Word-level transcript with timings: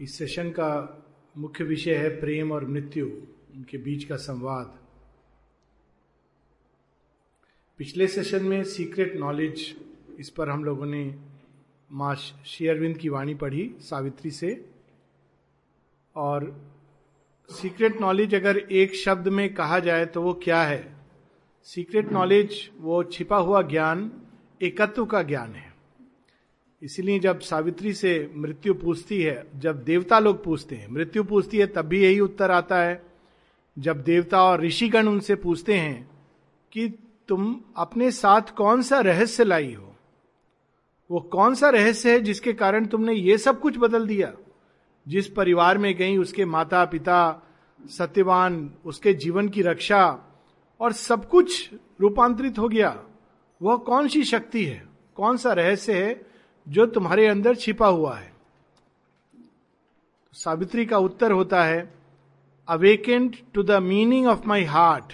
इस 0.00 0.18
सेशन 0.18 0.50
का 0.50 1.00
मुख्य 1.38 1.64
विषय 1.64 1.94
है 1.94 2.08
प्रेम 2.20 2.52
और 2.52 2.64
मृत्यु 2.64 3.06
उनके 3.06 3.78
बीच 3.78 4.04
का 4.04 4.16
संवाद। 4.16 4.78
पिछले 7.78 8.06
सेशन 8.06 8.44
में 8.44 8.64
सीक्रेट 8.64 9.16
नॉलेज 9.16 9.76
इस 10.18 10.30
पर 10.30 10.48
हम 10.48 10.64
लोगों 10.64 10.86
ने 10.86 11.18
माँ 11.92 12.14
शेयरविंद 12.46 12.98
की 12.98 13.08
वाणी 13.08 13.34
पढ़ी 13.34 13.74
सावित्री 13.80 14.30
से। 14.30 14.70
और 16.16 16.70
सीक्रेट 17.50 18.00
नॉलेज 18.00 18.34
अगर 18.34 18.58
एक 18.58 18.94
शब्द 18.94 19.28
में 19.28 19.54
कहा 19.54 19.78
जाए 19.78 20.06
तो 20.06 20.22
वो 20.22 20.34
क्या 20.34 20.62
है? 20.62 20.96
सीक्रेट 21.62 22.12
नॉलेज 22.12 22.70
वो 22.78 23.02
छिपा 23.02 23.36
हुआ 23.36 23.62
ज्ञान, 23.62 24.10
एकत्व 24.62 25.06
का 25.06 25.22
ज्ञान 25.22 25.54
है। 25.54 25.73
इसीलिए 26.84 27.18
जब 27.18 27.40
सावित्री 27.40 27.92
से 27.92 28.32
मृत्यु 28.36 28.74
पूछती 28.74 29.22
है, 29.22 29.46
जब 29.56 29.84
देवता 29.84 30.18
लोग 30.18 30.44
पूछते 30.44 30.76
हैं, 30.76 30.88
मृत्यु 30.88 31.24
पूछती 31.24 31.58
है, 31.58 31.66
तब 31.66 31.82
भी 31.82 32.02
यही 32.02 32.20
उत्तर 32.20 32.50
आता 32.50 32.80
है। 32.82 33.02
जब 33.78 34.02
देवता 34.02 34.42
और 34.42 34.60
ऋषिगण 34.60 35.08
उनसे 35.08 35.34
पूछते 35.34 35.74
हैं 35.74 36.10
कि 36.72 36.88
तुम 37.28 37.60
अपने 37.76 38.10
साथ 38.10 38.42
कौन 38.56 38.82
सा 38.82 39.00
रहस्य 39.00 39.44
लाई 39.44 39.74
हो? 39.74 39.96
वो 41.10 41.20
कौन 41.20 41.54
सा 41.54 41.68
रहस्य 41.68 42.12
है 42.12 42.20
जिसके 42.20 42.52
कारण 42.52 42.86
तुमने 42.86 43.12
ये 43.12 43.38
सब 43.38 43.60
कुछ 43.60 43.78
बदल 43.78 44.06
दिया? 44.06 44.34
जिस 45.08 45.28
परिवार 45.28 45.78
में 45.78 45.94
गई, 45.94 46.16
उसके 46.16 46.44
माता 46.44 46.84
पिता 46.84 47.42
सत्यवान, 47.86 48.74
उसके 48.84 49.14
जीवन 49.14 49.48
की 49.48 49.62
रक्षा 49.62 50.24
और 50.80 50.92
सब 50.92 51.28
कुछ 51.28 51.70
रूपांतरित 52.00 52.58
हो 52.58 52.68
गया। 52.68 53.04
वह 53.62 53.76
कौन 53.76 54.08
सी 54.08 54.24
शक्ति 54.24 54.64
है? 54.64 54.88
कौन 55.14 55.36
सा 55.36 55.52
रहस्य 55.52 56.04
है 56.04 56.33
जो 56.66 56.86
तुम्हारे 56.86 57.26
अंदर 57.26 57.54
छिपा 57.56 57.86
हुआ 57.86 58.16
है। 58.16 58.32
सावित्री 60.36 60.86
का 60.86 60.98
उत्तर 60.98 61.32
होता 61.32 61.62
है 61.64 61.92
awakened 62.68 63.36
to 63.54 63.62
the 63.62 63.82
meaning 63.82 64.26
of 64.26 64.46
my 64.48 64.64
heart 64.64 65.12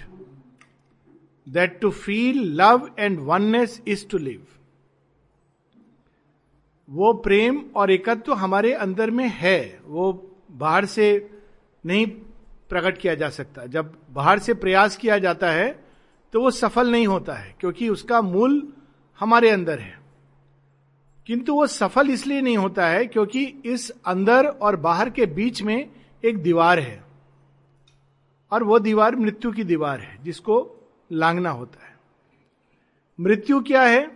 that 1.47 1.79
to 1.81 1.89
feel 1.91 2.41
love 2.61 2.89
and 2.99 3.19
oneness 3.19 3.81
is 3.87 4.07
to 4.07 4.17
live 4.17 4.45
वो 6.89 7.11
प्रेम 7.13 7.59
और 7.75 7.91
एकत्व 7.91 8.33
हमारे 8.33 8.73
अंदर 8.75 9.11
में 9.11 9.27
है, 9.29 9.79
वो 9.85 10.33
बाहर 10.51 10.85
से 10.85 11.29
नहीं 11.83 12.07
प्रकट 12.69 12.97
किया 12.97 13.13
जा 13.15 13.29
सकता। 13.29 13.65
जब 13.65 13.93
बाहर 14.09 14.39
से 14.39 14.53
प्रयास 14.53 14.97
किया 14.97 15.17
जाता 15.17 15.51
है 15.51 15.71
तो 16.33 16.41
वो 16.41 16.51
सफल 16.51 16.91
नहीं 16.91 17.07
होता 17.07 17.33
है, 17.33 17.55
क्योंकि 17.59 17.89
उसका 17.89 18.21
मूल 18.21 18.61
हमारे 19.19 19.49
अंदर 19.49 19.79
है। 19.79 20.00
किंतु 21.27 21.53
वो 21.53 21.67
सफल 21.67 22.09
इसलिए 22.09 22.41
नहीं 22.41 22.57
होता 22.57 22.87
है 22.87 23.05
क्योंकि 23.05 23.45
इस 23.65 23.89
अंदर 23.89 24.45
और 24.45 24.75
बाहर 24.75 25.09
के 25.09 25.25
बीच 25.25 25.61
में 25.61 25.89
एक 26.25 26.37
दीवार 26.37 26.79
है। 26.79 27.03
और 28.51 28.63
वो 28.63 28.79
दीवार 28.79 29.15
मृत्यु 29.15 29.51
की 29.51 29.63
दीवार 29.63 29.99
है, 29.99 30.19
जिसको 30.23 30.75
लांगना 31.11 31.49
होता 31.49 31.85
है। 31.85 31.97
मृत्यु 33.19 33.61
क्या 33.61 33.81
है? 33.81 34.07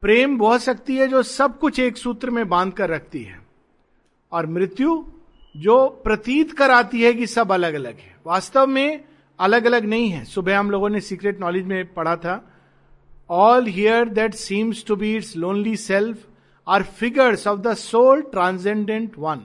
प्रेम 0.00 0.36
वह 0.36 0.58
शक्ति 0.58 0.98
है 0.98 1.08
जो 1.08 1.22
सब 1.22 1.58
कुछ 1.58 1.80
एक 1.80 1.96
सूत्र 1.96 2.30
में 2.30 2.48
बाँध 2.48 2.72
कर 2.72 2.90
रखती 2.90 3.22
है। 3.22 3.40
और 4.32 4.46
मृत्यु 4.46 5.04
जो 5.56 5.88
प्रतीत 5.88 6.52
कराती 6.52 7.02
है 7.02 7.14
कि 7.14 7.26
सब 7.26 7.52
अलग 7.52 7.74
अलग 7.74 7.96
है। 7.96 8.16
वास्तव 8.26 8.66
में 8.66 9.04
अलग 9.40 9.64
अलग 9.64 9.84
नहीं 9.84 10.08
है। 10.08 10.24
सुबह 10.24 10.58
हम 10.58 10.70
लोगों 10.70 10.88
ने 10.88 11.00
सीक्रेट 11.00 11.40
नॉलेज 11.40 11.64
में 11.66 11.94
पढ़ा 11.94 12.16
था 12.16 12.57
all 13.30 13.66
here 13.66 14.08
that 14.08 14.34
seems 14.34 14.84
to 14.86 14.96
be 14.96 15.14
its 15.16 15.36
lonely 15.36 15.76
self 15.76 16.26
are 16.66 16.82
figures 16.82 17.46
of 17.46 17.60
the 17.60 17.74
soul 17.74 18.22
transcendent 18.22 19.18
one 19.18 19.44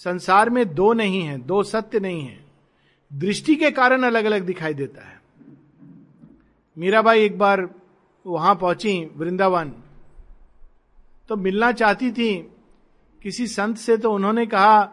संसार 0.00 0.50
में 0.50 0.74
दो 0.74 0.92
नहीं 0.92 1.20
है, 1.22 1.38
दो 1.38 1.62
सत्य 1.62 2.00
नहीं 2.00 2.22
है। 2.22 2.44
दृष्टि 3.10 3.54
के 3.56 3.70
कारण 3.70 4.02
अलग 4.02 4.24
अलग 4.24 4.42
दिखाई 4.42 4.74
देता 4.74 5.02
है। 5.02 5.20
मीराबाई 6.76 7.24
एक 7.24 7.38
बार 7.38 7.68
वहाँ 8.26 8.54
पहुँची 8.54 9.10
वृंदावन। 9.16 9.72
तो 11.28 11.36
मिलना 11.36 11.70
चाहती 11.72 12.10
थी 12.12 12.34
किसी 13.22 13.46
संत 13.46 13.76
से 13.76 13.96
तो 13.96 14.12
उन्होंने 14.12 14.46
कहा, 14.46 14.90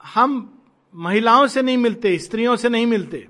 हम 0.00 0.60
महिलाओं 0.94 1.46
से 1.46 1.62
नहीं 1.62 1.76
मिलते, 1.76 2.18
स्त्रियों 2.18 2.56
से 2.56 2.68
नहीं 2.68 2.86
मिलते। 2.86 3.28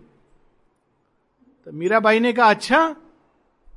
तो 1.66 1.72
मीराबाई 1.72 2.20
ने 2.20 2.32
कहा 2.32 2.50
अच्छा 2.50 2.96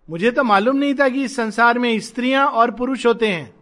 मुझे 0.09 0.31
तो 0.31 0.43
मालूम 0.43 0.75
नहीं 0.75 0.93
था 0.93 1.09
कि 1.09 1.23
इस 1.23 1.35
संसार 1.35 1.79
में 1.79 1.99
स्त्रियाँ 1.99 2.47
और 2.47 2.71
पुरुष 2.71 3.05
होते 3.05 3.27
हैं। 3.27 3.53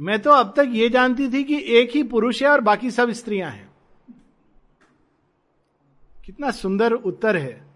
मैं 0.00 0.18
तो 0.22 0.30
अब 0.30 0.52
तक 0.56 0.68
ये 0.68 0.88
जानती 0.88 1.28
थी 1.32 1.44
कि 1.44 1.62
एक 1.78 1.90
ही 1.96 2.02
पुरुष 2.02 2.42
है 2.42 2.48
और 2.48 2.60
बाकी 2.60 2.90
सब 2.90 3.10
स्त्रियाँ 3.10 3.50
हैं। 3.50 3.68
कितना 6.24 6.50
सुंदर 6.50 6.92
उत्तर 6.92 7.36
है। 7.36 7.66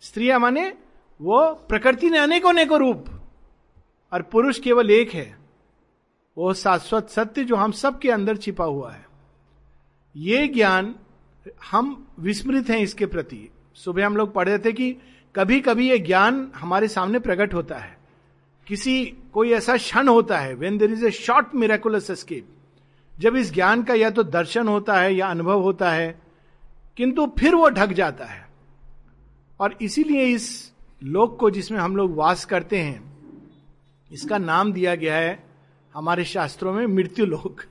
स्त्रियाँ 0.00 0.38
माने 0.38 0.72
वो 1.20 1.54
प्रकृति 1.68 2.10
ने 2.10 2.18
अनेकों 2.18 2.50
अनेकों 2.50 2.78
रूप, 2.78 3.04
और 4.12 4.22
पुरुष 4.22 4.58
केवल 4.58 4.90
एक 4.90 5.10
है। 5.10 5.38
वो 6.36 6.54
शाश्वत 6.54 7.08
सत्य 7.08 7.44
जो 7.44 7.56
हम 7.56 7.72
सबके 7.72 8.10
अंदर 8.10 8.36
छिपा 8.36 8.64
हुआ 8.64 8.92
है। 8.92 9.06
ये 10.16 10.46
ज्ञान 10.48 10.94
हम 11.70 12.06
विस्मृत 12.18 12.70
हैं 12.70 12.78
इसके 12.78 13.06
प्रति। 13.06 13.48
सुबह 13.74 14.06
हम 14.06 14.16
लोग 14.16 14.32
पढ़ 14.34 14.48
रहे 14.48 14.58
थे 14.58 14.72
कि 14.72 14.96
कभी 15.38 15.60
कभी 15.60 15.90
ये 15.90 15.98
ज्ञान 15.98 16.50
हमारे 16.56 16.88
सामने 16.88 17.18
प्रकट 17.18 17.54
होता 17.54 17.76
है। 17.78 17.96
किसी, 18.66 19.04
कोई 19.04 19.50
ऐसा 19.52 19.76
क्षण 19.76 20.08
होता 20.08 20.38
है 20.38 20.54
when 20.54 20.78
there 20.78 20.92
is 20.92 21.06
a 21.06 21.10
short 21.10 21.54
miraculous 21.54 22.10
escape 22.10 22.48
जब 23.18 23.36
इस 23.36 23.52
ज्ञान 23.52 23.82
का 23.82 23.94
या 23.94 24.10
तो 24.10 24.22
दर्शन 24.22 24.68
होता 24.68 25.00
है 25.00 25.14
या 25.14 25.26
अनुभव 25.26 25.62
होता 25.62 25.90
है, 25.90 26.20
किंतु 26.96 27.26
फिर 27.38 27.54
वो 27.54 27.68
ढक 27.68 27.92
जाता 27.92 28.24
है। 28.24 28.48
और 29.60 29.78
इसीलिए 29.82 30.24
इस 30.24 30.72
लोक 31.02 31.38
को 31.40 31.50
जिसमें 31.50 31.78
हम 31.78 31.96
लोग 31.96 32.14
वास 32.16 32.44
करते 32.44 32.78
हैं, 32.78 33.18
इसका 34.12 34.38
नाम 34.38 34.72
दिया 34.72 34.94
गया 34.94 35.16
है 35.16 35.44
हमारे 35.94 36.24
शास्त्रों 36.24 36.72
में 36.72 36.86
मृत्यु 36.86 37.26
लोक। 37.26 37.62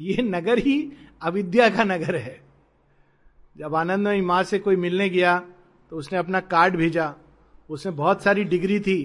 ये 0.00 0.22
नगर 0.22 0.58
ही 0.58 0.92
अविद्या 1.22 1.68
का 1.68 1.84
नगर 1.84 2.16
है। 2.16 2.40
जब 3.56 3.74
आनंदमयी 3.74 4.20
माँ 4.20 4.42
से 4.42 4.58
कोई 4.58 4.76
मिलने 4.76 5.08
गया 5.08 5.42
तो 5.92 5.96
उसने 5.96 6.18
अपना 6.18 6.40
कार्ड 6.42 6.76
भेजा। 6.76 7.14
उसमें 7.70 7.96
बहुत 7.96 8.22
सारी 8.22 8.44
डिग्री 8.44 8.78
थी। 8.80 8.98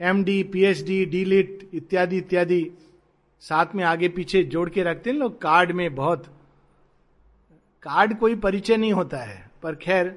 M 0.00 0.22
D 0.24 0.42
P 0.42 0.64
H 0.64 0.82
D 0.82 1.04
D 1.06 1.24
Lit 1.24 1.68
इत्यादि 1.74 2.16
इत्यादि। 2.16 2.70
साथ 3.42 3.74
में 3.74 3.84
आगे 3.84 4.08
पीछे 4.08 4.42
जोड़ 4.44 4.68
के 4.70 4.82
रखते 4.82 5.10
हैं 5.10 5.16
लोग, 5.16 5.40
कार्ड 5.40 5.72
में 5.72 5.94
बहुत। 5.94 6.26
कार्ड 7.82 8.18
कोई 8.18 8.34
परिचय 8.36 8.76
नहीं 8.76 8.92
होता 8.92 9.18
है, 9.18 9.50
पर 9.62 9.74
खैर 9.74 10.08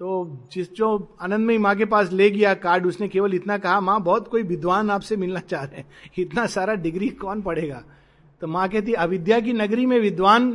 तो 0.00 0.08
जिस 0.52 0.72
जो 0.72 1.16
आनंदमयी 1.20 1.58
माँ 1.58 1.74
के 1.76 1.84
पास 1.84 2.10
ले 2.12 2.30
गया 2.30 2.52
कार्ड, 2.54 2.86
उसने 2.86 3.08
केवल 3.08 3.34
इतना 3.34 3.56
कहा, 3.58 3.80
माँ, 3.80 4.00
बहुत 4.00 4.28
कोई 4.28 4.42
विद्वान 4.42 4.90
आपसे 4.90 5.16
मिलना 5.16 5.40
चाह 5.40 5.64
रहे 5.64 5.76
हैं। 5.76 6.10
इतना 6.18 6.46
सारा 6.46 6.74
डिग्री 6.74 7.08
कौन 7.08 7.42
पढ़ेगा? 7.42 7.82
तो 8.42 8.46
माँ 8.46 8.68
कहती, 8.68 8.92
अविद्या 8.92 9.40
की 9.40 9.52
नगरी 9.52 9.86
में 9.86 9.98
विद्वान 10.00 10.50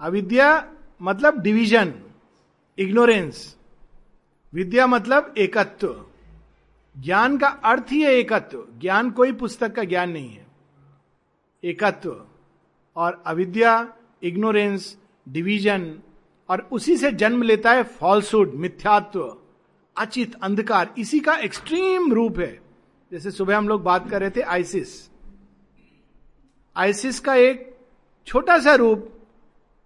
अविद्या 0.00 0.72
मतलब 1.02 1.38
डिवीज़न, 1.38 2.02
इग्नोरेंस। 2.78 3.56
विद्या 4.54 4.86
मतलब 4.86 5.34
एकत्व। 5.38 6.06
ज्ञान 6.98 7.38
का 7.38 7.48
अर्थ 7.48 7.86
ही 7.90 8.02
है 8.02 8.12
एकत्व। 8.12 8.68
ज्ञान 8.80 9.10
कोई 9.10 9.32
पुस्तक 9.32 9.72
का 9.72 9.84
ज्ञान 9.84 10.10
नहीं 10.10 10.30
है। 10.30 10.46
एकत्व। 11.64 12.26
और 12.96 13.22
अविद्या, 13.26 13.94
इग्नोरेंस, 14.22 14.98
डिवीज़न, 15.28 16.00
और 16.48 16.68
उसी 16.72 16.96
से 16.96 17.12
जन्म 17.12 17.42
लेता 17.42 17.72
है 17.72 17.82
फॉल्सुड 17.82 18.54
मिथ्यात्व, 18.54 19.38
अचित, 19.96 20.34
अंधकार। 20.42 20.94
इसी 20.98 21.20
का 21.20 21.34
एक्सट्रीम 21.34 22.12
रूप 22.12 22.38
है। 22.38 22.60
जैसे 23.12 23.30
सुबह 23.30 23.58
हम 23.58 23.68
लोग 23.68 23.82
बात 23.82 24.10
कर 24.10 24.20
रहे 24.20 24.30
थे, 24.30 24.40
आइसिस। 24.40 25.10
आइसिस 26.76 27.20
का 27.20 27.34
एक 27.34 27.76
छोटा 28.26 28.58
सा 28.58 28.74
रूप 28.74 29.14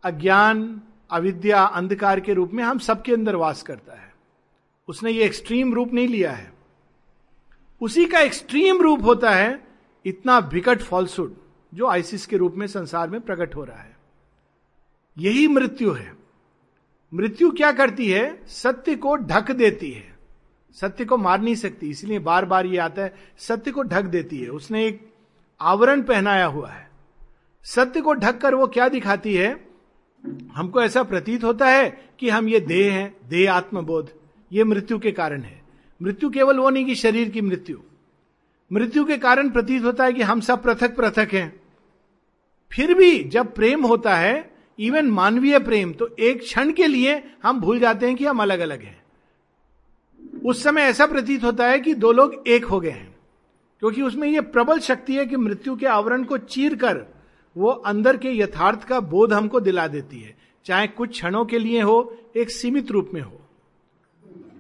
अज्ञान, 0.04 0.82
अविद्या, 1.10 1.64
अंधकार 1.64 2.20
के 2.20 2.34
रूप 2.34 2.50
में 2.52 2.64
हम 2.64 2.78
सबके 2.78 3.12
अंदर 3.12 3.36
वास 3.36 3.62
करता 3.62 3.92
है। 3.92 4.14
उसने 4.88 5.10
ये 5.10 5.24
एक्सट्रीम 5.24 5.74
रूप 5.74 5.92
नहीं 5.92 6.08
लिया 6.08 6.32
है। 6.32 6.52
उसी 7.80 8.06
का 8.06 8.20
एक्सट्रीम 8.20 8.82
रूप 8.82 9.02
होता 9.02 9.30
है 9.30 9.64
इतना 10.06 10.38
विकट 10.38 10.80
फॉल्सुड 10.80 11.34
जो 11.74 11.86
आइसिस 11.86 12.26
के 12.26 12.36
रूप 12.36 12.54
में 12.54 12.66
संसार 12.66 13.10
में 13.10 13.20
प्रकट 13.20 13.56
हो 13.56 13.64
रहा 13.64 13.78
है। 13.78 13.96
यही 15.18 15.48
मृत्यु 15.48 15.92
है। 15.92 16.16
मृत्यु 17.14 17.50
क्या 17.50 17.72
करती 17.72 18.10
है? 18.10 18.46
सत्य 18.46 18.96
को 18.96 19.16
ढक 19.16 19.50
देती 19.50 19.92
है। 19.92 20.18
सत्य 20.72 21.04
को 21.04 21.16
मार 21.16 21.40
नहीं 21.40 21.54
सकती, 21.54 21.90
इसलिए 21.90 22.18
बार 22.18 22.44
बार 22.44 22.66
ये 22.66 22.78
आता 22.78 23.02
है, 23.02 23.14
सत्य 23.38 23.70
को 23.70 23.82
ढक 23.82 24.02
देती 24.02 24.38
है। 24.38 24.48
उसने 24.48 24.86
एक 24.86 25.12
आवरण 25.60 26.02
पहनाया 26.02 26.46
हुआ 26.46 26.70
है। 26.70 26.90
सत्य 27.62 28.00
को 28.00 28.14
ढक 28.14 28.40
कर 28.40 28.54
वो 28.54 28.66
क्या 28.66 28.88
दिखाती 28.88 29.34
है? 29.34 29.71
हमको 30.54 30.82
ऐसा 30.82 31.02
प्रतीत 31.02 31.44
होता 31.44 31.68
है 31.68 32.04
कि 32.18 32.28
हम 32.28 32.48
ये 32.48 32.60
देह 32.60 32.92
हैं, 32.92 33.16
देह 33.28 33.52
आत्मबोध। 33.52 34.10
ये 34.52 34.64
मृत्यु 34.64 34.98
के 34.98 35.12
कारण 35.12 35.40
है। 35.40 35.62
मृत्यु 36.02 36.30
केवल 36.30 36.58
वो 36.58 36.70
नहीं 36.70 36.84
कि 36.84 36.94
शरीर 36.94 37.28
की 37.28 37.40
मृत्यु। 37.40 37.78
मृत्यु 38.72 39.04
के 39.04 39.16
कारण 39.16 39.50
प्रतीत 39.50 39.82
होता 39.82 40.04
है 40.04 40.12
कि 40.12 40.22
हम 40.22 40.40
सब 40.40 40.62
पृथक 40.62 40.96
पृथक 40.96 41.28
हैं। 41.32 41.60
फिर 42.72 42.94
भी 42.94 43.24
जब 43.24 43.54
प्रेम 43.54 43.86
होता 43.86 44.16
है 44.16 44.54
इवन 44.78 45.06
मानवीय 45.06 45.58
प्रेम 45.58 45.92
तो 45.92 46.16
एक 46.18 46.40
क्षण 46.40 46.72
के 46.72 46.86
लिए 46.86 47.34
हम 47.42 47.60
भूल 47.60 47.78
जाते 47.78 48.06
हैं 48.06 48.16
कि 48.16 48.26
हम 48.26 48.42
अलग 48.42 48.58
अलग 48.58 48.82
हैं। 48.82 49.02
उस 50.44 50.62
समय 50.62 50.82
ऐसा 50.82 51.06
प्रतीत 51.06 51.44
होता 51.44 51.66
है 51.66 51.78
कि 51.78 51.94
दो 51.94 52.12
लोग 52.12 52.44
एक 52.46 52.64
हो 52.64 52.80
गए 52.80 52.90
हैं। 52.90 53.16
क्योंकि 53.80 54.02
उसमें 54.02 54.28
यह 54.28 54.40
प्रबल 54.40 54.78
शक्ति 54.78 55.16
है 55.16 55.26
कि 55.26 55.36
मृत्यु 55.36 55.76
के 55.76 55.86
आवरण 55.86 56.24
को 56.24 56.38
चीर 56.38 56.74
कर 56.74 57.11
वो 57.56 57.68
अंदर 57.70 58.16
के 58.16 58.38
यथार्थ 58.38 58.84
का 58.84 59.00
बोध 59.00 59.32
हमको 59.32 59.60
दिला 59.60 59.86
देती 59.86 60.20
है। 60.20 60.36
चाहे 60.64 60.86
कुछ 60.86 61.10
क्षणों 61.10 61.44
के 61.44 61.58
लिए 61.58 61.82
हो, 61.82 62.16
एक 62.36 62.50
सीमित 62.50 62.90
रूप 62.90 63.10
में 63.14 63.20
हो। 63.20 63.40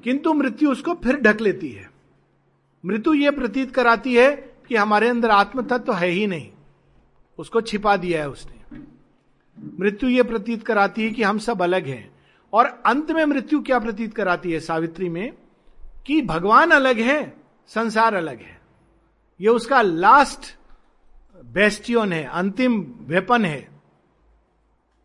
किंतु 0.04 0.32
मृत्यु 0.32 0.72
उसको 0.72 0.94
फिर 0.94 1.16
ढक 1.16 1.40
लेती 1.40 1.68
है। 1.68 1.90
मृत्यु 2.86 3.14
ये 3.14 3.30
प्रतीत 3.30 3.74
कराती 3.74 4.14
है 4.14 4.56
कि 4.68 4.76
हमारे 4.76 5.08
अंदर 5.08 5.30
आत्म 5.30 5.62
तत्व 5.62 5.78
तो 5.78 5.92
है 5.92 6.08
ही 6.08 6.26
नहीं। 6.26 6.50
उसको 7.38 7.60
छिपा 7.60 7.96
दिया 7.96 8.20
है 8.20 8.28
उसने। 8.28 8.78
मृत्यु 9.80 10.10
ये 10.10 10.22
प्रतीत 10.22 10.62
कराती 10.62 11.02
है 11.02 11.10
कि 11.10 11.22
हम 11.22 11.38
सब 11.38 11.62
अलग 11.62 11.86
हैं। 11.86 12.12
और 12.52 12.82
अंत 12.86 13.10
में 13.10 13.24
मृत्यु 13.24 13.62
क्या 13.62 13.78
प्रतीत 13.78 14.14
कराती 14.14 14.52
है 14.52 14.60
सावित्री 14.60 15.08
में? 15.08 15.32
कि 16.06 16.22
भगवान 16.22 16.70
अलग 16.70 16.98
है, 16.98 17.36
संसार 17.66 18.14
अलग 18.14 18.40
है। 18.40 18.60
यह 19.40 19.50
उसका 19.50 19.82
लास्ट 19.82 20.58
बेस्टियन 21.44 22.12
है 22.12 22.24
अंतिम 22.24 22.94
वेपन 23.00 23.44
है। 23.44 23.68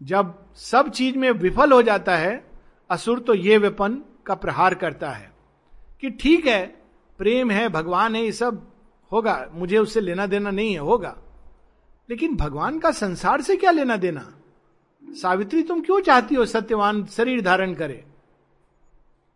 जब 0.03 0.45
सब 0.55 0.89
चीज़ 0.89 1.17
में 1.17 1.31
विफल 1.31 1.71
हो 1.71 1.81
जाता 1.81 2.15
है, 2.15 2.51
असुर 2.89 3.19
तो 3.19 3.33
ये 3.33 3.57
वेपन 3.57 4.01
का 4.25 4.35
प्रहार 4.35 4.75
करता 4.75 5.11
है 5.11 5.31
कि 6.01 6.09
ठीक 6.09 6.45
है, 6.45 6.67
प्रेम 7.17 7.51
है, 7.51 7.69
भगवान 7.69 8.15
है, 8.15 8.23
ये 8.23 8.31
सब 8.31 8.71
होगा, 9.11 9.49
मुझे 9.53 9.77
उससे 9.77 10.01
लेना 10.01 10.25
देना 10.25 10.51
नहीं 10.51 10.73
है, 10.73 10.79
होगा। 10.79 11.17
लेकिन 12.09 12.35
भगवान 12.35 12.79
का 12.79 12.91
संसार 12.91 13.41
से 13.41 13.55
क्या 13.55 13.71
लेना 13.71 13.97
देना? 13.97 14.33
सावित्री, 15.09 15.63
तुम 15.63 15.81
क्यों 15.81 16.01
चाहती 16.01 16.35
हो 16.35 16.45
सत्यवान 16.45 17.05
शरीर 17.05 17.41
धारण 17.41 17.73
करे? 17.73 18.05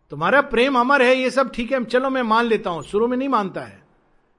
तुम्हारा 0.09 0.41
प्रेम 0.41 0.79
अमर 0.79 1.01
है, 1.01 1.15
ये 1.15 1.29
सब 1.29 1.51
ठीक 1.51 1.71
है, 1.71 1.85
चलो 1.85 2.09
मैं 2.09 2.21
मान 2.21 2.45
लेता 2.45 2.69
हूँ, 2.69 2.83
शुरू 2.83 3.07
में 3.07 3.17
नहीं 3.17 3.29
मानता 3.29 3.61
है। 3.61 3.80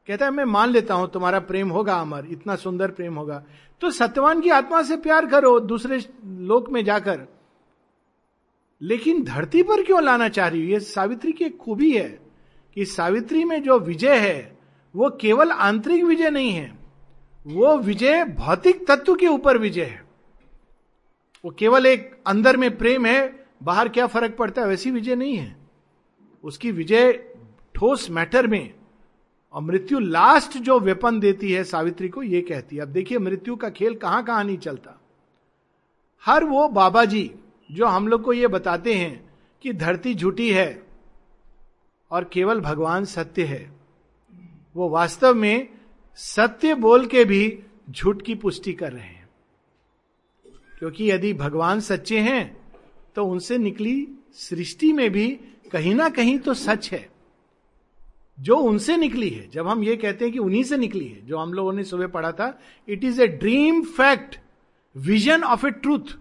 कहता 0.08 0.24
है, 0.24 0.30
मैं 0.30 0.44
मान 0.44 0.70
लेता 0.70 0.94
हूँ, 0.94 1.10
तुम्हारा 1.10 1.40
प्रेम 1.40 1.68
होगा 1.68 1.94
अमर, 1.94 2.26
इतना 2.30 2.56
सुंदर 2.56 2.90
प्रेम 2.90 3.14
होगा। 3.14 3.44
तो 3.80 3.90
सत्यवान 3.90 4.40
की 4.40 4.50
आत्मा 4.50 4.82
से 4.82 4.96
प्यार 4.96 5.26
करो, 5.26 5.60
दूसरे 5.60 5.98
लोक 6.24 6.70
में 6.70 6.84
जाकर। 6.84 7.20
लेकिन 8.82 9.22
धरती 9.24 9.62
पर 9.62 9.82
क्यों 9.82 10.02
लाना 10.02 10.28
चाह 10.28 10.48
रही 10.48 10.62
हो? 10.62 10.68
ये 10.68 10.80
सावित्री 10.80 11.32
की 11.32 11.44
एक 11.44 11.56
खूबी 11.56 11.92
है 11.92 12.20
कि 12.74 12.84
सावित्री 12.84 13.44
में 13.44 13.62
जो 13.62 13.78
विजय 13.78 14.18
है, 14.18 14.58
वो 14.96 15.10
केवल 15.20 15.50
आंतरिक 15.50 16.04
विजय 16.04 16.30
नहीं 16.30 16.52
है, 16.52 16.78
वो 17.46 17.76
विजय 17.76 18.24
भौतिक 18.24 18.86
तत्व 18.88 19.14
के 19.14 19.26
ऊपर 19.26 19.58
विजय 19.58 19.84
है। 19.84 20.04
वो 21.44 21.50
केवल 21.50 21.86
एक 21.86 22.22
अंदर 22.26 22.56
में 22.56 22.78
प्रेम 22.78 23.06
है, 23.06 23.46
बाहर 23.62 23.88
क्या 23.88 24.06
फ़र्क 24.06 24.36
पड़ता 24.36 24.62
है? 24.62 24.68
वैसी 24.68 24.90
विजय 24.90 25.14
नहीं 25.14 25.36
है। 25.36 25.56
उसकी 26.44 26.70
विजय 26.70 27.34
ठोस 27.74 28.10
मैटर 28.10 28.46
में 28.46 28.74
और 29.52 29.62
मृत्यु 29.62 29.98
लास्ट 29.98 30.58
जो 30.58 30.80
वेपन 30.80 31.20
देती 31.20 31.52
है 31.52 31.64
सावित्री 31.64 32.08
को 32.08 32.22
यह 32.22 32.44
कहती 32.48 32.76
है। 32.76 32.82
अब 32.82 32.88
देखिए, 32.88 33.18
मृत्यु 33.18 33.56
का 33.56 33.70
खेल 33.70 33.94
कहाँ 33.94 34.24
कहाँ 34.24 34.44
नहीं 34.44 34.58
चलता। 34.58 35.00
हर 36.26 36.44
वो 36.44 36.68
बाबा 36.68 37.04
जी, 37.04 37.34
जो 37.72 37.86
हम 37.86 38.08
लोग 38.08 38.22
को 38.22 38.32
ये 38.32 38.46
बताते 38.46 38.94
हैं 38.94 39.30
कि 39.62 39.72
धरती 39.72 40.14
झूठी 40.14 40.50
है 40.52 40.86
और 42.10 42.24
केवल 42.24 42.60
भगवान 42.60 43.04
सत्य 43.04 43.44
है, 43.44 43.72
वो 44.76 44.88
वास्तव 44.88 45.34
में 45.34 45.68
सत्य 46.14 46.74
बोल 46.74 47.06
के 47.06 47.24
भी 47.24 47.58
झूठ 47.90 48.22
की 48.22 48.34
पुष्टि 48.34 48.72
कर 48.72 48.92
रहे 48.92 49.02
हैं। 49.02 49.28
क्योंकि 50.78 51.10
यदि 51.10 51.32
भगवान 51.34 51.80
सच्चे 51.80 52.18
हैं 52.18 52.72
तो 53.14 53.24
उनसे 53.24 53.58
निकली 53.58 54.08
सृष्टि 54.32 54.92
में 54.92 55.10
भी 55.10 55.28
कहीं 55.72 55.94
ना 55.94 56.08
कहीं 56.08 56.38
तो 56.38 56.54
सच 56.54 56.92
है। 56.92 57.11
जो 58.38 58.56
उनसे 58.56 58.96
निकली 58.96 59.28
है, 59.28 59.48
जब 59.50 59.68
हम 59.68 59.82
ये 59.84 59.96
कहते 59.96 60.24
हैं 60.24 60.32
कि 60.32 60.38
उन्हीं 60.38 60.62
से 60.64 60.76
निकली 60.76 61.06
है, 61.06 61.26
जो 61.26 61.38
हम 61.38 61.52
लोगों 61.52 61.72
ने 61.72 61.84
सुबह 61.84 62.06
पढ़ा 62.06 62.32
था 62.32 62.58
it 62.88 63.04
is 63.04 63.22
a 63.22 63.26
dream 63.26 63.82
fact 63.82 64.36
vision 64.96 65.42
of 65.42 65.66
a 65.66 65.70
truth 65.70 66.16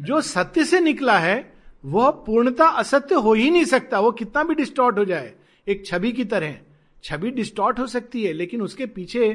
जो 0.00 0.20
सत्य 0.20 0.64
से 0.64 0.80
निकला 0.80 1.18
है, 1.18 1.52
वह 1.84 2.10
पूर्णता 2.10 2.66
असत्य 2.66 3.14
हो 3.14 3.32
ही 3.34 3.50
नहीं 3.50 3.64
सकता, 3.64 4.00
वो 4.00 4.12
कितना 4.12 4.42
भी 4.42 4.54
डिस्टॉर्ट 4.54 4.98
हो 4.98 5.04
जाए, 5.04 5.34
एक 5.68 5.86
छवि 5.86 6.12
की 6.12 6.24
तरह। 6.24 6.56
छवि 7.04 7.30
डिस्टॉर्ट 7.30 7.78
हो 7.78 7.86
सकती 7.86 8.24
है, 8.24 8.32
लेकिन 8.32 8.62
उसके 8.62 8.86
पीछे 8.86 9.26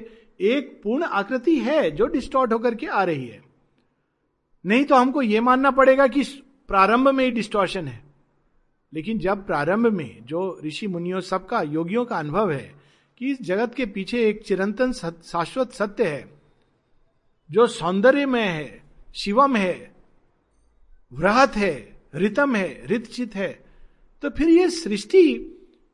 एक 0.41 0.81
पूर्ण 0.83 1.03
आकृति 1.03 1.59
है 1.59 1.91
जो 1.91 2.05
डिस्टॉर्ट 2.05 2.53
होकर 2.53 2.75
के 2.75 2.87
आ 2.87 3.03
रही 3.03 3.27
है। 3.27 3.43
नहीं 4.65 4.85
तो 4.85 4.95
हमको 4.95 5.21
यह 5.21 5.41
मानना 5.41 5.71
पड़ेगा 5.71 6.07
कि 6.07 6.23
प्रारंभ 6.67 7.09
में 7.09 7.25
ही 7.25 7.31
डिस्टॉर्शन 7.31 7.87
है। 7.87 8.04
लेकिन 8.95 9.19
जब 9.19 9.45
प्रारंभ 9.45 9.87
में 9.87 10.25
जो 10.25 10.59
ऋषि 10.65 10.87
मुनियों 10.87 11.19
सबका 11.21 11.61
योगियों 11.61 12.05
का 12.05 12.17
अनुभव 12.17 12.51
है 12.51 12.75
कि 13.17 13.31
इस 13.31 13.41
जगत 13.41 13.73
के 13.75 13.85
पीछे 13.85 14.27
एक 14.29 14.43
चिरंतन 14.43 14.91
शाश्वत 14.91 15.71
सत्य 15.71 16.07
है, 16.07 16.29
जो 17.51 17.67
सौंदर्य 17.67 18.25
में 18.25 18.43
है, 18.43 18.83
शिवम 19.15 19.55
है 19.55 19.95
व्रहत 21.13 21.55
है, 21.55 22.01
रितम 22.15 22.55
है, 22.55 22.85
रितचित 22.85 23.35
है 23.35 23.65
तो 24.21 24.29
फिर 24.29 24.49
ये 24.49 24.69
सृष्टि 24.69 25.51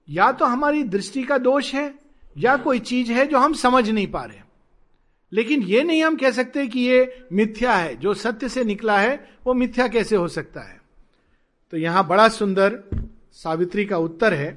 या 0.10 0.32
तो 0.32 0.46
हमारी 0.46 0.84
दृष्टि 0.84 1.24
का 1.24 1.38
दोष 1.38 1.74
है 1.74 1.94
या 2.38 2.58
कोई 2.58 2.80
चीज़ 2.80 3.12
है 3.12 3.26
जो 3.28 3.38
हम 3.38 3.54
समझ 3.54 3.90
नहीं 3.90 4.08
पा 4.08 4.24
रहे 4.24 4.40
लेकिन 5.34 5.62
ये 5.64 5.84
नहीं 5.84 6.04
हम 6.04 6.16
कह 6.16 6.32
सकते 6.32 6.68
कि 6.68 6.80
ये 6.80 7.26
मिथ्या 7.34 7.74
है, 7.74 7.96
जो 7.96 8.14
सत्य 8.14 8.50
से 8.50 8.64
निकला 8.64 9.00
है, 9.00 9.30
वो 9.46 9.54
मिथ्या 9.54 9.88
कैसे 9.88 10.16
हो 10.16 10.28
सकता 10.28 10.62
है? 10.62 10.81
तो 11.72 11.78
यहाँ 11.78 12.08
बड़ा 12.08 12.28
सुंदर 12.30 12.84
सावित्री 13.34 13.86
का 13.86 13.98
उत्तर 13.98 14.34
है। 14.34 14.50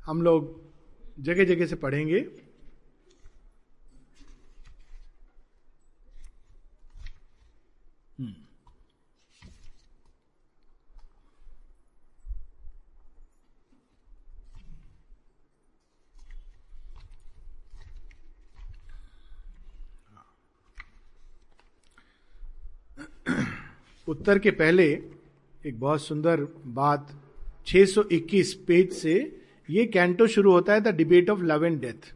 हम 0.00 0.22
लोग 0.22 0.54
जगह 1.20 1.44
जगह 1.44 1.66
से 1.66 1.76
पढ़ेंगे। 1.76 2.20
उत्तर 24.08 24.38
के 24.38 24.50
पहले 24.50 25.02
एक 25.66 25.80
बहुत 25.80 26.02
सुंदर 26.02 26.40
बात 26.66 27.22
621 27.66 28.54
पेज 28.54 28.92
से 28.92 29.40
ये 29.70 29.86
कैंटो 29.86 30.26
शुरू 30.26 30.52
होता 30.52 30.72
है, 30.72 30.80
the 30.80 30.88
debate 30.88 31.30
of 31.30 31.40
love 31.40 31.64
and 31.64 31.80
death. 31.80 32.14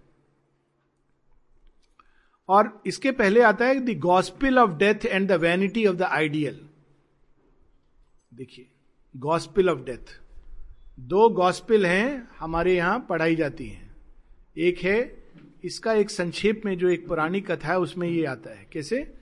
और 2.48 2.82
इसके 2.86 3.12
पहले 3.12 3.42
आता 3.42 3.66
है 3.66 3.94
the 3.94 3.98
gospel 3.98 4.58
of 4.58 4.70
death 4.70 5.06
and 5.06 5.28
the 5.28 5.32
vanity 5.32 5.86
of 5.86 5.96
the 5.96 6.02
ideal. 6.02 6.68
देखिए, 8.34 8.66
गॉस्पिल 9.16 9.70
ऑफ़ 9.70 9.80
डेथ। 9.80 10.20
दो 11.00 11.28
गॉस्पिल 11.28 11.86
हैं, 11.86 12.28
हमारे 12.38 12.76
यहाँ 12.76 13.06
पढ़ाई 13.08 13.36
जाती 13.36 13.66
हैं। 13.66 13.96
एक 14.58 14.78
है, 14.78 15.24
इसका 15.64 15.92
एक 15.92 16.10
संक्षेप 16.10 16.62
में 16.64 16.78
जो 16.78 16.88
एक 16.88 17.06
पुरानी 17.08 17.40
कथा 17.40 17.68
है, 17.68 17.78
उसमें 17.78 18.08
ये 18.08 18.24
आता 18.24 18.50
है। 18.50 18.66
कैसे? 18.72 19.14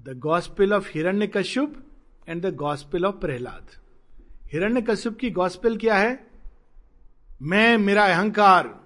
The 0.00 0.18
gospel 0.18 0.72
of 0.72 0.90
Hiranyakashyap 1.26 1.84
and 2.28 2.46
the 2.46 2.54
gospel 2.54 3.04
of 3.04 3.14
Prahlad 3.14 3.66
Hiranyakashyap 4.82 5.18
की 5.18 5.30
गॉस्पिल 5.30 5.76
क्या 5.76 5.96
है? 5.96 6.30
मैं, 7.42 7.78
मेरा 7.78 8.04
अहंकार, 8.04 8.80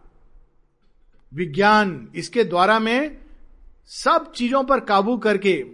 विज्ञान, 1.35 2.09
इसके 2.15 2.45
द्वारा 2.45 2.79
मैं 2.79 3.19
सब 3.87 4.33
चीज़ों 4.33 4.65
पर 4.65 4.81
काबू 4.81 5.19
करके 5.19 5.65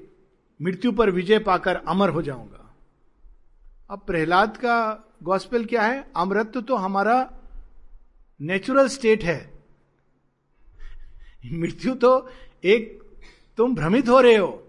मृत्यु 0.62 0.92
पर 0.92 1.10
विजय 1.10 1.38
पाकर 1.38 1.76
अमर 1.76 2.08
हो 2.08 2.22
जाऊँगा। 2.22 2.74
अब 3.90 3.98
प्रहलाद 3.98 4.56
का 4.56 5.04
गॉस्पेल 5.22 5.64
क्या 5.64 5.82
है? 5.82 6.10
अमृत 6.16 6.58
तो 6.58 6.76
हमारा 6.76 7.40
नेचुरल 8.40 8.88
स्टेट 8.88 9.24
है। 9.24 9.64
मृत्यु 11.52 11.94
तो 11.94 12.30
एक 12.64 13.02
तुम 13.56 13.74
भ्रमित 13.74 14.08
हो 14.08 14.20
रहे 14.20 14.36
हो। 14.36 14.66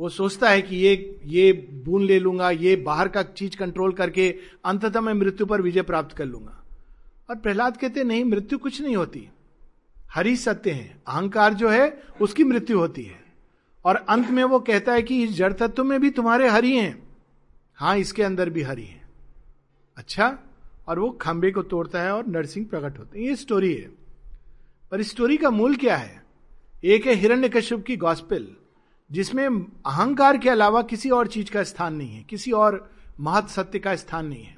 वो 0.00 0.08
सोचता 0.08 0.50
है 0.50 0.62
कि 0.62 0.76
ये 0.76 1.20
ये 1.24 1.52
बून 1.52 2.02
ले 2.02 2.18
लूँगा, 2.18 2.50
ये 2.50 2.76
बाहर 2.76 3.08
का 3.08 3.22
चीज़ 3.22 3.56
कंट्रोल 3.56 3.92
करके 3.92 4.36
अंततः 4.64 5.00
मैं 5.00 5.14
मृत्यु 5.14 5.46
पर 5.46 5.62
विजय 5.62 5.82
प्राप्त 5.82 6.16
कर 6.16 6.24
लूँगा। 6.24 6.64
और 7.30 7.36
प्रहलाद 7.36 7.76
कहते, 7.76 8.04
नहीं, 8.04 8.24
मृत्यु 8.24 8.58
कुछ 8.58 8.82
नहीं 8.82 8.96
होती। 8.96 9.28
हरी 10.10 10.36
सत्य 10.36 10.70
है। 10.70 11.02
अहंकार 11.06 11.54
जो 11.54 11.68
है, 11.68 12.02
उसकी 12.20 12.44
मृत्यु 12.44 12.78
होती 12.78 13.02
है। 13.02 13.24
और 13.84 13.96
अंत 13.96 14.30
में 14.30 14.44
वो 14.44 14.60
कहता 14.60 14.92
है 14.92 15.02
कि 15.02 15.24
इस 15.24 15.32
जड़ 15.32 15.52
तत्व 15.52 15.84
में 15.84 16.00
भी 16.00 16.10
तुम्हारे 16.10 16.48
हरि 16.48 16.72
हैं। 16.72 17.16
हाँ, 17.74 17.98
इसके 17.98 18.22
अंदर 18.22 18.50
भी 18.50 18.62
हरि 18.62 18.82
है। 18.82 19.08
अच्छा 19.96 20.38
और 20.88 20.98
वो 20.98 21.10
खंबे 21.10 21.50
को 21.50 21.62
तोड़ता 21.62 22.02
है 22.02 22.12
और 22.12 22.26
नरसिंह 22.26 22.66
प्रकट 22.66 22.98
होते 22.98 23.20
हैं। 23.20 23.26
ये 23.26 23.36
स्टोरी 23.36 23.74
है। 23.74 23.90
पर 24.90 25.02
स्टोरी 25.02 25.36
का 25.36 25.50
मूल 25.50 25.76
क्या 25.76 25.96
है? 25.96 26.24
एक 26.84 27.06
है 27.06 27.14
हिरण्य 27.14 27.48
की 27.72 27.96
गॉस्पेल 27.96 28.56
जिसमें 29.12 29.46
अहंकार 29.86 30.38
के 30.38 30.50
अलावा 30.50 30.82
किसी 30.82 31.10
और 31.10 31.26
चीज़ 31.26 31.50
का 31.50 31.62
स्थान 31.62 31.94
नहीं 31.94 32.10
है, 32.10 32.22
किसी 32.22 32.52
और 32.52 32.90
महत 33.20 33.48
सत्य 33.48 33.78
का 33.78 33.96
स्थान 33.96 34.26
नहीं 34.26 34.44
है। 34.44 34.56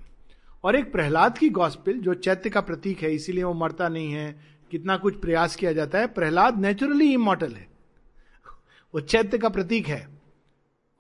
और 0.64 0.76
एक 0.76 0.92
प्रहलाद 0.92 1.38
की 1.38 1.48
गॉस्पिल 1.48 2.00
जो 2.00 2.14
चैत्य 2.14 2.50
का 2.50 2.60
प्रतीक 2.60 3.02
है, 3.02 3.14
इसीलिए 3.14 3.44
वो 3.44 3.54
मरता 3.54 3.88
नहीं 3.88 4.12
है, 4.12 4.40
कितना 4.70 4.96
कुछ 4.96 5.20
प्रयास 5.20 5.56
किया 5.56 5.72
जाता 5.72 5.98
है, 5.98 6.06
प्रहलाद 6.06 6.58
नेचुरली 6.58 7.12
इमोटल 7.12 7.52
है। 7.52 7.68
वो 8.94 9.00
चैत्य 9.00 9.38
का 9.38 9.48
प्रतीक 9.48 9.86
है। 9.86 10.18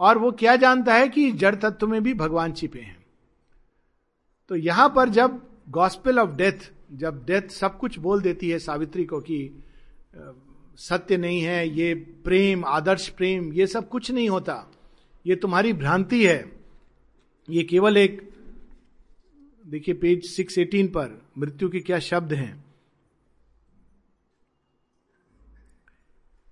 और 0.00 0.18
वो 0.18 0.32
क्या 0.32 0.56
जानता 0.56 0.94
है 0.94 1.08
कि 1.08 1.32
जड़ 1.32 1.54
तत्व 1.54 1.88
में 1.88 2.02
भी 2.02 2.14
भगवान 2.14 2.52
छिपे 2.52 2.80
हैं। 2.80 3.06
तो 4.48 4.56
यहाँ 4.56 4.92
पर 4.96 5.08
जब 5.08 5.42
गॉस्पेल 5.68 6.18
ऑफ़ 6.18 6.30
डेथ 6.30 6.72
जब 6.92 7.24
डेथ 7.26 7.42
सब 7.42 7.78
कुछ 7.78 7.98
बोल 7.98 8.22
देती 8.22 8.50
है 8.50 8.58
सावित्री 8.58 9.04
को 9.04 9.20
कि 9.20 9.64
सत्य 10.78 11.16
नहीं 11.16 11.40
है, 11.40 11.68
ये 11.68 11.94
प्रेम, 11.94 12.64
आदर्श 12.64 13.08
प्रेम, 13.08 13.52
ये 13.52 13.66
सब 13.66 13.88
कुछ 13.88 14.10
नहीं 14.10 14.28
होता। 14.28 14.72
ये 15.26 15.36
तुम्हारी 15.36 15.72
भ्रांति 15.72 16.26
है। 16.26 16.52
ये 17.50 17.62
केवल 17.62 17.96
एक, 17.96 18.30
देखिए 19.66 19.94
पेज 19.94 20.36
618 20.36 20.86
पर, 20.86 21.22
मृत्यु 21.38 21.68
के 21.68 21.80
क्या 21.80 21.98
शब्द 21.98 22.32
हैं? 22.32 22.64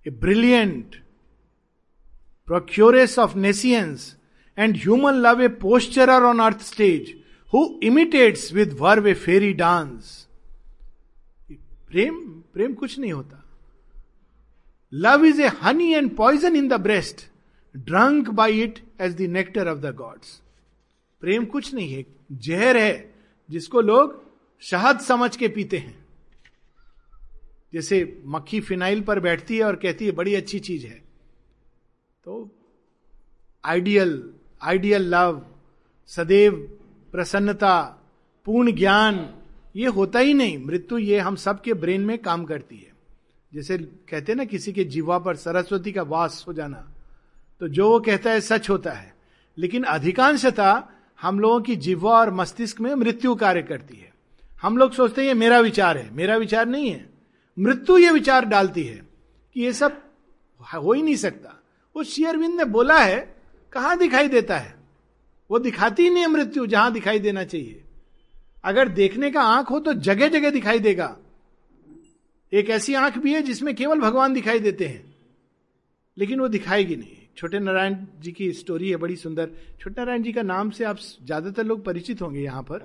A 0.07 0.09
brilliant 0.09 0.95
procuress 2.45 3.19
of 3.19 3.37
nescience 3.37 4.17
and 4.57 4.77
human 4.77 5.13
love 5.13 5.41
a 5.41 5.47
posturer 5.47 6.23
on 6.23 6.39
earth 6.39 6.61
stage 6.61 7.23
who 7.53 7.79
imitates 7.83 8.53
with 8.53 8.77
verve 8.79 9.07
a 9.07 9.13
fairy 9.13 9.53
dance 9.53 10.27
प्रेम 11.51 12.19
प्रेम 12.53 12.73
कुछ 12.73 12.99
नहीं 12.99 13.13
होता। 13.13 13.36
Love 14.93 15.25
is 15.25 15.41
a 15.41 15.47
honey 15.47 15.93
and 15.93 16.15
poison 16.15 16.55
in 16.55 16.67
the 16.67 16.73
breast 16.73 17.21
drunk 17.77 18.29
by 18.29 18.61
it 18.61 18.79
as 19.01 19.15
the 19.15 19.21
nectar 19.21 19.67
of 19.67 19.79
the 19.79 19.95
gods 19.95 20.41
प्रेम 21.21 21.45
कुछ 21.45 21.73
नहीं 21.73 21.93
है, 21.93 22.05
जहर 22.31 22.77
है, 22.77 23.15
जिसको 23.49 23.81
लोग 23.81 24.23
शहद 24.61 24.99
समझ 24.99 25.35
के 25.35 25.47
पीते 25.47 25.77
हैं। 25.77 26.05
जैसे 27.73 28.21
मक्खी 28.25 28.59
फिनाइल 28.61 29.01
पर 29.01 29.19
बैठती 29.19 29.57
है 29.57 29.63
और 29.63 29.75
कहती 29.75 30.05
है, 30.05 30.11
बड़ी 30.11 30.35
अच्छी 30.35 30.59
चीज़ 30.59 30.85
है। 30.85 31.03
तो 32.23 32.51
आइडियल 33.65 34.33
आइडियल 34.61 35.15
लव, 35.15 35.45
सदैव 36.07 36.79
प्रसन्नता, 37.11 38.01
पूर्ण 38.45 38.71
ज्ञान, 38.71 39.33
ये 39.75 39.87
होता 39.87 40.19
ही 40.19 40.33
नहीं। 40.33 40.65
मृत्यु 40.65 40.97
ये 40.97 41.19
हम 41.19 41.35
सबके 41.35 41.73
ब्रेन 41.73 42.01
में 42.01 42.17
काम 42.17 42.45
करती 42.45 42.77
है। 42.77 42.96
जैसे 43.53 43.77
कहते 43.77 44.35
ना, 44.35 44.45
किसी 44.45 44.73
के 44.73 44.83
जीवा 44.83 45.17
पर 45.19 45.35
सरस्वती 45.35 45.91
का 45.91 46.01
वास 46.01 46.45
हो 46.47 46.53
जाना 46.53 46.87
तो 47.59 47.67
जो 47.67 47.89
वो 47.89 47.99
कहता 47.99 48.31
है 48.31 48.41
सच 48.41 48.69
होता 48.69 48.91
है। 48.91 49.15
लेकिन 49.57 49.83
अधिकांशता 49.83 50.89
हम 51.21 51.39
लोगों 51.39 51.61
की 51.61 51.75
जीवा 51.75 52.11
और 52.11 52.33
मस्तिष्क 52.33 52.81
में 52.81 52.93
मृत्यु 52.95 53.35
कार्य 53.35 53.61
करती 53.61 53.97
है। 53.97 54.13
हम 54.61 54.77
लोग 54.77 54.91
सोचते 54.93 55.21
हैं, 55.21 55.27
ये 55.27 55.33
मेरा 55.33 55.59
विचार 55.59 55.97
है। 55.97 56.09
मेरा 56.13 56.35
विचार 56.37 56.65
नहीं 56.65 56.89
है। 56.89 57.09
मृत्यु 57.59 57.97
ये 57.97 58.11
विचार 58.11 58.45
डालती 58.45 58.83
है 58.83 59.01
कि 59.53 59.61
ये 59.61 59.73
सब 59.73 60.01
हो 60.75 60.93
ही 60.93 61.01
नहीं 61.01 61.15
सकता। 61.15 61.53
वो 61.95 62.03
शेयरविंद 62.03 62.55
ने 62.55 62.65
बोला 62.65 62.99
है, 62.99 63.35
कहाँ 63.73 63.97
दिखाई 63.97 64.27
देता 64.27 64.57
है? 64.57 64.75
वो 65.51 65.59
दिखाती 65.59 66.09
नहीं 66.09 66.23
है 66.23 66.27
मृत्यु, 66.27 66.65
जहाँ 66.65 66.91
दिखाई 66.91 67.19
देना 67.19 67.43
चाहिए। 67.43 67.83
अगर 68.63 68.87
देखने 68.87 69.31
का 69.31 69.41
आँख 69.41 69.69
हो 69.69 69.79
तो 69.79 69.93
जगह 69.93 70.27
जगह 70.27 70.49
दिखाई 70.49 70.79
देगा। 70.79 71.17
एक 72.51 72.69
ऐसी 72.69 72.93
आँख 72.93 73.17
भी 73.17 73.33
है 73.33 73.41
जिसमें 73.41 73.75
केवल 73.75 73.99
भगवान 73.99 74.33
दिखाई 74.33 74.59
देते 74.59 74.85
हैं। 74.85 75.15
लेकिन 76.17 76.39
वो 76.39 76.47
दिखाएगी 76.47 76.95
नहीं। 76.95 77.17
छोटे 77.37 77.59
नारायण 77.59 77.95
जी 78.19 78.31
की 78.31 78.51
स्टोरी 78.53 78.89
है, 78.89 78.95
बड़ी 78.95 79.15
सुंदर। 79.15 79.49
छोटे 79.79 80.01
नारायण 80.01 80.23
जी 80.23 80.31
का 80.33 80.41
नाम 80.41 80.69
से 80.69 80.83
आप 80.83 80.97
ज़्यादातर 80.97 81.63
लोग 81.63 81.83
परिचित 81.85 82.21
होंगे 82.21 82.41
यहाँ 82.41 82.63
पर। 82.63 82.79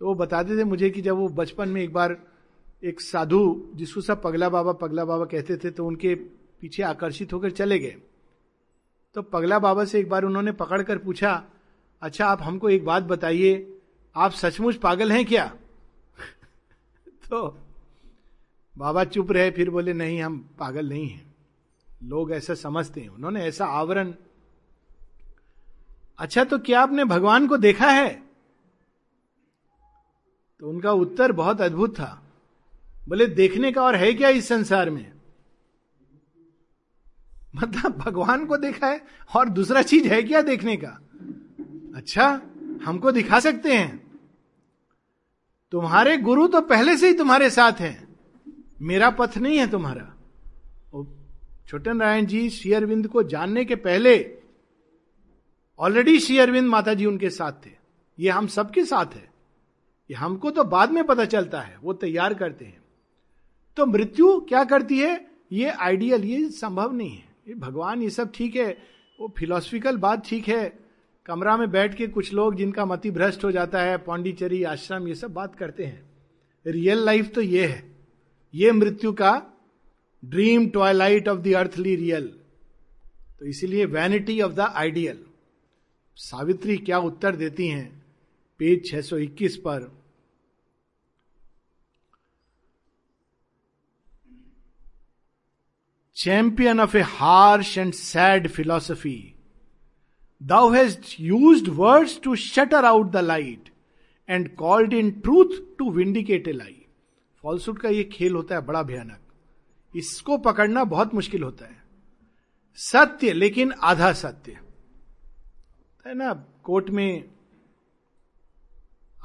तो 0.00 0.06
वो 0.06 0.14
बताते 0.14 0.58
थे 0.58 0.64
मुझे 0.64 0.90
कि 0.90 1.00
जब 1.00 1.16
वो 1.16 1.28
बचपन 1.28 1.68
में 1.68 1.82
एक 1.82 1.92
बार 1.92 2.16
एक 2.84 3.00
साधु, 3.00 3.70
जिसको 3.74 4.00
सब 4.00 4.22
पगला 4.22 4.48
बाबा 4.48 4.72
पगला 4.72 5.04
बाबा 5.04 5.24
कहते 5.24 5.56
थे 5.56 5.70
तो 5.70 5.86
उनके 5.86 6.14
पीछे 6.60 6.82
आकर्षित 6.82 7.32
होकर 7.32 7.50
चले 7.50 7.78
गए। 7.78 7.96
तो 9.14 9.22
पगला 9.22 9.58
बाबा 9.58 9.84
से 9.84 10.00
एक 10.00 10.08
बार 10.08 10.24
उन्होंने 10.24 10.52
पकड़कर 10.52 10.98
पूछा 10.98 11.42
अच्छा 12.02 12.26
आप 12.26 12.42
हमको 12.42 12.68
एक 12.68 12.84
बात 12.84 13.02
बताइए, 13.02 13.80
आप 14.16 14.32
सचमुच 14.32 14.76
पागल 14.76 15.12
हैं 15.12 15.24
क्या? 15.24 15.46
तो 17.30 17.48
बाबा 18.80 19.04
चुप 19.04 19.32
रहे, 19.32 19.50
फिर 19.50 19.70
बोले, 19.70 19.92
नहीं, 19.92 20.22
हम 20.22 20.50
पागल 20.58 20.88
नहीं 20.88 21.08
हैं। 21.08 21.34
लोग 22.02 22.32
ऐसा 22.32 22.54
समझते 22.54 23.00
हैं। 23.00 23.08
उन्होंने 23.08 23.44
ऐसा 23.44 23.66
आवरण 23.66 24.14
अच्छा 26.18 26.44
तो 26.44 26.58
क्या 26.58 26.82
आपने 26.82 27.04
भगवान 27.04 27.46
को 27.46 27.56
देखा 27.56 27.90
है? 27.90 28.22
तो 30.60 30.70
उनका 30.70 30.92
उत्तर 30.92 31.32
बहुत 31.32 31.60
अद्भुत 31.60 31.94
था। 31.94 32.22
बोले, 33.08 33.26
देखने 33.26 33.72
का 33.72 33.82
और 33.82 33.96
है 33.96 34.14
क्या 34.14 34.28
इस 34.28 34.48
संसार 34.48 34.90
में? 34.90 35.12
मतलब 37.56 37.96
भगवान 37.96 38.46
को 38.46 38.56
देखा 38.56 38.86
है 38.86 39.06
और 39.36 39.48
दूसरा 39.48 39.82
चीज़ 39.82 40.08
है 40.08 40.22
क्या 40.22 40.42
देखने 40.42 40.76
का? 40.76 41.00
अच्छा 41.96 42.42
हमको 42.84 43.12
दिखा 43.12 43.40
सकते 43.40 43.74
हैं। 43.74 44.20
तुम्हारे 45.72 46.16
गुरु 46.16 46.48
तो 46.48 46.60
पहले 46.60 46.96
से 46.96 47.08
ही 47.08 47.14
तुम्हारे 47.14 47.50
साथ 47.50 47.72
हैं। 47.72 48.09
मेरा 48.82 49.10
पथ 49.10 49.38
नहीं 49.38 49.58
है 49.58 49.70
तुम्हारा। 49.70 50.16
छोटे 51.68 51.92
नारायण 51.92 52.26
जी, 52.26 52.50
श्री 52.50 52.72
अरविंद 52.72 53.08
को 53.08 53.22
जानने 53.22 53.64
के 53.64 53.74
पहले 53.74 54.38
ऑलरेडी 55.78 56.20
श्री 56.20 56.38
अरविंद 56.38 56.68
माता 56.68 56.94
जी 56.94 57.06
उनके 57.06 57.30
साथ 57.30 57.52
थे। 57.66 57.70
ये 58.18 58.30
हम 58.30 58.46
सबके 58.46 58.84
साथ 58.84 59.06
है। 59.14 59.30
ये 60.10 60.14
हमको 60.14 60.50
तो 60.50 60.64
बाद 60.64 60.90
में 60.90 61.04
पता 61.04 61.24
चलता 61.24 61.60
है, 61.60 61.78
वो 61.82 61.92
तैयार 61.92 62.34
करते 62.34 62.64
हैं। 62.64 62.82
तो 63.76 63.86
मृत्यु 63.86 64.40
क्या 64.40 64.64
करती 64.64 64.98
है? 64.98 65.26
ये 65.52 65.70
आइडियल, 65.70 66.24
ये 66.24 66.48
संभव 66.48 66.92
नहीं 66.92 67.10
है। 67.10 67.28
ये 67.48 67.54
भगवान, 67.54 68.02
ये 68.02 68.10
सब 68.10 68.32
ठीक 68.34 68.56
है। 68.56 68.78
वो 69.20 69.34
फिलोसफिकल 69.38 69.96
बात 69.96 70.26
ठीक 70.26 70.48
है। 70.48 70.78
कमरा 71.26 71.56
में 71.56 71.70
बैठ 71.70 71.94
के 71.94 72.06
कुछ 72.06 72.32
लोग 72.32 72.54
जिनका 72.54 72.84
मति 72.84 73.10
भ्रष्ट 73.10 73.44
हो 73.44 73.50
जाता 73.50 73.82
है, 73.82 73.98
पांडिचेरी, 73.98 74.62
आश्रम, 74.64 75.08
ये 75.08 75.14
सब 75.14 75.32
बात 75.32 75.54
करते 75.54 75.84
हैं। 75.84 76.10
रियल 76.66 76.98
लाइफ 76.98 77.32
तो 77.34 77.40
ये 77.40 77.66
है। 77.66 77.89
ये 78.54 78.72
मृत्यु 78.72 79.12
का 79.12 79.32
dream 80.24 80.68
twilight 80.70 81.28
of 81.28 81.38
the 81.38 81.54
earthly 81.54 81.96
real 81.96 82.26
तो 83.38 83.46
इसीलिए 83.46 83.84
vanity 83.84 84.40
of 84.40 84.52
the 84.52 84.60
ideal 84.60 85.24
Savitri 86.16 86.76
क्या 86.76 86.98
उत्तर 86.98 87.36
देती 87.36 87.68
हैं? 87.68 88.02
पेज 88.58 88.94
621 88.94 89.56
पर। 89.56 89.90
Champion 96.16 96.80
of 96.80 96.96
a 96.96 97.00
harsh 97.00 97.78
and 97.78 97.92
sad 97.92 98.48
philosophy 98.48 99.34
thou 100.42 100.70
has 100.70 100.98
use 101.20 101.70
words 101.70 102.20
to 102.20 102.34
shutter 102.36 102.84
out 102.84 103.10
the 103.10 103.16
light 103.16 103.70
and 104.28 104.54
called 104.54 104.92
in 104.92 105.10
truth 105.20 105.58
to 105.78 105.90
vindicate 105.90 106.48
a 106.48 106.52
lie 106.52 106.79
falsehood 107.42 107.78
का 107.78 107.88
ये 107.88 108.04
खेल 108.04 108.34
होता 108.34 108.54
है 108.54 108.60
बड़ा 108.60 108.82
भयानक। 108.82 109.20
इसको 109.96 110.38
पकड़ना 110.38 110.84
बहुत 110.84 111.14
मुश्किल 111.14 111.42
होता 111.42 111.64
है। 111.64 111.82
सत्य, 112.74 113.32
लेकिन 113.32 113.72
आधा 113.72 114.12
सत्य। 114.12 114.52
है 116.06 116.14
ना, 116.14 116.32
कोर्ट 116.64 116.90
में 116.90 117.24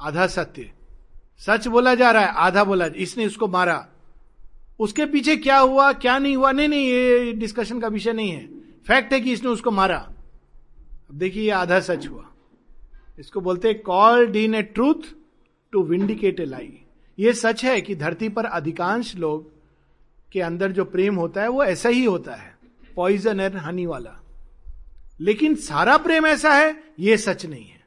आधा 0.00 0.26
सत्य। 0.26 0.72
सच 1.38 1.66
बोला 1.66 1.94
जा 1.94 2.10
रहा 2.10 2.22
है, 2.22 2.28
आधा 2.28 2.64
बोला 2.64 2.86
इसने 2.86 3.26
उसको 3.26 3.48
मारा। 3.48 3.88
उसके 4.80 5.06
पीछे 5.06 5.36
क्या 5.36 5.58
हुआ, 5.58 5.92
क्या 5.92 6.18
नहीं 6.18 6.36
हुआ? 6.36 6.52
नहीं 6.52 6.68
नहीं, 6.68 6.86
ये 6.86 7.32
डिस्कशन 7.32 7.80
का 7.80 7.88
विषय 7.88 8.12
नहीं 8.12 8.30
है। 8.30 8.60
फैक्ट 8.60 9.12
है 9.12 9.20
कि 9.20 9.32
इसने 9.32 9.48
उसको 9.48 9.70
मारा। 9.70 9.98
अब 11.10 11.14
देखिए, 11.14 11.42
ये 11.42 11.50
आधा 11.50 11.80
सच 11.80 12.06
हुआ। 12.08 12.32
इसको 13.18 13.40
बोलते 13.40 13.74
called 13.74 14.36
in 14.36 14.54
a 14.54 14.62
truth 14.62 15.14
to 15.72 15.82
vindicate 15.82 16.40
a 16.40 16.44
lie 16.44 16.82
ये 17.18 17.32
सच 17.32 17.64
है 17.64 17.80
कि 17.80 17.94
धरती 17.94 18.28
पर 18.28 18.44
अधिकांश 18.44 19.14
लोग 19.16 19.50
के 20.32 20.40
अंदर 20.40 20.72
जो 20.72 20.84
प्रेम 20.84 21.14
होता 21.14 21.42
है 21.42 21.48
वो 21.48 21.64
ऐसा 21.64 21.88
ही 21.88 22.04
होता 22.04 22.34
है 22.34 22.54
पॉइजन 22.96 23.40
एंड 23.40 23.56
हनी 23.56 23.86
वाला। 23.86 24.20
लेकिन 25.20 25.54
सारा 25.54 25.96
प्रेम 25.96 26.26
ऐसा 26.26 26.52
है, 26.54 26.76
ये 26.98 27.16
सच 27.16 27.44
नहीं 27.46 27.64
है। 27.64 27.84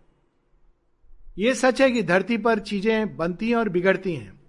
ये 1.37 1.53
सच 1.55 1.81
है 1.81 1.89
कि 1.91 2.01
धरती 2.03 2.37
पर 2.37 2.59
चीज़ें 2.59 3.17
बनती 3.17 3.49
हैं 3.49 3.55
और 3.55 3.69
बिगड़ती 3.69 4.13
हैं, 4.15 4.39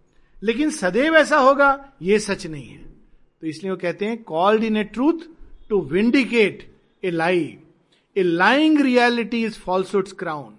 लेकिन 0.42 0.70
सदैव 0.70 1.16
ऐसा 1.16 1.38
होगा, 1.38 1.92
ये 2.02 2.18
सच 2.18 2.46
नहीं 2.46 2.68
है। 2.68 2.84
तो 3.42 3.46
इसलिए 3.46 3.70
वो 3.70 3.76
कहते 3.76 4.06
हैं 4.06 4.22
called 4.22 4.64
in 4.64 4.76
a 4.76 4.84
truth 4.84 5.26
to 5.68 5.80
vindicate 5.82 6.68
a 7.02 7.10
lie 7.10 7.58
a 8.16 8.22
lying 8.22 8.80
reality 8.80 9.44
is 9.44 9.58
falsehood 9.58 10.08
crown 10.18 10.54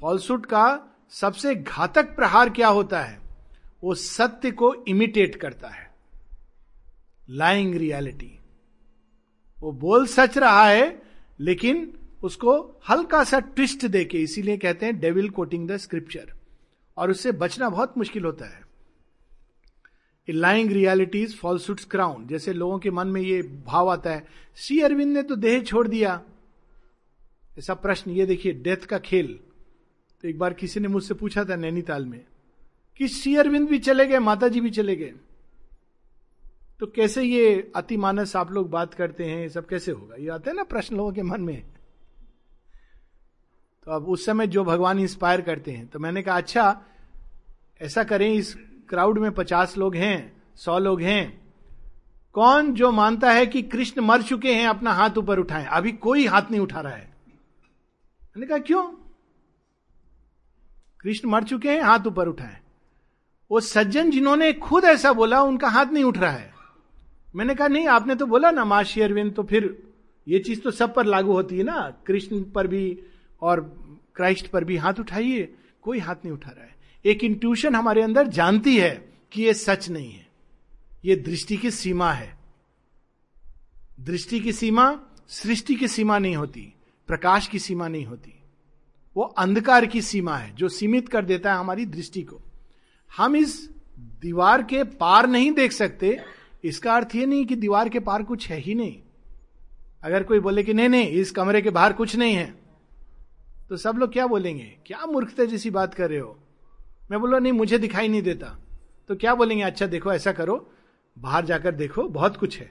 falsehood 0.00 0.46
का 0.46 0.66
सबसे 1.12 1.54
घातक 1.54 2.14
प्रहार 2.16 2.50
क्या 2.50 2.68
होता 2.68 3.00
है? 3.00 3.18
वो 3.84 3.94
सत्य 3.94 4.50
को 4.50 4.74
इमिटेट 4.88 5.36
करता 5.36 5.68
है। 5.68 5.94
लाइंग 7.30 7.74
रियलिटी 7.74 8.32
वो 9.58 9.72
बोल 9.72 10.06
सच 10.06 10.38
रहा 10.38 10.68
है, 10.68 11.02
लेकिन 11.40 11.92
उसको 12.24 12.80
हल्का 12.88 13.22
सा 13.24 13.38
ट्विस्ट 13.38 13.86
देके, 13.86 14.18
इसीलिए 14.18 14.56
कहते 14.56 14.86
हैं 14.86 14.98
डेविल 15.00 15.30
कोटिंग 15.30 15.68
द 15.68 15.76
स्क्रिप्चर 15.76 16.32
और 16.96 17.10
उससे 17.10 17.32
बचना 17.32 17.68
बहुत 17.68 17.98
मुश्किल 17.98 18.24
होता 18.24 18.46
है। 18.46 18.64
लाइंग 20.28 20.70
रियलिटीज 20.72 21.36
फॉल्सुड 21.38 21.80
क्राउन 21.80 22.26
जैसे 22.26 22.52
लोगों 22.52 22.78
के 22.78 22.90
मन 22.90 23.06
में 23.06 23.20
ये 23.20 23.42
भाव 23.42 23.90
आता 23.90 24.10
है, 24.10 24.26
श्री 24.56 24.80
अरविंद 24.80 25.12
ने 25.12 25.22
तो 25.22 25.36
देह 25.36 25.62
छोड़ 25.62 25.86
दिया। 25.88 26.20
ऐसा 27.58 27.74
प्रश्न, 27.74 28.10
ये 28.10 28.26
देखिए 28.26 28.52
डेथ 28.52 28.86
का 28.86 28.98
खेल। 28.98 29.38
तो 30.24 30.28
एक 30.28 30.38
बार 30.38 30.54
किसी 30.54 30.80
ने 30.80 30.88
मुझसे 30.88 31.14
पूछा 31.14 31.44
था 31.44 31.56
नैनीताल 31.56 32.04
में 32.04 32.20
कि 33.00 33.08
श्री 33.08 33.36
अरविंद 33.36 33.68
भी 33.68 33.78
चले 33.78 34.06
गए 34.06 34.18
माता 34.18 34.48
जी 34.48 34.60
भी 34.60 34.70
चले 34.70 34.96
गए। 34.96 35.12
तो 36.80 36.86
कैसे 36.86 37.22
ये 37.22 37.72
अति 37.76 37.96
मानस 37.96 38.34
आप 38.36 38.50
लोग 38.52 38.70
बात 38.70 38.94
करते 38.94 39.24
हैं, 39.24 39.40
ये 39.40 39.48
सब 39.48 39.66
कैसे 39.68 39.92
होगा? 39.92 40.16
ये 40.16 40.28
आते 40.28 40.50
हैं 40.50 40.56
ना 40.56 40.62
प्रश्न 40.64 40.96
लोगों 40.96 41.12
के 41.12 41.22
मन 41.22 41.40
में। 41.40 41.62
तो 43.86 43.92
अब 43.92 44.08
उस 44.08 44.26
समय 44.26 44.46
जो 44.46 44.64
भगवान 44.64 44.98
इंस्पायर 44.98 45.40
करते 45.40 45.70
हैं 45.70 45.86
तो 45.86 45.98
मैंने 45.98 46.22
कहा 46.22 46.36
अच्छा 46.36 46.82
ऐसा 47.80 48.04
करें, 48.04 48.32
इस 48.32 48.54
क्राउड 48.88 49.18
में 49.18 49.30
पचास 49.32 49.76
लोग 49.78 49.96
हैं, 49.96 50.32
सौ 50.56 50.78
लोग 50.78 51.02
हैं। 51.02 51.46
कौन 52.34 52.72
जो 52.74 52.90
मानता 52.92 53.30
है 53.32 53.46
कि 53.46 53.62
कृष्ण 53.62 54.02
मर 54.02 54.22
चुके 54.22 54.54
हैं, 54.54 54.66
अपना 54.68 54.92
हाथ 54.92 55.18
ऊपर 55.18 55.38
उठाएँ? 55.38 55.66
अभी 55.66 55.92
कोई 55.92 56.26
हाथ 56.26 56.50
नहीं 56.50 56.60
उठा 56.60 56.80
रहा 56.80 56.92
है। 56.92 57.08
मैंने 58.20 58.46
कहा, 58.46 58.58
क्यों? 58.58 58.84
कृष्ण 61.06 61.28
मर 61.28 61.44
चुके 61.44 61.70
हैं, 61.70 61.82
हाथ 61.82 61.98
ऊपर 62.06 62.28
उठाए। 62.28 62.60
वो 63.50 63.60
सज्जन 63.60 64.10
जिन्होंने 64.10 64.52
खुद 64.52 64.84
ऐसा 64.84 65.12
बोला, 65.12 65.42
उनका 65.42 65.68
हाथ 65.68 65.86
नहीं 65.86 66.04
उठ 66.04 66.18
रहा 66.18 66.30
है। 66.30 66.54
मैंने 67.36 67.54
कहा, 67.54 67.68
नहीं, 67.68 67.88
आपने 67.88 68.14
तो 68.14 68.26
बोला 68.26 68.50
ना 68.50 68.64
माँ 68.64 68.84
अरविंद 68.84 69.34
तो 69.34 69.42
फिर 69.42 69.92
ये 70.28 70.38
चीज़ 70.38 70.60
तो 70.60 70.70
सब 70.70 70.94
पर 70.94 71.06
लागू 71.06 71.32
होती 71.32 71.58
है 71.58 71.64
ना। 71.64 71.96
कृष्ण 72.06 72.42
पर 72.42 72.66
भी 72.66 73.02
और 73.42 73.60
क्राइस्ट 74.14 74.46
पर 74.46 74.64
भी 74.64 74.76
हाथ 74.76 74.94
उठाइए, 75.00 75.54
कोई 75.82 75.98
हाथ 75.98 76.14
नहीं 76.14 76.32
उठा 76.32 76.50
रहा 76.50 76.64
है। 76.64 76.76
एक 77.04 77.24
इंट्यूशन 77.24 77.74
हमारे 77.74 78.02
अंदर 78.02 78.26
जानती 78.26 78.78
है 78.78 79.12
कि 79.32 79.42
ये 79.42 79.54
सच 79.54 79.88
नहीं 79.88 80.12
है। 80.12 80.28
ये 81.04 81.16
दृष्टि 81.16 81.56
की 81.56 81.70
सीमा 81.70 82.12
है। 82.12 82.38
दृष्टि 84.00 84.40
की 84.40 84.52
सीमा, 84.52 85.00
सृष्टि 85.28 85.74
की 85.74 85.88
सीमा 85.88 86.18
नहीं 86.18 86.36
होती, 86.36 86.74
प्रकाश 87.06 87.46
की 87.46 87.58
सीमा 87.58 87.88
नहीं 87.88 88.06
होती। 88.06 88.35
वो 89.16 89.22
अंधकार 89.22 89.86
की 89.86 90.02
सीमा 90.02 90.36
है, 90.36 90.54
जो 90.54 90.68
सीमित 90.68 91.08
कर 91.08 91.24
देता 91.24 91.52
है 91.52 91.58
हमारी 91.58 91.86
दृष्टि 91.86 92.22
को। 92.22 92.40
हम 93.16 93.36
इस 93.36 93.70
दीवार 93.98 94.62
के 94.62 94.84
पार 94.84 95.26
नहीं 95.26 95.52
देख 95.52 95.72
सकते, 95.72 96.20
इसका 96.64 96.94
अर्थ 96.96 97.14
ये 97.14 97.26
नहीं 97.26 97.46
कि 97.46 97.56
दीवार 97.56 97.88
के 97.88 98.00
पार 98.00 98.22
कुछ 98.22 98.48
है 98.48 98.58
ही 98.58 98.74
नहीं। 98.74 99.02
अगर 100.04 100.22
कोई 100.22 100.40
बोले 100.40 100.62
कि 100.62 100.74
नहीं 100.74 100.88
नहीं, 100.88 101.08
इस 101.08 101.30
कमरे 101.30 101.62
के 101.62 101.70
बाहर 101.70 101.92
कुछ 101.92 102.16
नहीं 102.16 102.34
है 102.34 102.66
तो 103.68 103.76
सब 103.76 103.96
लोग 103.96 104.12
क्या 104.12 104.26
बोलेंगे? 104.26 104.78
क्या 104.86 105.06
मूर्खता 105.06 105.44
जैसी 105.44 105.70
बात 105.70 105.94
कर 105.94 106.10
रहे 106.10 106.18
हो? 106.18 106.38
मैं 107.10 107.20
बोला, 107.20 107.38
नहीं, 107.38 107.52
मुझे 107.52 107.78
दिखाई 107.78 108.08
नहीं 108.08 108.22
देता। 108.22 108.58
तो 109.08 109.16
क्या 109.16 109.34
बोलेंगे? 109.34 109.64
अच्छा 109.64 109.86
देखो, 109.86 110.12
ऐसा 110.12 110.32
करो। 110.32 110.70
बाहर 111.18 111.44
जाकर 111.44 111.74
देखो, 111.74 112.08
बहुत 112.08 112.36
कुछ 112.36 112.58
है। 112.58 112.70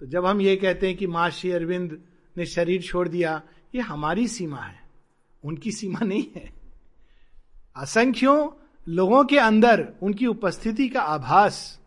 तो 0.00 0.06
जब 0.06 0.26
हम 0.26 0.40
ये 0.40 0.56
कहते 0.56 0.86
हैं 0.86 0.96
कि, 0.96 1.06
माँ, 1.06 1.30
श्री 1.30 1.50
अरविंद 1.50 2.02
ने 2.36 2.46
शरीर 2.46 2.82
छोड़ 2.82 3.08
दिया, 3.08 3.42
ये 3.74 3.80
हमारी 3.80 4.28
सीमा 4.28 4.60
है। 4.60 4.77
उनकी 5.44 5.72
सीमा 5.72 6.00
नहीं 6.00 6.24
है। 6.36 6.50
असंख्यों 7.76 8.48
लोगों 8.86 9.24
के 9.24 9.38
अंदर 9.38 9.86
उनकी 10.02 10.26
उपस्थिति 10.26 10.88
का 10.88 11.00
आभास, 11.00 11.80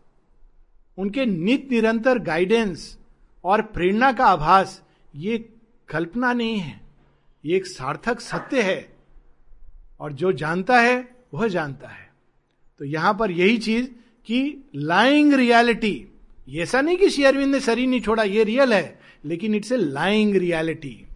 उनके 0.98 1.26
नित 1.26 1.68
निरंतर 1.70 2.18
गाइडेंस 2.18 2.98
और 3.44 3.62
प्रेरणा 3.62 4.12
का 4.12 4.26
आभास, 4.26 4.82
ये 5.14 5.38
कल्पना 5.88 6.32
नहीं 6.32 6.58
है। 6.58 6.80
ये 7.44 7.56
एक 7.56 7.66
सार्थक 7.66 8.20
सत्य 8.20 8.62
है 8.62 8.96
और 10.00 10.12
जो 10.12 10.32
जानता 10.32 10.80
है, 10.80 11.08
वह 11.34 11.48
जानता 11.48 11.88
है। 11.88 12.10
तो 12.80 12.84
यहाँ 12.84 13.14
पर 13.14 13.30
यही 13.30 13.58
चीज़ 13.58 13.88
कि 14.26 14.70
लाइंग 14.74 15.34
रियलिटी 15.34 16.08
ऐसा 16.48 16.80
नहीं 16.80 16.96
कि 16.96 17.08
शेयरविंद 17.10 17.54
ने 17.54 17.60
शरीर 17.60 17.88
नहीं 17.88 18.00
छोड़ा, 18.00 18.22
ये 18.22 18.44
रियल 18.44 18.72
है, 18.72 19.00
लेकिन 19.24 19.54
इट्स 19.54 19.72
ए 19.72 19.76
लाइंग 19.76 20.36
रियलिटी 20.36 21.06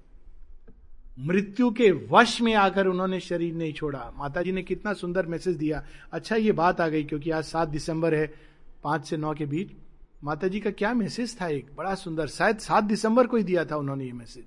मृत्यु 1.16 1.70
के 1.70 1.90
वश 2.10 2.40
में 2.40 2.52
आकर 2.54 2.86
उन्होंने 2.86 3.20
शरीर 3.20 3.54
नहीं 3.54 3.72
छोड़ा। 3.72 4.10
माता 4.16 4.42
जी 4.42 4.52
ने 4.52 4.62
कितना 4.62 4.92
सुंदर 4.92 5.26
मैसेज 5.26 5.56
दिया। 5.56 5.82
अच्छा 6.12 6.36
ये 6.36 6.52
बात 6.52 6.80
आ 6.80 6.88
गई 6.88 7.04
क्योंकि 7.04 7.30
आज 7.30 7.44
सात 7.44 7.68
दिसंबर 7.68 8.14
है, 8.14 8.26
पाँच 8.84 9.06
से 9.08 9.16
नौ 9.16 9.32
के 9.34 9.46
बीच। 9.46 9.70
माता 10.24 10.48
जी 10.48 10.60
का 10.60 10.70
क्या 10.70 10.92
मैसेज 10.94 11.36
था 11.40 11.46
एक? 11.48 11.66
बड़ा 11.76 11.94
सुंदर। 11.94 12.26
शायद 12.26 12.58
सात 12.58 12.84
दिसंबर 12.84 13.26
को 13.26 13.36
ही 13.36 13.42
दिया 13.42 13.64
था 13.64 13.76
उन्होंने 13.76 14.04
ये 14.04 14.12
मैसेज 14.12 14.44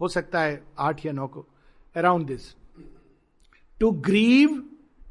हो 0.00 0.08
सकता 0.08 0.40
है 0.40 0.62
आठ 0.78 1.04
या 1.06 1.12
नौ 1.12 1.26
को। 1.26 1.46
Around 1.96 2.26
this 2.26 2.54
to 3.80 3.90
grieve 3.90 4.62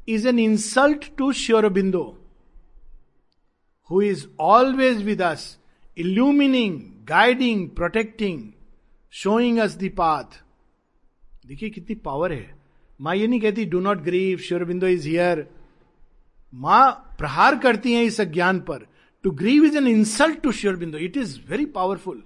is 0.08 0.28
an 0.28 0.38
insult 0.38 1.10
to 1.18 1.32
Aurobindo 1.32 2.02
who 3.90 4.02
is 4.02 4.26
always 4.40 5.02
with 5.02 5.22
us 5.22 5.56
illuminating 5.98 6.80
guiding 7.08 7.68
protecting 7.70 8.42
showing 9.12 9.58
us 9.58 9.76
the 9.78 9.90
path 9.96 10.42
देखिए 11.46 11.70
कितनी 11.70 11.94
पावर 11.94 12.32
है। 12.32 12.54
माँ 13.00 13.14
ये 13.16 13.26
नहीं 13.26 13.40
कहती 13.40 13.64
do 13.64 13.80
not 13.80 13.98
grieve 13.98 14.38
Aurobindo 14.38 14.86
is 14.86 15.08
here 15.08 15.46
माँ 16.54 17.16
प्रहार 17.18 17.58
करती 17.58 17.92
हैं 17.92 18.04
इस 18.04 18.20
अज्ञान 18.20 18.60
पर। 18.60 18.86
To 19.24 19.30
grieve 19.30 19.64
is 19.64 19.76
an 19.76 19.86
insult 19.86 20.40
to 20.40 20.52
Aurobindo 20.52 20.98
it 20.98 21.16
is 21.16 21.38
very 21.48 21.66
powerful 21.66 22.22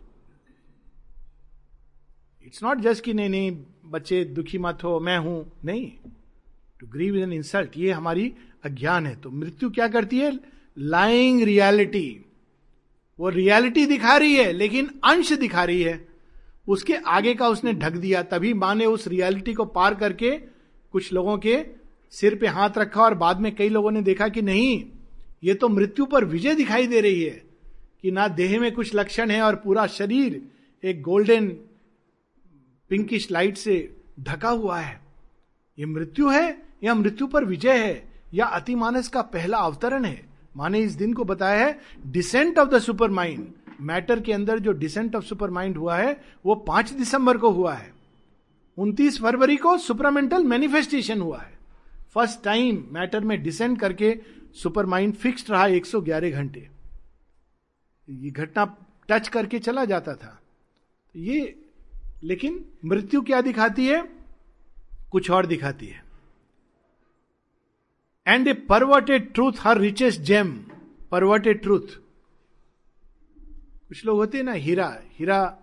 it's 2.46 2.62
not 2.62 2.78
just 2.78 3.04
कि 3.04 3.14
नहीं 3.14 3.28
नहीं, 3.28 3.64
बच्चे, 3.84 4.24
दुखी 4.24 4.58
मत 4.58 4.78
हो, 4.84 5.00
मैं 5.00 5.18
हूँ। 5.18 5.52
नहीं। 5.64 5.92
To 6.80 6.86
grieve 6.86 7.16
is 7.16 7.22
an 7.22 7.32
insult 7.32 7.76
ये 7.76 7.92
हमारी 7.92 8.32
अज्ञान 8.64 9.06
है। 9.06 9.16
तो 9.16 9.30
मृत्यु 9.30 9.70
क्या 9.70 9.88
करती 9.88 10.18
है? 10.18 10.38
लाइंग 10.78 11.42
रियलिटी 11.42 12.24
वो 13.18 13.28
रियलिटी 13.28 13.86
दिखा 13.86 14.16
रही 14.16 14.34
है, 14.34 14.52
लेकिन 14.52 14.90
अंश 15.04 15.32
दिखा 15.32 15.64
रही 15.64 15.82
है। 15.82 16.09
उसके 16.66 16.94
आगे 16.96 17.34
का 17.34 17.48
उसने 17.48 17.72
ढक 17.72 17.92
दिया। 17.92 18.22
तभी 18.22 18.52
माँ 18.54 18.74
ने 18.74 18.86
उस 18.86 19.06
रियलिटी 19.08 19.54
को 19.54 19.64
पार 19.66 19.94
करके 19.94 20.30
कुछ 20.94 21.12
लोगों 21.12 21.36
के 21.38 21.58
सिर 22.12 22.34
पे 22.34 22.46
हाथ 22.46 22.78
रखा 22.78 23.02
और 23.02 23.14
बाद 23.14 23.40
में 23.40 23.54
कई 23.54 23.68
लोगों 23.68 23.90
ने 23.90 24.02
देखा 24.02 24.28
कि 24.28 24.42
नहीं, 24.42 24.84
ये 25.44 25.54
तो 25.54 25.68
मृत्यु 25.68 26.04
पर 26.06 26.24
विजय 26.24 26.54
दिखाई 26.54 26.86
दे 26.86 27.00
रही 27.00 27.22
है 27.22 27.42
कि 28.02 28.10
ना 28.10 28.26
देह 28.28 28.58
में 28.60 28.70
कुछ 28.72 28.94
लक्षण 28.94 29.30
है 29.30 29.42
और 29.42 29.56
पूरा 29.56 29.86
शरीर 29.88 30.42
एक 30.82 31.02
गोल्डन 31.02 31.46
पिंकिश 32.90 33.30
लाइट 33.30 33.56
से 33.56 33.76
ढका 34.20 34.50
हुआ 34.50 34.78
है। 34.80 35.00
ये 35.78 35.86
मृत्यु 35.86 36.28
है 36.28 36.56
या 36.84 36.94
मृत्यु 36.94 37.26
पर 37.26 37.44
विजय 37.44 37.78
है 37.78 38.08
या 38.34 38.46
अतिमानस 38.46 39.08
का 39.08 39.22
पहला 39.22 39.58
अवतरण 39.58 40.04
है? 40.04 40.28
माने 40.56 40.80
इस 40.80 40.92
दिन 40.92 41.12
को 41.12 41.24
बताया 41.24 41.64
है 41.66 41.78
descent 42.06 42.58
of 42.58 42.68
the 42.68 42.78
supermind 43.10 43.46
matter 43.80 44.20
के 44.20 44.32
अंदर 44.32 44.58
जो 44.58 44.72
डिसेंट 44.72 45.16
ऑफ़ 45.16 45.24
सुपर 45.24 45.50
माइंड 45.50 45.76
हुआ 45.76 45.96
है, 45.96 46.24
वो 46.46 46.54
पाँच 46.54 46.90
दिसंबर 46.90 47.38
को 47.38 47.50
हुआ 47.50 47.74
है। 47.74 47.94
उनतीस 48.78 49.20
फरवरी 49.20 49.56
को 49.56 49.78
सुपरमेंटल 49.78 50.44
मैनिफेस्टेशन 50.44 51.20
हुआ 51.20 51.38
है। 51.38 51.58
फ़र्स्ट 52.14 52.44
टाइम 52.44 52.88
मैटर 52.90 53.20
में 53.20 53.42
डिसेंट 53.42 53.80
करके 53.80 54.20
सुपर 54.54 54.86
माइंड 54.86 55.14
फिक्स्ड 55.14 55.50
रहा 55.50 55.66
111 55.66 56.30
घंटे। 56.30 56.68
ये 58.10 58.30
घटना 58.30 58.76
टच 59.08 59.28
करके 59.28 59.58
चला 59.58 59.84
जाता 59.84 60.14
था। 60.14 60.40
ये, 61.16 61.64
लेकिन 62.22 62.64
मृत्यु 62.84 63.22
क्या 63.22 63.40
दिखाती 63.40 63.86
है? 63.86 64.08
कुछ 65.10 65.30
और 65.30 65.46
दिखाती 65.46 65.86
है। 65.86 66.04
And 68.26 68.48
a 68.48 68.52
perverted 68.52 69.32
truth 69.32 69.52
her 69.60 69.78
richest 69.78 70.20
gem 70.20 70.64
perverted 71.10 71.62
truth 71.62 72.00
कुछ 73.90 74.06
लोग 74.06 74.16
होते 74.16 74.38
हैं 74.38 74.44
ना, 74.44 74.52
हीरा 74.52 75.02
हीरा 75.18 75.58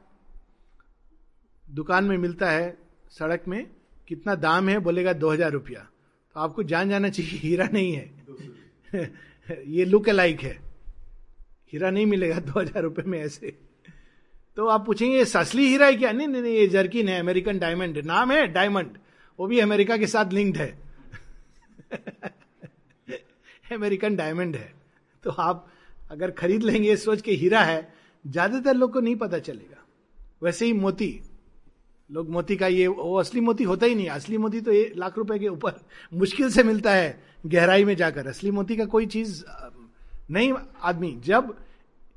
दुकान 1.70 2.04
में 2.04 2.18
मिलता 2.18 2.50
है, 2.52 2.78
सड़क 3.10 3.44
में, 3.48 3.68
कितना 4.08 4.36
दाम 4.36 4.70
है, 4.70 4.80
बोलेगा 4.80 5.14
दो 5.14 5.30
हज़ार 5.30 5.52
रुपया। 5.52 5.80
तो 6.34 6.40
आपको 6.40 6.64
जान 6.64 6.90
जाना 6.90 7.10
चाहिए, 7.10 7.32
हीरा 7.32 7.70
नहीं 7.74 7.94
है। 7.94 8.12
ये 9.68 9.86
लुक 9.86 10.10
लाइक 10.10 10.40
है। 10.40 10.60
हीरा 11.74 11.90
नहीं 11.90 12.06
मिलेगा 12.06 12.40
दो 12.40 12.60
हज़ार 12.60 12.84
रुपये 12.84 13.06
में 13.06 13.20
ऐसे। 13.20 13.58
तो 14.56 14.68
आप 14.68 14.86
पूछेंगे 14.86 15.26
ससली 15.26 15.68
हीरा 15.68 15.86
है 15.86 15.96
क्या? 15.96 16.12
नहीं 16.12 16.28
नहीं 16.28 16.42
नहीं, 16.42 16.54
ये 16.54 16.68
जर्किन 16.68 17.10
है, 17.10 17.20
अमेरिकन 17.20 17.60
डायमंड। 17.60 17.98
नाम 17.98 18.32
है 18.32 18.48
डायमंड। 18.48 18.98
वो 19.40 19.48
भी 19.48 19.60
अमेरिका 19.60 19.98
के 19.98 20.08
साथ 20.08 20.34
लिंक्ड 20.34 20.58
है। 20.58 20.80
अमेरिकन 23.72 24.16
डायमंड 24.16 24.56
है। 24.56 24.74
तो 25.24 25.30
आप 25.30 25.70
अगर 26.12 26.32
खरीद 26.32 26.64
लेंगे, 26.64 26.96
सोच 26.96 27.22
के 27.22 27.32
हीरा 27.32 27.64
है 27.64 27.97
ज़्यादातर 28.28 28.76
लोग 28.76 28.94
को 28.94 29.00
नहीं 29.00 29.16
पता 29.16 29.40
चलेगा। 29.40 29.84
वैसे 30.44 30.66
ही 30.66 30.74
मोती। 30.74 31.20
लोग 32.10 32.30
मोती 32.30 32.56
का 32.56 32.68
ये, 32.68 32.88
वो 32.88 33.16
असली 33.16 33.42
मोती 33.42 33.64
होता 33.64 33.86
ही 33.86 33.96
नहीं। 33.96 34.10
असली 34.10 34.38
मोती 34.38 34.62
तो 34.62 34.72
ये 34.72 34.94
लाख 34.98 35.18
रुपए 35.18 35.40
के 35.40 35.48
ऊपर 35.48 35.80
मुश्किल 36.14 36.50
से 36.50 36.64
मिलता 36.64 36.94
है 36.94 37.24
गहराई 37.46 37.86
में 37.86 37.96
जाकर। 37.96 38.28
असली 38.28 38.52
मोती 38.52 38.76
का 38.76 38.86
कोई 38.86 39.06
चीज़ 39.06 39.44
नहीं, 40.32 40.54
आदमी। 40.82 41.12
जब 41.26 41.56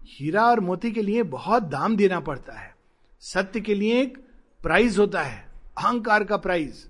हीरा 0.09 0.45
और 0.47 0.61
मोती 0.61 0.91
के 0.91 1.03
लिए 1.03 1.23
बहुत 1.23 1.63
दाम 1.63 1.97
देना 1.97 2.21
पड़ता 2.21 2.53
है, 2.53 2.75
सत्य 3.23 3.61
के 3.61 3.75
लिए 3.75 4.01
एक 4.03 4.17
प्राइज 4.61 4.99
होता 4.99 5.23
है, 5.23 5.45
अहंकार 5.79 6.25
का 6.25 6.37
प्राइज। 6.37 6.87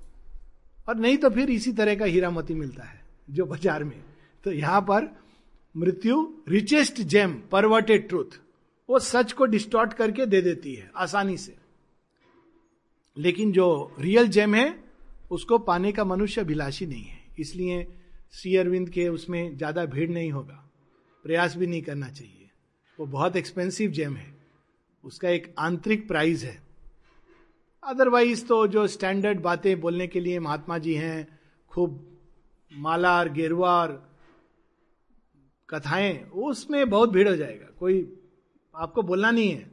और 0.89 0.97
नहीं 0.97 1.17
तो 1.19 1.31
फिर 1.31 1.51
इसी 1.51 1.73
तरह 1.73 1.95
का 1.95 2.05
हीरा 2.05 2.31
मोती 2.31 2.55
मिलता 2.55 2.85
है, 2.85 3.01
जो 3.31 3.45
बाज़ार 3.47 3.85
में। 3.85 4.03
तो 4.45 4.53
यहाँ 4.53 4.81
पर 4.81 5.09
मृत्यु 5.75 6.23
रिचेस्ट 6.49 7.01
जेम 7.03 7.33
परवर्टेड 7.53 8.09
ट्रूथ 8.09 8.39
वो 8.91 8.99
सच 8.99 9.33
को 9.33 9.45
डिस्टॉर्ट 9.45 9.93
करके 9.93 10.27
दे 10.27 10.41
देती 10.43 10.75
है, 10.75 10.91
आसानी 10.97 11.37
से। 11.37 11.57
लेकिन 13.17 13.53
जो 13.53 13.97
रियल 14.01 14.29
जेम 14.29 14.55
है, 14.55 14.85
उसको 15.31 15.59
पाने 15.59 15.93
का 15.93 16.05
मनुष्य 16.05 16.41
अभिलाषी 16.41 16.87
नहीं 16.87 17.05
है। 17.05 17.19
इसलिए 17.39 17.87
श्री 18.33 18.57
अरविंद 18.57 18.91
के 18.91 19.09
उसमें 19.09 19.57
ज़्यादा 19.57 19.85
भीड़ 19.85 20.11
नहीं 20.11 20.33
होगा। 20.33 20.71
प्रयास 21.25 21.57
भी 21.57 21.67
नहीं 21.67 21.83
करना 21.83 22.09
चाहिए। 22.09 22.51
वो 22.99 23.07
बहुत 23.07 23.37
एक्सपेंसिव 23.37 23.91
जेम 23.91 24.17
है। 24.17 24.35
उसका 25.05 25.29
एक 25.29 25.55
आंतरिक 25.59 26.09
प्राइज 26.09 26.45
है। 26.45 26.63
अदरवाइज़ 27.83 28.47
तो 28.47 28.67
जो 28.67 28.87
स्टैंडर्ड 28.87 29.41
बातें 29.41 29.81
बोलने 29.81 30.07
के 30.07 30.21
लिए 30.21 30.39
महात्मा 30.39 30.79
जी 30.79 30.95
हैं, 30.95 31.39
खूब 31.69 32.19
माला 32.73 33.19
और 33.19 33.29
गेरुआ 33.29 33.83
और 33.83 34.11
कथाएँ, 35.69 36.25
उसमें 36.25 36.91
बहुत 36.91 37.11
भीड़ 37.11 37.29
हो 37.29 37.37
जाएगा। 37.37 37.67
कोई 37.79 38.17
आपको 38.81 39.03
बोलना 39.03 39.31
नहीं 39.31 39.51
है। 39.51 39.71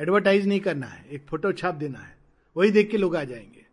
एडवर्टाइज 0.00 0.46
नहीं 0.46 0.60
करना 0.60 0.86
है। 0.86 1.08
एक 1.08 1.26
फ़ोटो 1.26 1.52
छाप 1.52 1.74
देना 1.74 1.98
है। 1.98 2.18
वही 2.56 2.70
देख 2.70 2.90
के 2.90 2.96
लोग 2.96 3.16
आ 3.16 3.24
जाएँगे। 3.24 3.66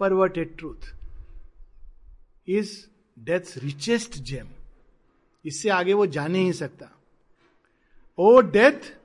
Perverted 0.00 0.58
truth 0.58 0.94
is 2.48 2.86
death 3.18 3.58
richest 3.58 4.18
gem 4.18 4.48
इससे 5.44 5.68
आगे 5.68 5.92
वो 5.92 6.06
जा 6.06 6.26
नहीं 6.26 6.52
सकता। 6.52 6.90
O 8.18 8.40
death 8.40 8.96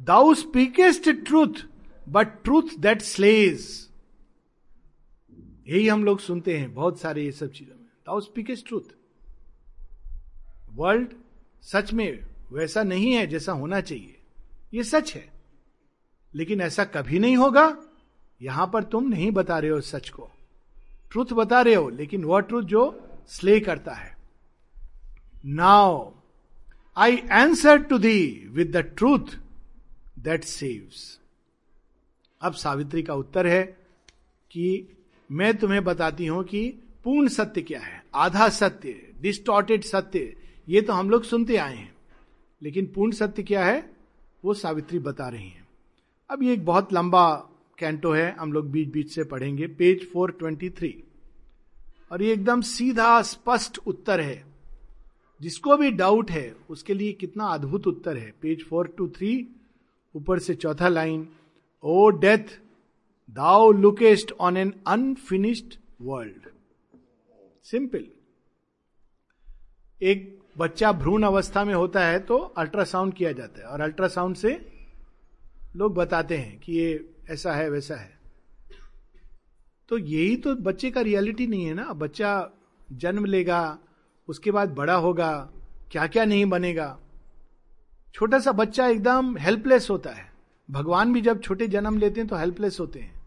thou 0.00 0.34
speakest 0.34 1.08
truth 1.10 1.66
but 2.08 2.42
truth 2.44 2.78
that 2.78 3.02
slays 3.02 3.88
यही 5.68 5.88
हम 5.88 6.04
लोग 6.04 6.20
सुनते 6.20 6.58
हैं 6.58 6.74
बहुत 6.74 7.00
सारे 7.00 7.24
ये 7.24 7.32
सब 7.32 7.52
चीज़ों 7.52 7.76
में। 7.76 7.84
दाउ 7.84 8.20
स्पीकेस्ट 8.20 8.66
ट्रूथ 8.66 8.94
वर्ल्ड 10.72 11.14
सच 11.62 11.92
में 11.92 12.26
वैसा 12.52 12.82
नहीं 12.82 13.12
है 13.12 13.26
जैसा 13.26 13.52
होना 13.52 13.80
चाहिए। 13.80 14.19
ये 14.74 14.84
सच 14.84 15.14
है। 15.14 15.32
लेकिन 16.34 16.60
ऐसा 16.60 16.84
कभी 16.84 17.18
नहीं 17.18 17.36
होगा। 17.36 17.76
यहाँ 18.42 18.70
पर 18.72 18.84
तुम 18.84 19.08
नहीं 19.08 19.30
बता 19.30 19.58
रहे 19.58 19.70
हो 19.70 19.80
सच 19.80 20.08
को। 20.08 20.30
ट्रूथ 21.12 21.26
बता 21.32 21.60
रहे 21.60 21.74
हो, 21.74 21.88
लेकिन 21.88 22.24
वह 22.24 22.40
ट्रूथ 22.40 22.62
जो 22.62 23.08
स्ले 23.28 23.60
करता 23.60 23.92
है। 23.92 24.16
Now 25.46 26.12
I 26.96 27.16
answer 27.16 27.82
to 27.82 27.98
thee 27.98 28.48
with 28.50 28.70
the 28.70 28.76
truth 28.76 29.38
that 30.18 30.44
saves 30.44 31.20
अब 32.40 32.52
सावित्री 32.52 33.02
का 33.02 33.14
उत्तर 33.14 33.46
है 33.46 33.62
कि 34.50 34.88
मैं 35.30 35.56
तुम्हें 35.56 35.84
बताती 35.84 36.26
हूँ 36.26 36.44
कि 36.44 36.70
पूर्ण 37.04 37.28
सत्य 37.28 37.62
क्या 37.62 37.80
है। 37.80 38.04
आधा 38.14 38.48
सत्य 38.48 39.12
डिस्टॉर्टेड 39.20 39.84
सत्य, 39.84 40.36
ये 40.68 40.80
तो 40.80 40.92
हम 40.92 41.10
लोग 41.10 41.24
सुनते 41.24 41.56
आए 41.56 41.76
हैं। 41.76 41.94
लेकिन 42.62 42.86
पूर्ण 42.86 43.12
सत्य 43.12 43.42
क्या 43.42 43.64
है? 43.64 43.99
वो 44.44 44.54
सावित्री 44.54 44.98
बता 44.98 45.28
रही 45.28 45.48
हैं। 45.48 45.68
अब 46.30 46.42
ये 46.42 46.52
एक 46.52 46.64
बहुत 46.64 46.92
लंबा 46.92 47.34
कैंटो 47.78 48.12
है, 48.12 48.32
हम 48.32 48.52
लोग 48.52 48.70
बीच 48.70 48.88
बीच 48.88 49.14
से 49.14 49.24
पढ़ेंगे। 49.24 49.66
पेज 49.66 50.12
423 50.12 50.94
और 52.12 52.22
ये 52.22 52.32
एकदम 52.32 52.60
सीधा, 52.60 53.22
स्पष्ट 53.22 53.78
उत्तर 53.78 54.20
है। 54.20 54.44
जिसको 55.40 55.76
भी 55.76 55.90
डाउट 55.90 56.30
है, 56.30 56.56
उसके 56.70 56.94
लिए 56.94 57.12
कितना 57.12 57.44
अद्भुत 57.44 57.86
उत्तर 57.86 58.16
है। 58.16 58.34
पेज 58.42 58.64
फोर 58.64 58.88
टू 58.88 59.08
थ्री, 59.08 59.48
ऊपर 60.16 60.38
से 60.38 60.54
चौथा 60.54 60.88
line, 60.88 61.28
O 61.82 62.10
death 62.10 62.60
thou 63.30 63.72
lookest 63.72 64.32
on 64.32 64.56
an 64.56 64.74
unfinished 64.86 65.74
world. 66.00 66.48
Simple. 67.64 68.06
एक 70.02 70.39
बच्चा 70.58 70.92
भ्रूण 70.92 71.22
अवस्था 71.22 71.64
में 71.64 71.74
होता 71.74 72.04
है 72.06 72.18
तो 72.18 72.38
अल्ट्रासाउंड 72.38 73.14
किया 73.14 73.32
जाता 73.32 73.60
है। 73.60 73.66
और 73.66 73.80
अल्ट्रासाउंड 73.80 74.36
से 74.36 74.50
लोग 75.76 75.94
बताते 75.94 76.36
हैं 76.36 76.58
कि 76.58 76.72
ये 76.72 77.14
ऐसा 77.30 77.52
है, 77.52 77.70
वैसा 77.70 77.96
है। 77.96 78.18
तो 79.88 79.98
यही 79.98 80.36
तो 80.36 80.54
बच्चे 80.54 80.90
का 80.90 81.00
रियलिटी 81.00 81.46
नहीं 81.46 81.64
है 81.64 81.74
ना। 81.74 81.92
बच्चा 81.92 82.50
जन्म 82.92 83.24
लेगा, 83.24 83.78
उसके 84.28 84.50
बाद 84.50 84.74
बड़ा 84.74 84.94
होगा 84.94 85.32
क्या 85.92 86.06
क्या 86.06 86.24
नहीं 86.24 86.46
बनेगा। 86.46 86.98
छोटा 88.14 88.38
सा 88.38 88.52
बच्चा 88.52 88.86
एकदम 88.86 89.36
हेल्पलेस 89.38 89.90
होता 89.90 90.10
है। 90.10 90.32
भगवान 90.70 91.12
भी 91.12 91.20
जब 91.20 91.40
छोटे 91.40 91.68
जन्म 91.68 91.98
लेते 91.98 92.20
हैं 92.20 92.28
तो 92.28 92.36
हेल्पलेस 92.36 92.80
होते 92.80 93.00
हैं। 93.00 93.20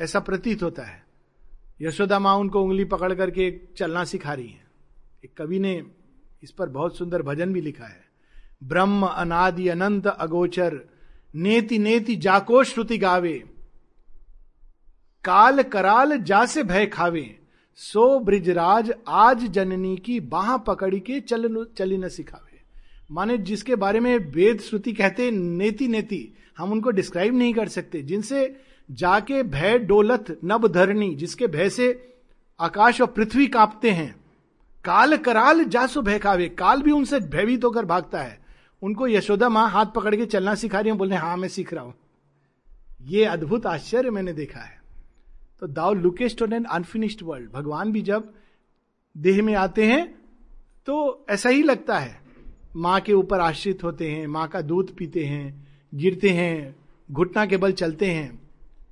ऐसा 0.00 0.20
प्रतीत 0.20 0.62
होता 0.62 0.82
है। 0.82 1.02
यशोदा 1.80 2.18
माँ 2.18 2.34
उनको 2.34 2.62
उंगली 2.62 2.84
पकड़ 2.84 3.12
करके 3.14 3.50
चलना 3.76 4.04
सिखा 4.04 4.34
रही 4.34 4.48
है। 4.48 4.66
एक 5.24 5.36
कवि 5.36 5.58
ने 5.58 5.82
इस 6.42 6.50
पर 6.50 6.68
बहुत 6.68 6.96
सुंदर 6.96 7.22
भजन 7.22 7.52
भी 7.52 7.60
लिखा 7.60 7.84
है। 7.84 8.04
ब्रह्म 8.64 9.06
अनादि 9.06 9.68
अनंत 9.68 10.06
अगोचर, 10.06 10.80
नेति 11.34 11.78
नेति 11.78 12.16
जाको 12.16 12.64
श्रुति 12.64 12.98
गावे। 12.98 13.44
काल 15.24 15.62
कराल 15.62 16.18
जा 16.18 16.46
से 16.46 16.62
भय 16.62 16.86
खावे। 16.86 17.38
सो 17.76 18.18
ब्रिजराज 18.18 18.92
आज 19.08 19.38
जननी 19.38 19.96
की 19.96 20.20
बाह 20.20 20.56
पकड़ी 20.56 21.00
के 21.00 21.20
चल 21.20 21.66
चली 21.78 21.98
न 21.98 22.08
सिखावे। 22.08 22.60
माने 23.10 23.38
जिसके 23.38 23.76
बारे 23.76 24.00
में 24.00 24.18
वेद 24.18 24.60
श्रुति 24.60 24.92
कहते 24.92 25.30
नेति 25.30 25.88
नेति, 25.88 26.34
हम 26.58 26.72
उनको 26.72 26.90
डिस्क्राइब 26.90 27.34
नहीं 27.34 27.54
कर 27.54 27.68
सकते। 27.68 28.02
जिनसे 28.02 28.56
जाके 28.90 29.42
भय 29.42 29.78
डोलत 29.78 30.38
नब 30.44 30.68
धरणी 30.68 31.14
जिसके 31.14 31.46
भय 31.46 31.70
से 31.70 32.14
आकाश 32.60 33.00
और 33.00 33.06
पृथ्वी 33.06 33.46
कांपते 33.46 33.90
हैं। 33.90 34.27
काल 34.88 35.16
कराल 35.18 35.64
जासु 35.66 36.02
खावे 36.18 36.48
काल 36.48 36.82
भी 36.82 36.90
उनसे 36.90 37.20
भयभीत 37.22 37.64
होकर 37.64 37.84
भागता 37.84 38.20
है। 38.20 38.38
उनको 38.82 39.08
यशोदा 39.08 39.48
माँ 39.48 39.68
हाथ 39.70 39.86
पकड़ 39.86 40.14
के 40.16 40.26
चलना 40.26 40.54
सिखा 40.54 40.80
रही 40.80 40.90
हूँ, 40.90 40.98
बोलने 40.98 41.16
हाँ 41.16 41.36
मैं 41.36 41.48
सीख 41.48 41.72
रहा 41.74 41.84
हूँ। 41.84 41.94
ये 43.02 43.24
अद्भुत 43.26 43.66
आश्चर्य 43.66 44.10
मैंने 44.10 44.32
देखा 44.32 44.60
है। 44.60 44.80
तो 45.60 45.66
thou 45.66 45.94
lookest 45.94 46.42
on 46.42 46.52
an 46.52 46.64
unfinished 46.64 47.22
world. 47.22 47.50
भगवान 47.52 47.92
भी 47.92 48.02
जब 48.02 48.32
देह 49.16 49.42
में 49.42 49.54
आते 49.56 49.86
हैं 49.86 50.06
तो 50.88 51.26
ऐसा 51.30 51.48
ही 51.48 51.62
लगता 51.62 51.98
है। 51.98 52.20
माँ 52.76 53.00
के 53.00 53.12
ऊपर 53.12 53.40
आश्रित 53.40 53.84
होते 53.84 54.10
हैं, 54.10 54.26
माँ 54.26 54.48
का 54.48 54.60
दूध 54.62 54.94
पीते 54.96 55.24
हैं, 55.24 55.66
गिरते 55.92 56.30
हैं, 56.30 56.74
घुटना 57.08 57.46
के 57.46 57.56
बल 57.56 57.72
चलते 57.74 58.06
हैं। 58.06 58.38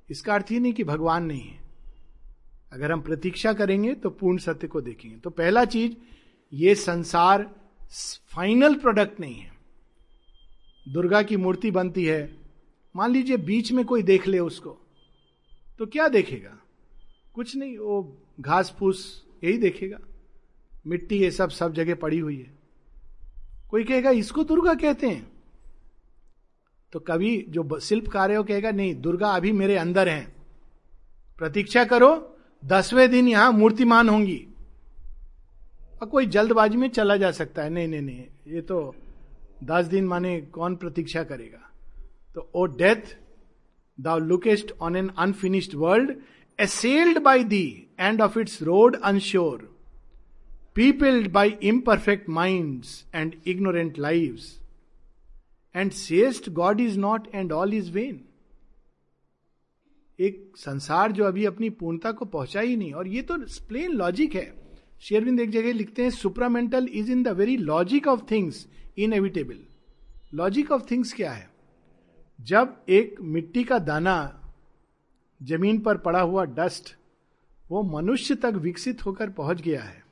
इसका 0.09 0.33
अर्थ 0.33 0.51
ही 0.51 0.59
नहीं 0.59 0.73
कि 0.73 0.83
भगवान 0.83 1.25
नहीं 1.25 1.41
है। 1.41 1.65
अगर 2.77 2.91
हम 2.91 3.01
प्रतीक्षा 3.01 3.53
करेंगे 3.53 3.93
तो 3.93 4.09
पूर्ण 4.09 4.37
सत्य 4.37 4.67
को 4.67 4.81
देखेंगे। 4.81 5.17
तो 5.17 5.29
पहला 5.29 5.65
चीज़, 5.65 5.93
ये 6.53 6.75
संसार 6.75 7.49
फाइनल 8.29 8.75
प्रोडक्ट 8.75 9.19
नहीं 9.19 9.35
है। 9.35 9.51
दुर्गा 10.87 11.21
की 11.21 11.37
मूर्ति 11.37 11.71
बनती 11.71 12.05
है। 12.05 12.37
मान 12.95 13.11
लीजिए 13.11 13.37
बीच 13.37 13.71
में 13.71 13.85
कोई 13.85 14.03
देख 14.03 14.27
ले 14.27 14.39
उसको 14.39 14.77
तो 15.79 15.85
क्या 15.85 16.07
देखेगा? 16.07 16.57
कुछ 17.33 17.55
नहीं, 17.55 17.77
वो 17.77 18.17
घास 18.39 18.75
फूस 18.79 19.25
यही 19.43 19.57
देखेगा। 19.57 19.97
मिट्टी 20.87 21.17
ये 21.17 21.31
सब 21.31 21.49
सब 21.49 21.73
जगह 21.73 21.95
पड़ी 21.95 22.19
हुई 22.19 22.37
है। 22.37 22.57
कोई 23.69 23.83
कहेगा, 23.83 24.09
इसको 24.09 24.43
दुर्गा 24.43 24.73
कहते 24.73 25.07
हैं? 25.07 25.31
तो 26.93 26.99
कभी 26.99 27.45
जो 27.49 27.79
शिल्प 27.79 28.07
कार्य 28.07 28.43
कहेगा, 28.43 28.71
नहीं, 28.71 28.95
दुर्गा 28.95 29.29
अभी 29.29 29.51
मेरे 29.51 29.77
अंदर 29.77 30.09
है। 30.09 30.35
प्रतीक्षा 31.37 31.83
करो 31.85 32.36
दसवें 32.63 33.09
दिन 33.11 33.27
यहाँ 33.27 33.51
मूर्तिमान 33.51 34.09
होंगी। 34.09 34.45
और 36.01 36.07
कोई 36.07 36.25
जल्दबाजी 36.27 36.77
में 36.77 36.89
चला 36.89 37.15
जा 37.17 37.31
सकता 37.31 37.63
है। 37.63 37.69
नहीं 37.69 37.87
नहीं 37.87 38.01
नहीं, 38.01 38.23
ये 38.47 38.61
तो 38.61 38.95
दस 39.63 39.85
दिन 39.85 40.07
माने 40.07 40.39
कौन 40.53 40.75
प्रतीक्षा 40.75 41.23
करेगा? 41.23 41.63
तो 42.35 42.49
O 42.55 42.65
death 42.65 43.15
thou 43.99 44.19
lookest 44.19 44.71
on 44.81 44.95
an 44.95 45.09
unfinished 45.17 45.75
world, 45.75 46.15
assailed 46.59 47.19
by 47.19 47.43
the 47.45 47.87
end 47.99 48.21
of 48.21 48.39
its 48.39 48.61
road 48.63 48.95
unsure, 49.01 49.57
peopled 50.75 51.31
by 51.31 51.57
imperfect 51.63 52.29
mind 52.29 52.83
and 53.15 53.35
ignorant 53.47 53.99
live 53.99 54.39
and 55.75 55.91
sayest 55.93 56.49
God 56.51 56.79
is 56.81 56.99
not 56.99 57.27
and 57.35 57.51
all 57.51 57.73
is 57.73 57.91
vain. 57.91 58.23
एक 60.19 60.53
संसार 60.57 61.11
जो 61.11 61.23
अभी 61.23 61.45
अपनी 61.45 61.69
पूर्णता 61.69 62.11
को 62.11 62.25
पहुँचा 62.25 62.59
ही 62.59 62.75
नहीं, 62.75 62.93
और 62.93 63.07
ये 63.07 63.21
तो 63.21 63.37
प्लेन 63.67 63.91
लॉजिक 63.91 64.35
है। 64.35 64.53
शेरविंद 65.01 65.39
एक 65.39 65.49
जगह 65.49 65.73
लिखते 65.73 66.03
हैं 66.03 66.09
supramental 66.09 66.87
is 66.91 67.11
in 67.11 67.21
the 67.23 67.27
very 67.27 67.57
logic 67.57 68.07
of 68.07 68.21
things 68.31 68.65
inevitable 68.97 69.59
logic 70.33 70.71
of 70.71 70.83
things 70.91 71.13
क्या 71.13 71.31
है? 71.31 71.49
जब 72.39 72.75
एक 72.89 73.21
मिट्टी 73.21 73.63
का 73.63 73.79
दाना 73.79 74.17
ज़मीन 75.41 75.79
पर 75.79 75.97
पड़ा 75.97 76.21
हुआ 76.21 76.45
डस्ट 76.45 76.95
वो 77.69 77.83
मनुष्य 77.91 78.35
तक 78.35 78.53
विकसित 78.57 79.05
होकर 79.05 79.29
पहुँच 79.29 79.61
गया 79.61 79.83
है 79.83 80.03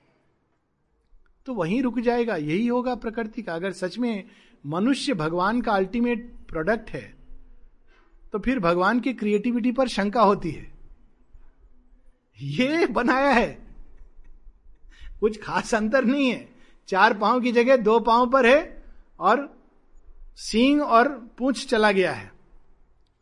तो 1.47 1.53
वहीं 1.53 1.81
रुक 1.81 1.99
जाएगा। 1.99 2.35
यही 2.35 2.67
होगा 2.67 2.95
प्रकृति 2.95 3.41
का। 3.41 3.55
अगर 3.55 3.71
सच 3.71 3.97
में 3.97 4.23
मनुष्य 4.65 5.13
भगवान 5.13 5.61
का 5.61 5.71
अल्टीमेट 5.71 6.33
प्रोडक्ट 6.49 6.89
है 6.89 7.13
तो 8.31 8.39
फिर 8.39 8.59
भगवान 8.59 8.99
की 8.99 9.13
क्रिएटिविटी 9.13 9.71
पर 9.71 9.87
शंका 9.87 10.21
होती 10.21 10.51
है। 10.51 10.73
ये 12.41 12.85
बनाया 12.85 13.29
है। 13.29 13.57
कुछ 15.19 15.41
खास 15.41 15.75
अंतर 15.75 16.05
नहीं 16.05 16.29
है। 16.29 16.49
चार 16.87 17.13
पाँव 17.13 17.41
की 17.41 17.51
जगह 17.51 17.77
दो 17.77 17.99
पाँव 17.99 18.29
पर 18.29 18.45
है 18.45 18.83
और 19.19 19.63
सींग 20.35 20.81
और 20.81 21.07
पूछ 21.37 21.67
चला 21.67 21.91
गया 21.91 22.11
है 22.11 22.31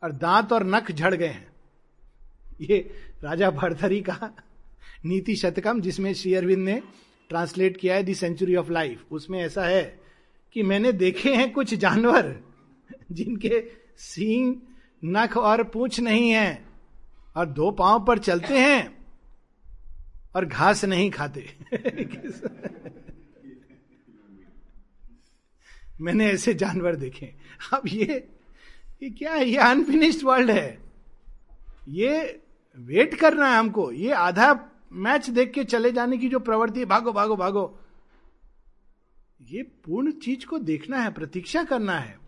और 0.02 0.12
दांत 0.12 0.52
और 0.52 0.64
नख 0.64 0.92
झड़ 0.92 1.14
गए 1.14 1.28
हैं। 1.28 1.52
ये 2.60 2.78
राजा 3.22 3.50
भरथरी 3.50 4.00
का 4.00 4.34
नीति 5.04 5.36
शतकम 5.36 5.80
जिसमें 5.80 6.14
श्री 6.14 6.34
अरविंद 6.34 6.64
ने 6.64 6.82
ट्रांसलेट 7.28 7.76
किया 7.76 7.94
है 7.94 8.02
दी 8.02 8.14
सेंचुरी 8.14 8.56
ऑफ़ 8.56 8.70
लाइफ 8.70 9.04
उसमें 9.10 9.40
ऐसा 9.40 9.64
है 9.64 10.00
कि 10.52 10.62
मैंने 10.62 10.92
देखे 10.92 11.34
हैं 11.34 11.52
कुछ 11.52 11.74
जानवर 11.74 12.40
जिनके 13.12 13.70
सींग 13.96 14.54
नख 15.04 15.36
और 15.36 15.64
पूछ 15.64 16.00
नहीं 16.00 16.30
है, 16.30 16.64
और 17.36 17.46
दो 17.46 17.70
पाँव 17.70 18.04
पर 18.04 18.18
चलते 18.18 18.58
हैं, 18.58 19.06
और 20.36 20.44
घास 20.44 20.84
नहीं 20.84 21.10
खाते। 21.10 21.56
मैंने 26.00 26.26
ऐसे 26.26 26.54
जानवर 26.54 26.96
देखे। 26.96 27.34
अब 27.72 27.82
ये 27.86 28.28
ये 29.02 29.10
क्या 29.10 29.34
है? 29.34 29.48
ये 29.48 29.56
अनफिनिश्ड 29.56 30.26
वर्ल्ड 30.26 30.50
है। 30.50 30.78
ये 31.88 32.42
वेट 32.76 33.14
करना 33.14 33.48
है 33.48 33.58
हमको। 33.58 33.92
ये 33.92 34.12
आधा 34.12 34.70
मैच 34.92 35.30
देख 35.30 35.52
के 35.52 35.64
चले 35.64 35.92
जाने 35.92 36.18
की 36.18 36.28
जो 36.28 36.38
प्रवृत्ति 36.38 36.80
है, 36.80 36.86
भागो 36.86 37.12
भागो 37.12 37.36
भागो। 37.36 37.80
ये 39.42 39.62
पूर्ण 39.62 40.12
चीज़ 40.12 40.46
को 40.46 40.58
देखना 40.58 40.98
है, 41.02 41.12
प्रतीक्षा 41.12 41.64
करना 41.64 41.98
है। 41.98 42.23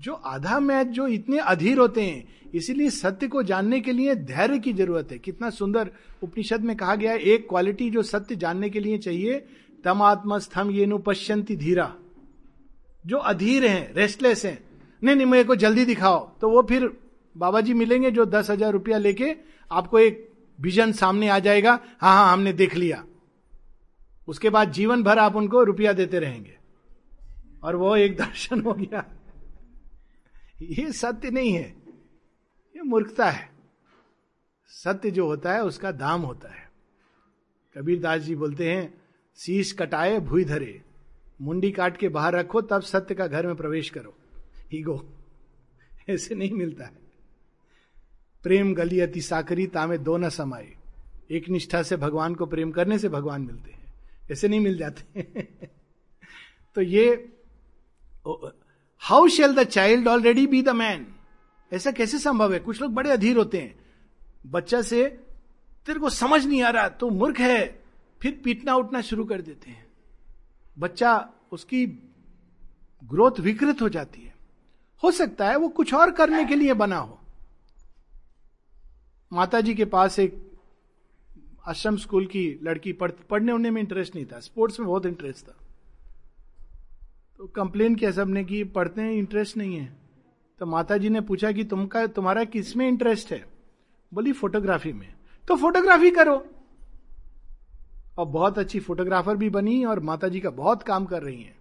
जो 0.00 0.12
आधा 0.12 0.58
मैच 0.60 0.86
जो 0.88 1.06
इतने 1.08 1.38
अधीर 1.38 1.78
होते 1.78 2.02
हैं, 2.02 2.50
इसीलिए 2.54 2.90
सत्य 2.90 3.28
को 3.28 3.42
जानने 3.42 3.80
के 3.80 3.92
लिए 3.92 4.14
धैर्य 4.16 4.58
की 4.58 4.72
ज़रूरत 4.72 5.08
है। 5.12 5.18
कितना 5.18 5.50
सुंदर 5.50 5.90
उपनिषद 6.22 6.60
में 6.60 6.76
कहा 6.76 6.94
गया 6.94 7.12
है, 7.12 7.18
एक 7.18 7.48
क्वालिटी 7.48 7.90
जो 7.90 8.02
सत्य 8.04 8.36
जानने 8.36 8.70
के 8.70 8.80
लिए 8.80 8.98
चाहिए, 8.98 9.38
तम 9.84 10.02
आत्मस्थम 10.02 10.70
ये 10.70 10.86
नु 10.86 10.98
पश्यंती 11.00 11.56
धीरा। 11.56 11.92
जो 13.04 13.16
अधीर 13.18 13.64
हैं 13.66 13.94
रेस्टलेस 13.94 14.44
हैं, 14.44 14.58
नहीं 15.02 15.16
नहीं 15.16 15.26
मेरे 15.26 15.44
को 15.44 15.54
जल्दी 15.56 15.84
दिखाओ 15.84 16.18
तो 16.40 16.50
वो 16.50 16.62
फिर 16.62 16.90
बाबा 17.36 17.60
जी 17.60 17.74
मिलेंगे 17.74 18.10
जो 18.10 18.24
दस 18.26 18.50
हज़ार 18.50 18.72
रुपया 18.72 18.98
लेके 18.98 19.34
आपको 19.70 19.98
एक 19.98 20.28
विजन 20.58 20.92
सामने 20.92 21.28
आ 21.28 21.38
जाएगा 21.38 21.78
हाँ 22.00 22.14
हाँ 22.14 22.32
हमने 22.32 22.52
देख 22.54 22.74
लिया। 22.76 23.04
उसके 24.28 24.50
बाद 24.50 24.72
जीवन 24.72 25.02
भर 25.02 25.18
आप 25.18 25.36
उनको 25.36 25.62
रुपया 25.64 25.92
देते 25.92 26.18
रहेंगे। 26.18 26.58
और 27.62 27.76
वो 27.76 27.96
एक 27.96 28.16
दर्शन 28.16 28.60
हो 28.60 28.72
गया। 28.74 29.04
ये 30.62 30.92
सत्य 30.92 31.30
नहीं 31.30 31.52
है, 31.52 31.76
ये 32.76 32.82
मूर्खता 32.82 33.30
है। 33.30 33.50
सत्य 34.68 35.10
जो 35.10 35.26
होता 35.26 35.52
है, 35.52 35.64
उसका 35.64 35.92
दाम 35.92 36.20
होता 36.20 36.48
है। 36.48 36.70
कबीर 37.74 38.00
दास 38.00 38.20
जी 38.20 38.34
बोलते 38.34 38.72
हैं, 38.72 39.02
शीश 39.36 39.72
कटाए, 39.72 40.20
भूई 40.20 40.44
धरे। 40.44 40.82
मुंडी 41.40 41.72
काट 41.72 41.96
के 41.96 42.08
बाहर 42.08 42.34
रखो, 42.34 42.60
तब 42.60 42.80
सत्य 42.80 43.14
का 43.14 43.26
घर 43.26 43.46
में 43.46 43.56
प्रवेश 43.56 43.90
करो। 43.90 44.14
ईगो, 44.74 45.12
ऐसे 46.08 46.34
नहीं 46.34 46.52
मिलता 46.52 46.84
है। 46.84 46.98
प्रेम 48.42 48.74
गली 48.74 49.00
अति 49.00 49.20
साकरी, 49.20 49.66
तामे 49.66 49.98
दो 49.98 50.16
न 50.16 50.28
समाये। 50.28 50.76
एक 51.30 51.48
निष्ठा 51.48 51.82
से 51.82 51.96
भगवान 51.96 52.34
को 52.34 52.46
प्रेम 52.46 52.70
करने 52.70 52.98
से 52.98 53.08
भगवान 53.08 53.42
मिलते 53.42 53.70
हैं। 53.70 53.80
ऐसे 54.30 54.48
नहीं 54.48 54.60
मिल 54.60 54.78
जाते 54.78 55.22
तो 56.74 56.82
ये 56.82 57.32
how 59.02 59.28
shall 59.28 59.54
the 59.54 59.62
child 59.64 60.08
already 60.08 60.46
be 60.46 60.62
the 60.62 60.68
man 60.68 61.06
ऐसा 61.72 61.90
कैसे 61.90 62.18
संभव 62.18 62.52
है? 62.52 62.58
कुछ 62.58 62.80
लोग 62.82 62.92
बड़े 62.92 63.10
अधीर 63.10 63.36
होते 63.36 63.58
हैं। 63.58 63.84
बच्चा 64.46 64.82
से 64.82 65.08
तेरे 65.86 66.00
को 66.00 66.10
समझ 66.10 66.46
नहीं 66.46 66.62
आ 66.62 66.70
रहा 66.70 66.88
तो 66.88 67.10
मूर्ख 67.10 67.38
है। 67.38 67.82
फिर 68.22 68.40
पीटना 68.44 68.74
उठना 68.74 69.00
शुरू 69.00 69.24
कर 69.24 69.40
देते 69.40 69.70
हैं। 69.70 69.86
बच्चा 70.78 71.28
उसकी 71.52 71.86
ग्रोथ 73.04 73.40
विकृत 73.40 73.82
हो 73.82 73.88
जाती 73.88 74.22
है। 74.22 74.34
हो 75.04 75.10
सकता 75.10 75.48
है 75.48 75.56
वो 75.56 75.68
कुछ 75.68 75.94
और 75.94 76.10
करने 76.10 76.44
के 76.44 76.54
लिए 76.54 76.74
बना 76.74 76.98
हो। 76.98 77.18
माता 79.32 79.60
जी 79.60 79.74
के 79.74 79.84
पास 79.84 80.18
एक 80.18 80.50
आश्रम 81.66 81.96
स्कूल 81.96 82.26
की 82.26 82.60
लड़की 82.62 82.92
पढ़, 82.92 83.10
पढ़ने 83.10 83.52
उड़ने 83.52 83.70
में 83.70 83.80
इंटरेस्ट 83.82 84.14
नहीं 84.14 84.26
था। 84.26 84.40
स्पोर्ट्स 84.40 84.80
में 84.80 84.88
बहुत 84.88 85.06
इंटरेस्ट 85.06 85.46
था। 85.46 85.56
तो 87.40 87.46
कंप्लेन 87.46 87.94
किया 87.94 88.10
सबने 88.10 88.44
कि 88.44 88.64
पढ़ते 88.64 89.00
हैं 89.00 89.12
इंटरेस्ट 89.12 89.56
नहीं 89.56 89.76
है। 89.76 89.96
तो 90.58 90.66
माता 90.66 90.96
जी 90.96 91.08
ने 91.08 91.20
पूछा 91.20 91.52
कि 91.52 91.64
तुमका, 91.64 92.06
तुम्हारा 92.06 92.44
किसमें 92.44 92.88
इंटरेस्ट 92.88 93.32
है? 93.32 93.46
बोली 94.14 94.32
फोटोग्राफी 94.32 94.92
में। 94.92 95.14
तो 95.48 95.56
फोटोग्राफी 95.56 96.10
करो। 96.10 96.46
और 98.18 98.26
बहुत 98.26 98.58
अच्छी 98.58 98.80
फोटोग्राफर 98.80 99.36
भी 99.36 99.50
बनी 99.50 99.84
और 99.84 100.00
माता 100.00 100.28
जी 100.28 100.40
का 100.40 100.50
बहुत 100.50 100.82
काम 100.82 101.04
कर 101.04 101.22
रही 101.22 101.42
हैं। 101.42 101.58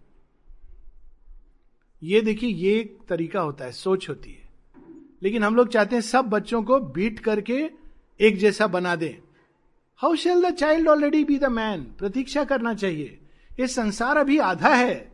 ये 2.04 2.22
देखिए, 2.22 2.50
ये 2.50 2.80
एक 2.80 3.00
तरीका 3.10 3.42
होता 3.42 3.65
है, 3.65 3.72
सोच 3.72 4.10
होती 4.10 4.32
है। 4.32 4.50
लेकिन 5.24 5.44
हम 5.44 5.56
लोग 5.56 5.68
चाहते 5.68 5.96
हैं 5.96 6.02
सब 6.02 6.26
बच्चों 6.26 6.63
को 6.63 6.80
बीट 6.80 7.20
करके 7.20 7.70
एक 8.20 8.38
जैसा 8.38 8.68
बना 8.68 8.96
दें। 8.96 9.28
How 9.98 10.15
shall 10.15 10.42
the 10.42 10.54
child 10.54 10.88
already 10.88 11.24
be 11.24 11.39
the 11.39 11.46
man 11.46 11.82
प्रतीक्षा 11.82 12.44
करना 12.44 12.74
चाहिए। 12.74 13.20
ये 13.60 13.68
संसार 13.68 14.18
अभी 14.18 14.38
आधा 14.38 14.76
है। 14.76 15.09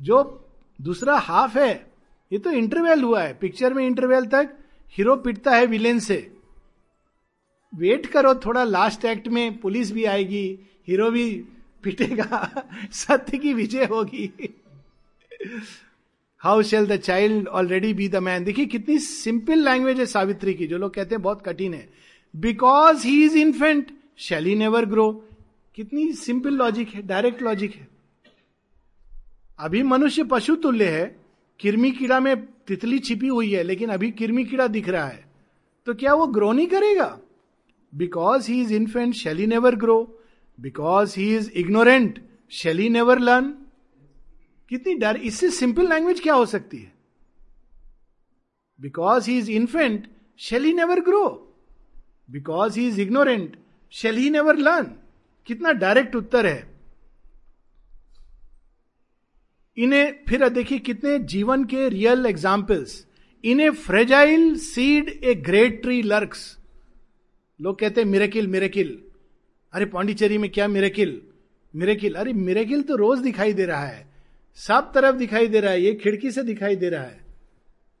जो 0.00 0.44
दूसरा 0.80 1.18
हाफ़ 1.18 1.58
है, 1.58 1.92
ये 2.32 2.38
तो 2.38 2.50
इंटरवेल 2.50 3.02
हुआ 3.02 3.22
है। 3.22 3.34
पिक्चर 3.34 3.74
में 3.74 3.86
इंटरवेल 3.86 4.26
तक 4.26 4.56
हीरो 4.88 5.16
पिटता 5.16 5.50
है 5.50 5.66
विलेन 5.66 5.98
से। 5.98 6.36
वेट 7.74 8.06
करो 8.06 8.34
थोड़ा 8.34 8.64
लास्ट 8.64 9.04
एक्ट 9.04 9.28
में 9.28 9.58
पुलिस 9.58 9.92
भी 9.92 10.04
आएगी 10.04 10.58
हीरो 10.88 11.10
भी 11.10 11.44
पिटेगा, 11.82 12.64
सत्य 12.92 13.38
की 13.38 13.54
विजय 13.54 13.84
होगी। 13.84 14.54
How 16.38 16.62
shall 16.62 16.86
the 16.86 16.96
child 16.96 17.48
already 17.48 17.94
be 17.94 18.08
the 18.08 18.16
man 18.16 18.44
देखिए, 18.44 18.66
कितनी 18.66 18.98
सिंपल 18.98 19.58
लैंग्वेज 19.58 19.98
है 19.98 20.06
सावित्री 20.06 20.54
की, 20.54 20.66
जो 20.66 20.78
लोग 20.78 20.94
कहते 20.94 21.14
हैं 21.14 21.22
बहुत 21.22 21.42
कठिन 21.46 21.74
है। 21.74 21.92
Because 22.36 23.06
he 23.06 23.24
is 23.24 23.38
infant 23.38 23.90
shall 24.16 24.44
never 24.44 24.84
grow 24.84 25.28
कितनी 25.74 26.12
सिंपल 26.12 26.50
लॉजिक 26.50 26.88
है 26.88 27.02
डायरेक्ट 27.02 27.42
लॉजिक 27.42 27.74
है। 27.74 27.93
अभी 29.58 29.82
मनुष्य 29.82 30.24
पशु 30.24 30.54
तुल्य 30.56 30.88
है, 30.90 31.04
किरमी 31.60 31.90
कीड़ा 31.90 32.20
में 32.20 32.46
तितली 32.46 32.98
छिपी 32.98 33.28
हुई 33.28 33.50
है, 33.52 33.62
लेकिन 33.62 33.90
अभी 33.90 34.10
किरमी 34.10 34.44
कीड़ा 34.44 34.66
दिख 34.66 34.88
रहा 34.88 35.06
है। 35.06 35.24
तो 35.86 35.94
क्या 35.94 36.14
वो 36.14 36.26
ग्रो 36.26 36.52
नहीं 36.52 36.66
करेगा? 36.66 37.18
Because 37.92 38.50
he 38.50 38.60
is 38.62 38.72
infant 38.74 39.14
shall 39.14 39.40
never 39.40 39.74
grow 39.74 40.20
because 40.58 41.14
he 41.20 41.36
is 41.36 41.50
ignorant 41.50 42.18
shall 42.50 42.80
never 42.92 43.18
learn 43.18 43.54
कितनी 44.70 44.94
डर, 44.94 45.16
इससे 45.16 45.50
सिंपल 45.50 45.88
लैंग्वेज 45.88 46.20
क्या 46.20 46.34
हो 46.34 46.46
सकती 46.46 46.78
है? 46.78 46.92
Because 48.80 49.30
he 49.30 49.38
is 49.38 49.50
infant 49.50 50.08
shall 50.38 50.66
never 50.66 51.00
grow 51.00 51.56
because 52.30 52.78
he 52.80 52.88
is 52.88 53.00
ignorant 53.00 53.56
shall 53.92 54.18
never 54.32 54.56
learn 54.56 54.92
कितना 55.46 55.72
डायरेक्ट 55.72 56.16
उत्तर 56.16 56.46
है। 56.46 56.73
इन्हें 59.76 60.12
फिर 60.28 60.48
देखिए 60.48 60.78
कितने 60.78 61.18
जीवन 61.18 61.64
के 61.64 61.88
real 61.88 62.26
examples 62.26 63.06
in 63.44 63.60
a 63.60 63.70
fragile 63.70 64.56
seed 64.56 65.08
a 65.08 65.34
great 65.34 65.82
tree 65.82 66.02
lurks 66.02 66.58
लोग 67.60 67.78
कहते 67.78 68.00
हैं 68.00 68.08
मिरेकिल 68.08 68.46
मिरेकिल 68.48 68.98
अरे 69.72 69.84
पांडिचेरी 69.84 70.38
में 70.38 70.50
क्या 70.50 70.68
मिरेकिल 70.68 71.22
मिरेकिल 71.74 72.14
अरे 72.14 72.32
मिरेकिल 72.32 72.82
तो 72.82 72.96
रोज 72.96 73.18
दिखाई 73.18 73.52
दे 73.52 73.64
रहा 73.66 73.86
है। 73.86 74.06
सब 74.58 74.92
तरफ़ 74.94 75.16
दिखाई 75.16 75.46
दे 75.48 75.60
रहा 75.60 75.72
है, 75.72 75.82
ये 75.82 75.94
खिड़की 75.94 76.30
से 76.30 76.42
दिखाई 76.42 76.76
दे 76.76 76.88
रहा 76.88 77.02
है। 77.02 77.24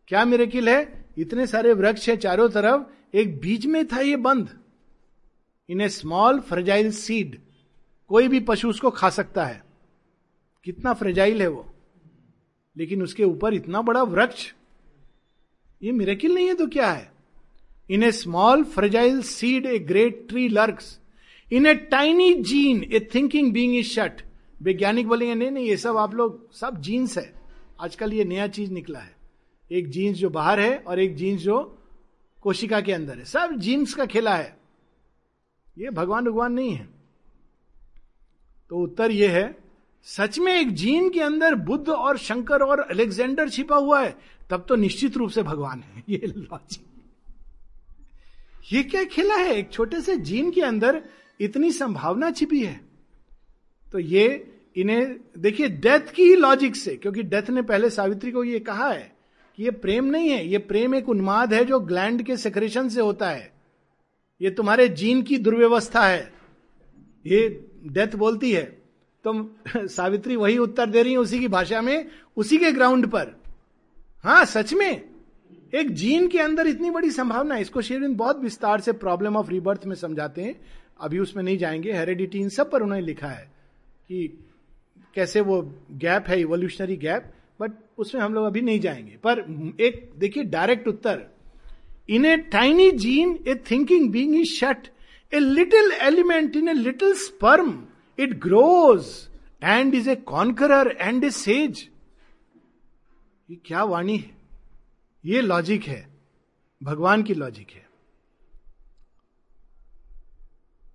क्या 0.08 0.24
मिरेकिल 0.24 0.68
है? 0.68 1.06
इतने 1.18 1.46
सारे 1.46 1.72
वृक्ष 1.72 2.08
है 2.08 2.16
चारों 2.16 2.48
तरफ़, 2.48 2.82
एक 3.16 3.40
बीच 3.40 3.66
में 3.66 3.86
था 3.86 4.00
ये 4.00 4.16
बंद। 4.16 4.48
In 5.68 5.80
a 5.80 5.88
small 5.88 6.40
fragile 6.40 6.90
seed 6.90 7.38
कोई 8.08 8.28
भी 8.28 8.40
पशु 8.40 8.68
उसको 8.68 8.90
खा 8.90 9.10
सकता 9.10 9.44
है। 9.44 9.63
कितना 10.64 10.92
फ्रेजाइल 10.92 11.42
है 11.42 11.48
वो। 11.48 11.74
लेकिन 12.76 13.02
उसके 13.02 13.24
ऊपर 13.24 13.54
इतना 13.54 13.82
बड़ा 13.82 14.02
वृक्ष। 14.02 14.52
ये 15.82 15.92
मिरेकिल 15.92 16.34
नहीं 16.34 16.46
है 16.46 16.54
तो 16.54 16.66
क्या 16.66 16.92
है? 16.92 17.12
In 17.90 18.02
a 18.02 18.12
small 18.12 18.64
fragile 18.64 19.22
seed 19.22 19.66
a 19.66 19.78
great 19.78 20.28
tree 20.28 20.48
lurks 20.48 21.00
in 21.52 21.66
a 21.66 21.74
tiny 21.74 22.34
gene 22.34 22.84
a 22.92 23.08
thinking 23.14 23.52
being 23.52 23.76
is 23.76 23.86
shut 23.86 24.12
वैज्ञानिक 24.62 25.08
बोलेंगे, 25.08 25.34
नहीं 25.34 25.50
नहीं, 25.50 25.66
ये 25.66 25.76
सब 25.76 25.96
आप 25.96 26.14
लोग, 26.14 26.52
सब 26.52 26.80
जीन्स 26.80 27.18
है। 27.18 27.34
आजकल 27.80 28.12
ये 28.12 28.24
नया 28.24 28.46
चीज़ 28.46 28.72
निकला 28.72 28.98
है। 28.98 29.16
एक 29.72 29.88
जीन्स 29.88 30.16
जो 30.16 30.30
बाहर 30.30 30.60
है 30.60 30.78
और 30.78 31.00
एक 31.00 31.16
जीन्स 31.16 31.40
जो 31.40 31.78
कोशिका 32.42 32.80
के 32.80 32.92
अंदर 32.92 33.18
है। 33.18 33.24
सब 33.24 33.56
जीन्स 33.56 33.94
का 33.94 34.06
खेला 34.06 34.34
है। 34.34 34.56
ये 35.78 35.90
भगवान 35.90 36.24
भगवान 36.24 36.52
नहीं 36.52 36.72
है। 36.72 36.88
तो 38.70 38.78
उत्तर 38.78 39.10
ये 39.10 39.28
है 39.28 39.63
सच 40.06 40.38
में 40.38 40.60
एक 40.60 40.74
जीन 40.74 41.10
के 41.10 41.20
अंदर 41.20 41.54
बुद्ध 41.54 41.88
और 41.88 42.18
शंकर 42.18 42.62
और 42.62 42.80
अलेक्जेंडर 42.80 43.48
छिपा 43.48 43.76
हुआ 43.76 44.02
है, 44.04 44.16
तब 44.50 44.66
तो 44.68 44.76
निश्चित 44.76 45.16
रूप 45.16 45.30
से 45.30 45.42
भगवान 45.42 45.80
है, 45.80 46.04
ये 46.08 46.22
लॉजिक 46.26 46.82
ये 48.72 48.82
क्या 48.82 49.04
खेला 49.04 49.34
है? 49.34 49.54
एक 49.54 49.72
छोटे 49.72 50.00
से 50.00 50.16
जीन 50.16 50.50
के 50.50 50.60
अंदर 50.60 51.02
इतनी 51.40 51.72
संभावना 51.72 52.30
छिपी 52.30 52.60
है। 52.60 52.80
तो 53.92 53.98
ये 53.98 54.52
इन्हें, 54.76 55.16
देखिए 55.38 55.68
डेथ 55.68 56.12
की 56.12 56.22
ही 56.22 56.36
लॉजिक 56.36 56.76
से, 56.76 56.96
क्योंकि 56.96 57.22
डेथ 57.22 57.50
ने 57.50 57.62
पहले 57.62 57.90
सावित्री 57.90 58.32
को 58.32 58.44
ये 58.44 58.60
कहा 58.60 58.88
है 58.88 59.16
कि 59.56 59.62
ये 59.62 59.70
प्रेम 59.70 60.04
नहीं 60.04 60.28
है, 60.28 60.48
ये 60.48 60.58
प्रेम 60.58 60.94
एक 60.94 61.08
उन्माद 61.08 61.54
है 61.54 61.64
जो 61.64 61.80
ग्लैंड 61.80 62.22
के 62.22 62.36
सेक्रेशन 62.36 62.88
से 62.88 63.00
होता 63.00 63.30
है। 63.30 63.52
ये 64.42 64.50
तुम्हारे 64.50 64.88
जीन 64.88 65.22
की 65.22 65.38
दुर्व्यवस्था 65.38 66.06
है। 66.06 66.32
ये 67.26 67.70
डेथ 67.86 68.16
बोलती 68.16 68.52
है। 68.52 68.83
तुम 69.24 69.48
सावित्री 69.76 70.36
वही 70.36 70.58
उत्तर 70.58 70.86
दे 70.86 71.02
रही 71.02 71.12
है 71.12 71.18
उसी 71.18 71.40
की 71.40 71.48
भाषा 71.48 71.82
में, 71.82 72.06
उसी 72.36 72.58
के 72.58 72.72
ग्राउंड 72.72 73.06
पर। 73.06 73.40
हाँ 74.22 74.44
सच 74.44 74.74
में। 74.74 75.04
एक 75.74 75.90
जीन 75.90 76.28
के 76.28 76.38
अंदर 76.38 76.66
इतनी 76.66 76.90
बड़ी 76.90 77.10
संभावना 77.10 77.54
है। 77.54 77.60
इसको 77.60 77.82
शेरविंद 77.82 78.16
बहुत 78.16 78.40
विस्तार 78.40 78.80
से 78.80 78.92
प्रॉब्लम 78.92 79.36
ऑफ़ 79.36 79.50
रिबर्थ 79.50 79.86
में 79.86 79.96
समझाते 79.96 80.42
हैं। 80.42 80.60
अभी 81.00 81.18
उसमें 81.18 81.44
नहीं 81.44 81.58
जाएँगे। 81.58 81.92
हेरेडिटी 81.92 82.38
इन 82.38 82.48
सब 82.48 82.70
पर 82.70 82.82
उन्होंने 82.82 83.06
लिखा 83.06 83.28
है 83.28 83.52
कि 84.08 84.38
कैसे 85.14 85.40
वो 85.40 85.74
गैप 85.92 86.24
है 86.28 86.40
इवोल्यूशनरी 86.40 86.96
गैप 86.96 87.32
बट 87.60 87.72
उसमें 87.98 88.22
हम 88.22 88.34
लोग 88.34 88.46
अभी 88.46 88.60
नहीं 88.60 88.80
जाएँगे। 88.80 89.16
पर 89.24 89.38
एक, 89.80 90.12
देखिए 90.18 90.42
direct 90.42 90.88
Uttar. 90.88 91.22
In 92.08 92.24
a 92.24 92.36
tiny 92.36 92.90
gene 92.90 93.38
a 93.48 93.54
thinking 93.70 94.10
being 94.10 94.36
is 94.36 94.54
shut 94.60 94.88
a 95.34 95.38
little 95.38 95.92
element 95.92 96.56
in 96.56 96.68
a 96.68 96.72
little 96.72 97.14
sperm 97.14 97.84
it 98.18 98.38
grows 98.40 99.06
and 99.62 99.94
is 99.94 100.10
a 100.10 100.14
conqueror 100.16 100.96
and 101.00 101.24
a 101.24 101.30
sage 101.30 101.88
ये 103.50 103.56
क्या 103.66 103.84
वाणी 103.84 104.16
है? 104.16 104.36
ये 105.24 105.40
लॉजिक 105.40 105.84
है। 105.84 106.06
भगवान 106.82 107.22
की 107.22 107.34
लॉजिक 107.34 107.70
है। 107.70 107.86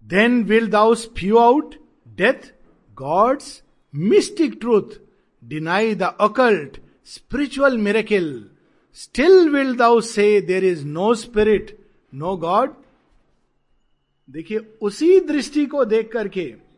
Then 0.06 0.44
will 0.44 0.68
thou 0.68 0.96
spew 0.96 1.38
out 1.38 1.76
death 2.08 2.52
God's 2.98 3.62
mystic 3.94 4.58
truth 4.60 5.00
deny 5.44 5.96
the 5.96 6.04
occult 6.22 6.78
spiritual 7.06 7.78
miracle 7.78 8.50
still 8.94 9.50
will 9.50 9.76
thou 9.76 10.02
say 10.02 10.40
there 10.42 10.66
is 10.66 10.86
no 10.86 11.14
spirit 11.16 11.78
no 12.14 12.36
God 12.38 12.74
देखिए, 14.30 14.58
उसी 14.82 15.20
दृष्टि 15.20 15.66
को 15.66 15.86
देख 15.86 16.12
करके 16.12 16.69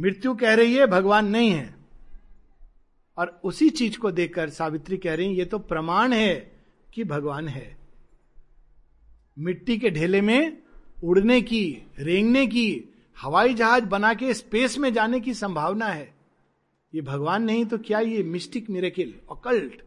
मृत्यु 0.00 0.34
कह 0.34 0.54
रही 0.54 0.74
है, 0.74 0.86
भगवान 0.86 1.26
नहीं 1.26 1.50
है। 1.50 1.74
और 3.18 3.40
उसी 3.44 3.70
चीज़ 3.70 3.98
को 3.98 4.10
देखकर 4.10 4.50
सावित्री 4.50 4.96
कह 4.96 5.14
रही 5.14 5.26
है, 5.26 5.34
ये 5.34 5.44
तो 5.44 5.58
प्रमाण 5.58 6.12
है 6.12 6.52
कि 6.94 7.04
भगवान 7.04 7.48
है। 7.48 7.76
मिट्टी 9.38 9.78
के 9.78 9.90
ढेले 9.90 10.20
में 10.20 10.62
उड़ने 11.04 11.42
की, 11.42 11.82
रेंगने 11.98 12.46
की, 12.46 12.84
हवाई 13.20 13.54
जहाज़ 13.54 13.84
बना 13.84 14.14
के 14.14 14.34
स्पेस 14.34 14.78
में 14.78 14.92
जाने 14.92 15.20
की 15.20 15.34
संभावना 15.34 15.86
है। 15.86 16.14
ये 16.94 17.00
भगवान 17.00 17.42
नहीं 17.42 17.66
तो 17.66 17.78
क्या 17.78 18.00
ये 18.00 18.22
मिस्टिक 18.22 18.70
मिरेकिल 18.70 19.14
अकल्ट 19.30 19.82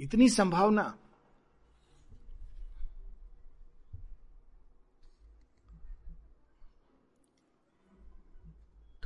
इतनी 0.00 0.28
संभावना। 0.28 0.98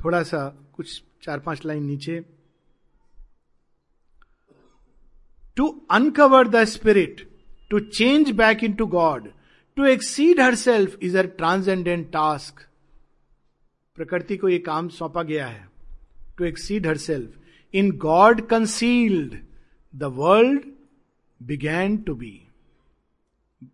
थोड़ा 0.03 0.21
सा 0.23 0.47
कुछ 0.75 1.01
चार 1.23 1.39
पाँच 1.39 1.65
लाइन 1.65 1.83
नीचे। 1.83 2.19
To 5.57 5.67
uncover 5.91 6.47
the 6.47 6.63
spirit 6.65 7.27
to 7.69 7.79
change 7.79 8.31
back 8.31 8.63
into 8.73 8.85
God 8.87 9.29
to 9.77 9.85
exceed 9.85 10.39
herself 10.55 10.97
is 11.01 11.17
her 11.17 11.27
transcendent 11.37 12.11
task 12.11 12.67
प्रकृति 13.97 14.37
को 14.37 14.49
यह 14.49 14.63
काम 14.65 14.87
सौंपा 14.89 15.23
गया 15.23 15.47
है। 15.47 15.67
To 16.37 16.45
exceed 16.45 16.87
herself 16.97 17.73
in 17.73 17.91
God 17.97 18.41
concealed 18.47 19.35
the 19.93 20.03
world 20.15 20.61
began 21.41 21.97
to 21.97 22.15
be 22.15 22.37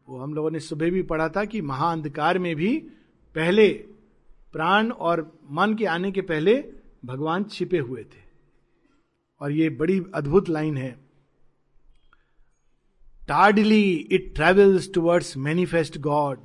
वो 0.09 0.17
हम 0.19 0.33
लोगों 0.33 0.51
ने 0.51 0.59
सुबह 0.59 0.89
भी 0.91 1.01
पढ़ा 1.03 1.27
था 1.29 1.43
कि 1.45 1.61
महाअंधकार 1.61 2.39
में 2.39 2.55
भी 2.55 2.77
पहले 3.35 3.67
प्राण 4.53 4.91
और 4.91 5.39
मन 5.51 5.75
के 5.75 5.85
आने 5.85 6.11
के 6.11 6.21
पहले 6.21 6.63
भगवान 7.05 7.43
छिपे 7.43 7.77
हुए 7.77 8.03
थे। 8.03 8.27
और 9.41 9.51
ये 9.51 9.69
बड़ी 9.69 10.01
अद्भुत 10.15 10.49
लाइन 10.49 10.77
है। 10.77 11.07
Tardily 13.27 13.91
it 14.11 14.35
travels 14.35 14.93
towards 14.93 15.37
manifest 15.37 15.97
God 15.97 16.39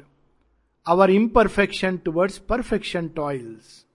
our 0.86 1.10
imperfection 1.10 1.96
towards 1.96 2.38
perfection 2.38 3.08
toils 3.08 3.86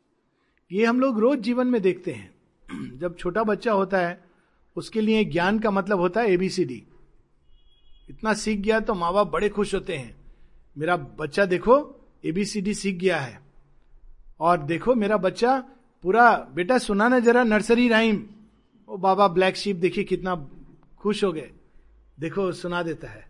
ये 0.72 0.86
हम 0.86 1.00
लोग 1.00 1.20
रोज 1.20 1.40
जीवन 1.40 1.68
में 1.68 1.82
देखते 1.82 2.12
हैं। 2.12 2.36
जब 2.98 3.18
छोटा 3.18 3.44
बच्चा 3.44 3.72
होता 3.72 3.98
है, 3.98 4.24
उसके 4.76 5.02
लिए 5.02 5.26
ज्ञान 5.26 5.60
का 5.60 5.72
मतलब 5.72 6.00
होता 6.00 6.22
है 6.22 6.28
एबीसीडी 6.28 6.84
इतना 8.10 8.34
सीख 8.34 8.60
गया 8.60 8.80
तो 8.80 8.94
माँ 8.94 9.14
बाप 9.14 9.28
बड़े 9.28 9.50
खुश 9.50 9.76
होते 9.76 9.98
हैं। 9.98 10.34
मेरा 10.78 10.98
बच्चा 10.98 11.46
देखो 11.46 12.06
एबीसीडी 12.26 12.74
सीख 12.74 12.96
गया 12.96 13.20
है। 13.20 13.47
और 14.40 14.58
देखो 14.58 14.96
मेरा 14.96 15.18
बच्चा 15.18 15.64
पूरा, 16.04 16.48
बेटा 16.54 16.78
सुना 16.78 17.08
ना 17.08 17.20
जरा 17.20 17.44
nursery 17.44 17.88
rhyme 17.88 18.24
O 18.90 18.98
baa baa 18.98 19.28
black 19.28 19.56
sheep 19.56 19.76
देखिए 19.76 20.04
कितना 20.04 20.48
खुश 20.98 21.24
हो 21.24 21.34
गए। 21.34 21.52
देखो, 22.20 22.52
सुना 22.52 22.84
देता 22.84 23.08
है। 23.08 23.28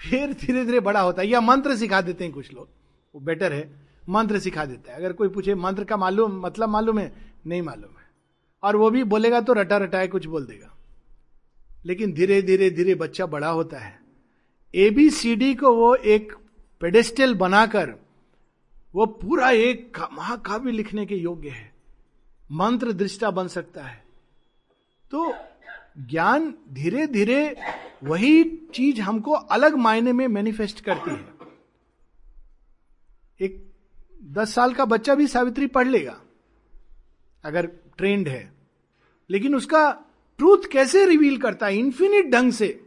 फिर 0.00 0.32
धीरे 0.32 0.64
धीरे 0.64 0.80
बड़ा 0.80 1.00
होता 1.00 1.22
है। 1.22 1.28
या 1.28 1.40
मंत्र 1.40 1.76
सिखा 1.76 2.00
देते 2.00 2.24
हैं 2.24 2.32
कुछ 2.32 2.54
लोग। 2.54 2.68
वो 3.14 3.20
बेटर 3.20 3.52
है। 3.52 3.88
मंत्र 4.08 4.38
सिखा 4.38 4.64
देता 4.64 4.92
है। 4.92 4.98
अगर 4.98 5.12
कोई 5.12 5.28
पूछे, 5.28 5.54
मंत्र 5.54 5.84
का 5.84 5.96
मालूम 5.96 6.32
मतलब 6.32 6.68
मालूम 6.68 6.98
है? 6.98 7.12
नहीं 7.46 7.62
मालूम 7.62 7.90
है। 7.90 8.10
और 8.62 8.76
वो 8.76 8.90
भी 8.90 9.04
बोलेगा 9.04 9.40
तो 9.40 9.52
रटा 9.52 9.76
रटाए 9.76 10.08
कुछ 10.08 10.26
बोल 10.26 10.44
देगा। 10.46 10.76
लेकिन 11.86 12.12
धीरे 12.12 12.42
धीरे 12.42 12.70
धीरे 12.70 12.94
बच्चा 12.94 13.26
बड़ा 13.26 13.48
होता 13.48 13.78
है। 13.78 14.00
एबीसीडी 14.74 15.54
को 15.54 15.74
वो 15.74 15.94
एक 15.94 16.32
पेडेस्टल 16.80 17.34
बनाकर 17.34 17.94
वो 18.98 19.06
पूरा 19.06 19.50
एक 19.50 19.98
महाकाव्य 20.12 20.70
लिखने 20.70 21.06
के 21.06 21.14
योग्य 21.14 21.48
है। 21.48 21.72
मंत्र 22.52 22.92
दृष्टा 22.92 23.30
बन 23.30 23.48
सकता 23.48 23.82
है। 23.82 24.04
तो 25.10 25.34
ज्ञान 25.98 26.54
धीरे 26.68 27.06
धीरे 27.06 27.56
वही 28.04 28.44
चीज़ 28.74 29.00
हमको 29.00 29.32
अलग 29.32 29.74
मायने 29.74 30.12
में 30.12 30.26
मैनिफेस्ट 30.28 30.80
करती 30.80 31.10
है। 31.10 31.28
एक 33.40 33.72
दस 34.24 34.54
साल 34.54 34.74
का 34.74 34.84
बच्चा 34.84 35.14
भी 35.14 35.26
सावित्री 35.26 35.66
पढ़ 35.66 35.88
लेगा, 35.88 36.20
अगर 37.44 37.66
ट्रेंड 37.66 38.28
है। 38.28 38.52
लेकिन 39.30 39.54
उसका 39.54 39.90
ट्रूथ 40.38 40.58
कैसे 40.72 41.06
रिवील 41.06 41.38
करता 41.38 41.66
है? 41.66 41.76
इन्फिनिट 41.76 42.26
ढंग 42.26 42.52
से। 42.52 42.84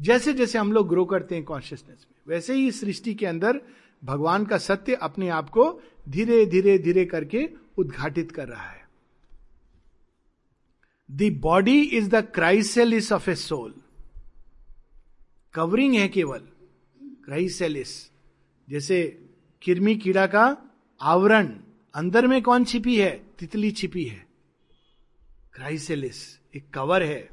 जैसे 0.00 0.32
जैसे 0.32 0.58
हम 0.58 0.72
लोग 0.72 0.88
ग्रो 0.88 1.04
करते 1.04 1.34
हैं 1.34 1.44
कॉन्शियसनेस 1.44 2.06
में, 2.10 2.34
वैसे 2.34 2.54
ही 2.54 2.70
सृष्टि 2.72 3.14
के 3.14 3.26
अंदर 3.26 3.60
भगवान 4.04 4.44
का 4.44 4.58
सत्य 4.58 4.94
अपने 4.94 5.28
आप 5.28 5.48
को 5.48 5.80
धीरे 6.08 6.46
धीरे 6.46 6.78
धीरे 6.78 7.04
करके 7.04 7.48
उद्घाटित 7.78 8.32
कर 8.32 8.48
रहा 8.48 8.70
है। 8.70 8.88
The 11.10 11.38
body 11.40 11.82
is 11.82 12.08
the 12.08 12.14
chrysalis 12.14 13.12
of 13.12 13.30
a 13.30 13.34
soul 13.34 13.74
covering 15.54 15.94
है 15.94 16.08
केवल 16.08 16.38
क्राइसेलिस 17.24 18.10
जैसे 18.70 19.28
किरमी 19.62 19.94
कीड़ा 19.96 20.26
का 20.26 20.56
आवरण 21.00 21.46
अंदर 21.94 22.26
में 22.26 22.42
कौन 22.42 22.64
छिपी 22.64 22.96
है? 22.96 23.10
तितली 23.38 23.70
छिपी 23.70 24.04
है। 24.04 24.26
क्राइसेलिस 25.54 26.40
एक 26.56 26.70
कवर 26.70 27.02
है। 27.02 27.28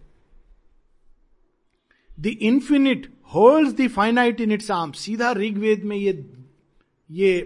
The 2.19 2.25
infinite 2.25 3.13
hold 3.35 3.75
the 3.77 3.87
finite 3.87 4.41
in 4.41 4.51
its 4.51 4.71
arm 4.71 4.91
सीधा 4.91 5.31
ऋग्वेद 5.31 5.83
में 5.83 5.97
ये 5.97 6.13
ये 7.09 7.37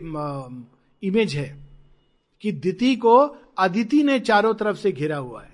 इमेज 1.03 1.35
है 1.35 1.47
कि 2.43 2.51
दिति 2.51 2.95
को 2.95 3.17
अदिति 3.57 4.01
ने 4.03 4.19
चारों 4.19 4.53
तरफ़ 4.53 4.77
से 4.77 4.91
घिरा 4.91 5.17
हुआ 5.17 5.43
है। 5.43 5.51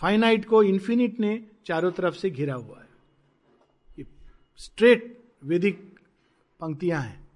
फाइनाइट 0.00 0.44
को 0.44 0.62
इन्फिनिट 0.62 1.20
ने 1.20 1.40
चारों 1.66 1.90
तरफ़ 1.92 2.14
से 2.14 2.30
घिरा 2.30 2.54
हुआ 2.54 2.80
है। 2.80 4.04
स्ट्रेट 4.58 5.16
वेदिक 5.44 5.80
पंक्तियाँ 6.60 7.02
हैं। 7.02 7.26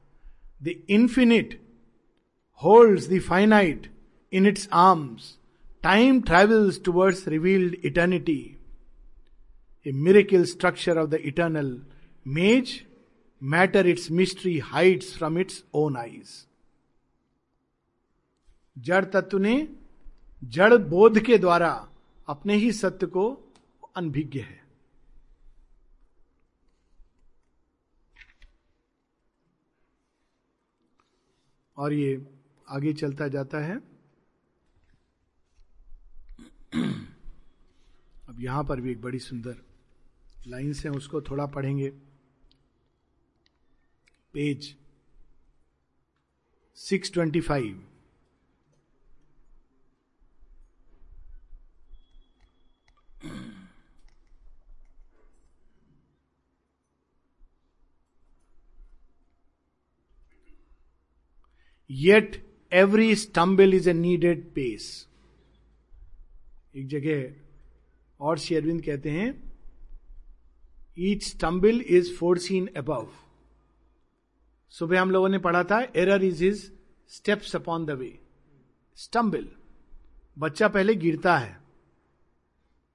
The 0.62 0.74
infinite 0.90 1.60
holds 2.62 3.08
the 3.08 3.18
finite 3.20 3.90
in 4.32 4.46
its 4.46 4.68
arms 4.72 5.36
time 5.82 6.20
travels 6.20 6.82
towards 6.84 7.26
revealed 7.28 7.74
eternity 7.84 8.40
a 9.86 9.92
miracle 9.92 10.44
structure 10.44 10.98
of 10.98 11.10
the 11.10 11.14
eternal 11.24 11.80
maze 12.26 12.80
matter 13.42 13.86
its 13.86 14.10
mystery 14.10 14.58
hides 14.58 15.16
from 15.16 15.38
its 15.38 15.64
own 15.74 15.96
eyes. 15.96 16.46
जड़ 18.78 19.04
तत्व 19.04 19.38
ने 19.38 19.68
जड़ 20.44 20.74
बोध 20.74 21.18
के 21.18 21.38
द्वारा 21.38 21.88
अपने 22.28 22.54
ही 22.54 22.72
सत्य 22.72 23.06
को 23.06 23.24
अनभिज्ञ 23.96 24.40
है। 24.40 24.60
और 31.76 31.92
ये 31.92 32.26
आगे 32.68 32.92
चलता 32.92 33.28
जाता 33.28 33.58
है। 33.58 33.76
अब 38.28 38.36
यहाँ 38.40 38.64
पर 38.64 38.80
भी 38.80 38.90
एक 38.90 39.00
बड़ी 39.02 39.18
सुंदर 39.18 39.56
लाइन्स 40.46 40.84
है 40.84 40.90
उसको 40.90 41.20
थोड़ा 41.22 41.46
पढ़ेंगे। 41.46 41.92
Page 44.34 44.74
625 46.78 47.72
yet 61.90 62.36
every 62.72 63.14
stumble 63.16 63.74
is 63.74 63.88
a 63.90 63.92
needed 63.92 64.44
pace 64.54 64.84
एक 66.76 66.86
जगह 66.88 68.24
और 68.26 68.38
शेरविंद 68.38 68.82
कहते 68.84 69.10
हैं 69.10 69.32
each 71.00 71.24
stumble 71.24 71.80
is 71.90 72.14
foreseen 72.38 72.66
above 72.76 73.08
सुबह 74.72 75.00
हम 75.00 75.10
लोगों 75.10 75.28
ने 75.28 75.38
पढ़ा 75.38 75.64
था 75.64 75.80
error 75.96 76.24
is 76.24 76.44
is 76.44 76.70
steps 77.08 77.56
upon 77.56 77.84
the 77.84 77.90
way 77.90 78.18
stumble 78.96 79.48
बच्चा 80.38 80.68
पहले 80.68 80.94
गिरता 80.94 81.36
है, 81.38 81.60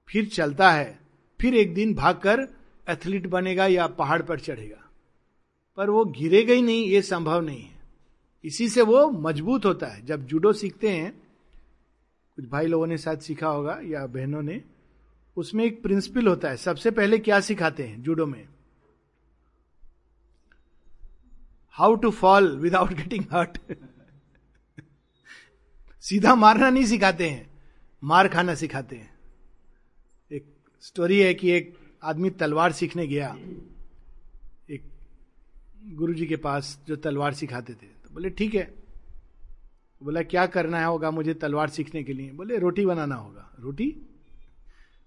फिर 0.08 0.28
चलता 0.28 0.70
है, 0.70 0.98
फिर 1.40 1.54
एक 1.54 1.74
दिन 1.74 1.94
भागकर 1.94 2.48
एथलीट 2.88 3.26
बनेगा 3.26 3.66
या 3.66 3.86
पहाड़ 3.86 4.22
पर 4.22 4.40
चढ़ेगा। 4.40 4.84
पर 5.76 5.90
वो 5.90 6.04
गिरेगा 6.04 6.54
ही 6.54 6.62
नहीं, 6.62 6.86
ये 6.86 7.02
संभव 7.02 7.40
नहीं 7.40 7.62
है। 7.62 7.82
इसी 8.44 8.68
से 8.68 8.82
वो 8.82 9.10
मज़बूत 9.10 9.64
होता 9.64 9.86
है। 9.86 10.04
जब 10.06 10.26
जूडो 10.26 10.52
सीखते 10.52 10.88
हैं, 10.88 11.22
कुछ 12.36 12.48
भाई 12.48 12.66
लोगों 12.66 12.86
ने 12.86 12.98
साथ 12.98 13.16
सीखा 13.16 13.48
होगा 13.48 13.80
या 13.84 14.06
बहनों 14.06 14.42
ने, 14.42 14.62
उसमें 15.36 15.64
एक 15.64 15.82
प्रिंसिपल 15.82 16.26
होता 16.26 16.48
है। 16.48 16.56
सबसे 16.56 16.90
पहले 16.90 17.18
क्या 17.18 17.40
सिखाते 17.40 17.82
हैं 17.82 18.02
जूडो 18.02 18.26
में? 18.26 18.48
How 21.78 21.94
to 21.94 22.10
fall 22.10 22.56
without 22.56 22.92
getting 22.92 23.24
hurt 23.32 23.58
सीधा 26.00 26.34
मारना 26.34 26.70
नहीं 26.70 26.84
सिखाते 26.84 27.30
हैं, 27.30 27.50
मार 28.04 28.28
खाना 28.28 28.54
सिखाते 28.54 28.96
हैं। 28.96 29.18
एक 30.32 30.44
स्टोरी 30.80 31.20
है 31.20 31.34
कि 31.34 31.50
एक 31.50 31.78
आदमी 32.02 32.30
तलवार 32.30 32.72
सीखने 32.72 33.06
गया। 33.06 33.36
एक 34.70 34.82
गुरुजी 35.84 36.26
के 36.26 36.36
पास 36.36 36.82
जो 36.88 36.96
तलवार 36.96 37.34
सिखाते 37.34 37.72
थे। 37.72 37.86
तो 37.86 38.10
बोले, 38.12 38.30
ठीक 38.30 38.54
है। 38.54 38.74
बोला, 40.02 40.22
क्या 40.22 40.46
करना 40.46 40.78
है 40.78 40.86
होगा 40.86 41.10
मुझे 41.10 41.34
तलवार 41.34 41.68
सीखने 41.68 42.02
के 42.02 42.12
लिए? 42.12 42.32
बोले, 42.32 42.58
रोटी 42.58 42.86
बनाना 42.86 43.14
होगा। 43.14 43.56
रोटी? 43.60 43.90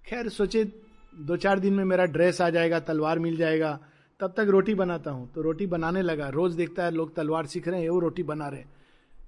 खैर, 0.05 0.29
सोचे 0.29 0.63
दो 1.15 1.37
चार 1.37 1.59
दिन 1.59 1.73
में 1.73 1.85
मेरा 1.85 2.05
ड्रेस 2.05 2.41
आ 2.41 2.49
जाएगा, 2.49 2.79
तलवार 2.79 3.19
मिल 3.19 3.37
जाएगा। 3.37 3.79
तब 4.21 4.33
तक 4.37 4.45
रोटी 4.49 4.73
बनाता 4.73 5.11
हूँ। 5.11 5.33
तो 5.33 5.41
रोटी 5.41 5.67
बनाने 5.67 6.01
लगा। 6.01 6.29
रोज 6.29 6.53
देखता 6.53 6.83
है 6.83 6.91
लोग 6.91 7.15
तलवार 7.15 7.45
सीख 7.45 7.67
रहे 7.67 7.81
हैं 7.81 7.89
वो 7.89 7.99
रोटी 7.99 8.23
बना 8.23 8.47
रहे 8.47 8.61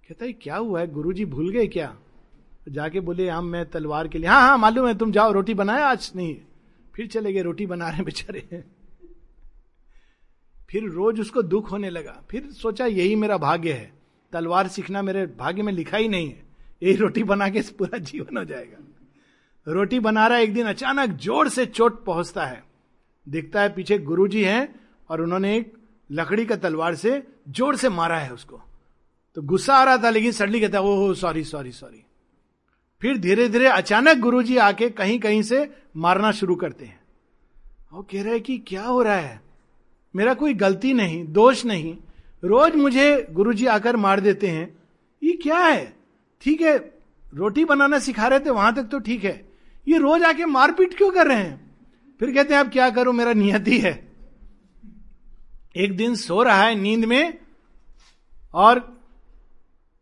कहता 0.08 0.26
है 0.26 0.34
क्या 0.34 0.56
हुआ 0.56 0.80
है? 0.80 0.88
गुरुजी 0.88 1.26
भूल 1.26 1.50
गए 1.50 1.68
क्या? 1.68 1.98
तो 2.66 2.72
जाके 2.72 3.00
बोले 3.00 3.30
हम 3.30 3.46
मैं 3.46 3.70
तलवार 3.70 4.08
के 4.08 4.18
लिए 4.18 4.30
हाँ 4.30 4.42
हाँ 4.42 4.58
मालूम 4.58 4.88
है, 4.88 4.98
तुम 4.98 5.12
जाओ, 5.12 5.32
रोटी 5.32 5.54
बनाया 5.54 5.88
आज 5.88 6.12
नहीं। 6.16 6.38
फिर 6.96 7.08
चले 7.08 7.34
गए 7.34 7.42
रोटी 7.42 7.66
बना 7.66 7.90
रहे 7.90 8.04
बेचारे। 8.04 8.64
फिर 10.70 10.84
रोज 10.84 11.20
उसको 11.20 11.42
दुख 11.42 11.72
होने 11.72 11.90
लगा। 11.90 12.24
फिर 12.30 12.52
सोचा, 12.52 12.86
यही 12.86 13.16
मेरा 13.16 13.38
भाग्य 13.38 13.74
है। 13.74 13.94
तलवार 14.32 14.68
सीखना 14.68 15.02
मेरे 15.02 15.26
भाग्य 15.26 15.62
में 15.62 15.74
लिखा 15.74 15.98
ही 15.98 16.08
नहीं 16.08 16.30
है। 16.30 16.44
यही 16.84 16.96
रोटी 16.96 17.24
बना 17.24 17.50
के 17.50 17.62
पूरा 17.62 17.98
जीवन 17.98 18.38
हो 18.38 18.44
जाएगा। 18.44 18.78
रोटी 19.68 20.00
बना 20.00 20.28
रहा 20.28 20.38
है 20.38 20.44
एक 20.44 20.54
दिन, 20.54 20.66
अचानक 20.68 21.10
ज़ोर 21.10 21.50
से 21.50 21.66
चोट 21.66 22.06
पहुँचता 22.06 22.46
है। 22.46 22.64
देखता 23.30 23.62
है, 23.62 23.74
पीछे 23.74 23.98
गुरुजी 23.98 24.44
हैं 24.44 24.83
और 25.14 25.22
उन्होंने 25.22 25.56
एक 25.58 25.74
लकड़ी 26.10 26.46
का 26.46 26.56
तलवार 26.56 26.96
से 26.96 27.22
ज़ोर 27.50 27.76
से 27.76 27.90
मारा 27.90 28.18
है 28.20 28.34
उसको। 28.34 28.62
तो 29.38 29.42
गुस्सा 29.42 29.76
आ 29.76 29.84
रहा 29.84 29.98
था, 29.98 30.10
लेकिन 30.10 30.32
सडली 30.32 30.60
कहता 30.60 30.78
है 30.78 30.84
ओह 30.84 31.14
सॉरी 31.14 31.44
सॉरी 31.44 31.72
सॉरी 31.72 32.04
फिर 33.02 33.18
धीरे 33.18 33.48
धीरे 33.50 33.68
अचानक 33.68 34.18
गुरुजी 34.18 34.58
आके 34.58 34.90
कहीं 34.90 35.20
कहीं 35.20 35.42
से 35.42 35.70
मारना 35.98 36.32
शुरू 36.32 36.56
करते 36.56 36.86
हैं। 36.86 37.00
वो 37.94 38.02
कह 38.02 38.24
रहे 38.24 38.40
कि 38.40 38.58
क्या 38.58 38.84
हो 38.84 39.02
रहा 39.02 39.16
है? 39.16 39.42
मेरा 40.14 40.34
कोई 40.34 40.54
गलती 40.54 40.94
नहीं, 40.94 41.26
दोष 41.28 41.66
नहीं। 41.66 41.96
रोज 42.44 42.76
मुझे 42.76 43.28
गुरुजी 43.32 43.66
आकर 43.66 43.96
मार 43.96 44.20
देते 44.20 44.48
हैं। 44.48 44.68
ये 45.22 45.34
क्या 45.34 45.58
है? 45.58 45.94
ठीक 46.42 46.62
है, 46.62 46.78
रोटी 47.34 47.66
बनाना 47.66 48.00
सिखा 48.00 48.28
रहे 48.28 48.40
थे, 48.40 48.50
वहाँ 48.50 48.74
तक 48.76 48.84
तो 48.84 49.00
ठीक 49.00 49.24
है। 49.24 49.36
ये 49.88 49.98
रोज 49.98 50.24
आके 50.24 50.46
मारपीट 50.46 50.98
क्यों 50.98 51.12
कर 51.12 51.28
रहे 51.28 51.38
हैं? 51.38 51.72
फिर 52.20 52.34
कहते 52.34 52.54
हैं, 52.54 52.62
अब 52.62 52.70
क्या 52.70 52.90
करूँ, 52.90 53.14
मेरा 53.14 53.34
नियति 53.34 53.80
है। 53.80 54.13
एक 55.76 55.98
दिन 55.98 56.16
सो 56.16 56.44
रहा 56.44 56.64
है 56.64 56.76
नींद 56.76 57.06
में 57.06 57.40
और 58.54 59.02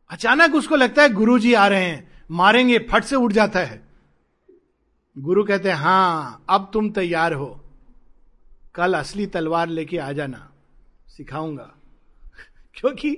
अचानक 0.09 0.55
उसको 0.55 0.75
लगता 0.75 1.01
है 1.01 1.09
गुरुजी 1.09 1.53
आ 1.53 1.67
रहे 1.67 1.85
हैं, 1.85 2.25
मारेंगे, 2.31 2.79
फट 2.79 3.03
से 3.03 3.15
उठ 3.15 3.31
जाता 3.31 3.59
है। 3.59 3.87
गुरु 5.17 5.43
कहते 5.43 5.69
हैं, 5.69 5.75
हाँ, 5.75 6.45
अब 6.49 6.71
तुम 6.73 6.89
तैयार 6.89 7.33
हो। 7.33 7.65
कल 8.75 8.93
असली 8.93 9.25
तलवार 9.25 9.67
लेके 9.67 9.97
आ 9.97 10.11
जाना, 10.11 10.51
सिखाऊँगा। 11.07 11.73
क्योंकि 12.75 13.11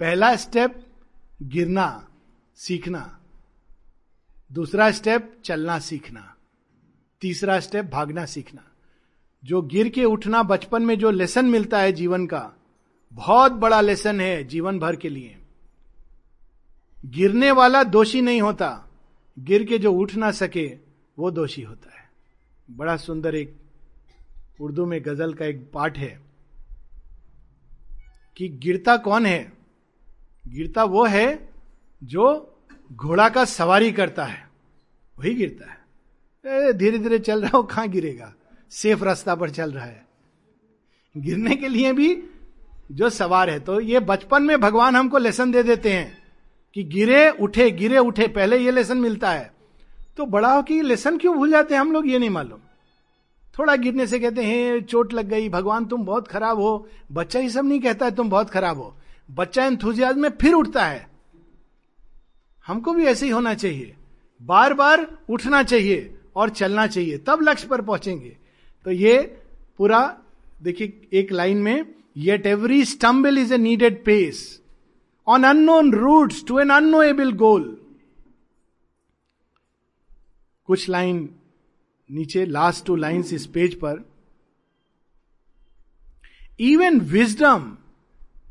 पहला 0.00 0.36
स्टेप 0.36 0.86
गिरना, 1.42 2.08
सीखना। 2.56 3.20
दूसरा 4.52 4.90
स्टेप 4.90 5.42
चलना, 5.44 5.78
सीखना। 5.78 6.34
तीसरा 7.20 7.60
स्टेप 7.60 7.84
भागना, 7.84 8.24
सीखना। 8.24 8.71
जो 9.44 9.62
गिर 9.62 9.88
के 9.88 10.04
उठना 10.04 10.42
बचपन 10.42 10.82
में 10.82 10.98
जो 10.98 11.10
लेसन 11.10 11.44
मिलता 11.44 11.78
है 11.78 11.92
जीवन 11.92 12.26
का, 12.26 12.52
बहुत 13.12 13.52
बड़ा 13.52 13.80
लेसन 13.80 14.20
है 14.20 14.42
जीवन 14.44 14.78
भर 14.78 14.96
के 14.96 15.08
लिए। 15.08 15.36
गिरने 17.06 17.50
वाला 17.50 17.82
दोषी 17.84 18.20
नहीं 18.20 18.40
होता, 18.42 18.88
गिर 19.38 19.64
के 19.64 19.78
जो 19.78 19.92
उठ 19.92 20.14
ना 20.14 20.30
सके, 20.30 20.66
वो 21.18 21.30
दोषी 21.30 21.62
होता 21.62 21.90
है। 21.90 22.10
बड़ा 22.70 22.96
सुंदर 22.96 23.34
एक 23.34 23.56
उर्दू 24.60 24.86
में 24.86 25.00
गज़ल 25.04 25.34
का 25.34 25.46
एक 25.46 25.70
पाठ 25.74 25.98
है 25.98 26.20
कि 28.36 28.48
गिरता 28.48 28.96
कौन 28.96 29.26
है? 29.26 29.52
गिरता 30.44 30.84
वो 30.84 31.04
है 31.06 31.48
जो 32.02 32.54
घोड़ा 32.92 33.28
का 33.28 33.44
सवारी 33.44 33.92
करता 33.92 34.24
है, 34.24 34.48
वही 35.16 35.34
गिरता 35.34 35.70
है। 35.70 36.72
धीरे 36.72 36.98
धीरे 36.98 37.18
चल 37.18 37.42
रहा 37.42 37.56
हो, 37.56 37.62
कहाँ 37.62 37.88
गिरेगा? 37.88 38.32
सेफ़ 38.72 39.04
रास्ता 39.04 39.34
पर 39.34 39.50
चल 39.50 39.72
रहा 39.72 39.84
है। 39.84 40.06
गिरने 41.14 41.56
के 41.56 41.68
लिए 41.68 41.92
भी 41.92 42.22
जो 42.92 43.10
सवार 43.10 43.50
है 43.50 43.58
तो 43.60 43.80
ये 43.80 44.00
बचपन 44.00 44.42
में 44.42 44.60
भगवान 44.60 44.96
हमको 44.96 45.18
लेसन 45.18 45.52
दे 45.52 45.62
देते 45.62 45.92
हैं 45.92 46.22
कि 46.76 46.82
गिरे, 46.84 47.30
उठे 47.30 47.70
गिरे, 47.70 47.98
उठे, 47.98 48.26
पहले 48.26 48.58
ये 48.58 48.70
लेसन 48.70 48.96
मिलता 48.96 49.30
है। 49.30 49.52
तो 50.16 50.26
बड़ा 50.26 50.52
हो 50.54 50.62
कि 50.62 50.80
लेसन 50.82 51.18
क्यों 51.18 51.36
भूल 51.36 51.50
जाते 51.50 51.74
हैं 51.74 51.80
हम 51.80 51.92
लोग, 51.92 52.08
ये 52.08 52.18
नहीं 52.18 52.30
मालूम। 52.30 52.58
थोड़ा 53.58 53.76
गिरने 53.76 54.06
से 54.06 54.18
कहते 54.18 54.42
हैं 54.42 54.82
चोट 54.82 55.12
लग 55.12 55.28
गई, 55.28 55.48
भगवान 55.48 55.84
तुम 55.84 56.04
बहुत 56.04 56.28
खराब 56.28 56.58
हो। 56.58 56.88
बच्चा 57.12 57.40
ही 57.40 57.50
सब 57.50 57.64
नहीं 57.64 57.80
कहता 57.80 58.06
है 58.06 58.14
तुम 58.14 58.30
बहुत 58.30 58.50
खराब 58.50 58.78
हो। 58.78 58.94
बच्चा 59.30 59.64
एंथुजियाज 59.64 60.16
में 60.16 60.28
फिर 60.30 60.54
उठता 60.54 60.86
है। 60.86 61.06
हमको 62.66 62.92
भी 62.92 63.04
ऐसे 63.04 63.26
ही 63.26 63.32
होना 63.32 63.54
चाहिए। 63.54 63.94
बार 64.42 64.74
बार 64.74 65.06
उठना 65.30 65.62
चाहिए 65.62 66.14
और 66.36 66.50
चलना 66.50 66.86
चाहिए, 66.86 67.18
तब 67.18 67.42
लक्ष्य 67.42 67.68
पर 67.68 67.80
पहुँचेंगे। 67.80 68.36
तो 68.86 68.90
ये 68.90 69.18
पूरा, 69.78 70.00
देखिए, 70.62 71.08
एक 71.12 71.32
लाइन 71.32 71.58
में 71.58 71.84
yet 72.16 72.46
every 72.46 72.84
stumble 72.84 73.38
is 73.38 73.52
a 73.54 73.58
needed 73.58 74.04
pace 74.04 74.40
on 75.26 75.44
unknown 75.44 75.92
routes 75.94 76.44
to 76.44 76.58
an 76.58 76.70
unknowable 76.70 77.32
goal 77.38 77.64
कुछ 80.68 80.88
लाइन 80.88 81.28
नीचे 82.10 82.44
लास्ट 82.46 82.84
टू 82.86 82.96
लाइन्स 82.96 83.32
इस 83.32 83.46
पेज 83.46 83.74
पर। 83.74 84.02
Even 86.60 86.98
wisdom 87.10 87.76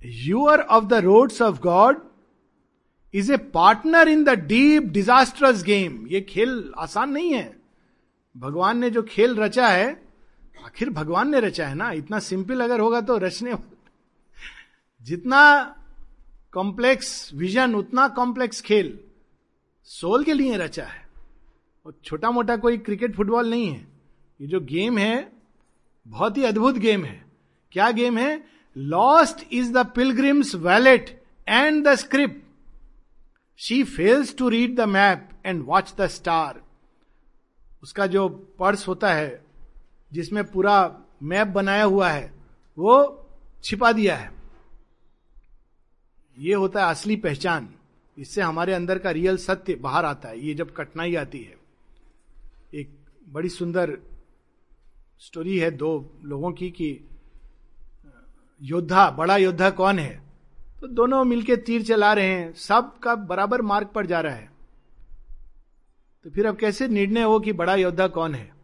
hewer 0.06 0.62
of 0.62 0.86
the 0.86 0.94
roads 1.04 1.42
of 1.42 1.60
God 1.62 2.02
is 3.14 3.32
a 3.34 3.38
partner 3.54 4.08
in 4.08 4.24
the 4.24 4.30
deep 4.48 4.84
disastrous 4.94 5.64
game 5.64 6.06
ये 6.08 6.22
खेल 6.22 6.72
आसान 6.78 7.12
नहीं 7.12 7.34
है। 7.34 7.54
भगवान 8.36 8.78
ने 8.78 8.90
जो 8.90 9.02
खेल 9.04 9.36
रचा 9.36 9.68
है 9.68 10.11
आखिर 10.64 10.90
भगवान 10.90 11.30
ने 11.30 11.40
रचा 11.40 11.68
है 11.68 11.76
ना? 11.76 11.92
इतना 11.92 12.20
सिंपल 12.20 12.62
अगर 12.62 12.80
होगा 12.80 13.02
तो 13.02 13.18
रचने 13.18 13.54
जितना 15.02 15.42
कॉम्प्लेक्स 16.54 17.34
विजन 17.34 17.76
उतना 17.76 18.08
कॉम्प्लेक्स 18.08 18.62
खेल 18.62 19.00
सोल 19.90 20.24
के 20.24 20.34
लिए 20.34 20.58
रचा 20.58 20.86
है। 20.86 21.06
और 21.86 21.94
छोटा 22.06 22.32
मोटा 22.32 22.58
कोई 22.58 22.78
क्रिकेट 22.78 23.16
फुटबॉल 23.16 23.50
नहीं 23.50 23.70
है। 23.70 23.88
ये 24.42 24.48
जो 24.48 24.60
गेम 24.60 24.98
है, 24.98 25.32
बहुत 26.08 26.38
ही 26.38 26.44
अद्भुत 26.44 26.76
गेम 26.76 27.06
है। 27.06 27.26
क्या 27.72 27.90
गेम 27.92 28.18
है? 28.18 28.44
Lost 28.78 29.46
is 29.52 29.72
the 29.74 29.86
pilgrim's 29.86 30.56
wallet 30.56 31.10
and 31.48 31.88
the 31.88 31.96
script 31.96 32.44
she 33.60 33.84
fails 33.84 34.36
to 34.38 34.50
read 34.50 34.76
the 34.76 34.82
map 34.82 35.30
and 35.46 35.64
watch 35.66 35.94
the 35.98 36.08
star 36.08 36.62
उसका 37.84 38.08
जो 38.08 38.28
पर्स 38.60 38.88
होता 38.88 39.14
है 39.14 39.44
जिसमें 40.14 40.44
पूरा 40.44 41.00
मैप 41.24 41.48
बनाया 41.48 41.84
हुआ 41.84 42.10
है, 42.10 42.34
वो 42.78 43.26
छिपा 43.64 43.92
दिया 43.92 44.16
है। 44.16 44.32
ये 46.38 46.54
होता 46.54 46.84
है 46.84 46.92
असली 46.92 47.16
पहचान। 47.16 47.70
इससे 48.18 48.42
हमारे 48.42 48.74
अंदर 48.74 49.00
का 49.00 49.12
रियल 49.12 49.38
सत्य 49.38 49.76
बाहर 49.76 50.06
आता 50.06 50.30
है। 50.30 50.40
ये 50.40 50.54
जब 50.54 50.74
कठिनाई 50.74 51.16
आती 51.16 51.40
है, 51.40 51.58
एक 52.74 53.06
बड़ी 53.30 53.50
सुंदर 53.50 54.00
स्टोरी 55.20 55.58
है 55.58 55.72
दो 55.72 56.20
लोगों 56.24 56.52
की 56.52 56.70
कि, 56.70 57.00
योद्धा, 58.62 59.12
बड़ा 59.12 59.38
योद्धा 59.38 59.70
कौन 59.70 60.00
है? 60.00 60.24
तो 60.82 60.88
दोनों 60.88 61.24
मिलके 61.24 61.58
तीर 61.58 61.84
चला 61.84 62.14
रहे 62.14 62.26
हैं। 62.26 62.54
सब 62.54 63.00
का 63.00 63.16
बराबर 63.16 63.62
मार्ग 63.62 63.88
पर 63.88 64.06
जा 64.06 64.22
रहा 64.22 64.36
है। 64.36 64.52
तो 66.24 66.30
फिर 66.30 66.48
अब 66.48 66.58
कैसे 66.58 66.88
निर्णय 66.88 67.24
हो 67.24 67.40
कि 67.40 67.54
बड़ा 67.54 67.76
योद्धा 67.76 68.08
कौन 68.08 68.36
है? 68.36 68.61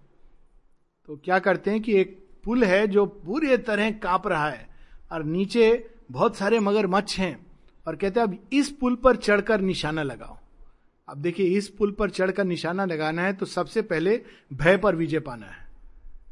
तो 1.09 1.15
क्या 1.15 1.37
करते 1.39 1.71
हैं 1.71 1.81
कि 1.81 1.95
एक 1.95 2.17
पुल 2.43 2.63
है 2.63 2.87
जो 2.87 3.05
पूरे 3.05 3.57
तरह 3.57 3.91
काँप 3.91 4.27
रहा 4.27 4.49
है 4.49 4.67
और 5.11 5.23
नीचे 5.23 5.89
बहुत 6.11 6.35
सारे 6.35 6.59
मगर 6.59 6.87
मच्छ 6.87 7.19
हैं 7.19 7.45
और 7.85 7.95
कहते 7.95 8.19
हैं, 8.19 8.27
अब 8.27 8.37
इस 8.53 8.69
पुल 8.71 8.95
पर 8.95 9.15
चढ़कर 9.15 9.61
निशाना 9.61 10.03
लगाओ। 10.03 10.37
अब 11.07 11.17
देखिए, 11.17 11.57
इस 11.57 11.67
पुल 11.69 11.91
पर 11.91 12.09
चढ़कर 12.09 12.43
निशाना 12.43 12.85
लगाना 12.85 13.21
है 13.21 13.33
तो 13.33 13.45
सबसे 13.45 13.81
पहले 13.81 14.21
भय 14.53 14.77
पर 14.77 14.95
विजय 14.95 15.19
पाना 15.19 15.45
है। 15.45 15.65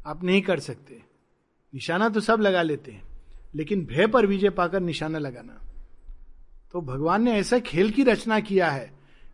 आप 0.06 0.24
नहीं 0.24 0.42
कर 0.42 0.60
सकते। 0.60 1.00
निशाना 1.74 2.08
तो 2.08 2.20
सब 2.20 2.40
लगा 2.40 2.62
लेते 2.62 2.92
हैं, 2.92 3.02
लेकिन 3.54 3.84
भय 3.84 4.06
पर 4.06 4.26
विजय 4.26 4.50
पाकर 4.50 4.80
निशाना 4.80 5.18
लगाना। 5.18 5.60
तो 6.74 6.80
भगवान 6.82 7.22
ने 7.22 7.32
ऐसा 7.32 7.58
खेल 7.58 7.90
की 7.90 8.02
रचना 8.02 8.40
किया 8.40 8.70
है 8.70 8.90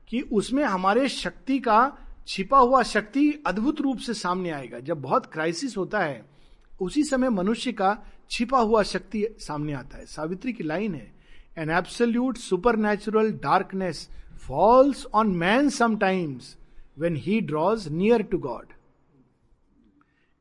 कि 0.08 0.20
उसमें 0.32 0.64
हमारे 0.64 1.08
शक्ति 1.08 1.58
का 1.58 1.80
छिपा 2.26 2.58
हुआ 2.58 2.82
शक्ति 2.82 3.42
अद्भुत 3.46 3.80
रूप 3.80 3.98
से 3.98 4.14
सामने 4.14 4.50
आएगा। 4.50 4.78
जब 4.80 5.00
बहुत 5.02 5.26
क्राइसिस 5.26 5.76
होता 5.76 6.00
है, 6.00 6.24
उसी 6.80 7.04
समय 7.04 7.28
मनुष्य 7.28 7.72
का 7.72 7.96
छिपा 8.30 8.58
हुआ 8.58 8.82
शक्ति 8.82 9.24
सामने 9.38 9.72
आता 9.72 9.98
है। 9.98 10.06
सावित्री 10.06 10.52
की 10.52 10.64
लाइन 10.64 10.94
है 10.94 11.12
an 11.58 11.70
absolute 11.70 12.36
supernatural 12.76 13.32
darkness 13.32 14.08
falls 14.46 15.06
on 15.06 15.36
man 15.36 15.68
sometimes 15.68 16.56
when 16.98 17.16
he 17.16 17.40
draws 17.40 17.88
near 17.88 18.22
to 18.22 18.38
God 18.38 18.72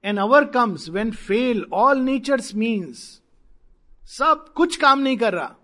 an 0.04 0.18
hour 0.18 0.46
comes 0.46 0.90
when 0.90 1.12
fail 1.12 1.66
all 1.74 1.98
nature 1.98 2.42
means 2.56 3.22
सब 4.10 4.54
कुछ 4.56 4.76
काम 4.76 5.00
नहीं 5.00 5.18
कर 5.18 5.34
रहा। 5.34 5.56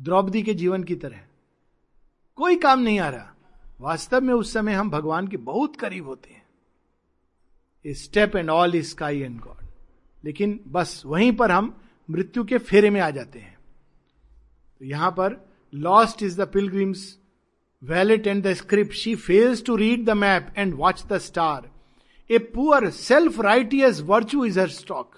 द्रौपदी 0.00 0.42
के 0.42 0.54
जीवन 0.54 0.84
की 0.84 0.94
तरह। 0.94 1.20
कोई 2.36 2.56
काम 2.56 2.80
नहीं 2.80 2.98
आ 2.98 3.08
रहा। 3.08 3.33
वास्तव 3.80 4.20
में 4.20 4.34
उस 4.34 4.52
समय 4.52 4.72
हम 4.72 4.90
भगवान 4.90 5.28
के 5.28 5.36
बहुत 5.36 5.76
करीब 5.76 6.06
होते 6.06 6.30
हैं। 6.30 7.94
Step 7.94 8.36
and 8.36 8.50
all 8.50 8.80
sky 8.80 9.20
and 9.20 9.40
God 9.40 9.66
लेकिन 10.24 10.60
बस 10.66 11.02
वहीं 11.06 11.32
पर 11.32 11.50
हम 11.50 11.74
मृत्यु 12.08 12.44
के 12.44 12.58
फेरे 12.58 12.90
में 12.90 13.00
आ 13.00 13.10
जाते 13.10 13.38
हैं। 13.38 13.58
तो 14.80 14.84
यहाँ 14.84 15.10
पर 15.10 15.36
lost 15.72 16.22
is 16.22 16.40
the 16.40 16.46
pilgrim's 16.48 17.18
wallet 17.82 18.26
and 18.26 18.42
the 18.46 18.52
script 18.52 18.92
she 18.92 19.14
fails 19.16 19.64
to 19.64 19.76
read 19.76 20.04
the 20.04 20.10
map 20.10 20.54
and 20.56 20.74
watch 20.74 21.04
the 21.06 21.18
star 21.18 21.70
a 22.30 22.38
poor 22.38 22.88
self 22.90 23.40
righteous 23.40 24.00
virtue 24.00 24.44
is 24.44 24.60
her 24.60 24.68
stock 24.68 25.16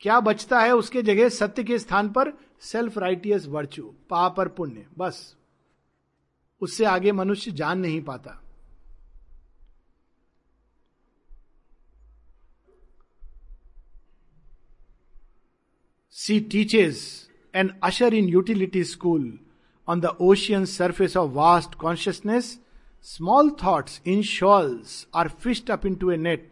क्या 0.00 0.18
बचता 0.20 0.60
है 0.60 0.74
उसके 0.74 1.02
जगह? 1.02 1.28
सत्य 1.28 1.64
के 1.64 1.78
स्थान 1.78 2.08
पर 2.08 2.32
सेल्फ 2.60 2.98
राइटियस 2.98 3.46
वर्च्यू 3.46 3.94
पाप 4.10 4.38
और 4.38 4.48
पुण्य, 4.48 4.86
बस। 4.98 5.36
उससे 6.64 6.84
आगे 6.86 7.12
मनुष्य 7.12 7.50
जान 7.60 7.78
नहीं 7.80 8.02
पाता। 8.04 8.40
She 16.16 16.38
teaches 16.50 16.98
an 17.54 17.70
usher 17.84 18.14
in 18.14 18.28
utility 18.28 18.84
school 18.84 19.32
on 19.88 20.00
the 20.00 20.16
ocean 20.22 20.64
surface 20.64 21.16
of 21.16 21.30
vast 21.32 21.74
consciousness 21.80 22.58
small 23.06 23.50
thoughts 23.62 24.00
in 24.06 24.22
shoals 24.22 25.06
are 25.14 25.28
fished 25.42 25.70
up 25.70 25.86
into 25.94 26.10
a 26.10 26.16
net 26.16 26.50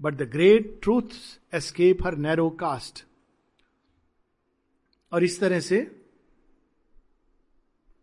but 0.00 0.14
the 0.14 0.28
great 0.32 0.78
truth 0.82 1.16
escape 1.54 2.06
her 2.06 2.16
narrow 2.26 2.48
cast 2.60 3.04
और 5.12 5.24
इस 5.24 5.40
तरह 5.40 5.60
से 5.60 5.80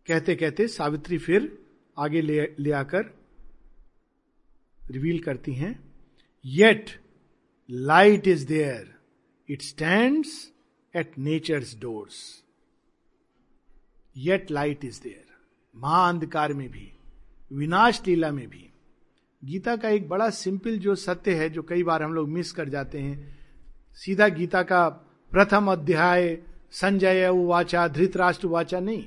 कहते 0.08 0.34
कहते 0.34 0.66
सावित्री 0.68 1.18
फिर 1.18 1.58
आगे 1.96 2.20
ले, 2.20 2.54
ले 2.58 2.70
आकर 2.72 3.02
रिवील 4.80 5.18
करती 5.18 5.54
हैं 5.54 5.72
yet 6.44 6.90
light 7.70 8.28
is 8.28 8.46
there 8.46 8.94
it 9.48 9.62
stand 9.62 10.24
at 10.94 11.18
nature's 11.18 11.76
doors 11.80 12.44
yet 14.16 14.50
light 14.50 14.84
is 14.84 15.00
there 15.02 15.24
महाअंधकार 15.74 16.52
में 16.52 16.68
भी 16.70 16.92
विनाश 17.52 18.00
लीला 18.06 18.30
में 18.30 18.48
भी। 18.48 18.64
गीता 19.42 19.76
का 19.76 19.88
एक 19.88 20.08
बड़ा 20.08 20.30
सिंपल 20.30 20.78
जो 20.78 20.94
सत्य 20.94 21.34
है 21.34 21.48
जो 21.50 21.62
कई 21.62 21.82
बार 21.82 22.02
हम 22.02 22.14
लोग 22.14 22.28
मिस 22.28 22.52
कर 22.52 22.68
जाते 22.68 22.98
हैं 22.98 23.38
सीधा 23.96 24.28
गीता 24.28 24.62
का 24.62 24.88
प्रथम 25.32 25.70
अध्याय 25.72 26.38
संजय 26.72 27.28
उवाचा 27.28 27.86
धृतराष्ट्र 27.88 28.46
उवाचा 28.46 28.80
नहीं। 28.80 29.04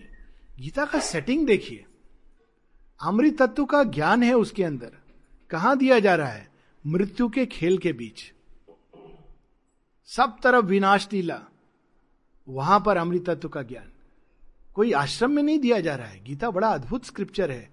गीता 0.61 0.85
का 0.85 0.99
सेटिंग 0.99 1.47
देखिए। 1.47 1.85
अमृत 3.03 3.41
तत्व 3.41 3.65
का 3.65 3.83
ज्ञान 3.83 4.23
है 4.23 4.33
उसके 4.33 4.63
अंदर। 4.63 4.91
कहाँ 5.49 5.77
दिया 5.77 5.99
जा 5.99 6.15
रहा 6.15 6.27
है? 6.27 6.51
मृत्यु 6.87 7.29
के 7.29 7.45
खेल 7.45 7.77
के 7.77 7.93
बीच। 7.93 8.33
सब 10.05 10.37
तरफ़ 10.43 10.65
विनाश 10.65 11.09
लीला। 11.13 11.43
वहाँ 12.49 12.83
पर 12.85 12.97
अमृत 12.97 13.29
तत्व 13.29 13.49
का 13.49 13.61
ज्ञान। 13.61 13.91
कोई 14.73 14.91
आश्रम 14.91 15.31
में 15.31 15.43
नहीं 15.43 15.59
दिया 15.59 15.79
जा 15.79 15.95
रहा 15.95 16.07
है। 16.07 16.23
गीता 16.23 16.51
बड़ा 16.51 16.67
अद्भुत 16.67 17.05
स्क्रिप्चर 17.05 17.51
है। 17.51 17.71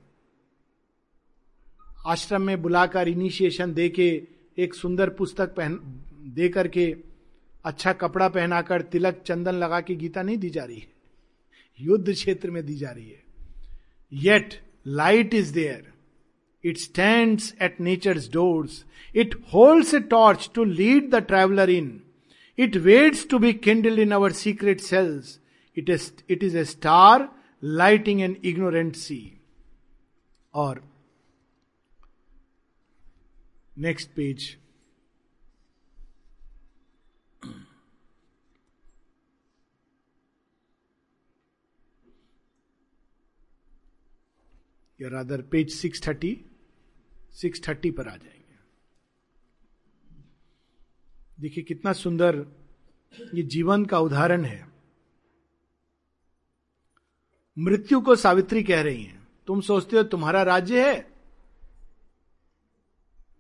आश्रम 2.07 2.43
में 2.43 2.63
बुलाकर 2.63 3.09
इनिशिएशन 3.09 3.75
दे 3.75 3.89
के 3.89 4.23
एक 4.59 4.75
सुंदर 4.75 5.11
पुस्तक 5.11 5.55
पहन 5.55 6.05
दे 6.21 6.49
करके 6.49 6.97
अच्छा 7.65 7.93
कपड़ा 7.93 8.29
पहनाकर 8.29 8.83
तिलक 8.83 9.23
चंदन 9.27 9.55
लगा 9.55 9.81
के 9.81 9.95
गीता 9.95 10.23
नहीं 10.23 10.39
दी 10.39 10.51
जा 10.51 10.65
रही 10.65 10.79
है। 10.79 10.98
युद्ध 11.81 12.13
क्षेत्र 12.13 12.51
में 12.51 12.65
दी 12.67 12.75
जा 12.75 12.91
रही 12.91 13.09
है। 13.09 13.23
Yet 14.13 14.55
light 14.87 15.35
is 15.35 15.53
there 15.55 15.87
it 16.65 16.79
stand 16.79 17.41
at 17.63 17.81
nature 17.81 18.19
doors 18.33 18.85
it 19.17 19.35
holds 19.55 19.95
a 19.95 20.01
torch 20.11 20.51
to 20.55 20.65
lead 20.65 21.11
the 21.11 21.23
traveller 21.27 21.71
in 21.71 22.01
it 22.59 22.77
waits 22.87 23.27
to 23.29 23.39
be 23.39 23.53
kindle 23.53 23.99
in 23.99 24.11
our 24.13 24.33
secret 24.33 24.81
cells 24.81 25.39
it 25.77 25.91
is 25.91 26.11
it 26.31 26.43
is 26.45 26.59
a 26.59 26.65
star 26.65 27.29
lighting 27.63 28.21
an 28.23 28.37
ignorant 28.45 28.95
sea 28.97 29.21
और 30.55 30.83
next 33.79 34.11
page 34.11 34.57
या 45.01 45.09
rather 45.09 45.43
page 45.43 45.71
six 45.71 46.09
thirty 46.09 46.45
six 47.31 47.69
thirty 47.69 47.91
पर 47.91 48.09
आ 48.09 48.17
जाएँगे। 48.17 48.55
देखिए 51.41 51.65
कितना 51.65 51.93
सुंदर 51.93 52.47
ये 53.35 53.43
जीवन 53.43 53.85
का 53.85 53.99
उदाहरण 53.99 54.45
है। 54.45 54.69
मृत्यु 57.59 58.01
को 58.01 58.17
सावित्री 58.17 58.63
कह 58.63 58.83
रही 58.83 59.03
हैं। 59.03 59.29
तुम 59.47 59.61
सोचते 59.61 59.97
हो 59.97 60.03
तुम्हारा 60.03 60.43
राज्य 60.43 60.89
है? 60.89 61.13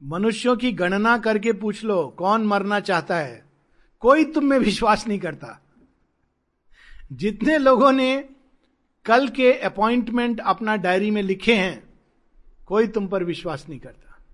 मनुष्यों 0.02 0.56
की 0.56 0.72
गणना 0.72 1.18
करके 1.18 1.52
पूछ 1.52 1.84
लो, 1.84 2.09
कौन 2.09 2.46
मरना 2.46 2.80
चाहता 2.80 3.18
है? 3.18 3.52
कोई 4.00 4.24
तुम 4.24 4.44
में 4.44 4.59
विश्वास 4.59 5.09
नहीं 5.09 5.18
करता। 5.18 5.62
जितने 7.12 7.59
लोगों 7.59 7.92
ने 7.92 8.28
कल 9.09 9.28
के 9.28 9.52
अपॉइंटमेंट 9.52 10.40
अपना 10.40 10.76
डायरी 10.76 11.11
में 11.11 11.22
लिखे 11.22 11.54
हैं, 11.54 11.88
कोई 12.66 12.86
तुम 12.86 13.09
पर 13.09 13.24
विश्वास 13.24 13.66
नहीं 13.68 13.80
करता। 13.80 14.24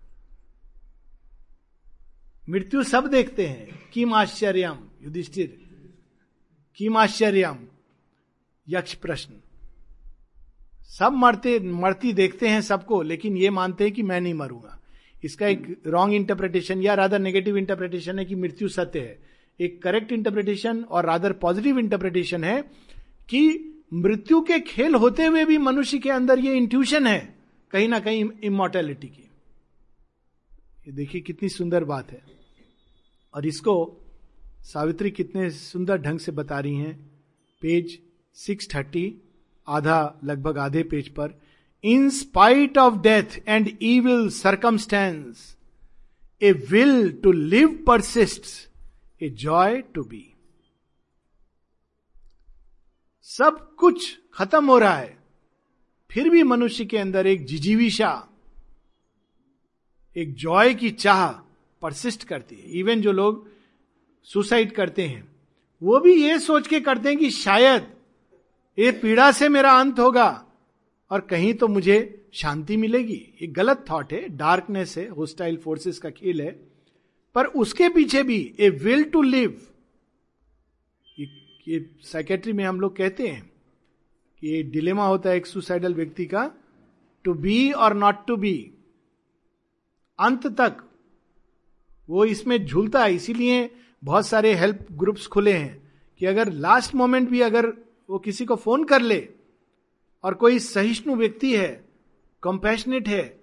मृत्यु 2.48 2.82
सब 2.82 3.06
देखते 3.06 3.46
हैं। 3.46 3.90
किम 3.92 4.14
आश्चर्यम? 4.14 4.78
युधिष्ठिर। 5.02 5.60
किम 6.76 6.96
आश्चर्यम? 6.96 7.58
यक्ष 8.68 8.94
प्रश्न। 8.94 9.32
सब 10.84 11.12
मरते, 11.12 11.60
मरती 11.60 12.12
देखते 12.12 12.48
हैं 12.48 12.60
सबको, 12.60 13.02
लेकिन 13.02 13.36
ये 13.36 13.50
मानते 13.50 13.84
हैं 13.84 13.92
कि 13.92 14.02
मैं 14.02 14.20
नहीं 14.20 14.34
मरूँगा। 14.34 14.80
इसका 15.24 15.46
एक 15.46 15.82
रॉन्ग 15.86 16.14
इंटरप्रिटेशन 16.14 16.82
या 16.82 16.94
रादर 16.94 17.18
नेगेटिव 17.18 17.56
इंटरप्रिटेशन 17.56 18.18
है 18.18 18.24
कि 18.24 18.34
मृत्यु 18.34 18.68
सत्य 18.68 19.00
है। 19.00 19.22
एक 19.60 19.82
करेक्ट 19.82 20.12
इंटरप्रिटेशन 20.12 20.82
और 20.82 21.06
रादर 21.06 21.32
पॉजिटिव 21.32 21.78
इंटरप्रिटेशन 21.78 22.44
है 22.44 22.62
कि 23.28 23.70
मृत्यु 23.92 24.40
के 24.40 24.60
खेल 24.60 24.94
होते 24.94 25.24
हुए 25.24 25.44
भी 25.44 25.58
मनुष्य 25.58 25.98
के 25.98 26.10
अंदर 26.10 26.38
ये 26.38 26.54
इंट्यूशन 26.54 27.06
है, 27.06 27.34
कहीं 27.70 27.88
ना 27.88 27.98
कहीं 28.00 28.24
इमोर्टेलिटी 28.44 29.06
की। 29.06 29.30
ये 30.86 30.92
देखिए 30.92 31.20
कितनी 31.20 31.48
सुंदर 31.48 31.84
बात 31.84 32.10
है। 32.10 32.22
और 33.34 33.46
इसको 33.46 34.00
सावित्री 34.62 35.10
कितने 35.10 35.50
सुंदर 35.50 35.98
ढंग 35.98 36.18
से 36.18 36.32
बता 36.32 36.60
रही 36.60 36.76
हैं। 36.76 37.10
पेज 37.62 37.98
630 38.36 39.12
आधा, 39.68 40.20
लगभग 40.24 40.58
आधे 40.58 40.82
पेज 40.82 41.08
पर 41.08 41.40
in 41.84 42.10
spite 42.10 42.78
of 42.78 42.94
death 42.94 43.42
and 43.48 43.70
evil 43.82 44.28
circumstance 44.28 45.56
a 46.42 46.52
will 46.52 47.12
to 47.12 47.32
live 47.32 47.84
persist 47.86 48.44
a 49.22 49.28
joy 49.28 49.82
to 49.94 50.02
be 50.02 50.33
सब 53.28 53.74
कुछ 53.74 54.18
खत्म 54.34 54.66
हो 54.66 54.78
रहा 54.78 54.96
है। 54.96 55.16
फिर 56.10 56.28
भी 56.28 56.42
मनुष्य 56.42 56.84
के 56.84 56.98
अंदर 56.98 57.26
एक 57.26 57.44
जिजीविशा 57.44 58.28
एक 60.16 60.34
जॉय 60.34 60.74
की 60.74 60.90
चाह 60.90 61.26
परसिस्ट 61.82 62.24
करती 62.24 62.56
है। 62.56 62.78
इवन 62.78 63.00
जो 63.00 63.12
लोग 63.12 63.48
सुसाइड 64.28 64.72
करते 64.72 65.02
हैं, 65.02 65.28
वो 65.82 66.00
भी 66.00 66.14
ये 66.14 66.38
सोच 66.38 66.68
के 66.68 66.80
करते 66.80 67.08
हैं 67.08 67.18
कि 67.18 67.30
शायद 67.30 67.92
ये 68.78 68.92
पीड़ा 68.92 69.30
से 69.32 69.48
मेरा 69.48 69.72
अंत 69.72 69.98
होगा 69.98 70.28
और 71.10 71.20
कहीं 71.20 71.54
तो 71.54 71.68
मुझे 71.68 71.98
शांति 72.34 72.76
मिलेगी। 72.76 73.20
ये 73.42 73.46
गलत 73.46 73.84
थॉट 73.90 74.12
है 74.12 74.28
डार्कनेस 74.28 74.96
है 74.98 75.08
होस्टाइल 75.08 75.56
फोर्सेस 75.56 75.98
का 75.98 76.10
खेल 76.10 76.40
है। 76.42 76.50
पर 77.34 77.46
उसके 77.46 77.88
पीछे 77.88 78.22
भी 78.22 78.54
ए 78.60 78.68
विल 78.70 79.04
टू 79.04 79.22
लिव 79.22 79.60
ये 81.68 81.90
साइकेट्री 82.02 82.52
में 82.52 82.64
हम 82.64 82.80
लोग 82.80 82.96
कहते 82.96 83.28
हैं 83.28 83.42
कि 84.40 84.48
ये 84.48 84.62
डिलेमा 84.62 85.06
होता 85.06 85.30
है 85.30 85.36
एक 85.36 85.46
सुसाइडल 85.46 85.94
व्यक्ति 85.94 86.24
का 86.26 86.50
टू 87.24 87.34
बी 87.34 87.70
और 87.72 87.94
नॉट 87.94 88.26
टू 88.26 88.36
बी 88.36 88.54
अंत 90.18 90.46
तक 90.46 90.82
वो 92.08 92.24
इसमें 92.24 92.64
झूलता 92.66 93.04
है, 93.04 93.14
इसीलिए 93.14 93.70
बहुत 94.04 94.26
सारे 94.26 94.54
हेल्प 94.54 94.86
ग्रुप्स 94.92 95.26
खुले 95.26 95.52
हैं 95.52 95.92
कि 96.20 96.26
अगर 96.26 96.52
लास्ट 96.52 96.94
मोमेंट 96.94 97.28
भी 97.30 97.40
अगर 97.40 97.66
वो 98.10 98.18
किसी 98.18 98.44
को 98.44 98.56
फ़ोन 98.56 98.84
कर 98.84 99.02
ले 99.02 99.28
और 100.24 100.34
कोई 100.34 100.58
सहिष्णु 100.58 101.14
व्यक्ति 101.16 101.56
है 101.56 101.84
कंपैशनेट 102.42 103.08
है, 103.08 103.40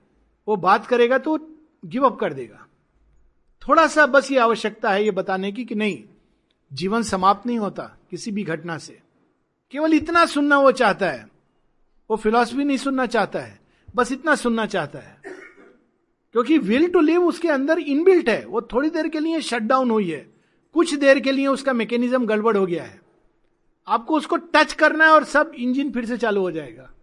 वो 0.47 0.55
बात 0.55 0.85
करेगा 0.87 1.17
तो 1.17 1.37
गिव 1.85 2.05
अप 2.05 2.19
कर 2.19 2.33
देगा। 2.33 2.67
थोड़ा 3.61 3.87
सा 3.87 4.05
बस 4.05 4.31
ये 4.31 4.37
आवश्यकता 4.37 4.91
है 4.91 5.03
ये 5.03 5.11
बताने 5.11 5.51
की 5.51 5.65
कि 5.65 5.75
नहीं 5.75 6.03
जीवन 6.73 7.03
समाप्त 7.03 7.47
नहीं 7.47 7.59
होता 7.59 7.83
किसी 8.11 8.31
भी 8.31 8.43
घटना 8.43 8.77
से। 8.77 8.99
केवल 9.71 9.93
इतना 9.93 10.25
सुनना 10.25 10.59
वो 10.59 10.71
चाहता 10.71 11.09
है। 11.09 11.27
वो 12.09 12.17
फिलॉसफी 12.17 12.63
नहीं 12.63 12.77
सुनना 12.77 13.05
चाहता 13.05 13.39
है, 13.39 13.59
बस 13.95 14.11
इतना 14.11 14.35
सुनना 14.35 14.65
चाहता 14.65 14.99
है। 14.99 15.21
क्योंकि 16.33 16.57
विल 16.57 16.89
टू 16.89 17.01
लिव 17.01 17.25
उसके 17.25 17.47
अंदर 17.47 17.79
इनबिल्ट 17.79 18.29
है। 18.29 18.45
वो 18.45 18.61
थोड़ी 18.61 18.89
देर 18.89 19.07
के 19.07 19.19
लिए 19.19 19.41
शट 19.41 19.61
डाउन 19.61 19.91
हुई 19.91 20.11
है। 20.11 20.33
कुछ 20.73 20.93
देर 20.93 21.19
के 21.19 21.31
लिए 21.31 21.47
उसका 21.47 21.73
मैकेनिज्म 21.73 22.25
गड़बड़ 22.25 22.57
हो 22.57 22.65
गया 22.65 22.83
है। 22.83 23.01
आपको 23.87 24.17
उसको 24.17 24.35
टच 24.35 24.73
करना 24.73 25.05
है 25.05 25.11
और 25.11 25.23
सब 25.23 25.51
इंजन 25.55 25.91
फिर 25.91 26.05
से 26.05 26.17
चालू 26.17 26.41
हो 26.41 26.51
जाएगा। 26.51 26.93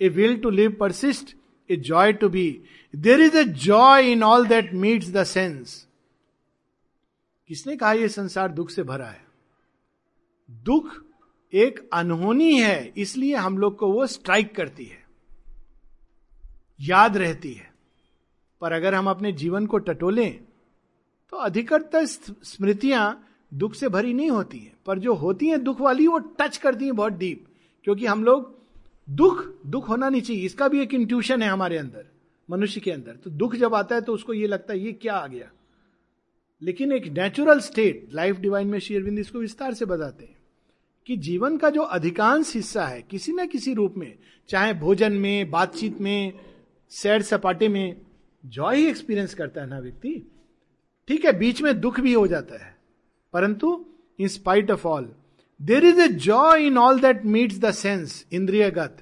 A 0.00 0.08
will 0.08 0.36
to 0.36 0.50
live 0.50 0.76
persist 0.80 1.36
a 1.70 1.76
joy 1.76 2.12
to 2.12 2.28
be 2.28 2.60
there 2.96 3.20
is 3.20 3.36
a 3.36 3.44
joy 3.44 4.12
in 4.12 4.22
all 4.22 4.46
that 4.46 4.74
meets 4.74 5.10
the 5.10 5.24
sense 5.24 5.86
किसने 7.50 7.76
कहा 7.76 7.92
यह 7.92 8.08
संसार 8.08 8.52
दुख 8.52 8.70
से 8.70 8.82
भरा 8.82 9.06
है? 9.06 9.24
दुख 10.50 11.02
एक 11.52 11.88
अनहोनी 11.92 12.54
है, 12.54 12.92
इसलिए 12.96 13.34
हम 13.34 13.58
लोग 13.58 13.76
को 13.76 13.92
वो 13.92 14.06
स्ट्राइक 14.06 14.54
करती 14.54 14.84
है। 14.84 15.02
याद 16.80 17.16
रहती 17.16 17.52
है। 17.52 17.72
पर 18.60 18.72
अगर 18.72 18.94
हम 18.94 19.08
अपने 19.10 19.32
जीवन 19.32 19.66
को 19.66 19.78
टटोलें 19.78 20.40
तो 21.32 21.36
अधिकतर 21.36 22.04
स्मृतियाँ 22.06 23.28
दुख 23.52 23.74
से 23.74 23.88
भरी 23.88 24.12
नहीं 24.14 24.30
होती 24.30 24.58
हैं। 24.58 24.76
पर 24.86 24.98
जो 24.98 25.14
होती 25.14 25.48
हैं 25.48 25.62
दुख 25.64 25.80
वाली, 25.80 26.06
वो 26.06 26.18
टच 26.18 26.56
करती 26.56 26.84
हैं 26.84 26.96
बहुत 26.96 27.12
डीप 27.12 27.46
क्योंकि 27.84 28.06
हम 28.06 28.24
लोग, 28.24 28.54
दुख 29.08 29.44
दुख 29.66 29.88
होना 29.88 30.08
नहीं 30.08 30.22
चाहिए। 30.22 30.44
इसका 30.44 30.68
भी 30.68 30.80
एक 30.80 30.94
इंट्यूशन 30.94 31.42
है 31.42 31.48
हमारे 31.48 31.78
अंदर, 31.78 32.06
मनुष्य 32.48 32.80
के 32.80 32.90
अंदर। 32.90 33.16
तो 33.16 33.30
दुख 33.30 33.54
जब 33.54 33.74
आता 33.74 33.94
है 33.94 34.00
तो 34.00 34.14
उसको 34.14 34.34
ये 34.34 34.46
लगता 34.46 34.72
है, 34.72 34.78
ये 34.78 34.92
क्या 34.92 35.14
आ 35.14 35.26
गया? 35.26 35.50
लेकिन 36.64 36.92
एक 36.92 37.06
नेचुरल 37.06 37.60
स्टेट 37.60 38.08
लाइफ 38.12 38.38
डिवाइन 38.38 38.66
में 38.66 38.78
शेयरविंद 38.78 39.18
इसको 39.18 39.38
विस्तार 39.38 39.74
से 39.74 39.84
बताते 39.84 40.24
हैं 40.24 40.36
कि 41.06 41.16
जीवन 41.16 41.56
का 41.56 41.70
जो 41.70 41.82
अधिकांश 41.82 42.54
हिस्सा 42.54 42.86
है, 42.86 43.02
किसी 43.02 43.32
न 43.32 43.46
किसी 43.46 43.74
रूप 43.74 43.94
में, 43.96 44.14
चाहे 44.48 44.74
भोजन 44.74 45.12
में, 45.12 45.50
बातचीत 45.50 46.00
में, 46.00 46.32
सैर 46.90 47.22
सपाटे 47.22 47.68
में 47.68 47.96
जॉय 48.46 48.76
ही 48.76 48.86
एक्सपीरियंस 48.86 49.34
करता 49.34 49.60
है 49.60 49.66
ना 49.66 49.78
व्यक्ति। 49.78 50.30
ठीक 51.08 51.24
है, 51.24 51.38
बीच 51.38 51.62
में 51.62 51.80
दुख 51.80 52.00
भी 52.00 52.12
हो 52.12 52.26
जाता 52.26 52.64
है। 52.64 52.76
परंतु 53.32 53.86
in 54.18 54.28
spite 54.28 54.70
of 54.70 54.86
all 54.86 55.08
there 55.62 55.84
is 55.84 56.00
a 56.00 56.08
joy 56.08 56.66
in 56.66 56.78
all 56.78 57.00
that 57.00 57.24
meets 57.24 57.58
the 57.58 57.70
sense 57.70 58.26
इंद्रियगत 58.32 58.96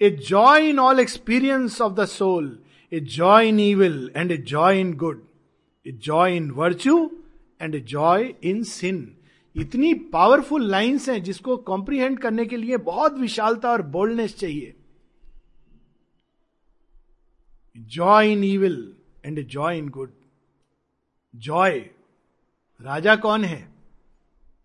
a 0.00 0.10
joy 0.10 0.68
in 0.68 0.78
all 0.78 1.00
experience 1.00 1.80
of 1.80 1.92
the 1.92 2.04
soul 2.04 2.58
a 2.92 3.00
joy 3.00 3.48
in 3.48 3.60
evil 3.60 4.10
and 4.16 4.32
a 4.32 4.36
joy 4.36 4.80
in 4.80 4.92
good 4.96 5.22
a 5.86 5.92
joy 5.92 6.36
in 6.36 6.50
virtue 6.50 7.22
and 7.60 7.74
a 7.74 7.80
joy 7.80 8.34
in 8.44 8.62
sin 8.62 9.16
इतनी 9.56 9.94
powerful 9.94 10.70
lines 10.70 11.08
हैं 11.08 11.22
जिसको 11.22 11.56
comprehend 11.56 12.18
करने 12.18 12.46
के 12.46 12.56
लिए 12.56 12.76
बहुत 12.76 13.14
विशालता 13.14 13.70
और 13.70 13.82
boldness 13.82 14.36
चाहिए। 14.36 14.74
Joy 17.76 18.32
in 18.32 18.44
evil 18.44 18.94
and 19.24 19.46
joy 19.46 19.78
in 19.78 19.88
good 19.88 20.12
joy 21.36 21.90
राजा 22.82 23.16
कौन 23.16 23.44
है? 23.44 23.74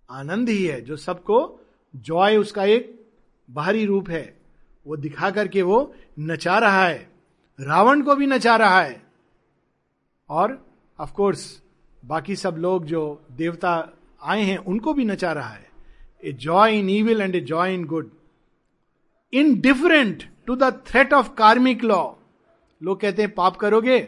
आनंद 0.10 0.50
ही 0.50 0.66
है, 0.66 0.82
जो 0.82 0.96
सबको 0.96 1.60
जॉय 1.96 2.38
उसका 2.38 2.64
एक 2.64 3.06
बाहरी 3.52 3.86
रूप 3.86 4.10
है। 4.10 4.42
वो 4.88 4.98
दिखा 4.98 5.32
करके 5.32 5.62
वो 5.62 5.96
नचा 6.20 6.60
रहा 6.60 6.86
है। 6.86 7.12
रावण 7.60 8.02
को 8.02 8.16
भी 8.16 8.28
नचा 8.28 8.56
रहा 8.56 8.82
है। 8.82 9.04
और 10.30 10.71
ऑफ़ 11.02 11.14
कोर्स 11.14 11.62
बाकी 12.06 12.36
सब 12.36 12.56
लोग 12.58 12.86
जो 12.86 13.26
देवता 13.32 13.90
आए 14.24 14.42
हैं, 14.42 14.58
उनको 14.58 14.94
भी 14.94 15.06
नचा 15.06 15.32
रहा 15.32 15.50
है। 15.50 15.70
A 16.24 16.32
joy 16.32 16.80
in 16.80 16.90
evil 16.90 17.22
and 17.22 17.36
a 17.36 17.40
joy 17.40 17.74
in 17.74 17.86
good 17.86 18.12
indifferent 19.62 20.24
to 20.46 20.56
the 20.56 20.82
threat 20.88 21.14
of 21.14 21.34
karmic 21.34 21.84
law 21.84 22.14
लोग 22.84 23.00
कहते 23.00 23.22
हैं, 23.22 23.34
पाप 23.34 23.56
करोगे 23.56 24.00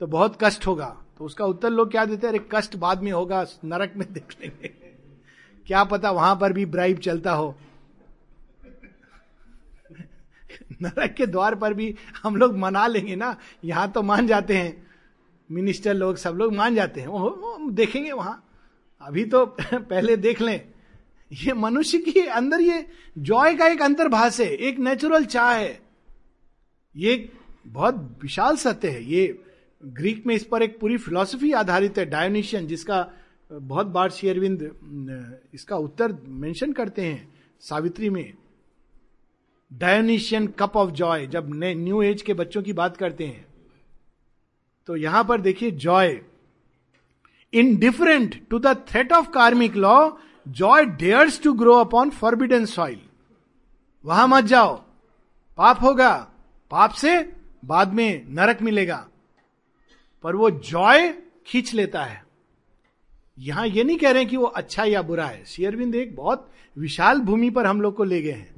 तो 0.00 0.06
बहुत 0.06 0.38
कष्ट 0.42 0.66
होगा। 0.66 1.02
तो 1.18 1.24
उसका 1.24 1.44
उत्तर 1.44 1.70
लोग 1.70 1.90
क्या 1.90 2.04
देते 2.04 2.26
हैं, 2.26 2.34
अरे, 2.34 2.46
कष्ट 2.52 2.76
बाद 2.76 3.02
में 3.02 3.12
होगा, 3.12 3.46
नरक 3.64 3.92
में 3.96 4.12
देख 4.12 4.36
लेंगे। 4.40 4.68
क्या 5.66 5.84
पता 5.84 6.10
वहाँ 6.10 6.36
पर 6.36 6.52
भी 6.52 6.66
ब्राइब 6.66 6.98
चलता 6.98 7.32
हो। 7.32 7.54
नरक 10.82 11.14
के 11.14 11.26
द्वार 11.26 11.54
पर 11.54 11.74
भी 11.74 11.94
हम 12.22 12.36
लोग 12.36 12.56
मना 12.56 12.86
लेंगे 12.86 13.16
ना, 13.16 13.36
यहाँ 13.64 13.90
तो 13.92 14.02
मान 14.02 14.26
जाते 14.26 14.56
हैं। 14.56 14.89
मिनिस्टर 15.50 15.94
लोग 15.94 16.16
सब 16.16 16.34
लोग 16.34 16.54
मान 16.54 16.74
जाते 16.74 17.00
हैं। 17.00 17.08
वो, 17.08 17.18
वो 17.18 17.70
देखेंगे 17.70 18.12
वहाँ। 18.12 18.46
अभी 19.00 19.24
तो 19.24 19.46
पहले 19.74 20.16
देख 20.16 20.40
लें। 20.40 20.72
ये 21.32 21.52
मनुष्य 21.52 21.98
की 21.98 22.20
अंदर 22.20 22.60
ये 22.60 22.86
जॉय 23.18 23.54
का 23.54 23.66
एक 23.66 23.82
अंतर्भाष 23.82 24.40
है 24.40 24.46
एक 24.46 24.78
नेचुरल 24.78 25.24
चाह 25.24 25.52
है। 25.52 25.80
ये 26.96 27.32
बहुत 27.66 28.18
विशाल 28.22 28.56
सत्य 28.56 28.88
है। 28.88 29.04
ये 29.04 29.42
ग्रीक 29.84 30.26
में 30.26 30.34
इस 30.34 30.44
पर 30.44 30.62
एक 30.62 30.80
पूरी 30.80 30.96
फिलॉसफी 30.96 31.52
आधारित 31.52 31.98
है 31.98 32.06
डायोनिशियन 32.06 32.66
जिसका 32.66 33.12
बहुत 33.52 33.86
बार 33.86 34.10
शेयरविंद 34.10 34.74
इसका 35.54 35.76
उत्तर 35.76 36.16
मेंशन 36.24 36.72
करते 36.72 37.02
हैं 37.02 37.34
सावित्री 37.60 38.10
में। 38.10 38.34
डायोनिशियन 39.72 40.46
कप 40.46 40.72
ऑफ़ 40.76 40.90
जॉय 40.90 41.26
जब 41.26 41.50
न्यू 41.54 42.02
एज 42.02 42.22
के 42.22 42.34
बच्चों 42.34 42.62
की 42.62 42.72
बात 42.72 42.96
करते 42.96 43.24
हैं। 43.24 43.49
तो 44.90 44.96
यहाँ 44.96 45.24
पर 45.24 45.40
देखिए 45.40 45.70
joy 45.70 46.20
indifferent 47.76 48.48
to 48.50 48.58
the 48.58 48.66
threat 48.66 49.12
of 49.12 49.30
karmic 49.30 49.76
law 49.76 50.10
joy 50.48 50.84
dares 50.84 51.42
to 51.42 51.52
grow 51.52 51.74
upon 51.74 52.10
forbidden 52.10 52.64
soil 52.64 53.00
वहाँ 54.04 54.28
मत 54.28 54.44
जाओ। 54.44 54.76
पाप 55.56 55.82
होगा। 55.82 56.32
पाप 56.70 56.90
से 56.90 57.32
बाद 57.64 57.92
में 57.92 58.26
नरक 58.28 58.62
मिलेगा। 58.62 59.08
पर 60.22 60.36
वो 60.36 60.50
जॉय 60.50 61.14
खींच 61.46 61.74
लेता 61.74 62.04
है। 62.04 62.24
यहाँ 63.38 63.66
ये 63.66 63.84
नहीं 63.84 63.98
कह 63.98 64.10
रहे 64.10 64.24
कि 64.24 64.36
वो 64.36 64.44
अच्छा 64.44 64.84
या 64.84 65.02
बुरा 65.02 65.26
है। 65.26 65.44
शेयरविंद 65.44 65.94
एक 65.94 66.16
बहुत 66.16 66.50
विशाल 66.78 67.20
भूमि 67.20 67.50
पर 67.50 67.66
हम 67.66 67.80
लोग 67.80 67.96
को 67.96 68.04
ले 68.04 68.22
गए 68.22 68.32
हैं। 68.32 68.54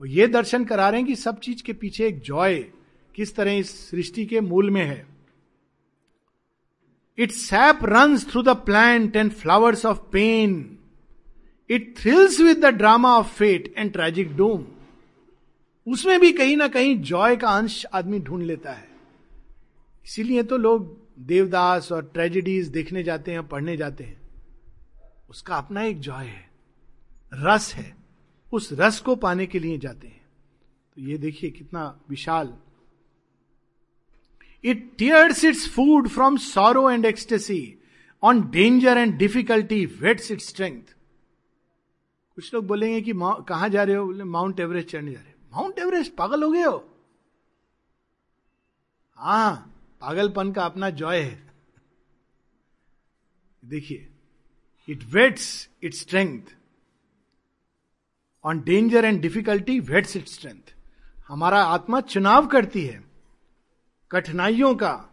वो 0.00 0.06
ये 0.06 0.26
दर्शन 0.26 0.64
करा 0.64 0.88
रहे 0.88 1.00
हैं 1.00 1.08
कि 1.08 1.16
सब 1.16 1.40
चीज़ 1.40 1.62
के 1.62 1.72
पीछे 1.72 2.06
एक 2.06 2.20
जॉय 2.20 2.54
किस 3.14 3.36
तरह 3.36 3.52
इस 3.52 3.90
सृष्टि 3.90 4.26
के 4.26 4.40
मूल 4.40 4.70
में 4.70 4.84
है। 4.84 5.13
It 7.18 7.30
sap 7.32 7.78
run 7.82 8.18
through 8.18 8.42
the 8.42 8.48
plant 8.48 9.16
and 9.16 9.32
flowers 9.32 9.86
of 9.86 9.98
pain 10.12 10.78
it 11.70 11.94
thrills 11.98 12.40
with 12.40 12.56
the 12.56 12.66
drama 12.66 13.16
of 13.16 13.34
fate 13.34 13.74
and 13.76 13.92
tragic 13.92 14.36
doom 14.36 14.64
उसमें 15.86 16.20
भी 16.20 16.32
कहीं 16.32 16.56
ना 16.56 16.68
कहीं 16.68 16.98
जॉय 16.98 17.36
का 17.36 17.48
अंश 17.48 17.86
आदमी 17.86 18.20
ढूंढ 18.20 18.42
लेता 18.42 18.72
है। 18.72 18.88
इसीलिए 20.04 20.42
तो 20.42 20.56
लोग 20.56 21.08
देवदास 21.18 21.92
और 21.92 22.10
ट्रेजिडीज 22.14 22.68
देखने 22.68 23.02
जाते 23.02 23.32
हैं, 23.32 23.48
पढ़ने 23.48 23.76
जाते 23.76 24.04
हैं। 24.04 24.20
उसका 25.30 25.56
अपना 25.56 25.82
एक 25.82 26.00
जॉय 26.00 26.24
है। 26.24 26.50
रस 27.34 27.74
है। 27.74 27.96
उस 28.52 28.68
रस 28.72 29.00
को 29.00 29.16
पाने 29.16 29.46
के 29.46 29.58
लिए 29.58 29.78
जाते 29.78 30.06
हैं। 30.06 30.24
तो 30.94 31.02
ये 31.02 31.18
देखिए 31.18 31.50
कितना 31.50 32.00
विशाल 32.10 32.54
it 34.64 34.90
tears 34.98 35.44
its 35.44 35.68
food 35.68 36.08
from 36.08 36.36
sorrow 36.36 36.90
and 36.90 37.06
ecstasy 37.06 37.78
on 38.22 38.40
danger 38.50 38.98
and 38.98 39.16
difficulty 39.18 39.84
whets 39.86 40.30
it 40.30 40.40
strength 40.40 40.82
कुछ 42.36 42.54
लोग 42.54 42.66
बोलेंगे 42.66 43.00
कि 43.00 43.12
कहाँ 43.48 43.68
जा 43.68 43.82
रहे 43.82 43.96
हो? 43.96 44.04
बोले 44.06 44.24
माउंट 44.24 44.60
एवरेस्ट 44.60 44.88
चढ़ने 44.88 45.12
जा 45.12 45.20
रहे 45.20 45.30
हो। 45.30 45.56
माउंट 45.56 45.78
एवरेस्ट 45.78 46.14
पागल 46.14 46.42
हो 46.42 46.50
गए 46.50 46.62
हो? 46.62 46.76
हा, 49.18 49.54
पागलपन 50.00 50.52
का 50.52 50.64
अपना 50.64 50.90
जॉय 50.90 51.20
है। 51.20 51.52
देखिए 53.64 54.08
it 54.88 55.04
whets 55.04 55.68
it 55.82 55.94
strength 55.94 56.42
on 58.44 58.60
danger 58.60 59.04
and 59.04 59.20
difficulty 59.20 59.78
whets 59.80 60.16
it 60.16 60.28
strength 60.28 60.74
हमारा 61.28 61.62
आत्मा 61.64 62.00
चुनाव 62.00 62.46
करती 62.46 62.84
है। 62.84 63.13
कठिनाइयों 64.14 64.74
का, 64.74 65.10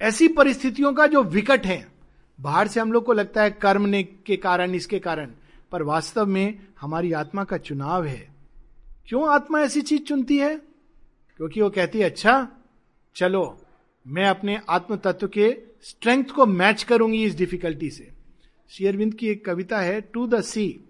ऐसी 0.00 0.28
परिस्थितियों 0.28 0.92
का 0.92 1.06
जो 1.06 1.22
विकट 1.22 1.66
है। 1.66 1.92
बाहर 2.40 2.68
से 2.68 2.80
हम 2.80 2.92
लोग 2.92 3.04
को 3.04 3.12
लगता 3.12 3.42
है 3.42 3.50
कर्म 3.50 3.86
ने 3.86 4.02
के 4.02 4.36
कारण, 4.36 4.74
इसके 4.74 4.98
कारण, 4.98 5.30
पर 5.72 5.82
वास्तव 5.82 6.26
में 6.26 6.58
हमारी 6.80 7.12
आत्मा 7.12 7.44
का 7.44 7.56
चुनाव 7.56 8.04
है। 8.04 8.34
क्यों 9.08 9.28
आत्मा 9.28 9.60
ऐसी 9.60 9.82
चीज़ 9.82 10.02
चुनती 10.02 10.38
है? 10.38 10.56
क्योंकि 11.36 11.60
वो 11.60 11.70
कहती 11.70 11.98
है 11.98 12.04
अच्छा 12.04 12.48
चलो, 13.16 13.58
मैं 14.06 14.24
अपने 14.24 14.60
आत्म 14.68 14.96
तत्व 14.96 15.28
के 15.28 15.56
स्ट्रेंथ 15.82 16.24
को 16.24 16.46
मैच 16.46 16.82
करूँगी 16.82 17.24
इस 17.24 17.36
डिफिकल्टी 17.36 17.90
से। 17.90 18.12
शेयरविंद 18.70 19.14
की 19.14 19.28
एक 19.28 19.44
कविता 19.44 19.80
है 19.80 20.00
टू 20.00 20.26
द 20.26 20.40
सी 20.40 20.80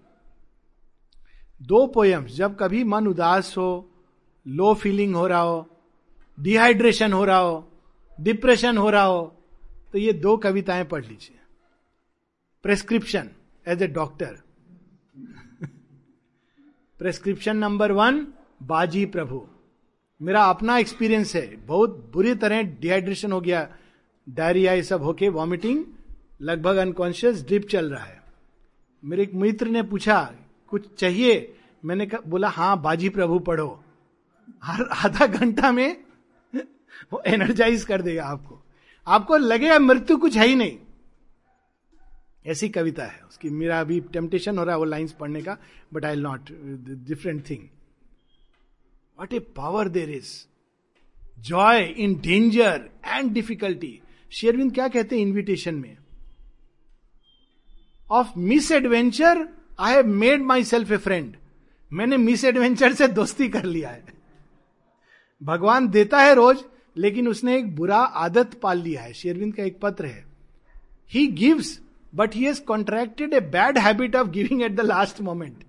दो 1.62 1.86
पोयम्स 1.86 2.36
जब 2.36 2.56
कभी 2.58 2.84
मन 2.84 3.06
उदास 3.06 3.54
हो 3.58 3.90
लो 4.46 4.74
फीलिंग 4.74 5.14
हो 5.14 5.26
रहा 5.26 5.40
हो 5.40 5.75
डिहाइड्रेशन 6.38 7.12
हो 7.12 7.24
रहा 7.24 7.38
हो 7.38 7.68
डिप्रेशन 8.18 8.78
हो 8.78 8.90
रहा 8.90 9.02
हो 9.02 9.24
तो 9.92 9.98
ये 9.98 10.12
दो 10.12 10.36
कविताएँ 10.36 10.84
पढ़ 10.84 11.04
लीजिए। 11.04 11.38
Prescription 12.64 13.28
as 13.66 13.82
a 13.82 13.86
doctor 13.88 14.36
prescription 17.00 17.56
number 17.56 17.92
one 17.92 18.26
बाजी 18.62 19.04
प्रभु। 19.06 19.42
मेरा 20.20 20.44
अपना 20.44 20.76
एक्सपीरियंस 20.78 21.34
है। 21.36 21.46
बहुत 21.66 22.10
बुरी 22.14 22.34
तरह 22.34 22.62
डिहाइड्रेशन 22.80 23.32
हो 23.32 23.40
गया। 23.40 23.68
डायरिया 24.26 24.72
ये 24.72 24.82
सब 24.82 25.02
होके 25.02 25.28
वॉमिटिंग 25.28 25.84
लगभग 26.42 26.76
अनकॉन्शियस 26.76 27.44
ड्रिप 27.46 27.66
चल 27.68 27.90
रहा 27.90 28.04
है। 28.04 28.22
मेरे 29.02 29.22
एक 29.22 29.34
मित्र 29.34 29.66
ने 29.66 29.82
पूछा, 29.82 30.34
कुछ 30.68 30.94
चाहिए? 30.94 31.54
मैंने 31.84 32.08
बोला 32.26 32.48
हाँ 32.48 32.80
बाजी 32.82 33.08
प्रभु 33.08 33.38
पढ़ो। 33.38 33.68
हर 34.62 34.82
आधा 35.04 35.26
घंटा 35.26 35.72
में 35.72 36.05
वो 37.12 37.22
एनर्जाइज 37.26 37.84
कर 37.84 38.02
देगा 38.02 38.24
आपको। 38.24 38.62
आपको 39.06 39.36
लगेगा 39.36 39.78
मृत्यु 39.78 40.16
कुछ 40.16 40.36
है 40.36 40.46
ही 40.46 40.54
नहीं। 40.54 40.78
ऐसी 42.46 42.68
कविता 42.68 43.04
है। 43.04 43.20
उसकी 43.28 43.50
मेरा 43.50 43.80
अभी 43.80 44.00
टेम्पटेशन 44.12 44.58
हो 44.58 44.64
रहा 44.64 44.74
है 44.74 44.78
वो 44.78 44.84
लाइंस 44.84 45.12
पढ़ने 45.12 45.42
का 45.42 45.56
but 45.94 46.04
I 46.04 46.16
not 46.16 46.50
different 47.06 47.48
thing 47.50 47.68
what 49.18 49.32
a 49.32 49.38
power 49.56 49.88
there 49.88 50.10
is 50.10 50.32
joy 51.38 51.82
in 51.98 52.14
danger 52.20 52.88
and 53.06 53.32
difficulty 53.32 54.00
शेरविंद 54.32 54.72
क्या 54.74 54.88
कहते 54.88 55.16
हैं 55.16 55.22
इन्विटेशन 55.22 55.74
में? 55.74 55.96
Of 58.10 58.38
misadventure 58.72 59.48
I 59.78 59.94
have 59.94 60.06
made 60.06 60.42
myself 60.64 60.90
a 60.92 60.96
friend 60.96 61.36
मैंने 61.92 62.16
मिस 62.16 62.44
एडवेंचर 62.44 62.92
से 62.92 63.08
दोस्ती 63.08 63.48
कर 63.48 63.64
लिया 63.64 63.90
है। 63.90 64.04
भगवान 65.42 65.88
देता 65.88 66.20
है 66.20 66.34
रोज 66.34 66.64
लेकिन 66.96 67.28
उसने 67.28 67.58
एक 67.58 67.76
बुरा 67.76 67.98
आदत 67.98 68.60
पाल 68.62 68.78
लिया 68.78 69.02
है। 69.02 69.12
शेरविंद 69.12 69.54
का 69.54 69.62
एक 69.62 69.80
पत्र 69.80 70.06
है। 70.06 70.26
He 71.10 71.26
gives 71.26 71.80
but 72.14 72.34
he 72.34 72.44
has 72.44 72.62
contracted 72.62 73.32
a 73.32 73.40
bad 73.40 73.78
habit 73.78 74.16
of 74.16 74.28
giving 74.28 74.62
at 74.62 74.72
the 74.72 74.80
last 74.80 75.20
moment 75.20 75.64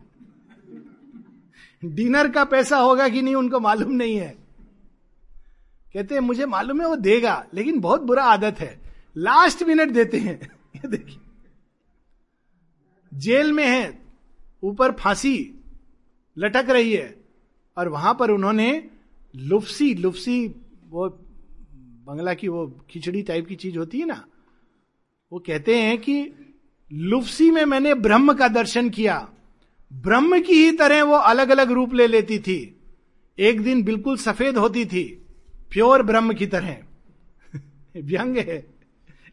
dinner 1.86 2.30
का 2.30 2.43
पैसा 2.43 2.78
होगा 2.78 3.09
कि 3.09 3.21
नहीं, 3.21 3.36
उनको 3.36 3.59
मालूम 3.59 3.91
नहीं 3.91 4.17
है। 4.17 4.38
कहते 5.93 6.15
हैं, 6.15 6.21
मुझे 6.21 6.45
मालूम 6.45 6.82
है, 6.82 6.88
वो 6.88 6.95
देगा, 6.95 7.45
लेकिन 7.53 7.80
बहुत 7.80 8.01
बुरा 8.01 8.23
आदत 8.23 8.59
है। 8.59 8.82
लास्ट 9.17 9.63
मिनट 9.63 9.89
देते 9.89 10.17
हैं। 10.17 10.39
ये 10.75 10.88
देखिए। 10.88 11.19
जेल 13.13 13.53
में 13.53 13.67
है, 13.67 14.01
ऊपर 14.63 14.91
फांसी 14.91 15.53
लटक 16.38 16.65
रही 16.69 16.93
है, 16.93 17.21
और 17.78 17.88
वहाँ 17.88 18.17
पर 18.19 18.32
उन्होंने 18.32 18.89
लुफ्सी, 19.36 19.93
लुफसी 19.93 20.55
वो 20.97 21.09
बंगला 22.07 22.33
की 22.33 22.47
वो 22.47 22.85
खिचड़ी 22.89 23.21
टाइप 23.21 23.47
की 23.47 23.55
चीज़ 23.55 23.77
होती 23.77 23.99
है 23.99 24.05
ना, 24.05 24.25
वो 25.31 25.39
कहते 25.39 25.77
हैं 25.77 25.97
कि 25.97 26.31
लुफ्सी 26.93 27.51
में 27.51 27.65
मैंने 27.65 27.93
ब्रह्म 27.93 28.33
का 28.33 28.47
दर्शन 28.47 28.89
किया। 28.89 29.29
ब्रह्म 29.93 30.41
की 30.41 30.53
ही 30.53 30.71
तरह 30.71 31.03
वो 31.03 31.15
अलग 31.15 31.49
अलग 31.49 31.71
रूप 31.71 31.93
ले 31.93 32.07
लेती 32.07 32.39
थी। 32.39 32.79
एक 33.39 33.61
दिन 33.61 33.83
बिल्कुल 33.83 34.17
सफ़ेद 34.17 34.57
होती 34.57 34.85
थी, 34.85 35.03
प्योर 35.71 36.03
ब्रह्म 36.03 36.33
की 36.33 36.47
तरह। 36.47 36.77
व्यंग 37.97 38.37
है, 38.37 38.73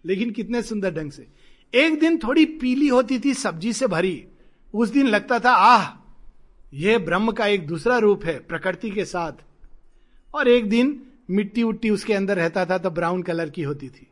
लेकिन 0.04 0.30
कितने 0.30 0.62
सुंदर 0.62 0.94
ढंग 0.94 1.10
से। 1.10 1.26
एक 1.74 2.00
दिन 2.00 2.18
थोड़ी 2.18 2.44
पीली 2.44 2.88
होती 2.88 3.18
थी, 3.18 3.34
सब्ज़ी 3.34 3.72
से 3.72 3.86
भरी। 3.86 4.26
उस 4.74 4.88
दिन 4.88 5.06
लगता 5.06 5.38
था, 5.38 5.50
आह 5.50 5.96
यह 6.74 6.98
ब्रह्म 6.98 7.32
का 7.32 7.46
एक 7.46 7.66
दूसरा 7.66 7.98
रूप 7.98 8.24
है, 8.24 8.38
प्रकृति 8.38 8.90
के 8.90 9.04
साथ। 9.04 9.32
और 10.34 10.48
एक 10.48 10.68
दिन 10.68 11.06
मिट्टी 11.28 11.62
उट्टी 11.62 11.90
उसके 11.90 12.14
अंदर 12.14 12.36
रहता 12.36 12.64
था 12.66 12.78
तो 12.78 12.90
ब्राउन 12.90 13.22
कलर 13.22 13.50
की 13.50 13.62
होती 13.62 13.88
थी। 13.88 14.06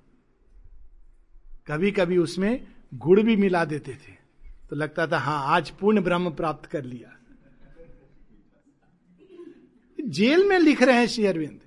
कभी 1.66 1.90
कभी 1.90 2.16
उसमें 2.18 2.66
गुड़ 2.94 3.20
भी 3.20 3.36
मिला 3.36 3.64
देते 3.64 3.92
थे। 3.92 4.12
तो 4.70 4.76
लगता 4.76 5.06
था 5.06 5.18
हाँ 5.18 5.42
आज 5.46 5.70
पूर्ण 5.70 6.00
ब्रह्म 6.00 6.30
प्राप्त 6.30 6.66
कर 6.66 6.84
लिया। 6.84 7.18
जेल 9.98 10.48
में 10.48 10.58
लिख 10.58 10.82
रहे 10.82 10.96
हैं 10.96 11.06
श्री 11.06 11.26
अरविंद। 11.26 11.60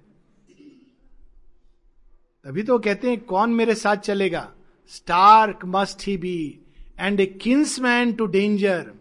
तभी 2.46 2.64
तो 2.64 2.78
कहते 2.80 3.10
हैं, 3.10 3.20
कौन 3.20 3.54
मेरे 3.54 3.76
साथ 3.76 3.98
चलेगा? 3.98 4.52
Stark 4.88 5.66
must 5.66 6.08
he 6.08 6.18
be 6.18 6.60
and 7.00 7.20
a 7.20 7.26
kinsman 7.26 8.14
to 8.14 8.26
danger 8.26 8.92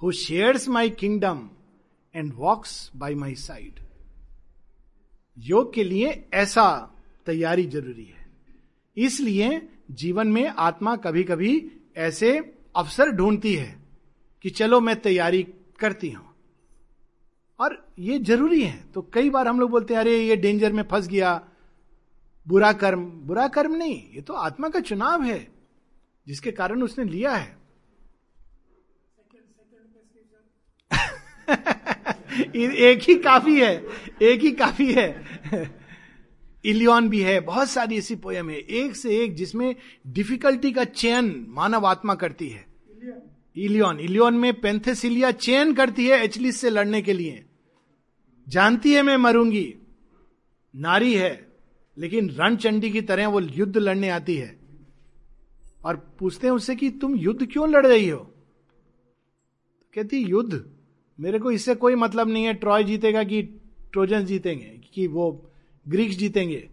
who 0.00 0.12
shares 0.12 0.68
my 0.68 0.90
kingdom 0.90 1.48
and 2.14 2.32
walks 2.34 2.90
by 2.96 3.14
my 3.14 3.34
side 3.34 3.80
योग 5.40 5.74
के 5.74 5.84
लिए 5.84 6.28
ऐसा 6.34 6.90
तैयारी 7.26 7.66
ज़रूरी 7.66 8.04
है। 8.04 8.26
इसलिए 8.96 9.68
जीवन 9.90 10.28
में 10.28 10.46
आत्मा 10.46 10.96
कभी 10.96 11.24
कभी 11.24 11.72
ऐसे 11.96 12.54
अवसर 12.76 13.10
ढूंढती 13.10 13.54
है 13.54 13.82
कि 14.42 14.50
चलो 14.50 14.80
मैं 14.80 15.00
तैयारी 15.00 15.42
करती 15.78 16.10
हूँ। 16.10 16.34
और 17.60 17.86
ये 17.98 18.18
ज़रूरी 18.18 18.62
है। 18.62 18.84
तो 18.94 19.02
कई 19.02 19.30
बार 19.30 19.48
हम 19.48 19.60
लोग 19.60 19.70
बोलते 19.70 19.94
हैं, 19.94 20.00
अरे, 20.00 20.22
ये 20.22 20.36
डेंजर 20.36 20.72
में 20.72 20.82
फंस 20.82 21.08
गया। 21.08 21.48
बुरा 22.48 22.72
कर्म। 22.72 23.04
बुरा 23.04 23.48
कर्म 23.48 23.76
नहीं, 23.76 24.02
ये 24.14 24.20
तो 24.20 24.34
आत्मा 24.34 24.68
का 24.68 24.80
चुनाव 24.80 25.22
है, 25.22 25.48
जिसके 26.26 26.50
कारण 26.50 26.82
उसने 26.82 27.04
लिया 27.04 27.34
है। 27.34 27.59
एक 32.56 33.00
ही 33.02 33.14
काफ़ी 33.14 33.60
है, 33.60 33.86
एक 34.22 34.40
ही 34.40 34.50
काफ़ी 34.50 34.92
है। 34.92 35.24
इलियन 36.64 37.08
भी 37.08 37.20
है, 37.20 37.40
बहुत 37.40 37.70
सारी 37.70 37.98
ऐसी 37.98 38.14
पोयम 38.14 38.50
है। 38.50 38.56
एक 38.56 38.96
से 38.96 39.18
एक 39.18 39.34
जिसमें 39.34 39.76
डिफिकल्टी 40.06 40.72
का 40.72 40.84
चयन 40.84 41.46
मानव 41.48 41.86
आत्मा 41.86 42.14
करती 42.14 42.48
है। 42.48 42.66
इलियन। 43.56 44.00
इलियन 44.00 44.34
में 44.34 44.60
पेंथेसिलिया 44.60 45.30
चयन 45.30 45.74
करती 45.74 46.06
है 46.06 46.24
एचलिस 46.24 46.60
से 46.60 46.70
लड़ने 46.70 47.02
के 47.02 47.12
लिए। 47.12 47.44
जानती 48.48 48.92
है 48.92 49.02
मैं 49.02 49.16
मरूँगी, 49.16 49.74
नारी 50.76 51.14
है, 51.14 51.46
लेकिन 51.98 52.30
रणचंडी 52.30 52.90
की 52.90 53.00
तरह 53.00 53.28
वो 53.28 53.40
युद्ध 53.40 53.76
लड़ने 53.76 54.08
आती 54.08 54.36
है। 54.36 54.60
और 55.84 55.96
पूछते 56.18 56.46
हैं 56.46 56.54
उससे 56.54 56.76
कि 56.76 56.90
तुम 56.90 57.16
युद्ध 57.16 57.46
क्यों 57.52 57.70
लड़ 57.70 57.86
रही 57.86 58.08
हो? 58.08 58.34
कहती, 59.94 60.16
युद्ध 60.16 60.79
मेरे 61.20 61.38
को 61.38 61.50
इससे 61.50 61.74
कोई 61.74 61.94
मतलब 61.94 62.28
नहीं 62.28 62.44
है, 62.44 62.54
ट्रॉय 62.54 62.84
जीतेगा 62.84 63.24
कि 63.24 63.42
ट्रोजन 63.92 64.24
जीतेंगे, 64.24 64.80
कि 64.94 65.06
वो 65.06 65.50
ग्रीक्स 65.88 66.16
जीतेंगे। 66.16 66.70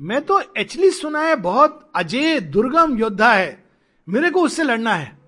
मैं 0.00 0.22
तो 0.22 0.42
एक्चुअली 0.58 0.90
सुना 0.90 1.22
है, 1.22 1.36
बहुत 1.36 1.92
अजय, 1.96 2.40
दुर्गम 2.40 2.98
योद्धा 2.98 3.32
है। 3.32 3.64
मेरे 4.08 4.30
को 4.30 4.42
उससे 4.42 4.62
लड़ना 4.62 4.94
है। 4.94 5.18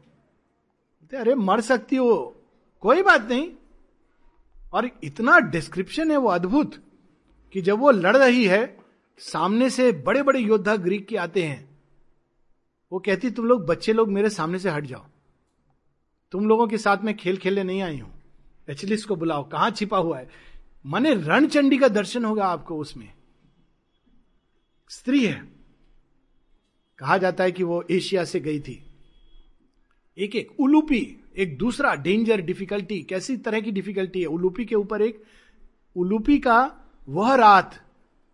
अरे, 1.16 1.34
मर 1.34 1.60
सकती 1.60 1.96
हो। 1.96 2.36
कोई 2.80 3.02
बात 3.02 3.28
नहीं। 3.30 3.50
और 4.72 4.90
इतना 5.04 5.38
डिस्क्रिप्शन 5.38 6.10
है 6.10 6.16
वो 6.16 6.28
अद्भुत, 6.28 6.74
कि 7.52 7.62
जब 7.62 7.78
वो 7.78 7.90
लड़ 7.90 8.16
रही 8.16 8.44
है, 8.44 8.78
सामने 9.18 9.70
से 9.70 9.92
बड़े 9.92 10.22
बड़े 10.22 10.40
योद्धा 10.40 10.76
ग्रीक 10.76 11.08
के 11.08 11.16
आते 11.16 11.42
हैं। 11.42 11.78
वो 12.92 12.98
कहती, 12.98 13.30
तुम 13.30 13.46
लोग, 13.46 13.66
बच्चे 13.66 13.92
लोग 13.92 14.08
मेरे 14.08 14.30
सामने 14.30 14.58
से 14.58 14.70
हट 14.70 14.84
जाओ। 14.84 15.04
तुम 16.32 16.48
लोगों 16.48 16.66
के 16.66 16.78
साथ 16.78 16.98
में 17.04 17.16
खेल 17.16 17.36
खेलने 17.36 17.62
नहीं 17.62 17.82
आई 17.82 17.98
हूँ। 17.98 18.19
एचलिस्ट 18.70 19.08
को 19.08 19.16
बुलाओ। 19.16 19.48
कहाँ 19.48 19.70
छिपा 19.70 19.98
हुआ 19.98 20.18
है? 20.18 20.28
माने 20.86 21.14
रणचंडी 21.14 21.78
का 21.78 21.88
दर्शन 21.88 22.24
होगा 22.24 22.44
आपको 22.44 22.76
उसमें। 22.76 23.12
स्त्री 24.88 25.26
है। 25.26 25.52
कहा 26.98 27.18
जाता 27.18 27.44
है 27.44 27.52
कि 27.52 27.62
वो 27.62 27.84
एशिया 27.90 28.24
से 28.24 28.40
गई 28.40 28.60
थी। 28.60 28.86
एक 30.18 30.36
एक 30.36 30.60
उलूपी, 30.60 31.20
एक 31.36 31.58
दूसरा 31.58 31.94
डेंजर 31.94 32.40
डिफिकल्टी 32.40 33.02
कैसी 33.02 33.36
तरह 33.36 33.60
की 33.60 33.70
डिफिकल्टी 33.70 34.20
है? 34.20 34.26
उलूपी 34.26 34.64
के 34.64 34.74
ऊपर 34.74 35.02
एक 35.02 35.24
उलूपी 35.96 36.38
का 36.38 36.76
वह 37.08 37.34
रात 37.34 37.86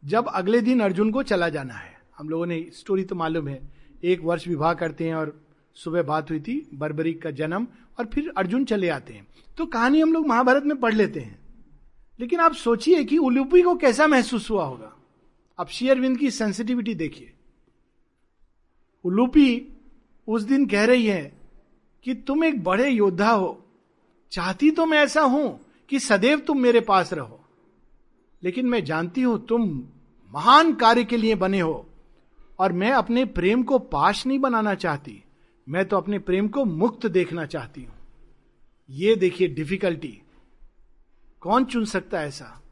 जब 0.05 0.29
अगले 0.29 0.61
दिन 0.61 0.81
अर्जुन 0.81 1.11
को 1.11 1.23
चला 1.23 1.49
जाना 1.49 1.75
है। 1.75 2.01
हम 2.19 2.29
लोगों 2.29 2.47
ने 2.47 2.71
स्टोरी 2.73 3.05
तो 3.05 3.15
मालूम 3.15 3.49
है। 3.49 3.69
एक 4.05 4.21
वर्ष 4.21 4.49
विवाह 4.49 4.75
करते 4.75 5.09
हैं 5.09 5.15
और 5.15 5.46
सुबह 5.77 6.03
बात 6.03 6.31
हुई 6.31 6.41
थी 6.41 6.71
बर्बरिक 6.75 7.23
का 7.23 7.31
जन्म, 7.31 7.67
और 7.99 8.07
फिर 8.07 8.33
अर्जुन 8.37 8.65
चले 8.65 8.89
आते 8.89 9.15
हैं। 9.15 9.27
तो 9.59 9.67
कहानी 9.67 10.01
हम 10.01 10.13
लोग 10.13 10.27
महाभारत 10.27 10.65
में 10.65 10.77
पढ़ 10.77 10.95
लेते 10.95 11.21
हैं। 11.21 11.39
लेकिन 12.21 12.41
आप 12.41 12.53
सोचिए 12.53 13.05
कि 13.05 13.19
उलूपी 13.19 13.63
को 13.63 13.75
कैसा 13.75 14.07
महसूस 14.07 14.51
हुआ 14.51 14.65
होगा। 14.65 14.93
आप 15.59 15.69
शेयरविंद 15.69 16.19
की 16.19 16.31
सेंसिटिविटी 16.31 16.95
देखिए। 16.95 17.33
उलूपी 19.05 19.79
उस 20.29 20.43
दिन 20.43 20.67
कह 20.67 20.85
रही 20.85 21.07
है 21.07 21.41
कि 22.05 22.15
तुम 22.15 22.45
एक 22.45 22.63
बड़े 22.65 22.89
योद्धा 22.91 23.31
हो। 23.31 23.67
चाहती 24.33 24.71
तो 24.71 24.87
मैं 24.87 24.99
ऐसा 24.99 25.23
हूँ 25.23 25.61
कि 25.89 26.01
सदैव 26.01 26.39
तुम 26.39 26.61
मेरे 26.61 26.81
पास 26.81 27.13
रहो। 27.13 27.41
लेकिन 28.43 28.67
मैं 28.67 28.85
जानती 28.85 29.23
हूँ 29.23 29.47
तुम 29.47 29.63
महान 30.35 30.75
कार्य 30.75 31.05
के 31.05 31.17
लिए 31.17 31.35
बने 31.35 31.61
हो, 31.61 31.87
और 32.59 32.73
मैं 32.73 32.91
अपने 32.91 33.25
प्रेम 33.25 33.63
को 33.63 33.79
पाश 33.79 34.27
नहीं 34.27 34.39
बनाना 34.39 34.75
चाहती। 34.75 35.23
मैं 35.67 35.85
तो 35.85 35.97
अपने 35.97 36.19
प्रेम 36.19 36.49
को 36.49 36.65
मुक्त 36.65 37.07
देखना 37.07 37.47
चाहती 37.47 37.83
हूँ। 37.83 37.95
ये 38.89 39.15
देखिए 39.17 39.49
डिफिकल्टी 39.49 40.19
कौन 41.43 41.65
चुन 41.65 41.85
सकता 41.85 42.21
है 42.21 42.29
ऐसा? 42.29 42.63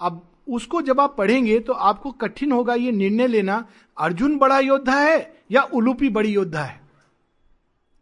अब 0.00 0.30
उसको 0.48 0.80
जब 0.82 1.00
आप 1.00 1.14
पढ़ेंगे 1.18 1.58
तो 1.58 1.72
आपको 1.72 2.10
कठिन 2.12 2.52
होगा 2.52 2.74
ये 2.74 2.92
निर्णय 2.92 3.26
लेना, 3.26 3.66
अर्जुन 3.96 4.36
बड़ा 4.38 4.58
योद्धा 4.58 4.98
है 5.00 5.44
या 5.50 5.62
उलूपी 5.62 6.08
बड़ी 6.08 6.32
योद्धा 6.32 6.62
है? 6.62 6.80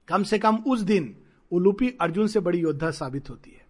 कम 0.09 0.23
से 0.23 0.39
कम 0.39 0.57
उस 0.57 0.81
दिन 0.81 1.14
उलूपी 1.53 1.89
अर्जुन 2.01 2.27
से 2.27 2.41
बड़ी 2.41 2.59
योद्धा 2.59 2.91
साबित 2.91 3.31
होती 3.31 3.51
है। 3.51 3.66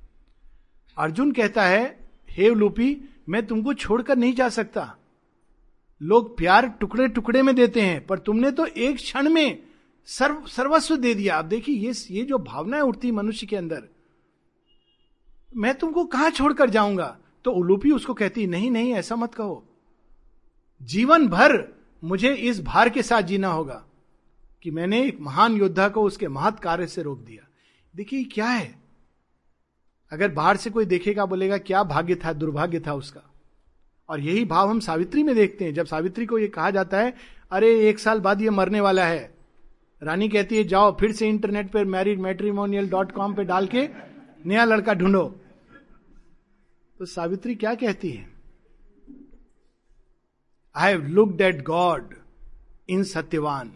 अर्जुन 0.96 1.32
कहता 1.32 1.62
है, 1.62 1.98
हे 2.30 2.48
उलूपी, 2.48 2.96
मैं 3.28 3.46
तुमको 3.46 3.74
छोड़कर 3.74 4.16
नहीं 4.16 4.34
जा 4.34 4.48
सकता। 4.48 4.94
लोग 6.00 6.36
प्यार 6.36 6.68
टुकड़े 6.80 7.08
टुकड़े 7.08 7.42
में 7.42 7.54
देते 7.54 7.80
हैं, 7.80 8.06
पर 8.06 8.18
तुमने 8.18 8.50
तो 8.50 8.66
एक 8.66 8.96
क्षण 8.96 9.28
में 9.28 9.62
सर्व, 10.06 10.46
सर्वस्व 10.46 10.96
दे 10.96 11.14
दिया। 11.14 11.36
आप 11.36 11.44
देखिए, 11.44 11.76
ये 11.76 11.92
ये 12.10 12.24
जो 12.24 12.38
भावनाएँ 12.38 12.82
उठती 12.82 13.10
मनुष्य 13.10 13.46
के 13.46 13.56
अंदर, 13.56 13.82
मैं 15.56 15.74
तुमको 15.74 16.04
कहाँ 16.04 16.30
छोड़कर 16.30 16.70
जाऊँगा? 16.70 17.18
तो 17.44 17.52
उलूपी 17.52 17.90
उसको 17.90 18.14
कहती 18.14 18.46
नहीं 18.46 18.70
नहीं, 18.70 18.94
ऐसा 18.94 19.16
मत 19.16 19.34
कहो। 19.34 19.68
जीवन 20.82 21.28
भर 21.28 21.78
मुझे 22.04 22.34
इस 22.34 22.62
भार 22.62 22.88
के 22.88 23.02
साथ 23.02 23.22
जीना 23.22 23.48
होगा 23.48 23.84
कि 24.62 24.70
मैंने 24.70 25.04
एक 25.06 25.20
महान 25.20 25.56
योद्धा 25.56 25.88
को 25.88 26.02
उसके 26.02 26.28
महत 26.28 26.60
कार्य 26.60 26.86
से 26.86 27.02
रोक 27.02 27.18
दिया। 27.18 27.48
देखिए, 27.96 28.24
क्या 28.24 28.46
है? 28.46 28.82
अगर 30.12 30.30
बाहर 30.30 30.56
से 30.56 30.70
कोई 30.70 30.84
देखेगा, 30.84 31.26
बोलेगा, 31.26 31.58
क्या 31.58 31.82
भाग्य 31.82 32.14
था, 32.14 32.32
दुर्भाग्य 32.32 32.80
था 32.80 32.94
उसका? 32.94 33.30
और 34.08 34.20
यही 34.20 34.44
भाव 34.44 34.70
हम 34.70 34.80
सावित्री 34.80 35.22
में 35.22 35.34
देखते 35.34 35.64
हैं। 35.64 35.74
जब 35.74 35.86
सावित्री 35.86 36.26
को 36.26 36.38
यह 36.38 36.52
कहा 36.54 36.70
जाता 36.70 37.00
है, 37.00 37.14
अरे, 37.50 37.88
एक 37.88 37.98
साल 37.98 38.20
बाद 38.20 38.42
ये 38.42 38.50
मरने 38.50 38.80
वाला 38.80 39.06
है। 39.06 39.31
रानी 40.02 40.28
कहती 40.28 40.56
है, 40.56 40.64
जाओ 40.64 40.96
फिर 41.00 41.12
से 41.12 41.28
इंटरनेट 41.28 41.70
पर 41.70 41.84
मैरिड 41.84 42.20
मैट्रीमोनियल 42.20 42.88
डॉट 42.90 43.12
कॉम 43.12 43.34
पे 43.34 43.44
डाल 43.44 43.66
के 43.66 43.88
नया 44.46 44.64
लड़का 44.64 44.94
ढूंढो। 44.94 45.24
तो 46.96 47.04
सावित्री 47.06 47.54
क्या 47.54 47.74
कहती 47.74 48.10
है? 48.10 48.26
I 50.74 50.92
have 50.92 51.06
looked 51.08 51.40
at 51.40 51.62
God 51.64 52.14
in 52.88 53.04
Satyavan 53.04 53.72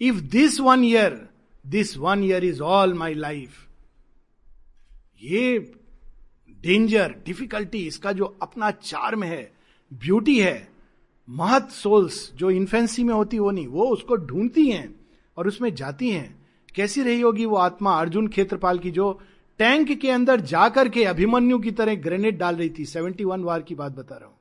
if 0.00 0.20
this 0.30 0.60
one 0.60 0.84
year 0.84 1.28
this 1.64 1.96
one 1.98 2.24
year 2.24 2.44
is 2.44 2.60
all 2.62 2.94
my 2.94 3.14
life 3.14 3.66
ये 5.22 5.58
डेंजर 6.60 7.14
डिफिकल्टी 7.26 7.86
इसका 7.86 8.12
जो 8.12 8.24
अपना 8.42 8.70
चार्म 8.70 9.22
है 9.22 9.52
ब्यूटी 9.92 10.38
है 10.40 10.68
महत 11.28 11.70
सोल्स 11.70 12.30
जो 12.34 12.50
इन्फेंसी 12.50 13.04
में 13.04 13.14
होती, 13.14 13.38
वो 13.38 13.50
नहीं, 13.50 13.66
वो 13.66 13.86
उसको 13.88 14.16
ढूंढती 14.16 14.70
हैं। 14.70 14.94
और 15.36 15.48
उसमें 15.48 15.74
जाती 15.74 16.10
हैं। 16.10 16.46
कैसी 16.74 17.02
रही 17.02 17.20
होगी 17.20 17.44
वो 17.44 17.56
आत्मा? 17.56 17.98
अर्जुन 18.00 18.28
क्षेत्रपाल 18.28 18.78
की 18.78 18.90
जो 18.90 19.12
टैंक 19.60 19.90
के 19.92 20.10
अंदर 20.10 20.40
जाकर 20.42 20.88
के 20.88 21.04
अभिमन्यु 21.04 21.58
की 21.58 21.70
तरह 21.70 21.94
ग्रेनेड 21.96 22.38
डाल 22.38 22.56
रही 22.56 22.70
थी। 22.70 22.84
सेवेंटी 22.84 23.24
वन 23.24 23.44
वार 23.44 23.62
की 23.62 23.74
बात 23.74 23.92
बता 23.92 24.16
रहा 24.16 24.26
हूँ। 24.26 24.34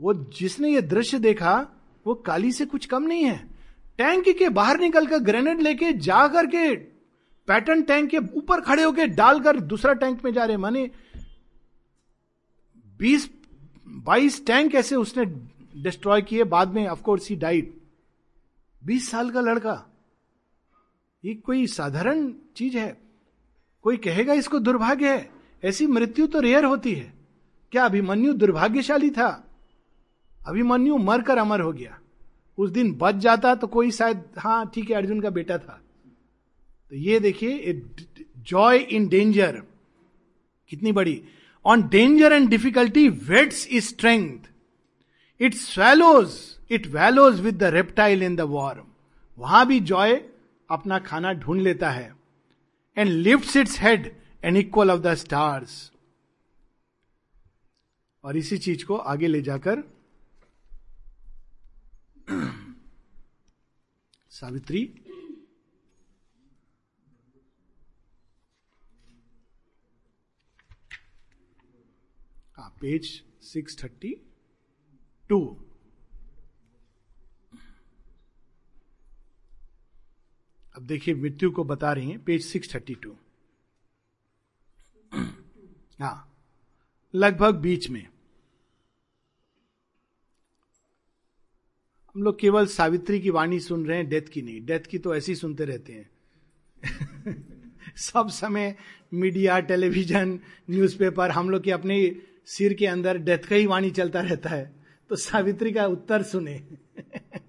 वो 0.00 0.14
जिसने 0.38 0.72
ये 0.72 0.80
दृश्य 0.82 1.18
देखा, 1.18 1.54
वो 2.06 2.14
काली 2.16 2.52
से 2.52 2.64
कुछ 2.66 2.86
कम 2.86 3.02
नहीं 3.02 3.24
है। 3.24 3.36
टैंक 3.98 4.28
के 4.28 4.48
बाहर 4.48 4.80
निकलकर 4.80 5.18
ग्रेनेड 5.18 5.60
लेके 5.60 5.92
जा 5.92 6.26
करके 6.28 6.74
पैटर्न 7.48 7.82
टैंक 7.82 8.08
के 8.10 8.18
ऊपर 8.36 8.60
खड़े 8.60 8.82
होकर 8.82 9.06
डालकर 9.06 9.60
दूसरा 9.62 9.92
टैंक 9.92 10.24
में 10.24 10.32
जा 10.32 10.44
रहे 10.44 10.56
माने 10.56 10.90
बीस 13.00 13.28
बाईस 14.04 14.44
टैंक 14.46 14.74
ऐसे 14.74 14.96
उसने 14.96 15.24
डिस्ट्रॉय 15.82 16.22
किए, 16.22 16.44
बाद 16.44 16.74
में 16.74 16.86
ऑफकोर्स 16.88 17.28
ही 17.30 17.36
डाइड 17.36 17.72
बीस 18.86 19.10
साल 19.10 19.30
का 19.30 19.40
लड़का। 19.40 19.86
ये 21.24 21.34
कोई 21.34 21.66
साधारण 21.66 22.32
चीज़ 22.56 22.76
है। 22.78 23.00
कोई 23.82 23.96
कहेगा 23.96 24.32
इसको 24.32 24.58
दुर्भाग्य 24.58 25.14
है। 25.14 25.30
ऐसी 25.64 25.86
मृत्यु 25.86 26.26
तो 26.26 26.40
रेयर 26.40 26.64
होती 26.64 26.94
है। 26.94 27.14
क्या 27.72 27.84
अभिमन्यु 27.84 28.32
दुर्भाग्यशाली 28.32 29.10
था? 29.10 29.50
अभिमन्यु 30.46 30.96
मरकर 30.96 31.38
अमर 31.38 31.60
हो 31.60 31.72
गया। 31.72 31.98
उस 32.58 32.70
दिन 32.70 32.92
बच 32.94 33.14
जाता 33.14 33.54
तो 33.54 33.66
कोई 33.66 33.90
शायद 33.90 34.24
हाँ 34.38 34.70
ठीक 34.74 34.90
है, 34.90 34.96
अर्जुन 34.96 35.20
का 35.20 35.30
बेटा 35.30 35.58
था। 35.58 35.80
तो 36.90 36.96
ये 36.96 37.20
देखिए 37.20 37.82
जॉय 38.38 38.78
इन 38.78 39.08
डेंजर 39.08 39.62
कितनी 40.68 40.92
बड़ी। 40.92 41.24
On 41.64 41.88
danger 41.88 42.32
and 42.32 42.48
difficulty 42.48 43.08
whets 43.08 43.68
is 43.70 43.84
strength 43.84 44.38
it 45.40 45.54
swallows 45.54 46.53
it 46.74 46.86
wallows 46.86 47.40
with 47.40 47.54
the 47.54 47.62
reptile 47.74 48.22
in 48.22 48.36
the 48.36 48.40
war 48.40 48.84
वहाँ 49.38 49.66
भी 49.66 49.80
जॉय 49.80 50.14
अपना 50.70 50.98
खाना 50.98 51.32
ढूंढ 51.32 51.60
लेता 51.60 51.90
है 51.90 52.16
and 52.96 53.08
lift 53.08 53.56
its 53.56 53.80
head 53.80 54.14
an 54.44 54.56
equal 54.56 54.90
of 54.90 55.00
the 55.00 55.14
stars 55.14 55.92
और 58.24 58.36
इसी 58.36 58.58
चीज़ 58.58 58.84
को 58.84 58.96
आगे 58.96 59.26
ले 59.26 59.42
जाकर 59.42 59.82
Savitri. 64.30 65.00
Page 72.80 73.06
six 73.42 73.82
thirty 73.84 74.14
two 75.28 75.63
अब 80.76 80.82
देखिए, 80.82 81.14
मृत्यु 81.14 81.50
को 81.50 81.64
बता 81.64 81.92
रही 81.92 82.10
हैं, 82.10 82.24
पेज 82.24 82.44
सिक्स 82.44 82.74
थर्टी 82.74 82.94
टू 82.94 83.16
हा, 86.00 86.34
लगभग 87.14 87.54
बीच 87.54 87.90
में। 87.90 88.08
हम 92.14 92.22
लोग 92.22 92.38
केवल 92.38 92.66
सावित्री 92.66 93.20
की 93.20 93.30
वाणी 93.30 93.60
सुन 93.60 93.86
रहे 93.86 93.96
हैं, 93.96 94.08
डेथ 94.08 94.22
की 94.22 94.42
नहीं। 94.42 94.66
डेथ 94.66 94.80
की 94.80 94.98
तो 94.98 95.14
ऐसे 95.14 95.34
सुनते 95.34 95.64
रहते 95.64 95.92
हैं। 95.92 96.10
सब 97.96 98.28
समय 98.28 98.76
मीडिया, 99.14 99.60
टेलीविज़न, 99.60 100.40
न्यूज़पेपर, 100.70 101.30
हम 101.30 101.50
लोग 101.50 101.62
के 101.62 101.70
अपने 101.70 102.22
सिर 102.46 102.74
के 102.74 102.86
अंदर 102.86 103.18
डेथ 103.18 103.38
का 103.38 103.56
ही 103.56 103.66
वाणी 103.66 103.90
चलता 103.90 104.20
रहता 104.20 104.50
है। 104.50 104.84
तो 105.08 105.16
सावित्री 105.16 105.72
का 105.72 105.86
उत्तर 105.86 106.22
सुने। 106.22 106.68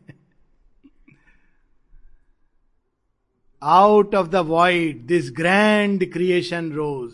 Out 3.65 4.15
of 4.15 4.27
the 4.27 4.35
void 4.35 5.05
this 5.05 5.31
grand 5.31 6.13
creation 6.13 6.71
rose 6.71 7.13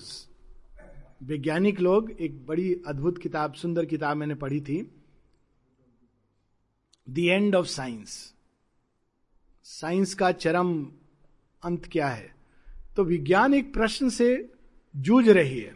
वैज्ञानिक 1.24 1.80
लोग 1.80 2.12
एक 2.12 2.46
बड़ी 2.46 2.82
अद्भुत 2.88 3.18
किताब, 3.18 3.54
सुंदर 3.54 3.86
किताब 3.86 4.18
मैंने 4.18 4.36
पढ़ी 4.36 4.62
थी। 4.62 4.92
The 7.10 7.20
end 7.20 7.56
of 7.56 7.66
science 7.66 8.34
science 9.64 10.14
का 10.14 10.32
चरम 10.32 10.92
अंत 11.64 11.86
क्या 11.86 12.08
है? 12.08 12.36
तो 12.96 13.04
विज्ञान 13.04 13.54
एक 13.54 13.74
प्रश्न 13.74 14.10
से 14.10 14.52
जूझ 14.96 15.30
रही 15.30 15.60
है। 15.60 15.76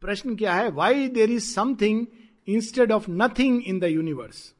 प्रश्न 0.00 0.36
क्या 0.36 0.54
है? 0.54 0.70
Why 0.70 1.08
there 1.08 1.30
is 1.30 1.54
something 1.54 2.06
instead 2.48 2.92
of 2.92 3.10
nothing 3.10 3.62
in 3.62 3.78
the 3.78 3.84
universe 3.84 4.54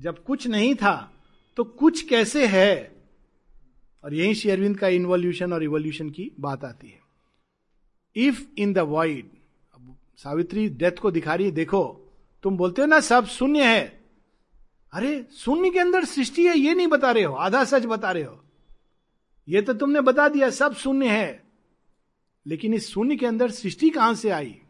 जब 0.00 0.24
कुछ 0.24 0.46
नहीं 0.46 0.74
था 0.74 1.17
तो 1.58 1.64
कुछ 1.64 2.02
कैसे 2.02 2.46
है? 2.46 3.02
और 4.04 4.14
यही 4.14 4.34
शेयरविंद 4.34 4.78
का 4.78 4.88
इन्वोल्यूशन 4.88 5.52
और 5.52 5.62
इवोल्यूशन 5.62 6.10
की 6.10 6.32
बात 6.40 6.64
आती 6.64 6.88
है। 6.88 7.00
If 8.16 8.46
in 8.58 8.72
the 8.72 8.78
wide 8.78 9.30
Savitri 10.16 10.68
death 10.68 10.92
को 10.92 11.10
दिखा 11.10 11.34
रही 11.34 11.46
है, 11.46 11.52
देखो, 11.52 12.12
तुम 12.42 12.56
बोलते 12.56 12.82
हो 12.82 12.88
ना, 12.88 13.00
सब 13.00 13.26
शून्य 13.26 13.64
है। 13.64 14.04
अरे, 14.92 15.26
शून्य 15.36 15.70
के 15.70 15.78
अंदर 15.78 16.04
सृष्टि 16.04 16.46
है, 16.46 16.58
ये 16.58 16.74
नहीं 16.74 16.86
बता 16.86 17.10
रहे 17.10 17.24
हो, 17.24 17.34
आधा 17.34 17.64
सच 17.64 17.84
बता 17.84 18.12
रहे 18.12 18.22
हो। 18.22 18.44
ये 19.48 19.62
तो 19.62 19.74
तुमने 19.74 20.00
बता 20.00 20.28
दिया, 20.28 20.50
सब 20.50 20.74
शून्य 20.74 21.08
है। 21.08 21.44
लेकिन 22.46 22.74
इस 22.74 22.88
शून्य 22.88 23.16
के 23.16 23.26
अंदर 23.26 23.50
सृष्टि 23.50 23.90
कहाँ 23.90 24.14
से 24.14 24.30
आई? 24.30 24.60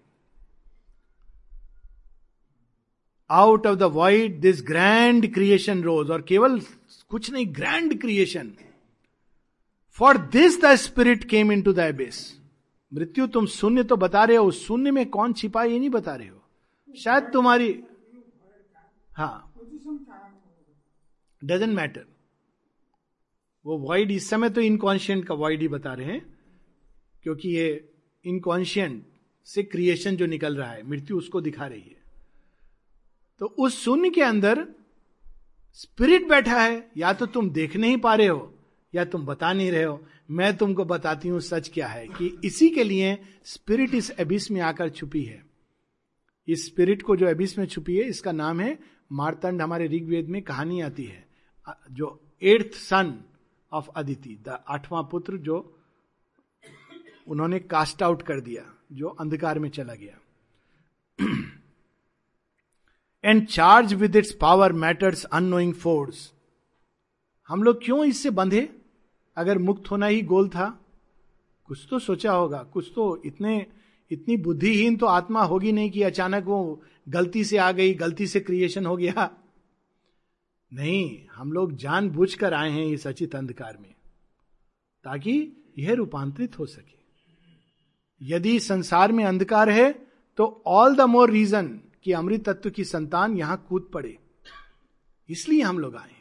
Out 3.30 3.66
of 3.66 3.78
the 3.78 3.82
wide 3.94 4.40
this 4.40 4.62
grand 4.62 5.32
creation 5.34 5.82
rose 5.82 6.10
और 6.10 6.22
केवल 6.22 6.60
कुछ 7.10 7.30
नहीं 7.30 7.46
grand 7.54 8.00
creation 8.00 8.52
for 9.98 10.18
this 10.32 10.60
the 10.62 10.74
spirit 10.78 11.24
came 11.30 11.52
into 11.62 11.72
the 11.72 11.78
abyss 11.78 12.20
मृत्यु 12.92 13.26
तुम 13.26 13.46
शून्य 13.48 13.82
तो 13.84 13.96
बता 13.96 14.24
रहे 14.24 14.36
हो 14.36 14.50
शून्य 14.50 14.90
में 14.90 15.04
कौन 15.10 15.32
छिपा 15.32 15.64
ये 15.64 15.78
नहीं 15.78 15.90
बता 15.90 16.14
रहे 16.14 16.28
हो 16.28 16.42
शायद 16.94 17.30
तुम्हारी 17.32 17.72
हाँ 19.10 19.44
डजेंट 21.42 21.74
मैटर 21.74 22.06
वो 23.64 23.76
वॉइड 23.78 24.10
इस 24.10 24.28
समय 24.30 24.50
तो 24.50 24.60
इनकॉन्शियंट 24.60 25.26
का 25.26 25.34
वॉइड 25.34 25.60
ही 25.60 25.68
बता 25.68 25.92
रहे 25.94 26.12
हैं 26.12 26.24
क्योंकि 27.24 27.48
ये 27.48 27.68
इनकॉन्शियंट 28.24 29.04
से 29.46 29.62
क्रिएशन 29.62 30.16
जो 30.16 30.26
निकल 30.26 30.56
रहा 30.56 30.70
है 30.70 30.82
मृत्यु 30.82 31.18
उसको 31.18 31.40
दिखा 31.40 31.66
रही 31.66 31.80
है 31.80 31.97
तो 33.40 33.46
उस 33.46 33.82
शून्य 33.84 34.10
के 34.10 34.22
अंदर 34.22 34.66
स्पिरिट 35.72 36.28
बैठा 36.28 36.62
है, 36.62 36.90
या 36.96 37.12
तो 37.12 37.26
तुम 37.26 37.50
देख 37.50 37.76
नहीं 37.76 37.96
पा 37.96 38.14
रहे 38.14 38.26
हो, 38.26 38.54
या 38.94 39.04
तुम 39.04 39.26
बता 39.26 39.52
नहीं 39.52 39.70
रहे 39.70 39.82
हो। 39.82 40.00
मैं 40.30 40.56
तुमको 40.56 40.84
बताती 40.84 41.28
हूँ 41.28 41.40
सच 41.40 41.70
क्या 41.74 41.86
है, 41.88 42.06
कि 42.08 42.40
इसी 42.44 42.68
के 42.68 42.84
लिए 42.84 43.18
स्पिरिट 43.44 43.94
इस 43.94 44.10
एबिस 44.18 44.50
में 44.50 44.60
आकर 44.60 44.90
छुपी 44.90 45.22
है। 45.22 45.42
इस 46.48 46.66
स्पिरिट 46.66 47.02
को 47.02 47.16
जो 47.16 47.26
एबिस 47.28 47.58
में 47.58 47.66
छुपी 47.66 47.96
है, 47.96 48.04
इसका 48.04 48.32
नाम 48.32 48.60
है 48.60 48.78
मारतंड। 49.12 49.62
हमारे 49.62 49.86
ऋग्वेद 49.88 50.28
में 50.28 50.40
कहानी 50.42 50.80
आती 50.80 51.04
है 51.04 51.26
जो 51.90 52.20
eighth 52.42 52.76
son 52.76 53.24
of 53.72 53.88
Aditi, 53.96 54.38
the 54.42 54.58
आठवां 54.68 55.02
पुत्र, 55.04 55.36
जो 55.36 55.74
उन्होंने 57.28 57.58
कास्ट 57.60 58.02
आउट 58.02 58.22
कर 58.22 58.40
दिया, 58.40 58.64
जो 58.92 59.08
अंधकार 59.08 59.58
में 59.58 59.68
चला 59.68 59.94
गया। 59.94 60.18
And 63.28 63.46
charge 63.46 63.92
with 63.94 64.16
its 64.16 64.32
power 64.32 64.72
matter's 64.72 65.24
unknowing 65.24 65.72
force 65.74 66.32
हम 67.48 67.62
लोग 67.62 67.84
क्यों 67.84 68.04
इससे 68.04 68.30
बंधे? 68.30 68.68
अगर 69.36 69.58
मुक्त 69.58 69.90
होना 69.90 70.06
ही 70.06 70.22
गोल 70.22 70.48
था। 70.48 70.68
कुछ 71.68 71.86
तो 71.90 71.98
सोचा 71.98 72.32
होगा, 72.32 72.62
कुछ 72.62 72.90
तो 72.94 73.22
इतने, 73.24 73.66
इतनी 74.10 74.36
बुद्धिहीन 74.36 74.96
तो 74.96 75.06
आत्मा 75.06 75.42
होगी 75.42 75.72
नहीं 75.72 75.90
कि 75.90 76.02
अचानक 76.02 76.44
वो 76.44 76.82
गलती 77.08 77.44
से 77.44 77.56
आ 77.56 77.70
गई, 77.72 77.94
गलती 77.94 78.26
से 78.26 78.40
क्रिएशन 78.40 78.86
हो 78.86 78.96
गया। 78.96 79.30
नहीं, 80.72 81.26
हम 81.32 81.52
लोग 81.52 81.72
जान 81.76 82.08
बुझ 82.10 82.32
कर 82.34 82.54
आए 82.54 82.70
हैं 82.70 82.86
इस 82.86 83.06
अचित 83.06 83.34
अंधकार 83.36 83.76
में, 83.80 83.94
ताकि 85.04 85.64
यह 85.78 85.94
रूपांतरित 85.94 86.58
हो 86.58 86.66
सके। 86.66 86.96
यदि 88.20 88.58
संसार 88.60 89.12
में 89.12 89.24
अंधकार 89.24 89.70
है 89.70 89.90
तो 90.38 90.62
ऑल 90.66 90.96
द 90.96 91.00
मोर 91.00 91.30
रीजन 91.30 91.68
कि 92.04 92.12
अमृत 92.12 92.48
तत्व 92.48 92.70
की 92.70 92.84
संतान 92.84 93.36
यहाँ 93.36 93.66
कूद 93.68 93.90
पड़े। 93.94 94.18
इसलिए 95.28 95.62
हम 95.62 95.78
लोग 95.78 95.96
आए 95.96 96.14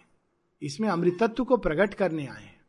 इसमें 0.62 0.90
अमृत 0.90 1.18
तत्व 1.20 1.44
को 1.44 1.58
प्रकट 1.58 1.94
करने 1.94 2.28
आए 2.28 2.44
हैं। 2.44 2.62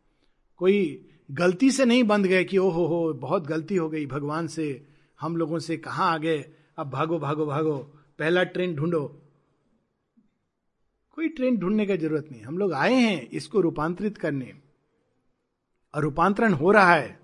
कोई 0.57 1.09
गलती 1.31 1.71
से 1.71 1.85
नहीं 1.85 2.05
बंध 2.05 2.27
गए 2.27 2.45
कि 2.45 2.59
ओहो 2.59 2.87
हो, 2.87 3.13
बहुत 3.13 3.47
गलती 3.47 3.77
हो 3.77 3.89
गई, 3.89 4.07
भगवान 4.07 4.47
से, 4.47 4.87
हम 5.21 5.37
लोगों 5.37 5.59
से 5.59 5.77
कहा 5.77 6.05
आ 6.05 6.19
गए? 6.19 6.45
अब 6.79 6.91
भागो 6.91 7.19
भागो 7.19 7.47
भागो, 7.47 7.79
पहला 8.19 8.43
ट्रेन 8.43 8.75
ढूंढो। 8.75 9.23
कोई 11.13 11.29
ट्रेन 11.29 11.57
ढूँढने 11.57 11.87
की 11.87 11.97
ज़रूरत 11.97 12.29
नहीं। 12.33 12.43
हम 12.43 12.59
लोग 12.59 12.73
आए 12.73 12.95
हैं 12.95 13.31
इसको 13.31 13.61
रूपांतरित 13.61 14.19
करने। 14.19 14.55
और 15.95 16.03
रूपांतरण 16.03 16.53
हो 16.53 16.71
रहा 16.71 16.95
है। 16.95 17.21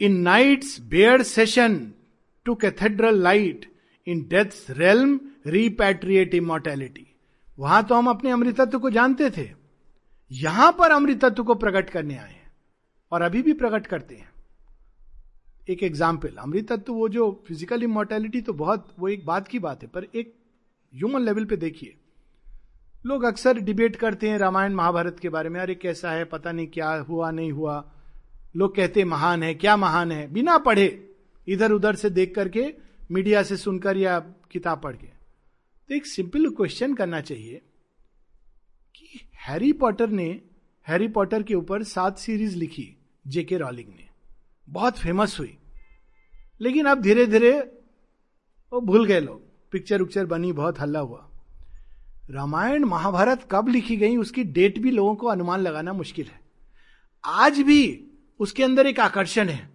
In 0.00 0.16
nights 0.16 0.80
bear 0.80 1.22
session 1.22 1.92
to 2.44 2.54
cathedral 2.54 3.22
light 3.22 3.73
in 4.06 4.20
death 4.30 4.70
realm 4.70 5.18
repatriate 5.46 6.34
immortality 6.34 7.06
वहाँ 7.58 7.82
तो 7.84 7.94
हम 7.94 8.08
अपने 8.08 8.30
अमृतत्व 8.30 8.78
को 8.78 8.90
जानते 8.90 9.30
थे। 9.30 9.48
यहाँ 10.30 10.70
पर 10.78 10.90
अमृतत्व 10.90 11.42
को 11.44 11.54
प्रकट 11.56 11.90
करने 11.90 12.16
आए 12.16 12.30
हैं 12.30 12.50
और 13.12 13.22
अभी 13.22 13.42
भी 13.42 13.52
प्रकट 13.54 13.86
करते 13.86 14.14
हैं। 14.14 14.32
एक 15.68 15.82
एग्ज़ाम्पल 15.82 16.36
अमृतत्व 16.38 16.92
वो 16.92 17.08
जो 17.08 17.30
फ़िज़िकल 17.48 17.82
इमोर्टेलिटी 17.82 18.40
तो 18.40 18.52
बहुत, 18.54 18.94
वो 18.98 19.08
एक 19.08 19.24
बात 19.26 19.48
की 19.48 19.58
बात 19.58 19.82
है, 19.82 19.88
पर 19.88 20.04
एक 20.04 20.34
ह्यूमन 20.94 21.22
लेवल 21.22 21.44
पे 21.44 21.56
देखिए। 21.56 21.96
लोग 23.04 23.24
अक्सर 23.24 23.58
डिबेट 23.60 23.96
करते 23.96 24.28
हैं 24.28 24.38
रामायण 24.38 24.74
महाभारत 24.74 25.18
के 25.18 25.28
बारे 25.28 25.48
में, 25.48 25.60
अरे 25.60 25.74
कैसा 25.76 26.10
है, 26.12 26.24
पता 26.26 26.52
नहीं 26.52 26.66
क्या 26.68 26.90
हुआ, 27.08 27.30
नहीं 27.30 27.52
हुआ। 27.52 27.84
लोग 28.56 28.74
कहते 28.76 29.04
महान 29.06 29.42
है, 29.42 29.54
क्या 29.54 29.76
महान 29.76 30.12
है? 30.12 30.26
बिना 30.32 30.58
पढ़े 30.60 30.86
इधर 31.48 31.72
उधर 31.72 31.94
से 31.94 32.10
देख 32.10 32.34
करके 32.34 32.72
मीडिया 33.10 33.42
से 33.42 33.56
सुनकर 33.56 33.96
या 33.96 34.18
किताब 34.20 34.80
पढ़ 34.80 34.96
के। 34.96 35.06
तो 35.88 35.94
एक 35.94 36.06
सिंपल 36.06 36.48
क्वेश्चन 36.50 36.94
करना 36.94 37.20
चाहिए 37.20 37.62
कि 38.96 39.30
हैरी 39.34 39.72
पॉटर 39.72 40.08
ने, 40.08 40.40
हैरी 40.88 41.08
पॉटर 41.08 41.42
के 41.42 41.54
ऊपर 41.54 41.82
सात 41.82 42.18
सीरीज़ 42.18 42.56
लिखी, 42.56 42.96
जेके 43.26 43.58
रॉलिंग 43.58 43.88
ने। 43.88 44.08
बहुत 44.68 44.98
फ़ेमस 44.98 45.36
हुई। 45.40 45.58
लेकिन 46.60 46.86
अब 46.86 47.00
धीरे 47.00 47.26
धीरे 47.26 47.60
वो 48.72 48.80
भूल 48.80 49.04
गए 49.04 49.20
लोग। 49.20 49.42
पिक्चर 49.70 50.00
उक्चर 50.00 50.26
बनी, 50.26 50.52
बहुत 50.52 50.80
हल्ला 50.80 51.00
हुआ। 51.00 51.30
रामायण 52.30 52.84
महाभारत 52.84 53.48
कब 53.50 53.68
लिखी 53.68 53.96
गई, 53.96 54.16
उसकी 54.16 54.44
डेट 54.44 54.78
भी 54.78 54.90
लोगों 54.90 55.14
को 55.14 55.26
अनुमान 55.26 55.60
लगाना 55.60 55.92
मुश्किल 55.92 56.26
है। 56.26 56.40
आज 57.24 57.60
भी 57.60 58.06
उसके 58.38 58.64
अंदर 58.64 58.86
एक 58.86 59.00
आकर्षण 59.00 59.48
है। 59.48 59.70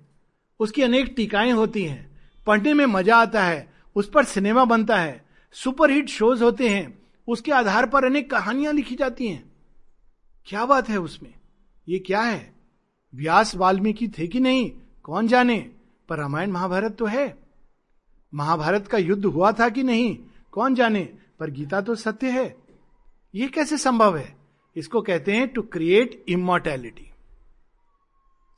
उसकी 0.59 0.81
अनेक 0.81 1.13
टीकाएँ 1.15 1.51
होती 1.51 1.85
हैं। 1.85 2.08
पढ़ने 2.49 2.73
में 2.73 2.85
मज़ा 2.85 3.17
आता 3.17 3.43
है, 3.43 3.73
उस 3.95 4.09
पर 4.09 4.23
सिनेमा 4.25 4.65
बनता 4.65 4.97
है, 4.97 5.25
सुपरहिट 5.51 6.09
शोज़ 6.09 6.43
होते 6.43 6.69
हैं, 6.69 6.99
उसके 7.27 7.51
आधार 7.51 7.85
पर 7.85 8.05
अनेक 8.05 8.31
कहानियाँ 8.31 8.73
लिखी 8.73 8.95
जाती 8.95 9.27
हैं। 9.27 9.51
क्या 10.45 10.65
बात 10.65 10.89
है 10.89 10.97
उसमें? 10.97 11.33
ये 11.89 11.99
क्या 11.99 12.21
है? 12.21 12.53
व्यास 13.15 13.55
वाल्मीकि 13.55 14.07
थे 14.07 14.27
कि 14.27 14.39
नहीं? 14.39 14.71
कौन 15.03 15.27
जाने? 15.27 15.71
पर 16.09 16.17
रामायण 16.17 16.51
महाभारत 16.51 16.95
तो 16.97 17.05
है। 17.05 17.37
महाभारत 18.33 18.87
का 18.87 18.97
युद्ध 18.97 19.25
हुआ 19.25 19.51
था 19.51 19.69
कि 19.69 19.83
नहीं? 19.83 20.17
कौन 20.51 20.75
जाने? 20.75 21.13
पर 21.39 21.49
गीता 21.49 21.81
तो 21.81 21.95
सत्य 21.95 22.29
है। 22.29 22.57
ये 23.35 23.47
कैसे 23.47 23.77
संभव 23.77 24.17
है? 24.17 24.37
इसको 24.75 25.01
कहते 25.01 25.33
हैं 25.33 25.47
टू 25.47 25.61
क्रिएट 25.61 26.25
इमोर्टैलिटी 26.29 27.11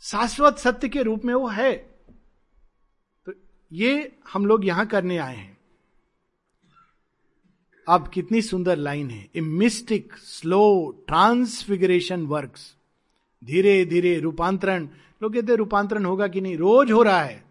शाश्वत 0.01 0.57
सत्य 0.57 0.89
के 0.89 1.01
रूप 1.01 1.25
में 1.25 1.33
वो 1.33 1.47
है। 1.47 1.90
ये 3.71 4.11
हम 4.33 4.45
लोग 4.45 4.65
यहाँ 4.65 4.85
करने 4.85 5.17
आए 5.17 5.35
हैं। 5.35 5.57
अब 7.87 8.07
कितनी 8.07 8.41
सुंदर 8.41 8.77
लाइन 8.77 9.09
है। 9.09 9.27
A 9.35 9.41
mystic 9.41 10.13
slow 10.15 10.63
transfiguration 11.07 12.25
work 12.25 12.57
धीरे 13.41 13.83
धीरे 13.85 14.19
रूपांतरण। 14.19 14.87
लोग 15.21 15.33
कहते 15.33 15.55
रूपांतरण 15.55 16.05
होगा 16.05 16.27
कि 16.27 16.41
नहीं? 16.41 16.57
रोज 16.57 16.91
हो 16.91 17.01
रहा 17.03 17.21
है। 17.21 17.43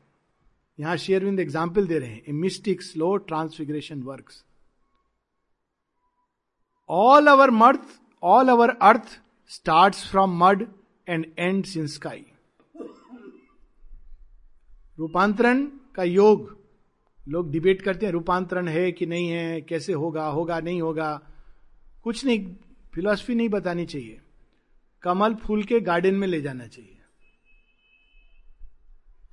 यहाँ 0.78 0.96
शेयरविंद 0.96 1.40
एग्ज़ाम्पल 1.40 1.86
दे 1.86 1.98
रहे 1.98 2.10
हैं। 2.10 2.22
A 2.28 2.32
mystic 2.34 2.82
slow 2.82 3.16
transfiguration 3.16 4.02
work 4.02 4.30
all 6.90 7.26
our 7.26 7.50
mirth 7.52 7.98
all 8.22 8.48
our 8.48 8.70
earth 8.82 9.18
start 9.50 9.94
from 10.10 10.38
mud 10.38 10.66
and 11.08 11.26
end 11.38 11.66
in 11.76 11.86
sky 11.88 12.24
रूपांतरण 14.98 15.66
का 15.94 16.02
योग। 16.02 16.60
लोग 17.28 17.50
डिबेट 17.50 17.82
करते 17.82 18.06
हैं, 18.06 18.12
रूपांतरण 18.12 18.68
है 18.68 18.92
कि 18.92 19.06
नहीं 19.06 19.28
है, 19.28 19.60
कैसे 19.60 19.92
होगा 19.92 20.26
होगा, 20.26 20.60
नहीं 20.60 20.82
होगा। 20.82 21.22
कुछ 22.02 22.24
नहीं 22.24 22.56
फिलॉसफी 22.94 23.34
नहीं 23.34 23.48
बतानी 23.48 23.86
चाहिए। 23.86 24.20
कमल 25.02 25.34
फूल 25.34 25.64
के 25.64 25.80
गार्डन 25.80 26.14
में 26.14 26.28
ले 26.28 26.40
जाना 26.40 26.66
चाहिए। 26.66 26.98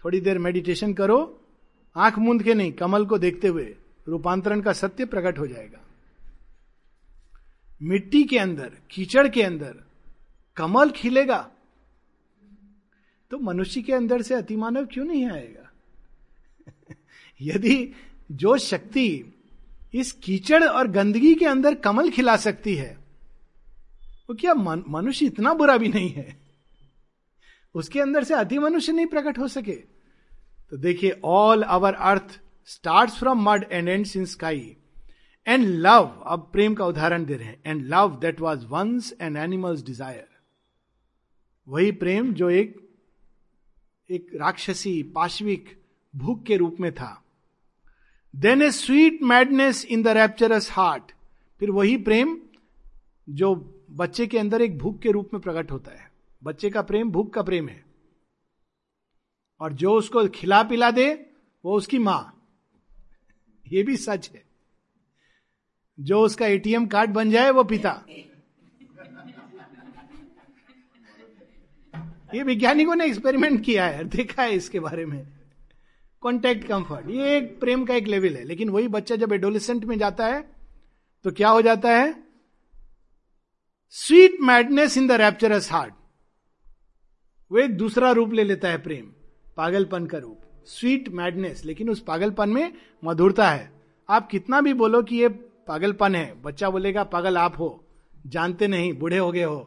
थोड़ी 0.06 0.20
देर 0.22 0.40
मेडिटेशन 0.40 0.94
करो, 0.94 1.42
आँख 1.96 2.20
मूंद 2.20 2.44
के 2.44 2.54
नहीं, 2.54 2.72
कमल 2.72 3.06
को 3.06 3.18
देखते 3.18 3.48
हुए 3.48 3.76
रूपांतरण 4.08 4.62
का 4.62 4.74
सत्य 4.74 5.06
प्रकट 5.06 5.40
हो 5.40 5.48
जाएगा। 5.48 5.80
मिट्टी 7.82 8.24
के 8.24 8.38
अंदर, 8.38 8.78
कीचड़ 8.92 9.28
के 9.28 9.44
अंदर 9.44 9.84
कमल 10.56 10.90
खिलेगा। 10.90 11.52
तो 13.32 13.40
मनुष्य 13.40 13.82
के 13.82 13.94
अंदर 13.94 14.22
से 14.22 14.34
अतिमानव 14.34 14.86
क्यों 14.86 15.06
नहीं 15.06 15.26
आएगा? 15.26 15.67
यदि 17.40 17.94
जो 18.32 18.58
शक्ति 18.58 19.34
इस 19.94 20.12
कीचड़ 20.12 20.64
और 20.64 20.88
गंदगी 20.88 21.34
के 21.36 21.46
अंदर 21.46 21.76
कमल 21.76 22.10
खिला 22.10 22.36
सकती 22.38 22.76
है 22.76 22.96
वो 24.30 24.36
क्या 24.36 24.54
मनुष्य 24.54 25.26
इतना 25.26 25.54
बुरा 25.54 25.78
भी 25.78 25.88
नहीं 25.88 26.10
है? 26.10 26.38
उसके 27.76 28.00
अंदर 28.00 28.24
से 28.24 28.34
अति 28.34 28.58
मनुष्य 28.60 28.92
नहीं 28.92 29.06
प्रकट 29.06 29.38
हो 29.40 29.48
सके? 29.48 29.72
तो 29.72 30.78
देखिए 30.78 31.20
all 31.24 31.64
our 31.64 31.94
earth 31.94 32.40
start 32.66 33.12
from 33.12 33.50
mud 33.50 33.66
and 33.72 33.90
end 33.90 34.08
in 34.16 34.26
sky 34.26 34.76
and 35.48 35.66
love 35.66 36.24
अब 36.26 36.50
प्रेम 36.54 36.74
का 36.76 36.86
उदाहरण 36.86 37.26
दे 37.26 37.36
रहे 37.36 37.48
हैं। 37.48 37.62
And 37.66 37.86
love 37.86 38.18
that 38.22 38.42
was 38.42 38.66
once 38.66 39.14
an 39.22 39.38
animal's 39.38 39.86
desire 39.86 40.28
वही 41.68 41.92
प्रेम 41.92 42.34
जो 42.34 42.50
एक 42.50 42.76
एक 44.10 44.28
राक्षसी, 44.36 45.02
पाश्विक, 45.04 45.66
भूख 46.14 46.44
के 46.44 46.58
रूप 46.58 46.76
में 46.80 46.92
था। 46.92 47.24
Then 48.38 48.62
a 48.62 48.72
sweet 48.72 49.24
madness 49.24 49.86
in 49.86 50.04
the 50.04 50.08
rapturous 50.08 50.72
heart 50.72 51.12
फिर 51.60 51.72
वही 51.72 51.98
प्रेम 51.98 52.42
जो 53.30 53.56
बच्चे 53.92 54.28
के 54.28 54.38
अंदर 54.38 54.62
एक 54.62 54.78
भूख 54.78 55.00
के 55.00 55.12
रूप 55.12 55.30
में 55.34 55.42
प्रकट 55.42 55.72
होता 55.72 55.92
है। 55.92 56.12
बच्चे 56.44 56.70
का 56.70 56.82
प्रेम 56.82 57.12
भूख 57.12 57.34
का 57.34 57.44
प्रेम 57.44 57.70
है। 57.70 57.86
और 59.60 59.74
जो 59.74 59.94
उसको 59.94 60.28
खिला 60.28 60.64
पिला 60.64 60.92
दे, 60.92 61.30
वो 61.66 61.78
उसकी 61.78 61.98
माँ। 61.98 62.50
ये 63.72 63.84
भी 63.84 63.98
सच 63.98 64.32
है। 64.36 64.44
जो 66.00 66.22
उसका 66.22 66.48
एटीएम 66.48 66.88
कार्ड 66.88 67.10
बन 67.10 67.32
जाए, 67.32 67.50
वो 67.50 67.64
पिता। 67.64 68.04
ये 72.36 72.44
वैज्ञानिकों 72.44 72.96
ने 72.96 73.06
एक्सपेरिमेंट 73.06 73.66
किया 73.66 73.86
है, 73.86 74.04
देखा 74.04 74.44
है 74.44 74.54
इसके 74.54 74.80
बारे 74.80 75.06
में। 75.06 75.37
कॉन्टेक्ट 76.24 76.68
कंफर्ट 76.68 77.10
ये 77.10 77.36
एक 77.38 77.60
प्रेम 77.60 77.86
का 77.86 77.96
एक 77.96 78.08
लेवल 78.08 78.36
है, 78.36 78.44
लेकिन 78.44 78.70
वही 78.70 78.88
बच्चा 78.88 79.16
जब 79.16 79.34
एडोलिसेंट 79.34 79.86
में 79.86 79.98
जाता 79.98 80.28
है 80.28 80.42
तो 81.26 81.32
क्या 81.32 81.50
हो 81.50 81.62
जाता 81.62 81.90
है? 81.92 82.16
Sweet 83.96 84.38
madness 84.42 84.98
in 84.98 85.08
the 85.08 85.12
rapturous 85.12 85.72
heart 85.72 85.94
वो 87.52 87.58
एक 87.58 87.78
दूसरा 87.78 88.12
रूप 88.12 88.34
ले 88.34 88.44
लेता 88.44 88.70
है 88.70 88.78
प्रेम, 88.78 89.06
पागलपन 89.58 90.06
का 90.06 90.18
रूप। 90.18 90.42
स्वीट 90.68 91.08
मैडनेस 91.10 91.64
लेकिन 91.66 91.90
उस 91.90 92.00
पागलपन 92.00 92.50
में 92.50 92.74
मधुरता 93.04 93.50
है। 93.50 93.72
आप 94.10 94.28
कितना 94.30 94.60
भी 94.62 94.74
बोलो 94.74 95.02
कि 95.04 95.16
ये 95.16 95.28
पागलपन 95.68 96.16
है, 96.16 96.42
बच्चा 96.42 96.70
बोलेगा, 96.70 97.04
पागल 97.06 97.38
आप 97.38 97.60
हो, 97.60 97.84
जानते 98.28 98.68
नहीं, 98.68 98.92
बूढ़े 98.94 99.18
हो 99.18 99.32
गए 99.32 99.44
हो। 99.44 99.60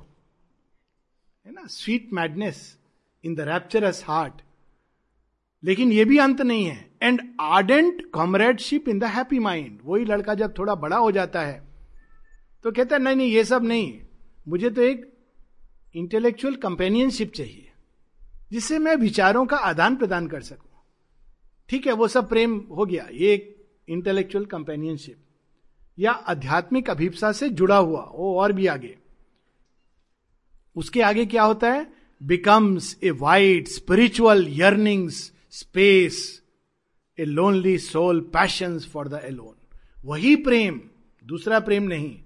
है 1.46 1.52
ना? 1.52 1.66
Sweet 1.66 2.08
madness 2.12 2.78
in 3.24 3.34
the 3.34 3.40
rapturous 3.42 4.04
heart 4.06 4.42
लेकिन 5.62 5.92
यह 5.92 6.04
भी 6.04 6.18
अंत 6.18 6.40
नहीं 6.42 6.64
है। 6.64 6.88
And 7.02 7.20
ardent 7.40 8.10
comradeship 8.10 8.88
in 8.88 8.98
the 8.98 9.04
happy 9.06 9.38
mind 9.38 9.78
वही 9.84 10.04
लड़का 10.04 10.34
जब 10.34 10.54
थोड़ा 10.58 10.74
बड़ा 10.76 10.96
हो 10.96 11.10
जाता 11.12 11.40
है 11.42 11.62
तो 12.64 12.70
कहता 12.70 12.96
है, 12.96 13.02
नहीं 13.02 13.16
नहीं, 13.16 13.32
ये 13.32 13.44
सब 13.44 13.64
नहीं। 13.64 14.00
मुझे 14.48 14.70
तो 14.70 14.82
एक 14.82 15.06
इंटेलेक्चुअल 15.94 16.54
कंपेनियनशिप 16.56 17.32
चाहिए, 17.32 17.70
जिससे 18.50 18.78
मैं 18.78 18.94
विचारों 18.96 19.44
का 19.46 19.56
आदान 19.58 19.96
प्रदान 19.96 20.26
कर 20.26 20.40
सकूँ। 20.42 20.70
ठीक 21.68 21.86
है, 21.86 21.92
वो 21.92 22.08
सब 22.08 22.28
प्रेम 22.28 22.56
हो 22.70 22.84
गया, 22.84 23.06
ये 23.12 23.32
एक 23.32 23.56
इंटेलेक्चुअल 23.88 24.44
कंपेनियनशिप 24.46 25.16
या 25.98 26.12
आध्यात्मिक 26.12 26.90
अभिप्सा 26.90 27.32
से 27.32 27.48
जुड़ा 27.50 27.76
हुआ, 27.76 28.02
वो 28.08 28.34
और 28.40 28.52
भी 28.52 28.66
आगे। 28.68 28.96
उसके 30.76 31.02
आगे 31.02 31.26
क्या 31.26 31.42
होता 31.42 31.72
है? 31.72 31.86
Becomes 32.20 32.96
a 33.04 33.10
wide 33.12 33.68
spiritual 33.68 34.46
yearning's 34.50 35.30
space 35.52 36.42
a 37.18 37.24
lonely 37.24 37.78
soul 37.78 38.20
passion 38.32 38.78
for 38.78 39.08
the 39.08 39.20
alone 39.24 39.54
वही 40.04 40.34
प्रेम, 40.36 40.80
दूसरा 41.24 41.58
प्रेम 41.60 41.82
नहीं, 41.82 42.16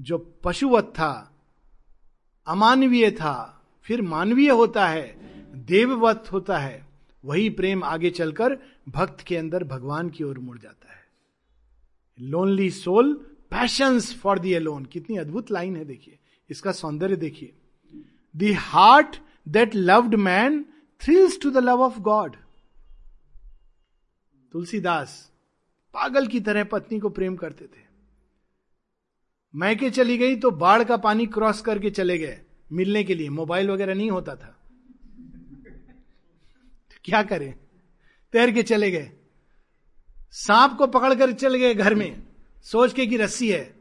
जो 0.00 0.18
पशुवत 0.44 0.92
था, 0.94 1.12
अमानवीय 2.46 3.10
था, 3.10 3.34
फिर 3.82 4.02
मानवीय 4.02 4.50
होता 4.50 4.86
है, 4.86 5.06
देववत 5.66 6.28
होता 6.32 6.58
है, 6.58 6.86
वही 7.24 7.48
प्रेम 7.50 7.84
आगे 7.84 8.10
चलकर 8.10 8.56
भक्त 8.88 9.20
के 9.20 9.36
अंदर 9.36 9.64
भगवान 9.64 10.08
की 10.10 10.24
ओर 10.24 10.38
मुड़ 10.38 10.58
जाता 10.58 10.92
है। 10.92 11.04
Lonely 12.18 12.70
soul 12.70 13.12
passions 13.50 14.14
for 14.14 14.38
the 14.38 14.52
alone 14.52 14.84
कितनी 14.84 15.16
अद्भुत 15.16 15.50
लाइन 15.50 15.76
है 15.76 15.84
देखिए, 15.84 16.18
इसका 16.50 16.72
सौंदर्य 16.72 17.16
देखिए। 17.16 17.52
The 18.34 18.54
heart 18.58 19.16
that 19.48 19.74
loved 19.74 20.14
man 20.14 20.64
thrills 21.00 21.38
to 21.42 21.50
the 21.50 21.56
love 21.56 21.82
of 21.82 21.98
God 22.00 22.36
Tulsidas 24.52 25.30
पागल 25.94 26.26
की 26.26 26.40
तरह 26.40 26.64
पत्नी 26.64 26.98
को 26.98 27.08
प्रेम 27.08 27.36
करते 27.36 27.64
थे। 27.64 27.88
मैके 29.54 29.90
चली 29.90 30.18
गई 30.18 30.36
तो 30.36 30.50
बाढ़ 30.50 30.84
का 30.84 30.96
पानी 30.96 31.26
क्रॉस 31.26 31.60
करके 31.60 31.90
चले 31.90 32.18
गए, 32.18 32.40
मिलने 32.72 33.04
के 33.04 33.14
लिए। 33.14 33.28
मोबाइल 33.28 33.70
वगैरह 33.70 33.94
नहीं 33.94 34.10
होता 34.10 34.34
था। 34.34 34.56
तो 36.90 36.96
क्या 37.04 37.22
करें? 37.22 37.54
तैर 38.32 38.52
के 38.52 38.62
चले 38.62 38.90
गए। 38.90 39.12
सांप 40.30 40.76
को 40.78 40.86
पकड़कर 40.86 41.32
चले 41.32 41.58
गए 41.58 41.74
घर 41.74 41.94
में। 41.94 42.22
सोच 42.62 42.92
के 42.92 43.06
कि 43.06 43.16
रस्सी 43.16 43.50
है। 43.52 43.80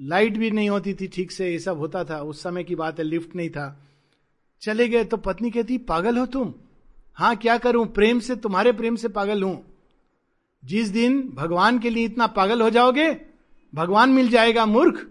लाइट 0.00 0.36
भी 0.36 0.50
नहीं 0.50 0.70
होती 0.70 0.94
थी 0.94 1.08
ठीक 1.08 1.32
से, 1.32 1.50
ये 1.50 1.58
सब 1.58 1.78
होता 1.78 2.04
था। 2.04 2.20
उस 2.22 2.42
समय 2.42 2.64
की 2.64 2.74
बात 2.74 2.98
है, 2.98 3.04
लिफ्ट 3.04 3.36
नहीं 3.36 3.50
था। 3.50 3.88
चले 4.60 4.88
गए 4.88 5.04
तो 5.04 5.16
पत्नी 5.16 5.50
कहती, 5.50 5.78
पागल 5.78 6.18
हो 6.18 6.26
तुम? 6.26 6.54
हाँ 7.18 7.36
क्या 7.36 7.58
करूँ? 7.58 7.86
प्रेम 7.86 8.20
से 8.20 8.36
तुम्हारे 8.36 8.72
प्रेम 8.72 8.96
से 8.96 9.08
पागल 9.08 9.42
हूँ। 9.42 9.64
जिस 10.64 10.88
दिन 10.88 11.32
भगवान 11.34 11.78
के 11.78 11.90
लिए 11.90 12.04
इतना 12.04 12.26
पागल 12.26 12.62
हो 12.62 12.70
जाओगे 12.70 13.20
भगवान 13.74 14.10
मिल 14.10 14.28
जाएगा 14.28 14.66
मूर्ख। 14.66 15.10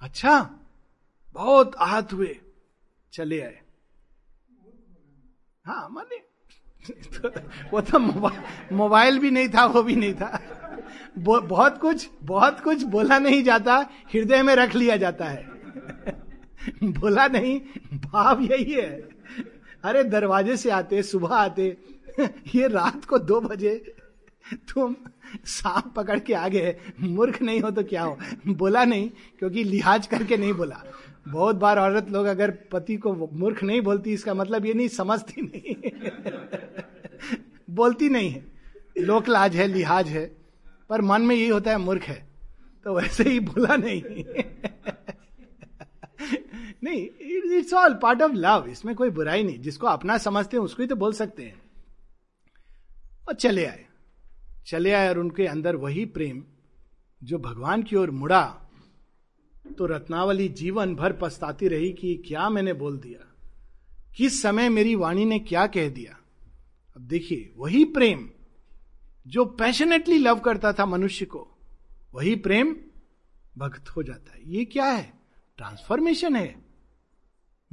अच्छा 0.00 0.50
बहुत 1.32 1.74
आहत 1.74 2.12
हुए 2.12 2.40
चले 3.12 3.40
आए। 3.40 3.60
हाँ 5.64 5.88
माने 5.90 6.16
तो, 6.90 7.28
वो 7.72 7.80
तो 7.80 7.98
मोबाइल 8.74 9.18
भी 9.18 9.30
नहीं 9.30 9.48
था 9.48 9.64
वो 9.66 9.82
भी 9.82 9.96
नहीं 9.96 10.14
था। 10.14 10.40
बहुत 11.18 11.78
कुछ 11.78 12.08
बहुत 12.22 12.60
कुछ 12.60 12.82
बोला 12.82 13.18
नहीं 13.18 13.42
जाता 13.44 13.76
हृदय 14.14 14.42
में 14.42 14.54
रख 14.56 14.74
लिया 14.74 14.96
जाता 14.96 15.24
है। 15.24 15.44
बोला 16.82 17.26
नहीं 17.26 17.60
भाव 17.98 18.40
यही 18.40 18.72
है। 18.72 19.13
अरे 19.84 20.04
दरवाजे 20.04 20.56
से 20.56 20.70
आते, 20.70 21.02
सुबह 21.02 21.28
आते, 21.28 21.76
ये 22.54 22.68
रात 22.68 23.04
को 23.04 23.18
दो 23.18 23.40
बजे 23.40 23.94
तुम 24.54 24.96
सांप 25.44 25.94
पकड़ 25.96 26.18
के 26.18 26.34
आ 26.34 26.48
गए 26.48 26.76
मूर्ख 27.00 27.42
नहीं 27.42 27.60
हो 27.60 27.70
तो 27.70 27.82
क्या 27.82 28.02
हो? 28.02 28.18
बोला 28.46 28.84
नहीं, 28.84 29.10
क्योंकि 29.38 29.64
लिहाज 29.64 30.06
करके 30.06 30.36
नहीं 30.36 30.52
बोला। 30.52 30.84
बहुत 31.28 31.56
बार 31.56 31.78
औरत 31.78 32.10
लोग 32.10 32.26
अगर 32.26 32.50
पति 32.50 32.96
को 32.96 33.30
मूर्ख 33.32 33.62
नहीं 33.62 33.80
बोलती, 33.80 34.12
इसका 34.12 34.34
मतलब 34.34 34.66
ये 34.66 34.74
नहीं, 34.74 34.88
समझती 34.88 35.42
नहीं 35.42 35.90
बोलती 37.70 38.08
नहीं 38.08 38.30
है। 38.30 38.46
लोक 38.98 39.28
लाज 39.28 39.56
है, 39.56 39.66
लिहाज 39.66 40.08
है, 40.08 40.36
पर 40.88 41.00
मन 41.00 41.22
में 41.22 41.36
यही 41.36 41.48
होता 41.48 41.70
है, 41.70 41.78
मूर्ख 41.78 42.02
है। 42.02 42.28
तो 42.84 42.94
वैसे 42.94 43.24
ही 43.24 43.40
बोला 43.40 43.76
नहीं। 43.76 44.02
नहीं 46.84 47.08
it's 47.58 47.72
all 47.72 47.94
part 47.94 48.22
of 48.22 48.32
love 48.32 48.66
इसमें 48.68 48.94
कोई 48.94 49.10
बुराई 49.10 49.42
नहीं। 49.42 49.58
जिसको 49.58 49.86
अपना 49.86 50.18
समझते 50.18 50.56
हैं, 50.56 50.64
उसको 50.64 50.82
ही 50.82 50.86
तो 50.86 50.96
बोल 50.96 51.12
सकते 51.12 51.42
हैं। 51.42 51.62
और 53.28 53.34
चले 53.34 53.66
आए। 53.66 53.86
चले 54.66 54.92
आए 54.92 55.08
और 55.08 55.18
उनके 55.18 55.46
अंदर 55.46 55.76
वही 55.76 56.04
प्रेम, 56.04 56.44
जो 57.24 57.38
भगवान 57.38 57.82
की 57.82 57.96
ओर 57.96 58.10
मुड़ा 58.10 58.60
तो 59.78 59.86
रत्नावली 59.86 60.48
जीवन 60.48 60.94
भर 60.94 61.18
पछताती 61.20 61.68
रही 61.68 61.92
कि 61.92 62.24
क्या 62.28 62.48
मैंने 62.48 62.72
बोल 62.72 62.98
दिया? 62.98 63.34
किस 64.16 64.42
समय 64.42 64.68
मेरी 64.68 64.94
वाणी 64.94 65.24
ने 65.24 65.38
क्या 65.38 65.66
कह 65.66 65.88
दिया? 65.88 66.18
अब 66.96 67.02
देखिए, 67.02 67.52
वही 67.56 67.84
प्रेम, 67.84 68.30
जो 69.26 69.44
पैशनेटली 69.44 70.18
लव 70.18 70.40
करता 70.40 70.72
था 70.72 70.86
मनुष्य 70.86 71.24
को, 71.24 71.58
वही 72.14 72.36
प्रेम 72.36 72.76
भक्त 73.58 73.88
हो 73.88 74.02
जाता 74.02 74.32
है। 74.34 74.40
ये 74.46 74.64
क्या 74.64 74.84
है? 74.84 75.12
ट्रांसफॉर्मेशन 75.56 76.36
है। 76.36 76.63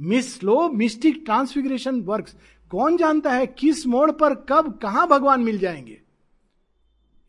Miss 0.00 0.38
slow 0.38 0.68
mystic 0.68 1.22
transfiguration 1.24 2.00
work 2.00 2.26
कौन 2.70 2.96
जानता 2.96 3.32
है 3.32 3.46
किस 3.46 3.86
मोड़ 3.86 4.10
पर 4.10 4.34
कब 4.34 4.78
कहाँ 4.82 5.08
भगवान 5.08 5.40
मिल 5.40 5.58
जाएँगे? 5.58 6.02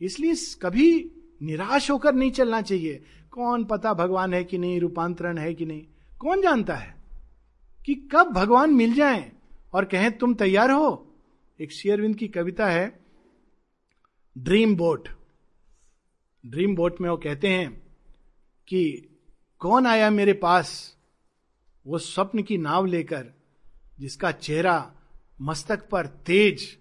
इसलिए 0.01 0.35
कभी 0.61 1.11
निराश 1.41 1.91
होकर 1.91 2.13
नहीं 2.13 2.31
चलना 2.31 2.61
चाहिए। 2.61 3.03
कौन 3.31 3.63
पता 3.65 3.93
भगवान 3.93 4.33
है 4.33 4.43
कि 4.43 4.57
नहीं, 4.57 4.79
रूपांतरण 4.79 5.37
है 5.37 5.53
कि 5.53 5.65
नहीं। 5.65 5.85
कौन 6.19 6.41
जानता 6.41 6.75
है 6.75 6.95
कि 7.85 7.95
कब 7.95 8.27
भगवान 8.27 8.69
मिल 8.69 8.93
जाए 8.93 9.31
और 9.73 9.85
कहें, 9.85 10.17
तुम 10.17 10.33
तैयार 10.33 10.71
हो? 10.71 11.15
एक 11.61 11.71
शेयरविंद 11.71 12.15
की 12.15 12.27
कविता 12.27 12.67
है, 12.67 12.99
ड्रीम 14.37 14.75
बोट। 14.75 15.09
ड्रीम 16.45 16.75
बोट 16.75 17.01
में 17.01 17.09
वो 17.09 17.17
कहते 17.17 17.47
हैं 17.47 17.83
कि, 18.67 19.09
कौन 19.59 19.87
आया 19.87 20.09
मेरे 20.09 20.33
पास 20.33 20.97
वो 21.87 21.97
स्वप्न 21.97 22.41
की 22.43 22.57
नाव 22.57 22.85
लेकर, 22.85 23.25
जिसका 23.99 24.31
चेहरा 24.31 24.91
मस्तक 25.41 25.87
पर 25.89 26.05
तेज, 26.05 26.77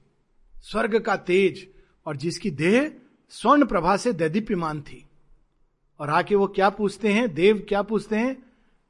स्वर्ग 0.57 0.99
का 1.01 1.17
तेज 1.17 1.69
और 2.07 2.17
जिसकी 2.17 2.51
देह 2.51 2.93
स्वर्ण 3.31 3.65
प्रभा 3.65 3.97
से 3.97 4.13
दैदीप्यमान 4.13 4.81
थी। 4.83 5.05
और 6.01 6.11
आके 6.11 6.35
वो 6.35 6.47
क्या 6.47 6.69
पूछते 6.71 7.13
हैं? 7.13 7.35
देव 7.35 7.65
क्या 7.69 7.83
पूछते 7.83 8.17
हैं? 8.17 8.37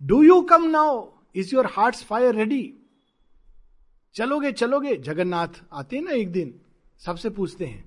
Do 0.03 0.23
you 0.23 0.41
come 0.43 0.65
now 0.65 1.11
is 1.35 1.55
your 1.55 1.67
heart 1.67 1.97
fire 1.97 2.35
ready 2.35 2.75
चलोगे 4.15 4.53
चलोगे, 4.53 4.97
जगन्नाथ, 4.97 5.49
आते 5.73 5.97
हैं 5.97 6.03
ना 6.05 6.11
एक 6.11 6.33
दिन? 6.33 6.55
सबसे 6.99 7.31
पूछते 7.31 7.67
हैं, 7.67 7.85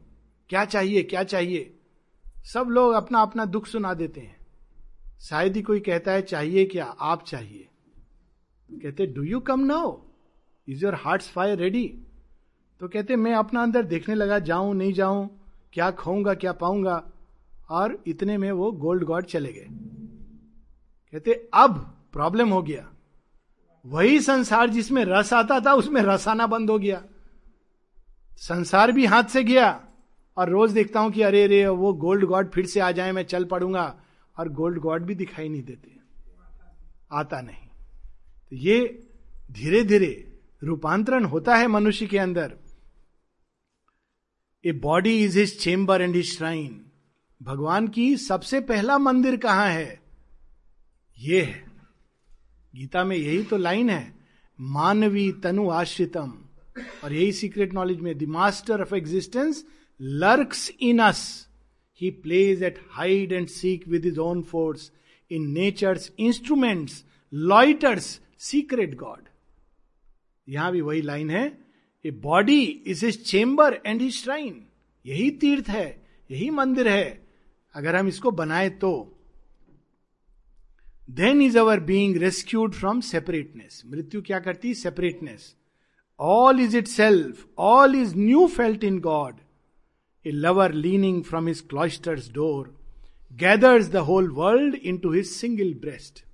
क्या 0.49 0.65
चाहिए 0.65 1.03
क्या 1.03 1.23
चाहिए? 1.23 1.71
सब 2.45 2.67
लोग 2.69 2.93
अपना 2.93 3.21
अपना 3.21 3.45
दुख 3.45 3.67
सुना 3.67 3.93
देते 3.93 4.21
हैं। 4.21 4.37
शायद 5.21 5.55
ही 5.55 5.61
कोई 5.61 5.79
कहता 5.79 6.11
है, 6.11 6.21
चाहिए 6.21 6.65
क्या? 6.65 6.85
आप 6.85 7.25
चाहिए। 7.25 7.67
कहते 8.71 9.05
do 9.05 9.23
you 9.23 9.39
come 9.39 9.59
now 9.59 9.97
is 10.69 10.85
your 10.85 10.95
heart 10.95 11.21
fire 11.21 11.57
ready 11.57 11.99
तो 12.81 12.87
कहते, 12.87 13.15
मैं 13.15 13.33
अपना 13.33 13.63
अंदर 13.63 13.83
देखने 13.83 14.15
लगा, 14.15 14.39
जाऊँ, 14.39 14.75
नहीं 14.75 14.93
जाऊँ, 14.93 15.39
क्या 15.73 15.91
खाऊँगा, 15.91 16.33
क्या 16.33 16.53
पाऊँगा? 16.53 17.03
और 17.69 18.03
इतने 18.07 18.37
में 18.37 18.51
वो 18.51 18.71
गोल्ड 18.71 19.03
गॉड 19.03 19.25
चले 19.25 19.53
गए। 19.53 19.67
कहते, 21.11 21.49
अब 21.53 21.97
प्रॉब्लम 22.13 22.49
हो 22.49 22.61
गया। 22.61 22.91
वही 23.85 24.19
संसार 24.19 24.69
जिसमें 24.69 25.05
रस 25.05 25.33
आता 25.33 25.59
था, 25.59 25.73
उसमें 25.73 26.01
रस 26.01 26.27
आना 26.27 26.47
बंद 26.47 26.69
हो 26.69 26.79
गया। 26.79 27.03
संसार 28.37 28.91
भी 28.91 29.05
हाथ 29.05 29.23
से 29.23 29.43
गया 29.43 29.87
और 30.37 30.49
रोज 30.49 30.71
देखता 30.71 30.99
हूँ 30.99 31.11
कि 31.11 31.21
अरे 31.21 31.43
अरे, 31.43 31.67
वो 31.67 31.93
गोल्ड 31.93 32.25
गॉड 32.25 32.49
फिर 32.49 32.65
से 32.65 32.79
आ 32.79 32.91
जाए, 32.91 33.11
मैं 33.11 33.23
चल 33.23 33.45
पड़ूँगा। 33.45 33.99
और 34.39 34.49
गोल्ड 34.49 34.79
गॉड 34.79 35.03
भी 35.03 35.15
दिखाई 35.15 35.49
नहीं 35.49 35.63
देते। 35.63 35.99
आता 37.11 37.41
नहीं। 37.41 37.64
ये 38.55 39.07
धीरे 39.51 39.83
धीरे 39.83 40.31
रूपांतरण 40.63 41.25
होता 41.25 41.55
है 41.55 41.67
मनुष्य 41.67 42.05
के 42.07 42.17
अंदर। 42.17 42.53
A 44.65 44.71
body 44.71 45.23
is 45.23 45.39
his 45.39 45.57
chamber 45.59 46.01
and 46.01 46.15
his 46.15 46.25
shrine 46.25 46.85
भगवान 47.41 47.87
की 47.87 48.17
सबसे 48.17 48.61
पहला 48.61 48.97
मंदिर 48.97 49.37
कहाँ 49.37 49.67
है? 49.69 50.01
ये 51.19 51.41
है। 51.41 51.63
गीता 52.75 53.03
में 53.03 53.17
यही 53.17 53.43
तो 53.43 53.57
लाइन 53.57 53.89
है। 53.89 54.15
मानवी 54.59 55.31
तनु 55.31 55.69
आश्रितम। 55.69 56.33
और 57.03 57.13
यही 57.13 57.31
सीक्रेट 57.31 57.73
नॉलेज 57.73 57.99
में 57.99 58.17
the 58.17 58.23
master 58.23 58.81
of 58.81 58.95
existence 58.95 59.65
lurks 60.01 60.69
in 60.79 60.99
us 60.99 61.47
he 62.01 62.09
plays 62.11 62.63
at 62.63 62.79
hide 62.91 63.31
and 63.31 63.47
seek 63.47 63.87
with 63.87 64.05
is 64.05 64.19
own 64.19 64.41
force 64.41 64.91
in 65.31 65.51
nature's 65.51 66.11
instruments 66.19 67.03
loiters 67.33 68.19
secret 68.41 68.95
God. 68.95 69.27
यहाँ 70.47 70.71
भी 70.71 70.81
वही 70.81 71.01
लाइन 71.01 71.29
है 71.29 71.45
a 72.05 72.11
body 72.11 72.61
is 72.63 73.05
is 73.05 73.17
chamber 73.23 73.81
and 73.85 74.01
his 74.01 74.13
shrine. 74.13 74.65
यही 75.05 75.29
तीर्थ 75.31 75.69
है, 75.69 75.87
यही 76.29 76.49
मंदिर 76.49 76.87
है। 76.87 77.27
अगर 77.75 77.95
हम 77.95 78.07
इसको 78.07 78.31
बनाए 78.31 78.69
तो। 78.69 78.91
Then 81.09 81.41
is 81.41 81.57
our 81.59 81.79
being 81.79 82.17
rescued 82.17 82.73
from 82.73 83.01
separateness 83.01 83.81
मृत्यु 83.85 84.21
क्या 84.21 84.39
करती? 84.39 84.73
Separateness 84.73 85.55
all 86.19 86.59
is 86.59 86.77
itself 86.87 87.45
all 87.59 87.95
is 87.95 88.15
new 88.17 88.47
felt 88.47 88.83
in 88.83 88.99
God 88.99 89.39
a 90.25 90.31
lover 90.31 90.73
leaning 90.73 91.23
from 91.23 91.47
his 91.47 91.61
cloister's 91.69 92.31
door 92.33 92.73
gathers 93.33 93.89
the 93.89 93.95
whole 94.09 94.29
world 94.31 94.75
into 94.97 95.11
his 95.13 95.25
single 95.27 95.73
breast 95.81 96.24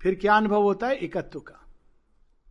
फिर 0.00 0.14
क्या 0.14 0.36
अनुभव 0.36 0.62
होता 0.62 0.86
है? 0.86 0.96
एकत्व 0.96 1.40
का। 1.40 1.66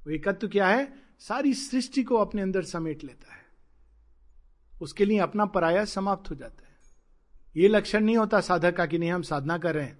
वो 0.06 0.12
एकत्व 0.12 0.48
क्या 0.48 0.68
है? 0.68 1.04
सारी 1.20 1.54
सृष्टि 1.54 2.04
को 2.04 2.16
अपने 2.16 2.42
अंदर 2.42 2.64
समेट 2.64 3.04
लेता 3.04 3.34
है। 3.34 3.46
उसके 4.82 5.06
लिए 5.06 5.20
अपना 5.20 5.46
पराया 5.46 5.86
समाप्त 5.86 6.30
हो 6.30 6.36
जाता 6.36 6.68
है। 6.68 6.78
ये 7.58 7.68
लक्षण 7.68 8.04
नहीं 8.04 8.18
होता 8.18 8.42
साधक 8.42 8.76
का 8.76 8.86
कि 8.86 8.98
नहीं, 8.98 9.12
हम 9.12 9.22
साधना 9.22 9.58
कर 9.58 9.76
रहे 9.76 9.86
हैं। 9.86 9.98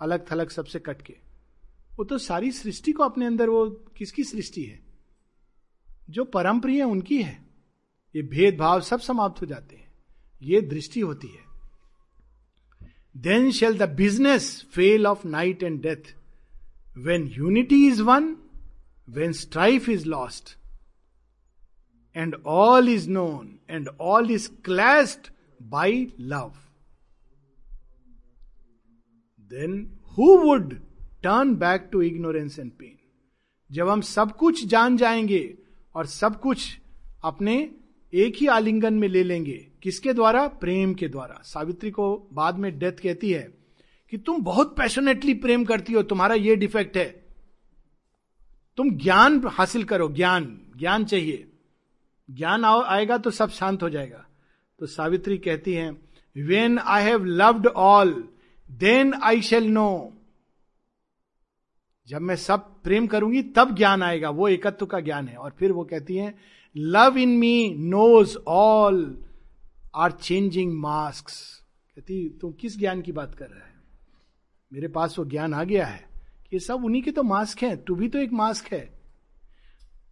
अलग 0.00 0.32
थलग 0.32 0.48
सबसे 0.48 0.78
कट 0.78 1.02
के। 1.02 1.16
वो 1.96 2.04
तो 2.04 2.18
सारी 2.18 2.52
सृष्टि 2.52 2.92
को 2.92 3.02
अपने 3.02 3.26
अंदर, 3.26 3.48
वो 3.48 3.70
किसकी 3.70 4.24
सृष्टि 4.24 4.62
है? 4.62 4.82
जो 6.10 6.24
परम 6.24 6.60
प्रिय 6.60 6.82
उनकी 6.82 7.22
है। 7.22 7.46
ये 8.16 8.22
भेदभाव 8.22 8.80
सब 8.80 9.00
समाप्त 9.00 9.40
हो 9.42 9.46
जाते 9.46 9.76
हैं। 9.76 9.92
ये 10.42 10.60
दृष्टि 10.60 11.00
होती 11.00 11.28
है। 11.28 11.46
Then 13.16 13.52
shall 13.52 13.78
the 13.78 13.82
business 13.82 14.66
fail 14.74 15.06
of 15.06 15.26
night 15.26 15.62
and 15.62 15.82
death 15.82 16.15
when 16.98 17.26
unity 17.26 17.86
is 17.88 18.02
won 18.02 18.36
when 19.08 19.32
strife 19.32 19.88
is 19.88 20.06
lost 20.06 20.56
and 22.16 22.34
all 22.46 22.88
is 22.88 23.10
known 23.10 23.58
and 23.70 23.88
all 23.88 24.30
is 24.30 24.50
clasped 24.64 25.32
by 25.62 26.12
love 26.20 26.52
then 29.50 29.98
who 30.18 30.38
would 30.38 30.74
turn 31.22 31.54
back 31.54 31.88
to 31.92 32.02
ignorance 32.02 32.58
and 32.58 32.72
pain 32.72 32.98
जब 33.72 33.88
हम 33.88 34.00
सब 34.00 34.36
कुछ 34.36 34.66
जान 34.66 34.96
जाएँगे 34.96 35.58
और 35.94 36.06
सब 36.06 36.40
कुछ 36.40 36.78
अपने 37.24 37.74
एक 38.14 38.36
ही 38.36 38.46
आलिंगन 38.46 38.94
में 38.94 39.08
ले 39.08 39.22
लेंगे, 39.22 39.68
किसके 39.82 40.12
द्वारा? 40.12 40.48
प्रेम 40.48 40.94
के 40.94 41.08
द्वारा। 41.08 41.42
सावित्री 41.44 41.90
को 41.90 42.28
बाद 42.32 42.58
में 42.58 42.78
डेथ 42.78 42.92
कहती 42.92 43.32
है। 43.32 43.55
कि 44.10 44.18
तुम 44.18 44.42
बहुत 44.42 44.76
पैशनेटली 44.76 45.34
प्रेम 45.34 45.64
करती 45.64 45.92
हो, 45.92 46.02
तुम्हारा 46.02 46.34
ये 46.34 46.56
डिफेक्ट 46.56 46.96
है। 46.96 47.26
तुम 48.76 48.90
ज्ञान 48.90 49.42
हासिल 49.46 49.84
करो, 49.84 50.08
ज्ञान 50.08 50.60
ज्ञान 50.76 51.04
चाहिए। 51.04 51.48
ज्ञान 52.30 52.64
आएगा 52.64 53.18
तो 53.18 53.30
सब 53.30 53.50
शांत 53.50 53.82
हो 53.82 53.90
जाएगा। 53.90 54.26
तो 54.78 54.86
सावित्री 54.86 55.38
कहती 55.38 55.72
है 55.72 55.90
when 56.36 56.78
I 56.78 57.04
have 57.04 57.24
loved 57.24 57.66
all 57.66 58.28
then 58.70 59.14
I 59.14 59.42
shall 59.42 59.64
know 59.64 60.12
जब 62.08 62.20
मैं 62.20 62.36
सब 62.36 62.82
प्रेम 62.82 63.06
करूँगी, 63.06 63.42
तब 63.42 63.74
ज्ञान 63.74 64.02
आएगा, 64.02 64.30
वो 64.30 64.48
एकत्व 64.48 64.86
का 64.86 65.00
ज्ञान 65.00 65.28
है। 65.28 65.36
और 65.36 65.50
फिर 65.58 65.72
वो 65.72 65.84
कहती 65.84 66.16
है 66.16 66.38
love 66.76 67.18
in 67.18 67.28
me 67.28 67.74
knows 67.78 68.36
all 68.48 69.24
are 69.96 70.12
changing 70.12 70.72
mask 70.72 71.26
कहती 71.96 72.38
तुम 72.40 72.52
किस 72.52 72.78
ज्ञान 72.78 73.02
की 73.02 73.12
बात 73.12 73.34
कर 73.34 73.46
रहा 73.46 73.66
है? 73.66 73.75
मेरे 74.72 74.88
पास 74.88 75.18
वो 75.18 75.24
ज्ञान 75.24 75.54
आ 75.54 75.64
गया 75.64 75.86
है 75.86 76.08
कि 76.50 76.58
सब 76.60 76.84
उन्हीं 76.84 77.02
के 77.02 77.10
तो 77.10 77.22
मास्क 77.22 77.62
हैं, 77.62 77.84
तू 77.84 77.94
भी 77.94 78.08
तो 78.08 78.18
एक 78.18 78.32
मास्क 78.32 78.72
है। 78.72 79.00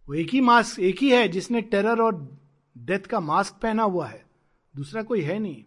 वो 0.07 0.13
एक 0.13 0.29
ही 0.29 0.41
मास्क, 0.41 0.79
एक 0.79 0.99
ही 1.01 1.09
है 1.09 1.27
जिसने 1.27 1.61
टेरर 1.61 2.01
और 2.01 2.39
डेथ 2.77 2.99
का 2.99 3.19
मास्क 3.19 3.55
पहना 3.61 3.83
हुआ 3.83 4.07
है। 4.07 4.25
दूसरा 4.75 5.03
कोई 5.03 5.21
है 5.21 5.39
नहीं। 5.39 5.63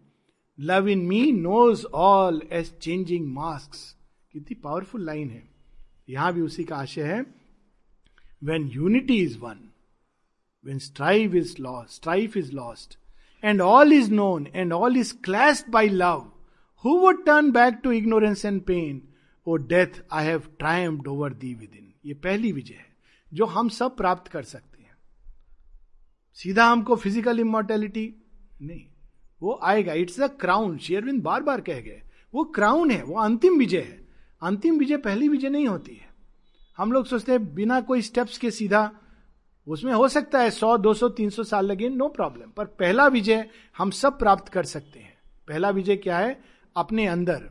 Love 0.60 0.88
in 0.88 0.98
me 0.98 1.32
knows 1.32 1.84
all 1.86 2.42
as 2.52 2.72
changing 2.78 3.26
mask 3.34 3.96
कितनी 4.32 4.54
पावरफुल 4.54 5.04
लाइन 5.04 5.30
है। 5.30 5.42
यहाँ 6.08 6.32
भी 6.32 6.40
उसी 6.40 6.64
का 6.64 6.76
आशय 6.76 7.02
है। 7.02 7.20
When 8.44 8.68
unity 8.68 9.16
is 9.16 9.38
won 9.38 9.68
when 10.64 10.78
strive 10.78 11.36
is 11.36 11.56
lost 11.60 11.90
strife 11.90 12.36
is 12.36 12.52
lost 12.52 12.98
and 13.44 13.60
all 13.60 13.92
is 13.92 14.10
known 14.10 14.46
and 14.54 14.72
all 14.72 14.96
is 14.96 15.14
clash 15.24 15.64
by 15.70 15.88
love 15.88 16.32
who 16.84 16.98
would 16.98 17.24
turn 17.26 17.50
back 17.52 17.80
to 17.84 17.92
ignorance 17.92 18.44
and 18.44 18.60
pain 18.62 19.02
O 19.46 19.56
death 19.68 20.02
I 20.12 20.24
have 20.24 20.42
triumphed 20.58 21.06
over 21.08 21.32
thee 21.34 21.54
within 21.74 21.92
ये 22.06 22.14
पहली 22.16 22.52
विजय 22.52 22.74
है, 22.74 22.86
जो 23.32 23.44
हम 23.46 23.68
सब 23.70 23.96
प्राप्त 23.96 24.28
कर 24.28 24.42
सकते 24.44 24.82
हैं। 24.82 24.96
सीधा 26.38 26.66
हमको 26.66 26.96
फ़िज़िकल 26.96 27.40
इमोर्टेलिटी 27.40 28.04
नहीं, 28.62 28.84
वो 29.40 29.58
आएगा। 29.62 29.92
इट्स 29.94 30.20
अ 30.20 30.26
क्राउन 30.40 30.76
शेयरविंद 30.78 31.22
बार 31.22 31.42
बार 31.42 31.60
कह 31.60 31.80
गए, 31.80 32.02
वो 32.34 32.44
क्राउन 32.54 32.90
है, 32.90 33.02
वो 33.02 33.18
अंतिम 33.20 33.58
विजय 33.58 33.80
है। 33.80 34.06
अंतिम 34.42 34.78
विजय 34.78 34.96
पहली 34.98 35.28
विजय 35.28 35.48
नहीं 35.48 35.66
होती 35.68 35.94
है। 35.94 36.06
हम 36.78 36.92
लोग 36.92 37.06
सोचते 37.06 37.32
हैं, 37.32 37.54
बिना 37.54 37.80
कोई 37.82 38.02
स्टेप्स 38.02 38.38
के 38.38 38.50
सीधा, 38.50 38.90
उसमें 39.66 39.92
हो 39.92 40.08
सकता 40.08 40.40
है 40.40 40.50
सौ, 40.50 40.76
दो 40.78 40.92
सौ, 40.94 41.08
तीन 41.10 41.30
सौ 41.30 41.42
साल 41.44 41.66
लगे 41.66 41.88
नो 41.90 42.08
प्रॉब्लम 42.10 42.50
पर 42.50 42.64
पहला 42.76 43.06
विजय 43.08 43.48
हम 43.76 43.90
सब 43.92 44.18
प्राप्त 44.18 44.48
कर 44.48 44.64
सकते 44.66 44.98
हैं। 44.98 45.16
पहला 45.48 45.70
विजय 45.70 45.96
क्या 45.98 46.18
है? 46.18 46.40
अपने 46.78 47.06
अंदर। 47.06 47.48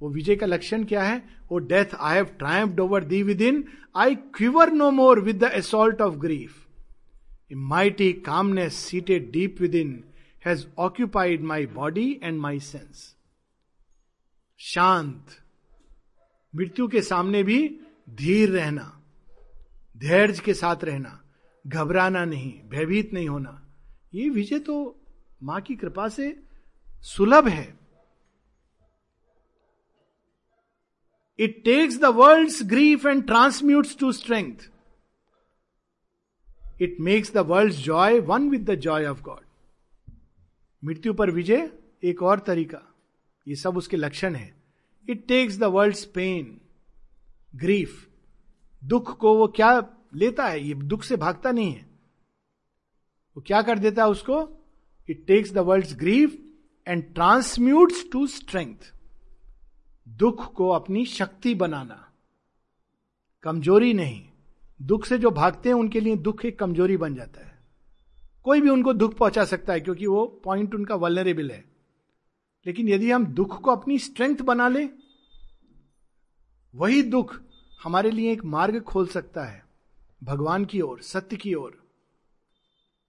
वो 0.00 0.08
विजय 0.10 0.36
का 0.36 0.46
लक्षण 0.46 0.84
क्या 0.84 1.02
है? 1.02 1.22
वो 1.50 1.58
death 1.60 1.94
I 1.96 2.16
have 2.16 2.24
triumphed 2.38 2.80
over 2.80 3.04
thee 3.04 3.22
within 3.42 3.64
I 3.96 4.14
quiver 4.34 4.72
no 4.72 4.90
more 4.90 5.20
with 5.20 5.38
the 5.38 5.50
assault 5.54 6.00
of 6.02 6.14
grief 6.16 6.66
a 7.52 7.54
mighty 7.54 8.12
calmness 8.24 8.74
seated 8.76 9.30
deep 9.32 9.60
within 9.74 10.02
has 10.46 10.66
occupied 10.78 11.42
my 11.42 11.66
body 11.66 12.10
and 12.22 12.40
my 12.40 12.58
sense 12.60 13.14
शांत। 14.60 15.36
मृत्यु 16.54 16.86
के 16.88 17.02
सामने 17.02 17.42
भी 17.42 17.58
धीर 18.08 18.50
रहना, 18.50 18.84
धैर्य 19.96 20.40
के 20.44 20.54
साथ 20.54 20.84
रहना, 20.84 21.20
घबराना 21.64 22.24
नहीं, 22.24 22.52
भयभीत 22.70 23.12
नहीं 23.14 23.28
होना, 23.28 23.60
ये 24.14 24.28
विजय 24.28 24.58
तो 24.58 24.76
माँ 25.42 25.60
की 25.60 25.76
कृपा 25.76 26.08
से 26.08 26.34
सुलभ 27.04 27.48
है। 27.48 27.66
It 31.38 31.64
takes 31.64 31.98
the 31.98 32.04
world 32.04 32.68
grief 32.68 33.06
and 33.06 33.26
transmutes 33.26 33.96
to 33.96 34.12
strength 34.12 34.70
it 36.82 36.96
makes 37.00 37.32
the 37.34 37.38
world 37.38 37.72
joy 37.72 38.20
one 38.20 38.50
with 38.50 38.70
the 38.70 38.74
joy 38.74 39.06
of 39.06 39.22
God 39.22 39.44
मृत्यु 40.84 41.14
पर 41.14 41.30
विजय 41.30 41.70
एक 42.02 42.22
और 42.22 42.38
तरीका। 42.38 42.94
ये 43.48 43.54
सब 43.54 43.76
उसके 43.76 43.96
लक्षण 43.96 44.34
है। 44.34 44.54
It 45.10 45.26
takes 45.28 45.56
the 45.58 45.64
world 45.64 46.04
pain 46.14 46.60
grief 47.56 48.08
दुख 48.84 49.16
को 49.18 49.36
वो 49.36 49.48
क्या 49.48 49.94
लेता 50.14 50.46
है? 50.46 50.64
ये 50.64 50.74
दुख 50.74 51.02
से 51.02 51.16
भागता 51.16 51.52
नहीं 51.52 51.72
है। 51.72 51.86
वो 53.36 53.42
क्या 53.46 53.62
कर 53.62 53.78
देता 53.78 54.04
है 54.04 54.08
उसको? 54.08 54.66
It 55.08 55.26
takes 55.26 55.52
the 55.52 55.58
world 55.58 55.96
grief 55.98 56.38
and 56.88 57.14
transmutes 57.14 58.10
to 58.12 58.26
strength 58.26 58.97
दुख 60.08 60.54
को 60.54 60.68
अपनी 60.68 61.06
शक्ति 61.06 61.54
बनाना। 61.54 62.12
कमज़ोरी 63.42 63.94
नहीं। 63.94 64.28
दुख 64.82 65.04
से 65.04 65.18
जो 65.18 65.30
भागते 65.30 65.68
हैं, 65.68 65.76
उनके 65.76 66.00
लिए 66.00 66.16
दुख 66.16 66.44
एक 66.44 66.58
कमज़ोरी 66.58 66.96
बन 66.96 67.14
जाता 67.14 67.46
है। 67.46 67.58
कोई 68.44 68.60
भी 68.60 68.68
उनको 68.68 68.92
दुख 68.92 69.14
पहुँचा 69.14 69.44
सकता 69.44 69.72
है, 69.72 69.80
क्योंकि 69.80 70.06
वो 70.06 70.40
पॉइंट 70.44 70.74
उनका 70.74 70.94
वलरेबल 70.94 71.50
है। 71.50 71.64
लेकिन 72.66 72.88
यदि 72.88 73.10
हम 73.10 73.26
दुख 73.26 73.60
को 73.60 73.70
अपनी 73.70 73.98
स्ट्रेंथ 73.98 74.36
बना 74.36 74.68
ले, 74.68 74.88
वही 76.74 77.02
दुख 77.02 77.40
हमारे 77.82 78.10
लिए 78.10 78.32
एक 78.32 78.44
मार्ग 78.44 78.80
खोल 78.80 79.06
सकता 79.06 79.44
है। 79.44 79.66
भगवान 80.24 80.64
की 80.64 80.80
ओर, 80.80 81.00
सत्य 81.00 81.36
की 81.36 81.54
ओर, 81.54 81.88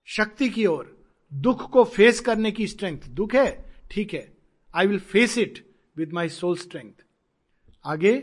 शक्ति 0.06 0.50
की 0.50 0.66
ओर। 0.66 1.04
दुख 1.34 1.70
को 1.70 1.84
फेस 1.84 2.20
करने 2.20 2.52
की 2.52 2.68
स्ट्रेंथ 2.68 3.00
दुख 3.10 3.36
है? 3.36 3.74
ठीक 3.92 4.14
है। 4.14 4.38
I 4.76 4.88
will 4.88 5.00
face 5.00 5.38
it 5.38 5.69
with 6.00 6.14
my 6.14 6.30
soul 6.30 6.58
strength 6.58 7.04
आगे 7.86 8.14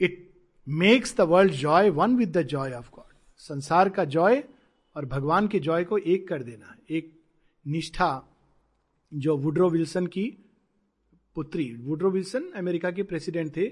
it 0.00 0.30
makes 0.66 1.16
the 1.16 1.28
world 1.30 1.52
joy 1.54 1.90
one 1.90 2.16
with 2.16 2.36
the 2.36 2.42
joy 2.48 2.72
of 2.72 2.90
God 2.94 3.12
संसार 3.40 3.88
का 3.88 4.04
जॉय 4.16 4.42
और 4.96 5.06
भगवान 5.06 5.48
के 5.48 5.58
जॉय 5.60 5.84
को 5.84 5.98
एक 5.98 6.28
कर 6.28 6.42
देना 6.42 6.76
एक 6.90 7.12
निष्ठा 7.66 8.10
जो 9.12 9.36
वुड्रो 9.36 9.68
विल्सन 9.70 10.06
की 10.06 10.24
पुत्री, 11.36 11.64
वुड्रो 11.76 12.10
विल्सन 12.10 12.50
अमेरिका 12.56 12.90
के 12.90 13.02
प्रेसिडेंट 13.02 13.50
थे, 13.56 13.66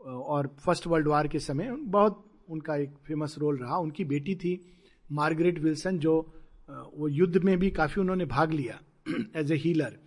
और 0.00 0.46
फ़र्स्ट 0.64 0.86
वर्ल्ड 0.86 1.08
वार 1.08 1.28
के 1.28 1.38
समय 1.40 1.70
बहुत 1.70 2.24
उनका 2.48 2.76
एक 2.76 2.94
फ़ेमस 3.06 3.34
रोल 3.38 3.56
रहा। 3.58 3.78
उनकी 3.78 4.04
बेटी 4.04 4.34
थी 4.34 4.54
मार्गरेट 5.12 5.58
विल्सन 5.58 5.98
जो 5.98 6.14
वो 6.68 7.08
युद्ध 7.08 7.42
में 7.44 7.56
भी 7.58 7.70
काफ़ी 7.70 8.00
उन्होंने 8.00 8.24
भाग 8.26 8.52
लिया 8.52 8.80
एज 9.36 9.52
ए 9.52 9.56
हीलर 9.56 9.98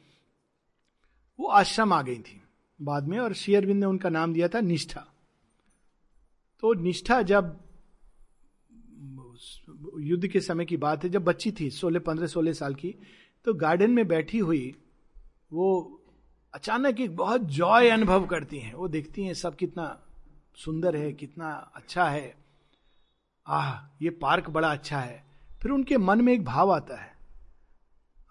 वो 1.39 1.47
आश्रम 1.47 1.93
आ 1.93 2.01
गई 2.01 2.17
थी 2.17 2.41
बाद 2.79 3.07
में, 3.07 3.17
और 3.19 3.33
शेयरविंद 3.33 3.79
ने 3.79 3.85
उनका 3.85 4.09
नाम 4.09 4.33
दिया 4.33 4.47
था 4.47 4.59
निष्ठा। 4.61 5.05
तो 6.63 6.73
निष्ठा 6.73 7.21
जब 7.21 7.59
युद्ध 9.99 10.27
के 10.27 10.39
समय 10.41 10.65
की 10.65 10.77
बात 10.77 11.03
है, 11.03 11.09
जब 11.09 11.23
बच्ची 11.23 11.51
थी, 11.51 11.69
सोलह, 11.69 11.99
पंद्रह, 11.99 12.27
सोलह 12.27 12.53
साल 12.53 12.75
की 12.75 12.93
तो 13.45 13.53
गार्डन 13.53 13.91
में 13.91 14.07
बैठी 14.07 14.37
हुई 14.37 14.75
वो 15.53 16.01
अचानक 16.53 16.99
एक 16.99 17.15
बहुत 17.15 17.41
जॉय 17.41 17.89
अनुभव 17.89 18.25
करती 18.25 18.59
हैं। 18.59 18.73
वो 18.73 18.87
देखती 18.87 19.23
हैं 19.23 19.33
सब 19.33 19.55
कितना 19.55 19.85
सुंदर 20.55 20.95
है, 20.95 21.11
कितना 21.13 21.49
अच्छा 21.75 22.05
है। 22.05 22.35
आह, 23.47 23.75
ये 24.01 24.09
पार्क 24.09 24.49
बड़ा 24.49 24.71
अच्छा 24.71 24.99
है। 24.99 25.23
फिर 25.61 25.71
उनके 25.71 25.97
मन 25.97 26.21
में 26.21 26.33
एक 26.33 26.43
भाव 26.45 26.71
आता 26.71 27.01
है। 27.01 27.13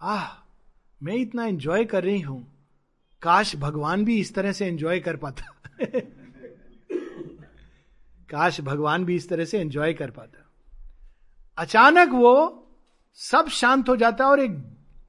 आह, 0.03 0.27
मैं 1.01 1.15
इतना 1.15 1.45
एंजॉय 1.45 1.85
कर 1.85 2.05
रही 2.05 2.21
हूँ। 2.21 2.54
काश 3.25 3.57
भगवान 3.57 4.05
भी 4.05 4.21
इस 4.21 4.35
तरह 4.35 4.53
से 4.53 4.67
एंजॉय 4.67 5.01
कर 5.01 5.17
पाता। 5.17 5.45
काश 8.31 8.61
भगवान 8.61 9.05
भी 9.05 9.17
इस 9.17 9.29
तरह 9.29 9.45
से 9.45 9.59
एंजॉय 9.59 9.93
कर 9.93 10.11
पाता। 10.11 10.51
अचानक 11.59 12.09
वो 12.09 12.67
सब 13.15 13.49
शांत 13.49 13.89
हो 13.89 13.97
जाता 13.97 14.25
है 14.25 14.31
और 14.31 14.41
एक 14.41 14.51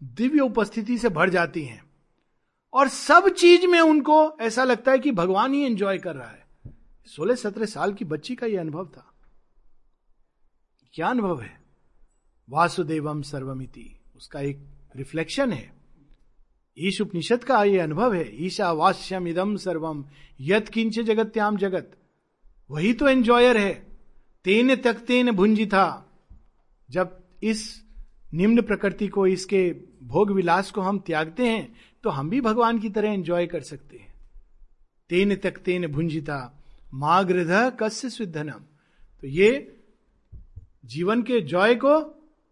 दिव्य 0.04 0.40
उपस्थिति 0.40 0.98
से 0.98 1.10
भर 1.10 1.30
जाती 1.30 1.64
हैं। 1.64 1.86
और 2.74 2.88
सब 2.88 3.30
चीज़ 3.30 3.68
में 3.68 3.80
उनको 3.80 4.38
ऐसा 4.42 4.64
लगता 4.64 4.92
है 4.92 5.00
कि 5.00 5.12
भगवान 5.12 5.54
ही 5.54 5.62
एंजॉय 5.66 5.98
कर 5.98 6.16
रहा 6.16 6.30
है। 6.30 6.48
सोलह 7.06 7.36
सत्रह 7.36 7.66
साल 7.66 7.94
की 7.94 8.06
बच्ची 8.06 8.36
का 8.36 8.48
यह 8.48 8.60
अनुभव 8.60 8.86
था। 8.86 9.14
क्या 10.94 11.08
अनुभव 11.08 11.42
है? 11.42 11.64
वासुदेवम 12.50 13.22
सर्वमिति। 13.22 14.00
उसका 14.16 14.40
एक 14.40 14.66
रिफ्लेक्शन 14.96 15.54
है। 15.54 15.75
ईश 16.78 17.00
उपनिषद 17.02 17.44
का 17.44 17.64
यह 17.64 17.84
अनुभव 17.84 18.14
है 18.14 18.26
ईशा 18.46 18.72
वास्यम 18.74 19.28
इदम 19.28 19.56
सर्वम 19.58 20.04
यत 20.40 20.70
किंच 20.70 21.00
जगत्याम 21.00 21.58
जगत। 21.58 21.92
वही 22.70 22.94
तो 22.94 23.08
एंजॉयर 23.08 23.58
है, 23.58 23.74
तेन 24.46 24.76
तक 24.76 25.00
तेन 25.08 25.32
भुंजी 25.32 25.66
था 25.66 25.88
जब 26.90 27.18
इस 27.44 27.64
निम्न 28.34 28.62
प्रकृति 28.62 29.08
को, 29.08 29.28
इसके 29.28 29.70
भोग 30.04 30.32
विलास 30.32 30.72
को 30.72 30.82
हम 30.82 31.00
त्यागते 31.00 31.48
हैं 31.48 31.76
तो 32.04 32.10
हम 32.10 32.30
भी 32.30 32.42
भगवान 32.42 32.80
की 32.80 32.90
तरह 32.90 33.12
एंजॉय 33.12 33.46
कर 33.48 33.62
सकते 33.62 33.98
हैं। 33.98 34.14
तेन 35.10 35.36
तक 35.36 35.58
तेन 35.58 35.88
भुंजिता 35.88 36.38
माग्रध 36.94 37.52
कस्य 37.80 38.10
सिद्धनम 38.10 38.64
तो 39.24 39.28
ये 39.28 39.50
जीवन 40.86 41.22
के 41.24 41.40
जॉय 41.44 41.76
को 41.76 42.00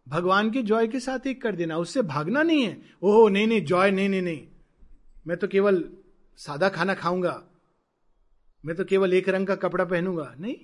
भगवान 0.08 0.52
के 0.52 0.62
जॉय 0.62 0.88
के 0.88 1.00
साथ 1.00 1.28
एक 1.28 1.42
कर 1.42 1.56
देना, 1.56 1.78
उससे 1.78 2.02
भागना 2.02 2.44
नहीं 2.44 2.64
है। 2.64 2.82
ओहो, 3.02 3.28
नहीं 3.30 3.48
नहीं, 3.48 3.62
जॉय, 3.66 3.92
नहीं 3.92 4.10
नहीं 4.10 4.22
नहीं। 4.22 4.48
मैं 5.28 5.38
तो 5.38 5.48
केवल 5.48 5.84
सादा 6.40 6.70
खाना 6.70 6.94
खाऊँगा। 6.94 7.44
मैं 8.64 8.76
तो 8.76 8.86
केवल 8.86 9.14
एक 9.14 9.30
रंग 9.30 9.48
का 9.48 9.56
कपड़ा 9.56 9.86
पहनूँगा। 9.86 10.34
नहीं, 10.40 10.56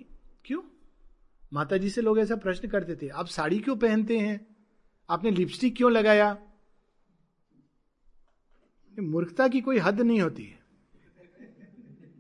क्यों? 0.46 0.62
माता 1.54 1.78
जी 1.78 1.90
से 1.90 2.02
लोग 2.02 2.20
ऐसा 2.20 2.36
प्रश्न 2.36 2.68
करते 2.68 2.96
थे, 2.96 3.08
आप 3.08 3.28
साड़ी 3.28 3.60
क्यों 3.60 3.76
पहनते 3.76 4.18
हैं? 4.18 4.46
आपने 5.10 5.32
लिपस्टिक 5.32 5.76
क्यों 5.78 5.92
लगाया? 5.92 6.38
मूर्खता 8.94 9.48
की 9.48 9.62
कोई 9.62 9.78
हद 9.78 10.02
नहीं 10.02 10.22
होती। 10.22 10.44
है 10.44 10.58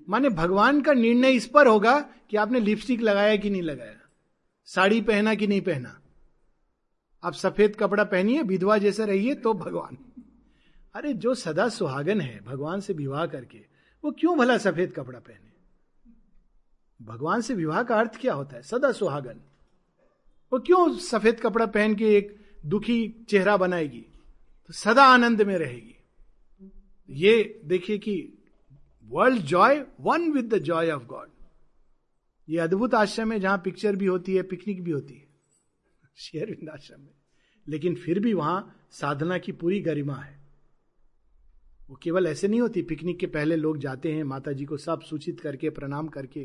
माने 0.07 0.29
भगवान 0.29 0.81
का 0.81 0.93
निर्णय 0.93 1.31
इस 1.31 1.47
पर 1.47 1.67
होगा 1.67 1.99
कि 2.29 2.37
आपने 2.37 2.59
लिपस्टिक 2.59 3.01
लगाया 3.01 3.35
कि 3.35 3.49
नहीं 3.49 3.61
लगाया, 3.61 3.95
साड़ी 4.67 5.01
पहना 5.01 5.33
कि 5.35 5.47
नहीं 5.47 5.61
पहना। 5.61 5.99
आप 7.23 7.33
सफ़ेद 7.33 7.75
कपड़ा 7.75 8.03
पहनिए, 8.03 8.41
विधवा 8.41 8.77
जैसे 8.77 9.05
रहिए 9.05 9.35
तो 9.35 9.53
भगवान। 9.53 9.97
अरे, 10.93 11.13
जो 11.13 11.35
सदा 11.35 11.69
सुहागन 11.69 12.21
है, 12.21 12.43
भगवान 12.45 12.79
से 12.79 12.93
विवाह 12.93 13.25
करके, 13.25 13.65
वो 14.03 14.11
क्यों 14.11 14.37
भला 14.37 14.57
सफ़ेद 14.57 14.93
कपड़ा 14.93 15.19
पहने? 15.19 15.49
भगवान 17.05 17.41
से 17.41 17.53
विवाह 17.53 17.83
का 17.83 17.95
अर्थ 17.95 18.21
क्या 18.21 18.33
होता 18.33 18.55
है? 18.55 18.61
सदा 18.61 18.91
सुहागन। 18.91 19.39
वो 20.53 20.59
क्यों 20.59 20.97
सफ़ेद 20.97 21.39
कपड़ा 21.39 21.65
पहन 21.65 21.95
के 21.95 22.17
एक 22.17 22.45
दुखी 22.65 23.25
चेहरा 23.29 23.57
बनाएगी? 23.57 24.05
तो 24.67 24.73
सदा 24.73 25.03
आनंद 25.03 25.41
में 25.41 25.57
रहेगी। 25.57 25.95
ये 27.09 27.61
देखिए 27.65 27.97
कि 27.97 28.33
world 29.05 29.41
joy 29.41 29.85
one 30.01 30.31
with 30.31 30.53
the 30.53 30.57
joy 30.57 30.91
of 30.91 31.03
God 31.03 31.29
ये 32.49 32.59
अद्भुत 32.59 32.93
आश्रम 32.93 33.31
है 33.31 33.39
जहाँ 33.39 33.57
पिक्चर 33.57 33.95
भी 33.95 34.05
होती 34.05 34.35
है 34.35 34.43
पिकनिक 34.43 34.83
भी 34.83 34.91
होती 34.91 35.13
है। 35.13 35.28
शेयर 36.19 36.69
आश्रम 36.73 37.01
में 37.01 37.13
लेकिन 37.67 37.95
फिर 37.95 38.19
भी 38.19 38.33
वहाँ 38.33 38.87
साधना 38.91 39.37
की 39.37 39.51
पूरी 39.51 39.79
गरिमा 39.79 40.15
है। 40.15 40.39
वो 41.89 41.95
केवल 41.95 42.27
ऐसे 42.27 42.47
नहीं 42.47 42.61
होती, 42.61 42.81
पिकनिक 42.81 43.19
के 43.19 43.27
पहले 43.27 43.55
लोग 43.55 43.77
जाते 43.77 44.11
हैं 44.11 44.23
माता 44.23 44.51
जी 44.51 44.65
को 44.65 44.77
सब 44.77 45.01
सूचित 45.01 45.39
करके, 45.39 45.69
प्रणाम 45.69 46.07
करके। 46.07 46.43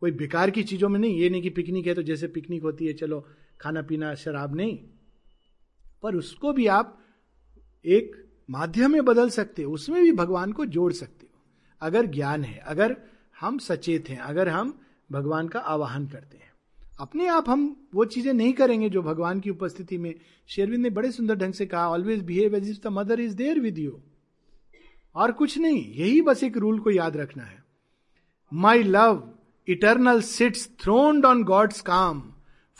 कोई 0.00 0.10
बेकार 0.10 0.50
की 0.50 0.62
चीज़ों 0.62 0.88
में 0.88 1.00
नहीं, 1.00 1.18
ये 1.18 1.30
नहीं 1.30 1.42
कि 1.42 1.50
पिकनिक 1.50 1.86
है 1.86 1.94
तो 1.94 2.02
जैसे 2.02 2.28
पिकनिक 2.28 2.62
होती 2.62 2.86
है, 2.86 2.92
चलो 2.92 3.28
खाना 3.60 3.82
पीना 3.82 4.14
शराब 4.14 4.56
नहीं। 4.56 4.78
पर 6.02 6.14
उसको 6.14 6.52
भी 6.52 6.66
आप 6.66 7.00
एक 7.84 8.30
माध्यम 8.50 8.92
में 8.92 9.04
बदल 9.04 9.30
सकते 9.30 9.62
हो, 9.62 9.72
उसमें 9.72 10.02
भी 10.02 10.12
भगवान 10.12 10.52
को 10.52 10.64
जोड़ 10.64 10.92
सकते 10.92 11.26
हो। 11.34 11.42
अगर 11.80 12.06
ज्ञान 12.06 12.44
है, 12.44 12.58
अगर 12.58 12.96
हम 13.40 13.58
सचेत 13.58 14.08
हैं, 14.08 14.18
अगर 14.18 14.48
हम 14.48 14.80
भगवान 15.12 15.48
का 15.48 15.58
आवाहन 15.58 16.08
करते 16.08 16.36
हैं। 16.36 16.53
अपने 17.00 17.26
आप 17.26 17.48
हम 17.48 17.64
वो 17.94 18.04
चीज़ें 18.04 18.32
नहीं 18.32 18.52
करेंगे 18.52 18.88
जो 18.90 19.02
भगवान 19.02 19.40
की 19.40 19.50
उपस्थिति 19.50 19.98
में 19.98 20.14
शेरविंद 20.48 20.82
ने 20.82 20.90
बड़े 20.90 21.10
सुंदर 21.12 21.36
ढंग 21.36 21.52
से 21.52 21.66
कहा 21.66 21.88
always 21.90 22.22
behave 22.24 22.54
as 22.56 22.68
if 22.70 22.78
the 22.84 22.92
Mother 22.92 23.20
is 23.20 23.34
there 23.36 23.60
with 23.60 23.78
you 23.78 24.00
और 25.14 25.32
कुछ 25.32 25.56
नहीं, 25.58 25.94
यही 25.94 26.20
बस 26.20 26.42
एक 26.42 26.56
रूल 26.56 26.78
को 26.78 26.90
याद 26.90 27.16
रखना 27.16 27.42
है। 27.42 27.62
My 28.52 28.82
love 28.82 29.22
eternal 29.68 30.20
sits 30.20 30.68
throned 30.82 31.26
on 31.26 31.42
God's 31.44 31.80
calm 31.80 32.22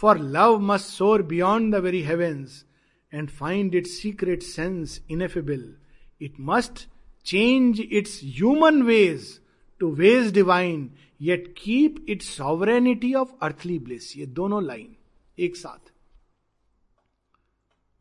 for 0.01 0.19
love 0.19 0.59
must 0.61 0.87
soar 0.87 1.23
beyond 1.23 1.75
the 1.75 1.79
very 1.83 2.03
heavens 2.03 2.65
and 3.13 3.29
find 3.31 3.75
it 3.75 3.87
secret 3.87 4.43
sense 4.43 5.01
ineffable 5.11 5.73
it 6.21 6.35
must 6.41 6.89
change 7.27 7.81
its 7.81 8.21
human 8.25 8.83
ways 8.83 9.41
to 9.81 9.91
ways 9.95 10.33
divine 10.35 10.91
yet 11.21 11.55
keep 11.59 12.07
it 12.09 12.23
sovereignty 12.23 13.15
of 13.15 13.33
earthly 13.43 13.79
bliss 13.79 14.17
ये 14.17 14.27
दोनों 14.27 14.65
line 14.65 14.97
एक 15.39 15.57
साथ। 15.57 15.93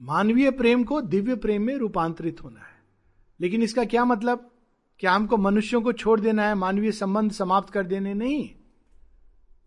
मानवीय 0.01 0.51
प्रेम 0.51 0.83
को 0.83 1.01
दिव्य 1.01 1.35
प्रेम 1.35 1.61
में 1.61 1.75
रूपांतरित 1.75 2.43
होना 2.43 2.59
है। 2.59 2.83
लेकिन 3.41 3.63
इसका 3.63 3.85
क्या 3.85 4.05
मतलब? 4.05 4.51
क्या 4.99 5.13
हमको 5.13 5.37
मनुष्यों 5.37 5.81
को 5.81 5.93
छोड़ 5.93 6.19
देना 6.19 6.47
है? 6.47 6.55
मानवीय 6.55 6.91
संबंध 6.91 7.31
समाप्त 7.31 7.69
कर 7.69 7.83
देने? 7.83 8.13
नहीं। 8.13 8.55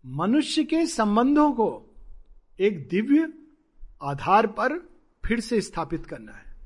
मनुष्य 0.05 0.63
के 0.63 0.85
संबंधों 0.85 1.51
को 1.51 1.95
एक 2.59 2.87
दिव्य 2.87 3.33
आधार 4.03 4.47
पर 4.47 4.89
फिर 5.25 5.39
से 5.39 5.61
स्थापित 5.61 6.05
करना 6.05 6.31
है। 6.31 6.57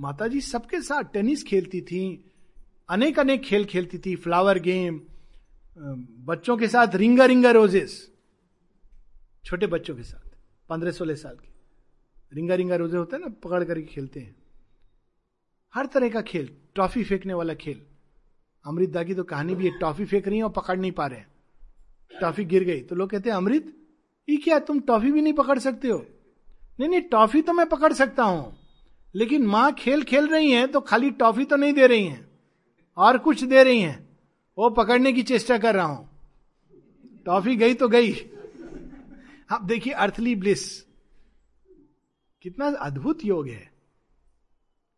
माता 0.00 0.28
जी 0.28 0.40
सबके 0.40 0.80
साथ 0.80 1.02
टेनिस 1.02 1.44
खेलती 1.44 1.80
थी 1.80 2.32
अनेक 2.88 3.18
अनेक 3.18 3.42
खेल 3.42 3.64
खेलती 3.64 3.98
थी 3.98 4.16
फ्लावर 4.16 4.58
गेम 4.58 5.00
बच्चों 5.76 6.56
के 6.56 6.68
साथ 6.68 6.94
रिंगा 6.96 7.24
रिंगा 7.26 7.50
रोजेस। 7.50 7.92
छोटे 9.44 9.66
बच्चों 9.68 9.94
के 9.96 10.02
साथ, 10.02 10.28
पंद्रह 10.68 10.90
सोलह 10.92 11.14
साल 11.16 11.34
के। 11.34 11.48
रिंगा 12.32 12.54
रिंगा 12.54 12.76
रोज़े 12.76 12.98
होते 12.98 13.16
हैं 13.16 13.22
ना, 13.22 13.28
पकड़ 13.44 13.62
करके 13.64 13.82
खेलते 13.84 14.20
हैं। 14.20 14.34
हर 15.74 15.86
तरह 15.86 16.08
का 16.08 16.20
खेल 16.22 16.50
टॉफी 16.76 17.04
फेंकने 17.04 17.34
वाला 17.34 17.54
खेल। 17.56 17.80
अमृत 18.64 18.90
दा 18.90 19.02
की 19.02 19.14
तो 19.14 19.24
कहानी 19.24 19.54
भी 19.54 19.66
है 19.66 19.78
टॉफी 19.78 20.04
फेंक 20.04 20.28
रही 20.28 20.38
है 20.38 20.44
और 20.44 20.50
पकड़ 20.52 20.78
नहीं 20.78 20.92
पा 20.92 21.06
रहे 21.06 21.20
टॉफी 22.12 22.44
गिर 22.44 22.64
गई 22.64 22.80
तो 22.80 22.96
लोग 22.96 23.10
कहते 23.10 23.30
हैं, 23.30 23.36
अमृत, 23.36 23.72
ये 24.28 24.36
क्या, 24.36 24.58
तुम 24.60 24.80
टॉफी 24.82 25.12
भी 25.12 25.22
नहीं 25.22 25.32
पकड़ 25.34 25.58
सकते 25.58 25.88
हो? 25.88 26.04
नहीं 26.80 26.88
नहीं 26.88 27.00
टॉफी 27.10 27.42
तो 27.42 27.52
मैं 27.52 27.68
पकड़ 27.68 27.92
सकता 27.94 28.24
हूँ, 28.24 28.56
लेकिन 29.14 29.46
माँ 29.46 29.72
खेल 29.74 30.02
खेल 30.04 30.28
रही 30.28 30.50
है 30.50 30.66
तो 30.66 30.80
खाली 30.82 31.10
टॉफी 31.12 31.44
तो 31.44 31.56
नहीं 31.56 31.72
दे 31.72 31.86
रही 31.86 32.04
है, 32.04 32.20
और 32.96 33.18
कुछ 33.18 33.44
दे 33.44 33.62
रही 33.62 33.80
हैं। 33.80 34.09
वो 34.60 34.70
पकड़ने 34.70 35.12
की 35.12 35.22
चेष्टा 35.22 35.58
कर 35.58 35.74
रहा 35.74 35.86
हूँ। 35.86 36.08
टॉफी 37.26 37.56
गई 37.56 37.74
तो 37.74 37.88
गई। 37.88 38.14
आप 39.50 39.62
देखिए, 39.62 39.92
अर्थली 39.92 40.34
ब्लिस। 40.34 40.80
कितना 42.42 42.66
अद्भुत 42.66 43.24
योग 43.24 43.48
है 43.48 43.72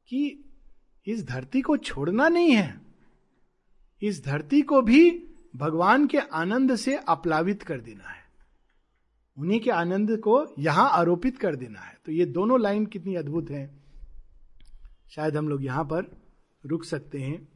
कि 0.09 0.45
इस 1.07 1.27
धरती 1.27 1.61
को 1.61 1.77
छोड़ना 1.77 2.29
नहीं 2.29 2.51
है। 2.51 2.81
इस 4.03 4.25
धरती 4.25 4.63
को 4.63 4.83
भी 4.83 5.29
भगवान 5.57 6.07
के 6.07 6.19
आनंद 6.19 6.77
से 6.77 6.97
अपलावित 6.97 7.63
कर 7.63 7.81
देना 7.81 8.09
है। 8.09 8.25
उन्हीं 9.39 9.61
के 9.61 9.71
आनंद 9.71 10.19
को 10.19 10.55
यहाँ 10.59 10.91
आरोपित 10.91 11.39
कर 11.39 11.57
देना 11.57 11.81
है। 11.81 11.99
तो 12.07 12.13
ये 12.13 12.27
दोनों 12.27 12.61
लाइन 12.61 12.87
कितनी 12.87 13.15
अद्भुत 13.15 13.51
है। 13.51 13.79
शायद 15.11 15.37
हम 15.37 15.49
लोग 15.49 15.65
यहाँ 15.65 15.85
पर 15.85 16.17
रुक 16.67 16.85
सकते 16.85 17.19
हैं। 17.19 17.52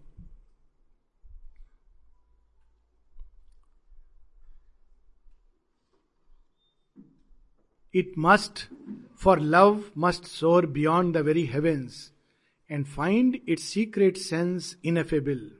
It 7.98 8.12
must 8.18 8.64
for 9.18 9.40
love 9.40 9.82
must 9.98 10.24
soar 10.24 10.66
beyond 10.66 11.16
the 11.16 11.20
very 11.24 11.44
heavens 11.46 12.12
and 12.70 12.86
find 12.86 13.38
its 13.48 13.64
secret 13.64 14.16
sense 14.16 14.76
ineffable 14.84 15.50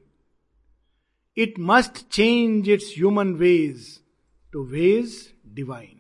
it 1.36 1.58
must 1.58 2.06
change 2.08 2.68
its 2.68 2.92
human 2.96 3.34
ways 3.34 4.00
to 4.52 4.64
ways 4.64 5.18
divine 5.54 5.94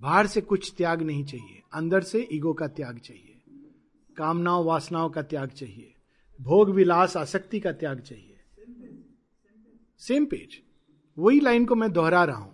बाहर 0.00 0.26
से 0.26 0.40
कुछ 0.40 0.72
त्याग 0.76 1.02
नहीं 1.02 1.24
चाहिए, 1.24 1.62
अंदर 1.72 2.02
से 2.02 2.28
ईगो 2.32 2.52
का 2.52 2.66
त्याग 2.68 2.98
चाहिए, 2.98 3.40
कामनाओं, 4.16 4.64
वासनाओं 4.64 5.10
का 5.10 5.22
त्याग 5.22 5.50
चाहिए, 5.50 5.94
भोग, 6.40 6.70
विलास, 6.70 7.16
आसक्ति 7.16 7.60
का 7.60 7.72
त्याग 7.72 8.00
चाहिए। 8.00 8.36
सेम 10.00 10.24
पेज 10.24 10.60
वही 11.18 11.40
लाइन 11.40 11.66
को 11.66 11.74
मैं 11.74 11.90
दोहरा 11.92 12.24
रहा 12.24 12.36
हूँ। 12.36 12.53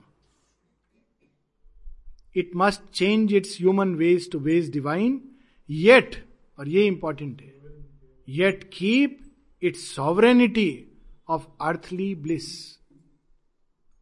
It 2.36 2.50
must 2.56 2.82
change 2.94 3.32
its 3.34 3.56
human 3.60 3.94
ways 3.94 4.30
to 4.32 4.38
ways 4.38 4.70
divine 4.72 5.20
yet 5.68 6.14
और 6.58 6.68
ये 6.68 6.86
इंपॉर्टेंट 6.86 7.40
है 7.42 7.54
yet 8.28 8.64
keep 8.72 9.18
its 9.62 9.86
sovereignty 9.94 10.70
of 11.28 11.46
earthly 11.60 12.14
bliss 12.14 12.48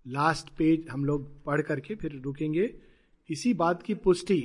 last 0.07 0.49
page 0.49 0.87
हम 0.91 1.05
लोग 1.05 1.45
पढ़ 1.45 1.63
करके 1.63 1.95
फिर 1.95 2.21
रुकेंगे। 2.25 2.71
इसी 3.29 3.53
बात 3.55 3.83
की 3.83 3.95
पुष्टि। 3.95 4.41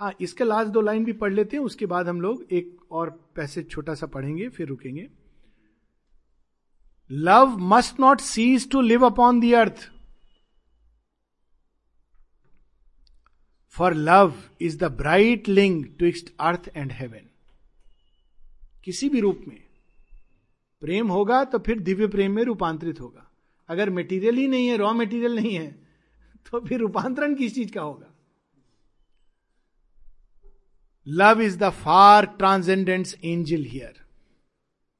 हाँ 0.00 0.12
इसके 0.20 0.44
लास्ट 0.44 0.70
दो 0.70 0.80
लाइन 0.80 1.04
भी 1.04 1.12
पढ़ 1.12 1.32
लेते 1.32 1.56
हैं, 1.56 1.64
उसके 1.64 1.86
बाद 1.86 2.08
हम 2.08 2.20
लोग 2.20 2.46
एक 2.52 2.92
और 2.92 3.10
पैसे 3.36 3.62
छोटा 3.62 3.94
सा 3.94 4.06
पढ़ेंगे, 4.06 4.48
फिर 4.48 4.66
रुकेंगे। 4.66 5.08
Love 7.10 7.56
must 7.68 8.00
not 8.00 8.20
cease 8.20 8.70
to 8.70 8.80
live 8.80 9.06
upon 9.06 9.40
the 9.40 9.52
earth 9.52 9.88
for 13.74 13.94
love 13.94 14.34
is 14.60 14.78
the 14.78 14.84
bright 14.92 15.48
link 15.48 15.86
twixt 15.98 16.32
earth 16.40 16.70
and 16.76 16.92
heaven 16.92 17.28
किसी 18.84 19.08
भी 19.08 19.20
रूप 19.20 19.44
में 19.48 19.58
प्रेम 20.82 21.08
होगा 21.08 21.42
तो 21.44 21.58
फिर 21.58 21.78
दिव्य 21.80 22.06
प्रेम 22.06 22.32
में 22.32 22.42
रूपांतरित 22.44 23.00
होगा। 23.00 23.28
अगर 23.68 23.90
मेटीरियल 23.90 24.36
ही 24.36 24.46
नहीं 24.48 24.66
है 24.68 24.76
रॉ 24.76 24.92
मेटीरियल 24.92 25.34
नहीं 25.34 25.54
है 25.54 25.70
तो 26.46 26.60
फिर 26.60 26.80
रूपांतरण 26.80 27.34
किस 27.34 27.54
चीज़ 27.54 27.72
का 27.72 27.82
होगा? 27.82 28.06
Love 31.06 31.40
is 31.40 31.58
the 31.58 31.70
far 31.74 32.26
transcendence 32.38 33.14
angel 33.24 33.64
here 33.64 34.00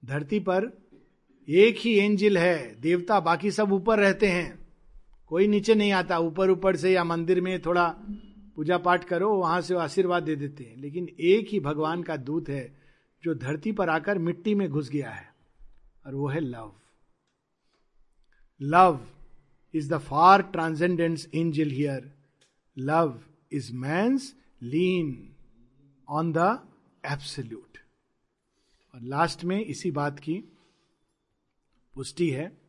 धरती 0.03 0.39
पर 0.40 0.70
एक 1.49 1.77
ही 1.78 1.94
एंजिल 1.99 2.39
है, 2.39 2.81
देवता 2.81 3.19
बाकी 3.20 3.51
सब 3.51 3.73
ऊपर 3.73 3.99
रहते 3.99 4.27
हैं। 4.27 4.59
कोई 5.31 5.47
नीचे 5.47 5.74
नहीं 5.74 5.93
आता 5.93 6.19
ऊपर 6.19 6.51
ऊपर 6.51 6.77
से 6.77 6.93
या 6.93 7.05
मंदिर 7.05 7.40
में 7.40 7.61
थोड़ा 7.62 7.85
पूजा 8.56 8.78
पाठ 8.78 9.04
करो, 9.04 9.34
वहाँ 9.34 9.60
से 9.60 9.74
आशीर्वाद 9.74 10.22
दे 10.22 10.36
देते 10.36 10.64
हैं। 10.64 10.76
लेकिन 10.76 11.08
एक 11.20 11.48
ही 11.48 11.60
भगवान 11.60 12.02
का 12.02 12.16
दूत 12.16 12.48
है 12.48 12.82
जो 13.24 13.34
धरती 13.34 13.72
पर 13.72 13.88
आकर 13.88 14.18
मिट्टी 14.18 14.54
में 14.54 14.68
घुस 14.68 14.90
गया 14.90 15.10
है, 15.10 15.34
और 16.06 16.14
वो 16.14 16.28
है 16.28 16.40
love. 16.40 16.74
Love 18.60 19.06
is 19.74 19.94
the 19.94 19.98
far 19.98 20.42
transcendence 20.42 21.28
angel 21.34 21.68
here. 21.68 22.12
Love 22.78 23.20
is 23.52 23.72
man's 23.72 24.36
lien 24.62 25.36
on 26.08 26.32
the 26.32 26.38
absolute. 27.06 27.78
और 28.94 29.00
लास्ट 29.00 29.44
में 29.44 29.64
इसी 29.64 29.90
बात 29.90 30.18
की 30.18 30.44
पुष्टि 31.94 32.30
है 32.30 32.61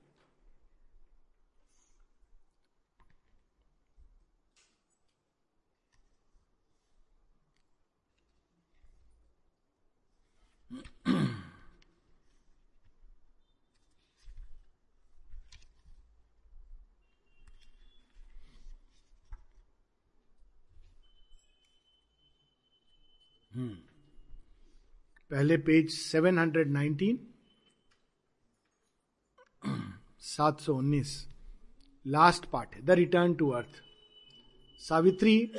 पहले 23.57 25.57
पेज 25.57 26.11
719 26.15 27.17
719 30.37 31.05
लास्ट 32.07 32.45
पार्ट 32.45 32.75
है 32.75 32.81
the 32.81 32.91
return 32.91 33.33
to 33.33 33.49
earth 33.49 33.67
Savitri 34.79 35.51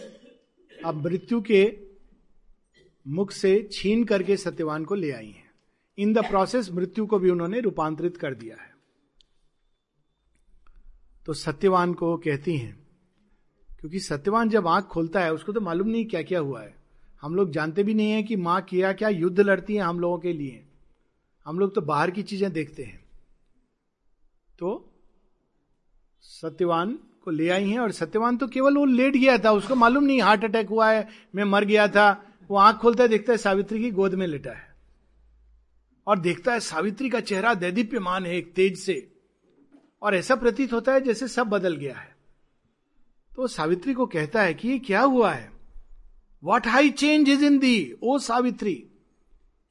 अब 0.85 0.95
मृत्यु 0.95 1.41
के 1.41 1.79
मुख 3.09 3.31
से 3.31 3.69
छीन 3.73 4.05
करके 4.05 4.37
सत्यवान 4.37 4.85
को 4.85 4.95
ले 4.95 5.11
आई 5.11 5.27
हैं। 5.27 5.51
इन 5.99 6.13
द 6.13 6.19
प्रोसेस 6.19 6.71
मृत्यु 6.71 7.07
को 7.07 7.19
भी 7.19 7.31
उन्होंने 7.31 7.61
रूपांतरित 7.61 8.17
कर 8.17 8.35
दिया 8.35 8.57
है। 8.57 8.75
तो 11.27 11.33
सत्यवान 11.33 11.95
को 11.95 12.17
कहती 12.17 12.57
हैं, 12.57 12.87
क्योंकि 13.81 14.01
सत्यवान 14.01 14.49
जब 14.49 14.67
आँख 14.67 14.85
खोलता 14.85 15.21
है, 15.21 15.33
उसको 15.33 15.53
तो 15.53 15.61
मालूम 15.61 15.89
नहीं 15.89 16.05
क्या 16.05 16.23
क्या 16.23 16.39
हुआ 16.39 16.63
है। 16.63 16.84
हम 17.25 17.35
लोग 17.35 17.51
जानते 17.51 17.83
भी 17.83 17.95
नहीं 17.95 18.11
है 18.11 18.23
कि 18.23 18.37
माँ 18.37 18.61
किया 18.63 18.93
क्या 18.93 19.09
युद्ध 19.09 19.41
लड़ती 19.41 19.75
है 19.75 19.83
हम 19.83 20.01
लोगों 20.01 20.19
के 20.19 20.33
लिए। 20.33 20.65
हम 21.47 21.59
लोग 21.59 21.75
तो 21.75 21.81
बाहर 21.81 22.11
की 22.11 22.23
चीज़ें 22.23 22.53
देखते 22.53 22.83
हैं। 22.83 23.05
तो 24.59 24.93
सत्यवान 26.23 26.99
को 27.25 27.31
ले 27.31 27.49
आई 27.49 27.69
हैं 27.71 27.79
और 27.79 27.93
सत्यवान 27.93 28.37
तो 28.37 28.49
केवल 28.49 28.77
वो 28.77 28.85
लेट 28.85 29.17
गया 29.17 29.39
था, 29.39 29.53
उसको 29.53 29.75
मालूम 29.75 30.05
नहीं, 30.05 30.21
हार्ट 30.21 30.45
अटैक 30.45 30.69
हुआ 30.69 30.91
है, 30.91 31.09
मैं 31.35 31.45
मर 31.45 31.65
गया 31.65 31.89
था, 31.89 32.25
वो 32.51 32.57
आँख 32.57 32.77
खोलता 32.77 33.03
है, 33.03 33.09
देखता 33.09 33.33
है 33.33 33.39
सावित्री 33.39 33.81
की 33.81 33.91
गोद 33.91 34.15
में 34.15 34.27
लेटा 34.27 34.51
है। 34.51 34.75
और 36.07 36.19
देखता 36.19 36.53
है 36.53 36.61
सावित्री 36.61 37.11
का 37.11 37.21
चेहरा 37.21 37.55
दैदीप्यमान 37.55 38.27
है 38.27 38.37
एक 38.37 38.53
तेज 38.53 38.79
से, 38.79 39.13
और 40.03 40.15
ऐसा 40.15 40.37
प्रतीत 40.37 40.73
होता 40.73 40.93
है 40.93 41.01
जैसे 41.01 41.29
सब 41.29 41.47
बदल 41.47 41.77
गया 41.77 41.97
है। 41.97 42.17
तो 43.37 43.47
सावित्री 43.47 43.95
को 43.95 44.07
कहता 44.07 44.43
है 44.43 44.55
कि 44.55 44.69
ये 44.69 44.79
क्या 44.79 45.03
हुआ 45.03 45.33
है? 45.33 45.54
What 46.45 46.67
high 46.67 46.91
change 46.91 47.29
is 47.29 47.45
in 47.45 47.59
thee 47.59 47.95
O 48.03 48.19
Savitri 48.19 48.75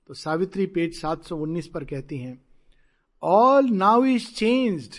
तो 0.08 0.14
सावित्री 0.14 0.66
पेज 0.66 1.00
719 1.02 1.68
पर 1.68 1.84
कहती 1.84 2.18
हैं 2.18 2.42
all 3.24 3.70
now 3.70 4.06
is 4.06 4.28
changed 4.36 4.96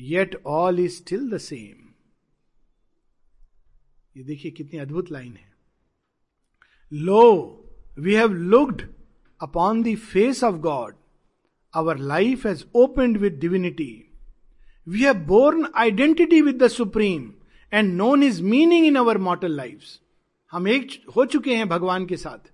yet 0.00 0.36
all 0.46 0.80
is 0.80 0.96
still 0.96 1.28
the 1.30 1.38
same 1.38 1.90
ये 4.16 4.24
देखिए 4.24 4.50
कितनी 4.50 4.78
अद्भुत 4.80 5.10
लाइन 5.12 5.32
है। 5.32 5.52
Lo 6.92 7.22
we 7.98 8.14
have 8.14 8.32
looked 8.32 8.82
upon 9.40 9.82
the 9.82 9.94
face 9.96 10.42
of 10.44 10.56
God 10.60 10.94
our 11.74 11.98
life 11.98 12.46
has 12.46 12.64
opened 12.74 13.18
with 13.18 13.38
divinity 13.38 13.92
we 14.86 15.02
have 15.02 15.24
borne 15.26 15.66
identity 15.74 16.40
with 16.40 16.62
the 16.62 16.68
supreme 16.68 17.32
and 17.72 17.92
known 17.94 18.22
is 18.22 18.42
meaning 18.42 18.86
in 18.86 18.96
our 18.96 19.18
mortal 19.18 19.56
life 19.56 19.82
हम 20.52 20.68
एक 20.68 21.04
हो 21.16 21.24
चुके 21.24 21.56
हैं 21.56 21.68
भगवान 21.68 22.06
के 22.06 22.16
साथ। 22.16 22.52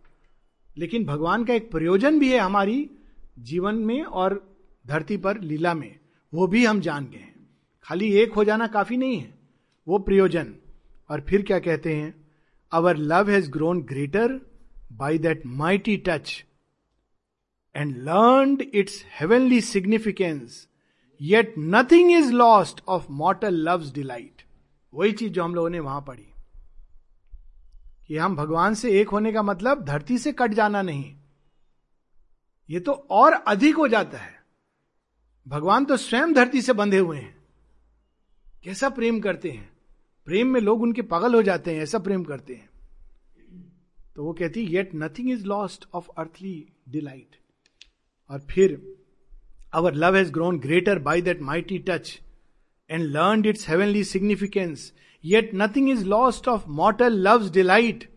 लेकिन 0.79 1.05
भगवान 1.05 1.45
का 1.45 1.55
एक 1.55 1.71
प्रयोजन 1.71 2.19
भी 2.19 2.33
है 2.33 2.39
हमारी 2.39 2.91
जीवन 3.39 3.75
में 3.75 4.03
और 4.03 4.57
धरती 4.87 5.17
पर, 5.17 5.41
लीला 5.41 5.75
में। 5.75 5.99
वो 6.35 6.47
भी 6.47 6.65
हम 6.65 6.81
जान 6.81 7.05
गए 7.05 7.19
हैं। 7.19 7.49
खाली 7.83 8.13
एक 8.13 8.33
हो 8.33 8.45
जाना 8.45 8.67
काफ़ी 8.67 8.97
नहीं 8.97 9.19
है। 9.19 9.39
वो 9.89 9.99
प्रयोजन। 9.99 10.55
और 11.11 11.21
फिर 11.21 11.43
क्या 11.43 11.59
कहते 11.59 11.95
हैं? 11.95 12.29
Our 12.73 12.97
love 12.97 13.31
has 13.31 13.51
grown 13.51 13.83
greater 13.83 14.41
by 14.93 15.19
that 15.19 15.47
mighty 15.47 15.97
touch 15.97 16.45
and 17.77 17.97
learn 17.97 18.59
its 18.75 19.05
heavenly 19.21 19.61
significance 19.61 20.69
yet 21.21 21.55
nothing 21.59 22.13
is 22.13 22.33
lost 22.33 22.81
of 22.89 23.07
mortal 23.11 23.55
love's 23.55 23.95
delight 23.95 24.43
वही 24.95 25.13
चीज़ 25.13 25.33
जो 25.33 25.45
हम 25.45 25.55
लोगों 25.55 25.71
ने 25.71 25.81
वहाँ 25.81 26.01
पढ़ी। 26.01 26.28
कि 28.09 28.17
हम 28.17 28.37
भगवान 28.37 28.75
से 28.75 29.01
एक 29.01 29.09
होने 29.09 29.33
का 29.33 29.43
मतलब 29.43 29.85
धरती 29.85 30.19
से 30.19 30.33
कट 30.33 30.51
जाना 30.51 30.83
नहीं। 30.83 31.17
ये 32.71 32.81
तो 32.81 32.93
और 32.93 33.33
अधिक 33.33 33.77
हो 33.77 33.89
जाता 33.89 34.19
है। 34.19 34.43
भगवान 35.49 35.85
तो 35.85 35.97
स्वयं 35.97 36.33
धरती 36.33 36.63
से 36.63 36.73
बंधे 36.73 36.99
हुए 36.99 37.19
हैं। 37.19 37.37
कैसा 38.65 38.89
प्रेम 38.89 39.21
करते 39.21 39.51
हैं? 39.51 39.73
प्रेम 40.25 40.47
में 40.47 40.61
लोग 40.61 40.83
उनके 40.83 41.03
पागल 41.03 41.35
हो 41.35 41.43
जाते 41.43 41.75
हैं, 41.75 41.83
ऐसा 41.83 41.99
प्रेम 41.99 42.25
करते 42.25 42.55
हैं। 42.55 42.69
तो 44.17 44.25
वो 44.25 44.33
कहती 44.33 44.61
yet 44.61 44.91
nothing 44.95 45.31
is 45.31 45.45
lost 45.45 45.89
of 45.95 46.09
earthly 46.19 46.69
delight 46.89 47.37
और 48.31 48.41
फिर 48.41 48.97
our 49.73 49.95
love 49.95 50.17
has 50.17 50.33
grown 50.33 50.59
greater 50.59 50.99
by 50.99 51.21
that 51.21 51.41
mighty 51.41 51.79
touch 51.79 52.21
and 52.91 53.03
learn 53.03 53.45
its 53.47 53.69
heavenly 53.69 54.05
significance 54.05 54.93
yet 55.25 55.51
nothing 55.55 55.91
is 55.91 56.05
lost 56.05 56.49
of 56.49 56.69
mortal 56.69 57.19
love's 57.19 57.51
delight 57.51 58.09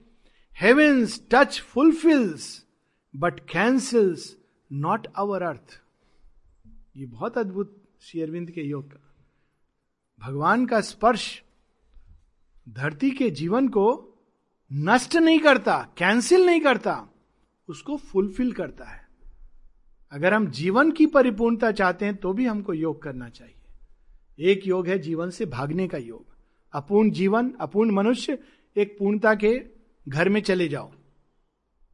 heaven's 0.53 1.21
touch 1.31 1.59
fulfils 1.61 2.65
but 3.13 3.39
cancels 3.39 4.35
not 4.71 5.07
our 5.15 5.43
earth 5.43 5.79
ये 6.97 7.05
बहुत 7.05 7.37
अद्भुत 7.37 7.77
श्री 8.01 8.21
अरविंद 8.21 8.51
के 8.51 8.61
योग 8.61 8.91
का। 8.91 9.07
भगवान 10.21 10.65
का 10.65 10.81
स्पर्श 10.81 11.41
धरती 12.69 13.11
के 13.11 13.29
जीवन 13.29 13.67
को 13.67 13.85
नष्ट 14.71 15.15
नहीं 15.15 15.39
करता 15.39 15.77
कैंसिल 15.97 16.45
नहीं 16.45 16.61
करता, 16.61 17.07
उसको 17.69 17.97
फुलफिल 17.97 18.51
करता 18.51 18.85
है। 18.85 19.07
अगर 20.11 20.33
हम 20.33 20.47
जीवन 20.51 20.91
की 20.91 21.05
परिपूर्णता 21.05 21.71
चाहते 21.71 22.05
हैं 22.05 22.15
तो 22.15 22.33
भी 22.33 22.45
हमको 22.45 22.73
योग 22.73 23.01
करना 23.01 23.29
चाहिए। 23.29 24.51
एक 24.51 24.67
योग 24.67 24.87
है 24.87 24.97
जीवन 24.99 25.29
से 25.29 25.45
भागने 25.45 25.87
का 25.87 25.97
योग। 25.97 26.30
अपूर्ण 26.73 27.11
जीवन, 27.11 27.51
अपूर्ण 27.61 27.91
मनुष्य 27.91 28.37
एक 28.75 28.95
पूर्णता 28.99 29.33
के 29.35 29.59
घर 30.07 30.29
में 30.29 30.41
चले 30.41 30.67
जाओ। 30.67 30.91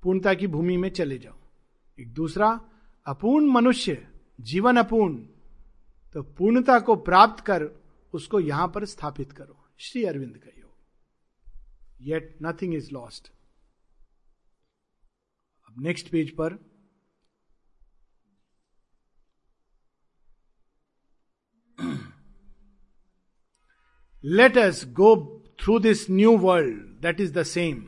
पूर्णता 0.03 0.33
की 0.33 0.47
भूमि 0.47 0.77
में 0.77 0.89
चले 0.89 1.17
जाओ। 1.17 1.37
एक 1.99 2.13
दूसरा, 2.13 2.49
अपूर्ण 3.05 3.45
मनुष्य, 3.45 4.07
जीवन 4.39 4.77
अपूर्ण 4.77 5.15
तो 6.13 6.21
पूर्णता 6.37 6.79
को 6.79 6.95
प्राप्त 6.95 7.43
कर 7.43 7.63
उसको 8.13 8.39
यहाँ 8.39 8.67
पर 8.67 8.85
स्थापित 8.85 9.31
करो। 9.31 9.63
श्री 9.79 10.03
अरविंद 10.03 10.37
का 10.37 10.49
योग 10.57 10.75
येट 12.01 12.37
नथिंग 12.43 12.73
इज़ 12.75 12.91
लॉस्ट 12.93 13.27
अब 15.67 15.81
नेक्स्ट 15.83 16.09
पेज 16.09 16.31
पर 16.31 16.53
let 24.27 24.57
us 24.57 24.83
go 24.93 25.15
through 25.61 25.77
this 25.79 26.09
new 26.11 26.35
world 26.37 26.79
that 27.01 27.19
is 27.21 27.33
the 27.33 27.43
same 27.43 27.83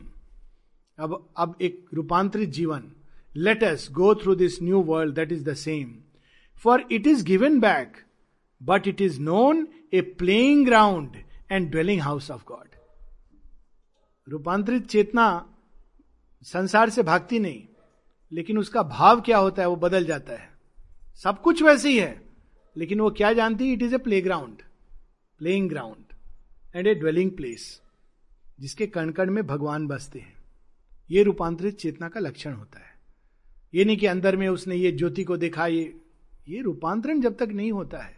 अब 0.98 1.32
अब 1.38 1.56
एक 1.62 1.86
रूपांतरित 1.94 2.48
जीवन। 2.50 2.90
Let 3.36 3.64
us 3.64 3.88
go 3.92 4.14
through 4.14 4.34
this 4.34 4.62
new 4.62 4.80
world 4.82 5.14
that 5.14 5.32
is 5.32 5.44
the 5.44 5.54
same 5.54 5.94
for 6.64 6.86
it 6.92 7.06
is 7.06 7.24
given 7.24 7.60
back 7.60 7.96
but 8.60 8.88
it 8.88 9.00
is 9.00 9.20
known 9.20 9.66
a 9.94 10.00
playing 10.18 10.64
ground 10.66 11.16
and 11.52 11.70
dwelling 11.70 12.00
house 12.00 12.30
of 12.30 12.44
God 12.48 12.68
रूपांतरित 14.28 14.86
चेतना 14.86 15.26
संसार 16.46 16.90
से 16.90 17.02
भागती 17.02 17.38
नहीं, 17.38 17.62
लेकिन 18.32 18.58
उसका 18.58 18.82
भाव 18.82 19.20
क्या 19.20 19.38
होता 19.38 19.62
है 19.62 19.68
वो 19.68 19.76
बदल 19.76 20.04
जाता 20.04 20.32
है। 20.32 20.48
सब 21.24 21.40
कुछ 21.42 21.62
वैसे 21.62 21.90
ही 21.90 21.98
है, 21.98 22.22
लेकिन 22.76 23.00
वो 23.00 23.10
क्या 23.10 23.32
जानती 23.32 23.66
है? 23.66 23.72
It 23.72 23.82
is 23.82 23.94
a 23.94 23.98
play 23.98 24.20
ground 24.20 24.62
playing 25.40 25.68
ground 25.68 26.09
and 26.74 26.86
a 26.86 26.94
dwelling 26.94 27.30
place 27.30 27.80
जिसके 28.60 28.86
कण 28.86 29.10
कण 29.10 29.30
में 29.30 29.46
भगवान 29.46 29.86
बसते 29.86 30.18
हैं। 30.18 30.34
ये 31.10 31.22
रूपांतरित 31.22 31.76
चेतना 31.76 32.08
का 32.08 32.20
लक्षण 32.20 32.52
होता 32.52 32.78
है। 32.78 32.98
ये 33.74 33.84
नहीं 33.84 33.96
कि 33.96 34.06
अंदर 34.06 34.36
में 34.36 34.48
उसने 34.48 34.76
ये 34.76 34.92
ज्योति 34.92 35.24
को 35.24 35.36
देखा, 35.36 35.66
ये 35.66 36.00
ये 36.48 36.60
रूपांतरण 36.62 37.20
जब 37.20 37.36
तक 37.36 37.48
नहीं 37.48 37.72
होता 37.72 37.98
है, 37.98 38.16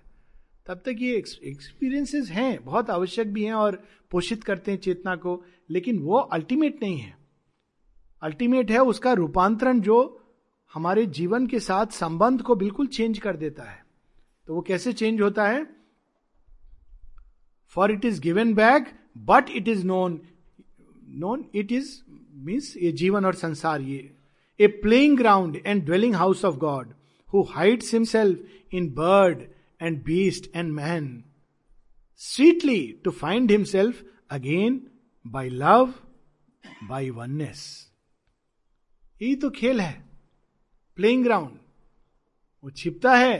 तब 0.67 0.83
तक 0.87 0.97
ये 0.99 1.17
एक्सपीरियंसेस 1.17 2.31
हैं, 2.31 2.65
बहुत 2.65 2.91
आवश्यक 2.91 3.33
भी 3.33 3.45
हैं 3.45 3.55
और 3.55 3.83
पोषित 4.11 4.45
करते 4.45 4.71
हैं 4.71 4.79
चेतना 4.79 5.17
को, 5.17 5.43
लेकिन 5.71 5.99
वो 5.99 6.19
अल्टीमेट 6.19 6.83
नहीं 6.83 6.99
है। 6.99 7.17
अल्टीमेट 8.23 8.71
है 8.71 8.79
उसका 8.79 9.13
रूपांतरण 9.13 9.81
जो 9.81 9.99
हमारे 10.75 11.07
जीवन 11.09 11.47
के 11.47 11.61
साथ 11.61 11.87
संबंध 11.87 12.43
को 12.43 12.55
बिल्कुल 12.55 12.87
चेंज 12.87 13.19
कर 13.19 13.37
देता 13.37 13.63
है। 13.63 13.85
तो 14.47 14.55
वो 14.55 14.61
कैसे 14.61 14.93
चेंज 14.93 15.21
होता 15.21 15.49
है? 15.49 15.82
For 17.77 17.93
it 17.93 18.05
is 18.05 18.21
given 18.21 18.55
back 18.55 18.93
but 19.31 19.51
it 19.51 19.69
is 19.69 19.85
known 19.87 20.21
known 21.21 21.45
it 21.55 21.73
is 21.73 21.97
means 22.45 22.77
ये 22.77 22.93
जीवन 23.03 23.25
और 23.25 23.35
संसार 23.35 23.81
ये 23.83 24.11
a 24.61 24.67
playing 24.83 25.17
ground 25.19 25.57
and 25.67 25.85
dwelling 25.85 26.15
house 26.15 26.45
of 26.45 26.57
God 26.59 26.93
who 27.29 27.43
hides 27.51 27.93
himself 27.95 28.75
in 28.75 28.89
bird 28.95 29.43
and 29.81 30.05
beast 30.05 30.49
and 30.55 30.73
man, 30.73 31.25
sweetly 32.21 32.99
to 33.03 33.11
find 33.11 33.51
himself 33.51 34.03
again 34.31 34.91
by 35.25 35.49
love, 35.49 35.95
by 36.89 37.03
oneness. 37.13 37.63
यही 39.21 39.35
तो 39.37 39.51
खेल 39.51 39.81
है 39.81 39.93
playing 40.99 41.25
ground 41.25 41.59
वो 42.65 42.71
छिपता 42.71 43.15
है 43.17 43.37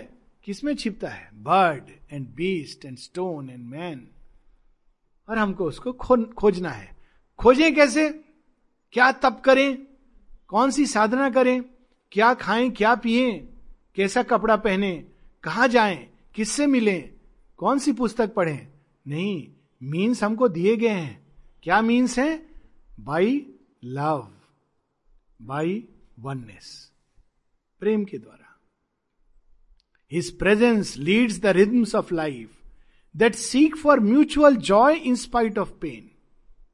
किसमें 0.47 0.75
छिपता 0.77 1.09
है? 1.09 1.29
Bird 1.43 1.91
and 2.13 2.27
beast 2.35 2.85
and 2.85 2.97
stone 2.99 3.51
and 3.51 3.65
man 3.67 4.07
और 5.29 5.39
हमको 5.39 5.65
उसको 5.65 5.93
खो, 5.93 6.17
खोजना 6.17 6.71
है। 6.71 6.97
खोजें 7.39 7.75
कैसे? 7.75 8.25
क्या 8.93 9.13
तप 9.13 9.43
करें? 9.45 9.87
कौन 10.49 10.71
सी 10.71 10.87
साधना 10.87 11.31
करें? 11.31 11.63
क्या 12.13 12.35
खाएँ? 12.35 12.71
क्या 12.71 12.95
पिए? 12.95 13.49
कैसा 13.95 14.23
कपड़ा 14.23 14.57
पहने? 14.57 15.09
कहा 15.43 15.67
जाएँ? 15.67 16.11
किससे 16.35 16.67
मिले? 16.67 17.01
कौन 17.57 17.79
सी 17.79 17.93
पुस्तक 17.93 18.35
पढ़ें? 18.35 18.69
नहीं 19.09 19.49
मीन्स 19.83 20.25
हमको 20.25 20.49
दिए 20.49 20.77
गए 20.77 20.89
हैं। 20.89 21.27
क्या 21.63 21.83
मीन्स 21.83 22.19
है? 22.19 22.47
बाई 23.01 23.47
लव 23.85 24.33
बाई 25.43 25.89
वननेस 26.19 26.93
प्रेम 27.81 28.05
के 28.05 28.19
द्वारा। 28.19 28.61
His 30.13 30.39
presence 30.39 30.97
leads 30.97 31.41
the 31.41 31.47
rhythms 31.47 31.95
of 31.95 32.15
life 32.15 32.62
that 33.17 33.35
seek 33.35 33.77
for 33.77 34.01
mutual 34.01 34.57
joy 34.57 34.95
in 34.95 35.15
spite 35.17 35.59
of 35.59 35.73
pain 35.73 36.11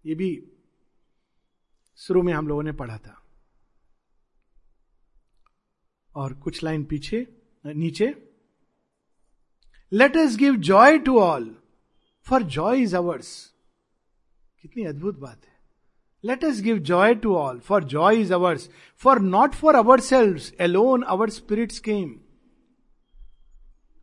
ये 0.06 0.14
भी 0.14 0.30
शुरू 1.96 2.22
में 2.22 2.32
हम 2.32 2.48
लोगों 2.48 2.62
ने 2.62 2.72
पढ़ा 2.72 2.98
था। 2.98 3.22
और 6.14 6.32
कुछ 6.32 6.62
लाइन 6.62 6.84
पीछे, 6.84 7.26
नीचे। 7.66 8.14
Let 9.92 10.16
us 10.16 10.36
give 10.36 10.56
joy 10.56 10.98
to 10.98 11.18
all 11.18 11.56
for 12.26 12.42
joy 12.42 12.82
is 12.82 12.96
ours 12.96 13.54
कितनी 14.62 14.84
अद्भुत 14.84 15.18
बात 15.18 15.44
है। 15.46 15.56
Let 16.24 16.44
us 16.44 16.60
give 16.60 16.78
joy 16.78 17.14
to 17.14 17.34
all 17.36 17.58
for 17.58 17.84
joy 17.84 18.16
is 18.16 18.34
ours 18.34 18.70
for 18.96 19.20
not 19.20 19.54
for 19.54 19.74
our 19.74 20.00
selves 20.00 20.40
alone 20.60 21.02
our 21.02 21.30
spirits 21.30 21.78
came 21.78 22.20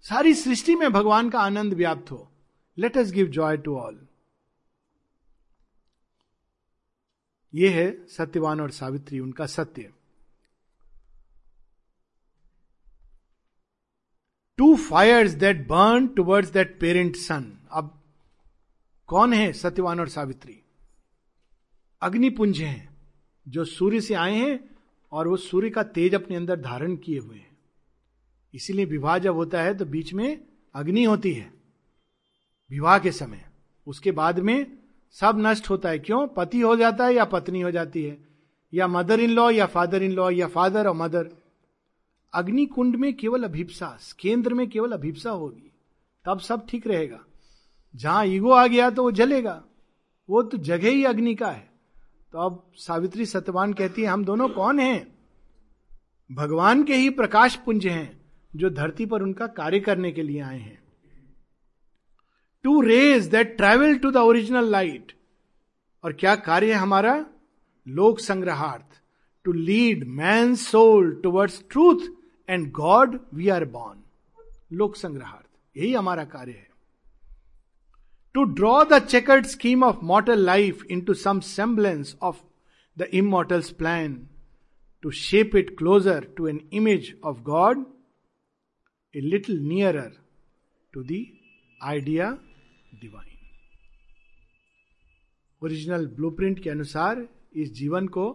सारी 0.05 0.33
सृष्टि 0.33 0.75
में 0.75 0.91
भगवान 0.93 1.29
का 1.29 1.39
आनंद 1.39 1.73
व्याप्त 1.73 2.11
हो। 2.11 2.31
Let 2.77 2.97
us 2.97 3.11
give 3.11 3.27
joy 3.27 3.57
to 3.57 3.75
all 3.77 3.99
ये 7.53 7.69
है 7.69 8.07
सत्यवान 8.07 8.61
और 8.61 8.71
सावित्री, 8.71 9.19
उनका 9.19 9.45
सत्य। 9.45 9.91
Two 14.57 14.75
fires 14.75 15.31
that 15.31 15.67
burn 15.67 16.07
towards 16.07 16.49
that 16.49 16.79
parent 16.79 17.15
sun 17.15 17.51
अब 17.71 17.89
कौन 19.09 19.33
है 19.33 19.51
सत्यवान 19.53 19.99
और 19.99 20.09
सावित्री? 20.09 20.61
अग्निपुंज 22.01 22.61
हैं, 22.61 22.97
जो 23.47 23.65
सूर्य 23.65 24.01
से 24.01 24.13
आए 24.13 24.35
हैं 24.35 24.59
और 25.11 25.27
वो 25.27 25.37
सूर्य 25.37 25.69
का 25.69 25.83
तेज 25.83 26.15
अपने 26.15 26.35
अंदर 26.35 26.59
धारण 26.61 26.95
किए 26.95 27.19
हुए 27.19 27.37
हैं। 27.37 27.54
इसीलिए 28.55 28.85
विवाह 28.85 29.17
जब 29.17 29.35
होता 29.35 29.61
है 29.61 29.77
तो 29.77 29.85
बीच 29.85 30.13
में 30.13 30.41
अग्नि 30.75 31.03
होती 31.03 31.33
है, 31.33 31.53
विवाह 32.71 32.99
के 32.99 33.11
समय। 33.11 33.45
उसके 33.87 34.11
बाद 34.11 34.39
में 34.39 34.77
सब 35.11 35.35
नष्ट 35.39 35.69
होता 35.69 35.89
है। 35.89 35.99
क्यों? 35.99 36.27
पति 36.27 36.61
हो 36.61 36.75
जाता 36.75 37.05
है 37.05 37.13
या 37.13 37.25
पत्नी 37.25 37.61
हो 37.61 37.71
जाती 37.71 38.03
है? 38.03 38.17
या 38.73 38.87
मदर 38.87 39.19
इन 39.19 39.29
लॉ 39.29 39.49
या 39.49 39.65
फादर 39.65 40.03
इन 40.03 40.11
लॉ 40.11 40.29
या 40.29 40.47
फादर 40.47 40.87
और 40.87 40.95
मदर 40.95 41.29
अग्नि 42.33 42.65
कुंड 42.65 42.95
में 42.95 43.13
केवल 43.13 43.43
अभिप्सा, 43.43 43.97
केंद्र 44.19 44.53
में 44.53 44.69
केवल 44.69 44.91
अभिप्सा 44.91 45.31
होगी। 45.31 45.71
तब 46.25 46.39
सब 46.39 46.67
ठीक 46.69 46.87
रहेगा। 46.87 47.19
जहाँ 47.95 48.25
ईगो 48.25 48.51
आ 48.51 48.67
गया 48.67 48.89
तो 48.89 49.03
वो 49.03 49.11
जलेगा। 49.11 49.63
वो 50.29 50.43
तो 50.43 50.57
जगह 50.57 50.89
ही 50.89 51.03
अग्नि 51.03 51.35
का 51.35 51.47
है। 51.47 51.69
तो 52.31 52.37
अब 52.37 52.71
सावित्री 52.75 53.25
सत्यवान 53.25 53.73
कहती 53.73 54.01
है, 54.01 54.07
हम 54.07 54.25
दोनों 54.25 54.49
कौन 54.49 54.79
हैं? 54.79 55.15
भगवान 56.31 56.83
के 56.83 56.95
ही 56.95 57.09
प्रकाश 57.09 57.55
पुंज 57.55 57.87
हैं। 57.87 58.24
जो 58.55 58.69
धरती 58.69 59.05
पर 59.05 59.21
उनका 59.21 59.47
कार्य 59.53 59.79
करने 59.79 60.11
के 60.11 60.23
लिए 60.23 60.41
आए 60.41 60.59
हैं। 60.59 60.79
To 62.65 62.79
raise 62.81 63.27
that 63.27 63.55
travel 63.57 63.95
to 63.97 64.11
the 64.11 64.17
original 64.17 64.69
light 64.71 65.11
और 66.03 66.13
क्या 66.13 66.35
कार्य 66.35 66.73
है 66.73 66.79
हमारा? 66.79 67.25
लोक 67.87 68.19
संग्रहार्थ। 68.19 69.01
To 69.45 69.51
lead 69.51 70.07
man 70.07 70.55
soul 70.55 71.13
towards 71.23 71.63
truth 71.71 72.07
and 72.49 72.71
God 72.71 73.19
we 73.33 73.49
are 73.49 73.65
born 73.65 74.03
लोक 74.77 74.95
संग्रहार्थ। 74.95 75.77
यही 75.77 75.93
हमारा 75.93 76.23
कार्य 76.25 76.51
है। 76.51 76.67
To 78.35 78.43
draw 78.43 78.83
the 78.83 78.99
checkered 78.99 79.45
scheme 79.45 79.83
of 79.83 79.99
mortal 80.03 80.39
life 80.45 80.83
into 81.01 81.13
some 81.13 81.39
semblance 81.39 82.15
of 82.21 82.41
the 82.97 83.07
immortal's 83.13 83.69
plan 83.73 84.17
to 85.03 85.11
shape 85.11 85.55
it 85.55 85.75
closer 85.77 86.27
to 86.37 86.47
an 86.47 86.59
image 86.73 87.13
of 87.23 87.41
God 87.43 87.85
a 89.15 89.21
little 89.21 89.59
nearer 89.67 90.11
to 90.93 91.03
the 91.03 91.25
idea 91.81 92.29
divine 93.01 93.33
original 95.61 96.07
blueprint 96.15 96.59
के 96.63 96.69
अनुसार 96.69 97.27
इस 97.63 97.71
जीवन 97.73 98.07
को 98.17 98.25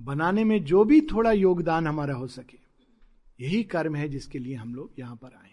बनाने 0.00 0.44
में 0.44 0.62
जो 0.64 0.84
भी 0.84 1.00
थोड़ा 1.12 1.32
योगदान 1.32 1.86
हमारा 1.86 2.14
हो 2.14 2.26
सके 2.36 2.58
यही 3.40 3.62
कर्म 3.74 3.96
है 3.96 4.08
जिसके 4.08 4.38
लिए 4.38 4.54
हम 4.54 4.74
लोग 4.74 4.98
यहाँ 4.98 5.16
पर 5.22 5.34
आए 5.34 5.50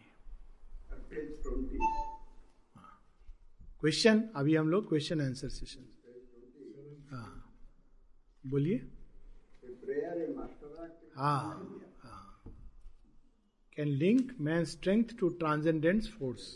क्वेश्चन 3.81 4.17
हाँ। 4.17 4.31
अभी 4.35 4.55
हम 4.55 4.69
लोग 4.69 4.87
क्वेश्चन 4.89 5.21
आंसर 5.21 5.49
सेशन 5.49 5.85
हाँ। 7.11 7.35
बोलिए। 8.47 8.77
हाँ। 11.15 11.88
Can 13.79 13.91
link 13.99 14.31
man's 14.37 14.71
strength 14.71 15.11
to 15.19 15.27
transcendence 15.41 16.07
force. 16.15 16.47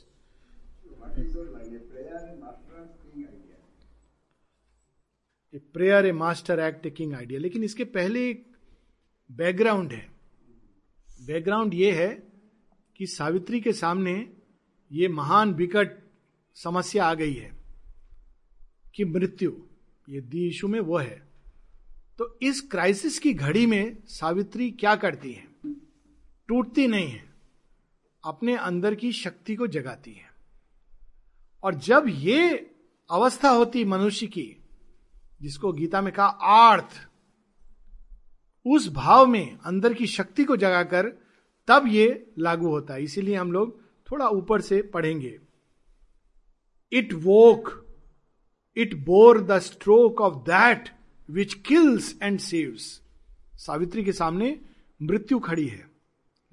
A 5.54 5.60
prayer 5.74 6.06
a 6.06 6.12
master 6.12 6.60
act 6.60 6.82
taking 6.84 7.14
idea 7.14 7.40
लेकिन 7.40 7.64
इसके 7.64 7.84
पहले 7.96 8.30
एक 8.30 8.46
बैकग्राउंड 9.30 9.92
है। 9.92 10.08
बैकग्राउंड 11.28 11.74
ये 11.74 11.92
है 11.92 12.10
कि 12.96 13.08
सावित्री 13.08 13.62
के 13.62 13.74
सामने 13.74 14.14
ये 14.92 15.08
महान 15.08 15.54
विकट 15.54 15.98
समस्या 16.58 17.06
आ 17.06 17.14
गई 17.14 17.34
है 17.34 17.52
कि 18.96 19.06
मृत्यु, 19.06 19.52
ये 20.10 20.22
दी 20.22 20.48
इशू 20.48 20.68
में 20.68 20.80
वो 20.80 20.98
है। 20.98 21.22
तो 22.18 22.38
इस 22.42 22.62
क्राइसिस 22.62 23.20
की 23.20 23.34
घड़ी 23.34 23.66
में 23.66 23.98
सावित्री 24.08 24.72
क्या 24.72 24.96
करती 24.96 25.32
है? 25.32 25.53
टूटती 26.48 26.88
नहीं 26.88 27.08
है, 27.08 27.34
अपने 28.26 28.56
अंदर 28.56 28.96
की 28.96 29.12
शक्ति 29.12 29.56
को 29.56 29.68
जगाती 29.68 30.12
है। 30.12 30.32
और 31.64 31.76
जब 31.76 32.06
ये 32.08 32.72
अवस्था 33.12 33.50
होती 33.50 33.86
मनुष्य 33.86 34.28
की, 34.28 34.64
जिसको 35.42 35.72
गीता 35.74 36.02
में 36.02 36.14
कहा, 36.14 36.28
आर्थ, 36.28 37.08
उस 38.66 38.88
भाव 38.90 39.26
में 39.26 39.58
अंदर 39.58 39.94
की 39.94 40.08
शक्ति 40.08 40.44
को 40.44 40.58
जगाकर 40.58 41.08
तब 41.68 41.88
ये 41.88 42.34
लागू 42.40 42.68
होता 42.68 42.94
है। 42.94 43.04
इसीलिए 43.04 43.36
हम 43.36 43.52
लोग 43.52 43.82
थोड़ा 44.12 44.28
ऊपर 44.28 44.62
से 44.62 44.82
पढ़ेंगे। 44.82 45.40
It 46.92 47.14
woke 47.14 47.86
it 48.78 48.94
bore 48.94 49.42
the 49.42 49.60
stroke 49.60 50.22
of 50.22 50.36
that 50.36 50.90
which 51.30 51.54
kills 51.54 52.18
and 52.22 52.40
saves 52.40 53.02
Savitri 53.56 54.04
के 54.04 54.14
सामने 54.14 54.60
मृत्यु 55.02 55.40
खड़ी 55.40 55.68
है। 55.68 55.93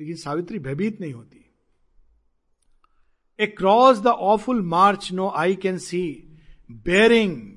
लेकिन 0.01 0.16
सावित्री 0.16 0.59
भयभीत 0.59 1.01
नहीं 1.01 1.12
होती। 1.12 1.36
Cross 3.39 3.98
the 3.98 4.06
awful 4.06 4.60
march 4.62 5.10
no 5.12 5.28
eye 5.36 5.55
can 5.56 5.78
see 5.78 6.02
barring 6.70 7.56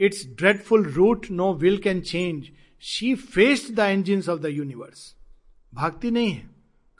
its 0.00 0.24
dreadful 0.28 0.84
route 0.84 1.30
no 1.30 1.52
will 1.54 1.76
can 1.78 2.00
change 2.02 2.50
she 2.82 3.14
faced 3.14 3.74
the 3.74 3.88
engine 3.90 4.22
of 4.30 4.40
the 4.40 4.46
universe 4.46 5.14
भागती 5.74 6.10
नहीं 6.10 6.30
है, 6.30 6.50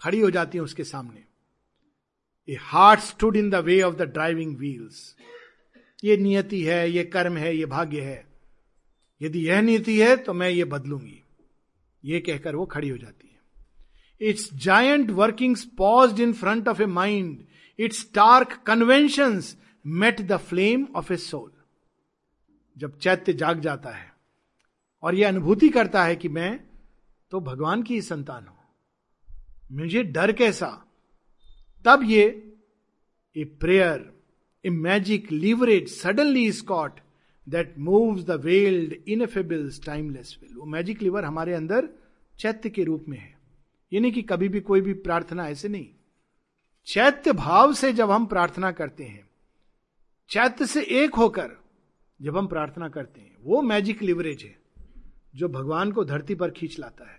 खड़ी 0.01 0.20
हो 0.20 0.31
जाती 0.31 0.59
है 0.59 0.65
उसके 0.65 0.85
सामने। 0.85 1.24
A 2.48 2.57
heart 2.61 3.01
stood 3.01 3.36
in 3.36 3.51
the 3.51 3.55
way 3.65 3.81
of 3.82 3.94
the 3.94 4.02
driving 4.02 4.57
wheels 4.57 5.16
ये 6.05 6.16
नियति 6.16 6.62
है, 6.65 6.90
ये 6.90 7.05
कर्म 7.05 7.36
है, 7.36 7.57
ये 7.57 7.66
भाग्य 7.66 8.01
है। 8.01 8.24
यदि 9.20 9.48
यह 9.48 9.61
नीति 9.61 9.98
है 10.01 10.16
तो 10.16 10.32
मैं 10.35 10.51
ये 10.51 10.65
बदलूँगी। 10.66 11.23
ये 12.05 12.20
कहकर 12.20 12.57
वो 12.57 12.66
खड़ी 12.66 12.89
हो 12.89 12.97
जाती 12.98 13.28
है। 13.28 13.30
Its 14.21 14.55
giant 14.55 15.11
working 15.11 15.57
paused 15.79 16.21
in 16.21 16.33
front 16.33 16.69
of 16.69 16.83
a 16.83 16.87
mind 16.87 17.45
its 17.79 18.05
stark 18.15 18.53
convention 18.67 19.43
met 19.87 20.21
the 20.21 20.37
flame 20.37 20.87
of 20.97 21.13
a 21.13 21.17
soul 21.17 21.51
जब 22.77 22.99
चैत्य 22.99 23.33
जाग 23.33 23.61
जाता 23.61 23.91
है 23.91 24.13
और 25.03 25.15
यह 25.15 25.29
अनुभूति 25.29 25.69
करता 25.69 26.05
है 26.05 26.17
कि 26.17 26.29
मैं 26.29 26.61
तो 27.31 27.41
भगवान 27.41 27.83
की 27.83 27.95
ही 27.95 28.03
संतान 28.03 28.47
हूँ। 28.47 28.59
मुझे 29.73 30.03
डर 30.03 30.33
कैसा? 30.33 30.87
तब 31.85 32.01
ये 32.05 32.53
a 33.37 33.45
prayer 33.45 34.13
a 34.65 34.71
magic 34.71 35.33
leverage 35.33 35.89
suddenly 35.89 36.53
caught 36.53 37.01
that 37.49 37.75
moves 37.79 38.25
the 38.25 38.31
world 38.31 38.93
ineffable's 39.09 39.85
timeless 39.87 40.37
will 40.43 40.57
वो 40.57 40.67
मैजिक 40.67 41.03
लिवर 41.03 41.25
हमारे 41.25 41.55
अंदर 41.55 41.89
चैत्य 42.39 42.71
के 42.71 42.85
रूप 42.85 43.05
में 43.09 43.19
है। 43.19 43.40
ये 43.93 44.01
नहीं 44.01 44.12
कि 44.12 44.23
कभी 44.23 44.49
भी 44.49 44.61
कोई 44.61 44.81
भी 44.81 44.93
प्रार्थना 44.95 45.49
ऐसे 45.49 45.69
नहीं। 45.69 45.89
चैत्य 46.87 47.33
भाव 47.33 47.73
से 47.73 47.93
जब 47.93 48.11
हम 48.11 48.27
प्रार्थना 48.27 48.71
करते 48.73 49.05
हैं, 49.05 49.29
चैत्य 50.31 50.67
से 50.67 50.83
एक 50.83 51.15
होकर 51.15 51.51
जब 52.21 52.37
हम 52.37 52.47
प्रार्थना 52.47 52.89
करते 52.89 53.21
हैं, 53.21 53.37
वो 53.43 53.62
मैजिक 53.62 54.03
लिवरेज 54.03 54.43
है, 54.43 54.57
जो 55.35 55.49
भगवान 55.49 55.93
को 55.93 56.05
धरती 56.05 56.35
पर 56.35 56.51
खींच 56.51 56.79
लाता 56.79 57.11
है। 57.11 57.19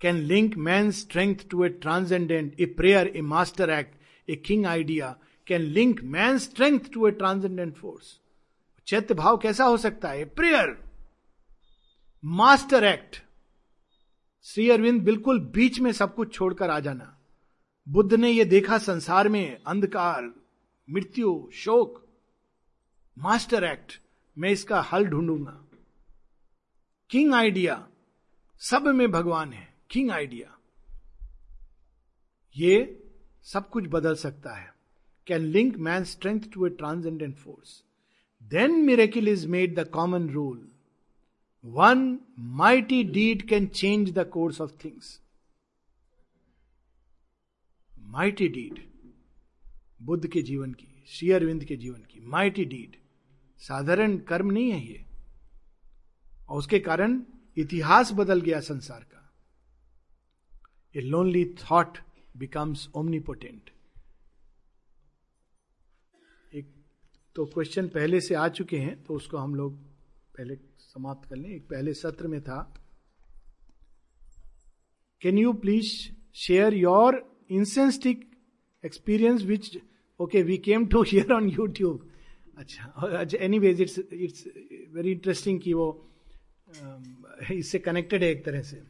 Can 0.00 0.16
link 0.16 0.56
man 0.56 0.90
strength 0.90 1.36
to 1.50 1.64
a 1.64 1.68
transcendent 1.68 2.60
a 2.60 2.66
prayer 2.66 3.06
a 3.06 3.20
master 3.20 3.70
act 3.70 3.94
a 4.28 4.36
king 4.36 4.66
idea 4.66 5.16
can 5.46 5.60
link 5.60 6.02
man 6.02 6.38
strength 6.38 6.80
to 6.94 7.06
a 7.08 7.10
transcendent 7.10 7.74
force 7.74 8.18
चैत्य 8.86 9.14
भाव 9.14 9.36
कैसा 9.36 9.64
हो 9.64 9.76
सकता 9.76 10.08
है? 10.08 10.24
Prayer 10.24 10.76
master 12.24 12.84
act 12.84 13.22
Shri 14.42 14.70
Aurobindo 14.70 15.02
बिल्कुल 15.02 15.40
बीच 15.40 15.80
में 15.80 15.92
सब 15.92 16.14
कुछ 16.14 16.32
छोड़कर 16.34 16.70
आ 16.70 16.80
जाना। 16.80 17.18
बुद्ध 17.88 18.14
ने 18.14 18.30
यह 18.30 18.44
देखा 18.44 18.78
संसार 18.78 19.28
में 19.28 19.62
अंधकार, 19.66 20.32
मृत्यु, 20.90 21.50
शोक। 21.54 22.06
मास्टर 23.18 23.64
एक्ट, 23.64 24.00
मैं 24.38 24.50
इसका 24.50 24.80
हल 24.80 25.04
ढूंढूँगा। 25.04 25.64
किंग 27.10 27.34
आइडिया, 27.34 27.88
सब 28.58 28.86
में 28.86 29.10
भगवान 29.10 29.52
है, 29.52 29.74
किंग 29.90 30.10
आइडिया। 30.10 30.58
ये 32.56 33.04
सब 33.42 33.68
कुछ 33.68 33.84
बदल 33.88 34.14
सकता 34.14 34.54
है। 34.54 34.74
Can 35.26 35.40
link 35.40 35.76
man 35.76 36.04
strength 36.04 36.40
to 36.52 36.66
a 36.66 36.70
transcendent 36.70 37.36
force 37.36 37.84
then 38.42 38.70
miracle 38.70 39.28
is 39.28 39.48
made 39.48 39.78
the 39.78 39.88
common 39.88 40.28
rule 40.28 40.67
one 41.64 42.18
mighty 42.38 43.02
deed 43.04 43.48
can 43.48 43.66
change 43.66 44.10
the 44.12 44.28
course 44.32 44.60
of 44.60 44.72
things 44.84 45.20
mighty 47.92 48.48
deed 48.48 48.78
Buddha 50.02 50.26
के 50.26 50.42
जीवन 50.42 50.72
की, 50.72 51.04
श्री 51.08 51.30
अरविंद 51.30 51.64
के 51.64 51.76
जीवन 51.76 52.00
की 52.10 52.20
माइटी 52.20 52.64
डीड 52.64 52.96
साधारण 53.60 54.16
कर्म 54.18 54.50
नहीं 54.50 54.70
है 54.70 54.80
ये। 54.86 55.04
और 56.48 56.58
उसके 56.58 56.78
कारण 56.80 57.20
इतिहास 57.56 58.12
बदल 58.12 58.40
गया 58.40 58.60
संसार 58.60 59.00
का। 59.02 59.30
A 60.94 61.00
lonely 61.00 61.44
thought 61.62 61.98
becomes 62.36 62.88
omnipotent 62.94 63.70
एक 66.54 66.72
तो 67.36 67.44
क्वेश्चन 67.46 67.88
पहले 67.88 68.20
से 68.20 68.34
आ 68.34 68.48
चुके 68.48 68.78
हैं 68.78 69.02
तो 69.04 69.14
उसको 69.14 69.36
हम 69.36 69.54
लोग 69.54 69.76
पहले 70.36 70.56
समाप्त 70.98 71.28
कर 71.30 71.36
लें 71.36 71.48
एक 71.50 71.66
पहले 71.70 71.94
सत्र 71.94 72.28
में 72.28 72.40
था। 72.42 72.60
Can 75.22 75.38
you 75.38 75.52
please 75.62 75.92
share 76.38 76.74
your 76.74 77.22
intrinsic 77.50 78.24
experience 78.84 79.42
which 79.44 79.78
okay 80.20 80.42
we 80.42 80.56
came 80.66 80.86
to 80.92 81.02
here 81.12 81.32
on 81.32 81.48
YouTube 81.50 82.10
अच्छा 82.58 83.38
anyways 83.58 83.80
it's 83.80 83.98
it's 83.98 84.44
very 84.92 85.10
interesting 85.12 85.60
कि 85.60 85.72
वो 85.72 85.88
um, 86.68 87.04
इससे 87.52 87.78
कनेक्टेड 87.78 88.22
है 88.22 88.30
एक 88.30 88.44
तरह 88.44 88.62
से। 88.62 88.82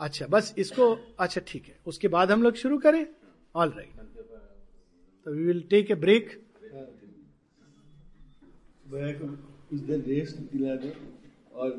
अच्छा 0.00 0.26
बस 0.30 0.54
इसको 0.58 0.84
अच्छा 1.20 1.40
ठीक 1.48 1.66
है। 1.68 1.78
उसके 1.86 2.08
बाद 2.08 2.30
हम 2.30 2.42
लोग 2.42 2.54
शुरू 2.56 2.78
करें? 2.78 3.06
ऑल 3.54 3.70
राइट 3.76 4.19
तो 5.26 5.32
we 5.34 5.44
will 5.44 5.62
take 5.70 5.90
a 5.90 5.94
break 5.94 6.38
कुछ 9.70 9.80
देर 9.80 10.00
रेस्ट 10.04 10.36
दिला 10.52 10.76
दो 10.84 10.92
और 11.60 11.74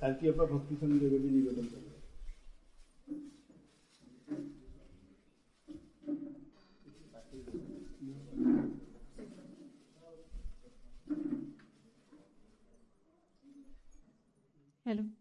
साथी 0.00 0.28
अपना 0.28 0.44
भक्ति 0.52 0.76
संग 0.76 1.00
भी 1.00 1.30
निवेदन 1.30 1.66
करो 1.66 1.88
Hello. 14.86 15.19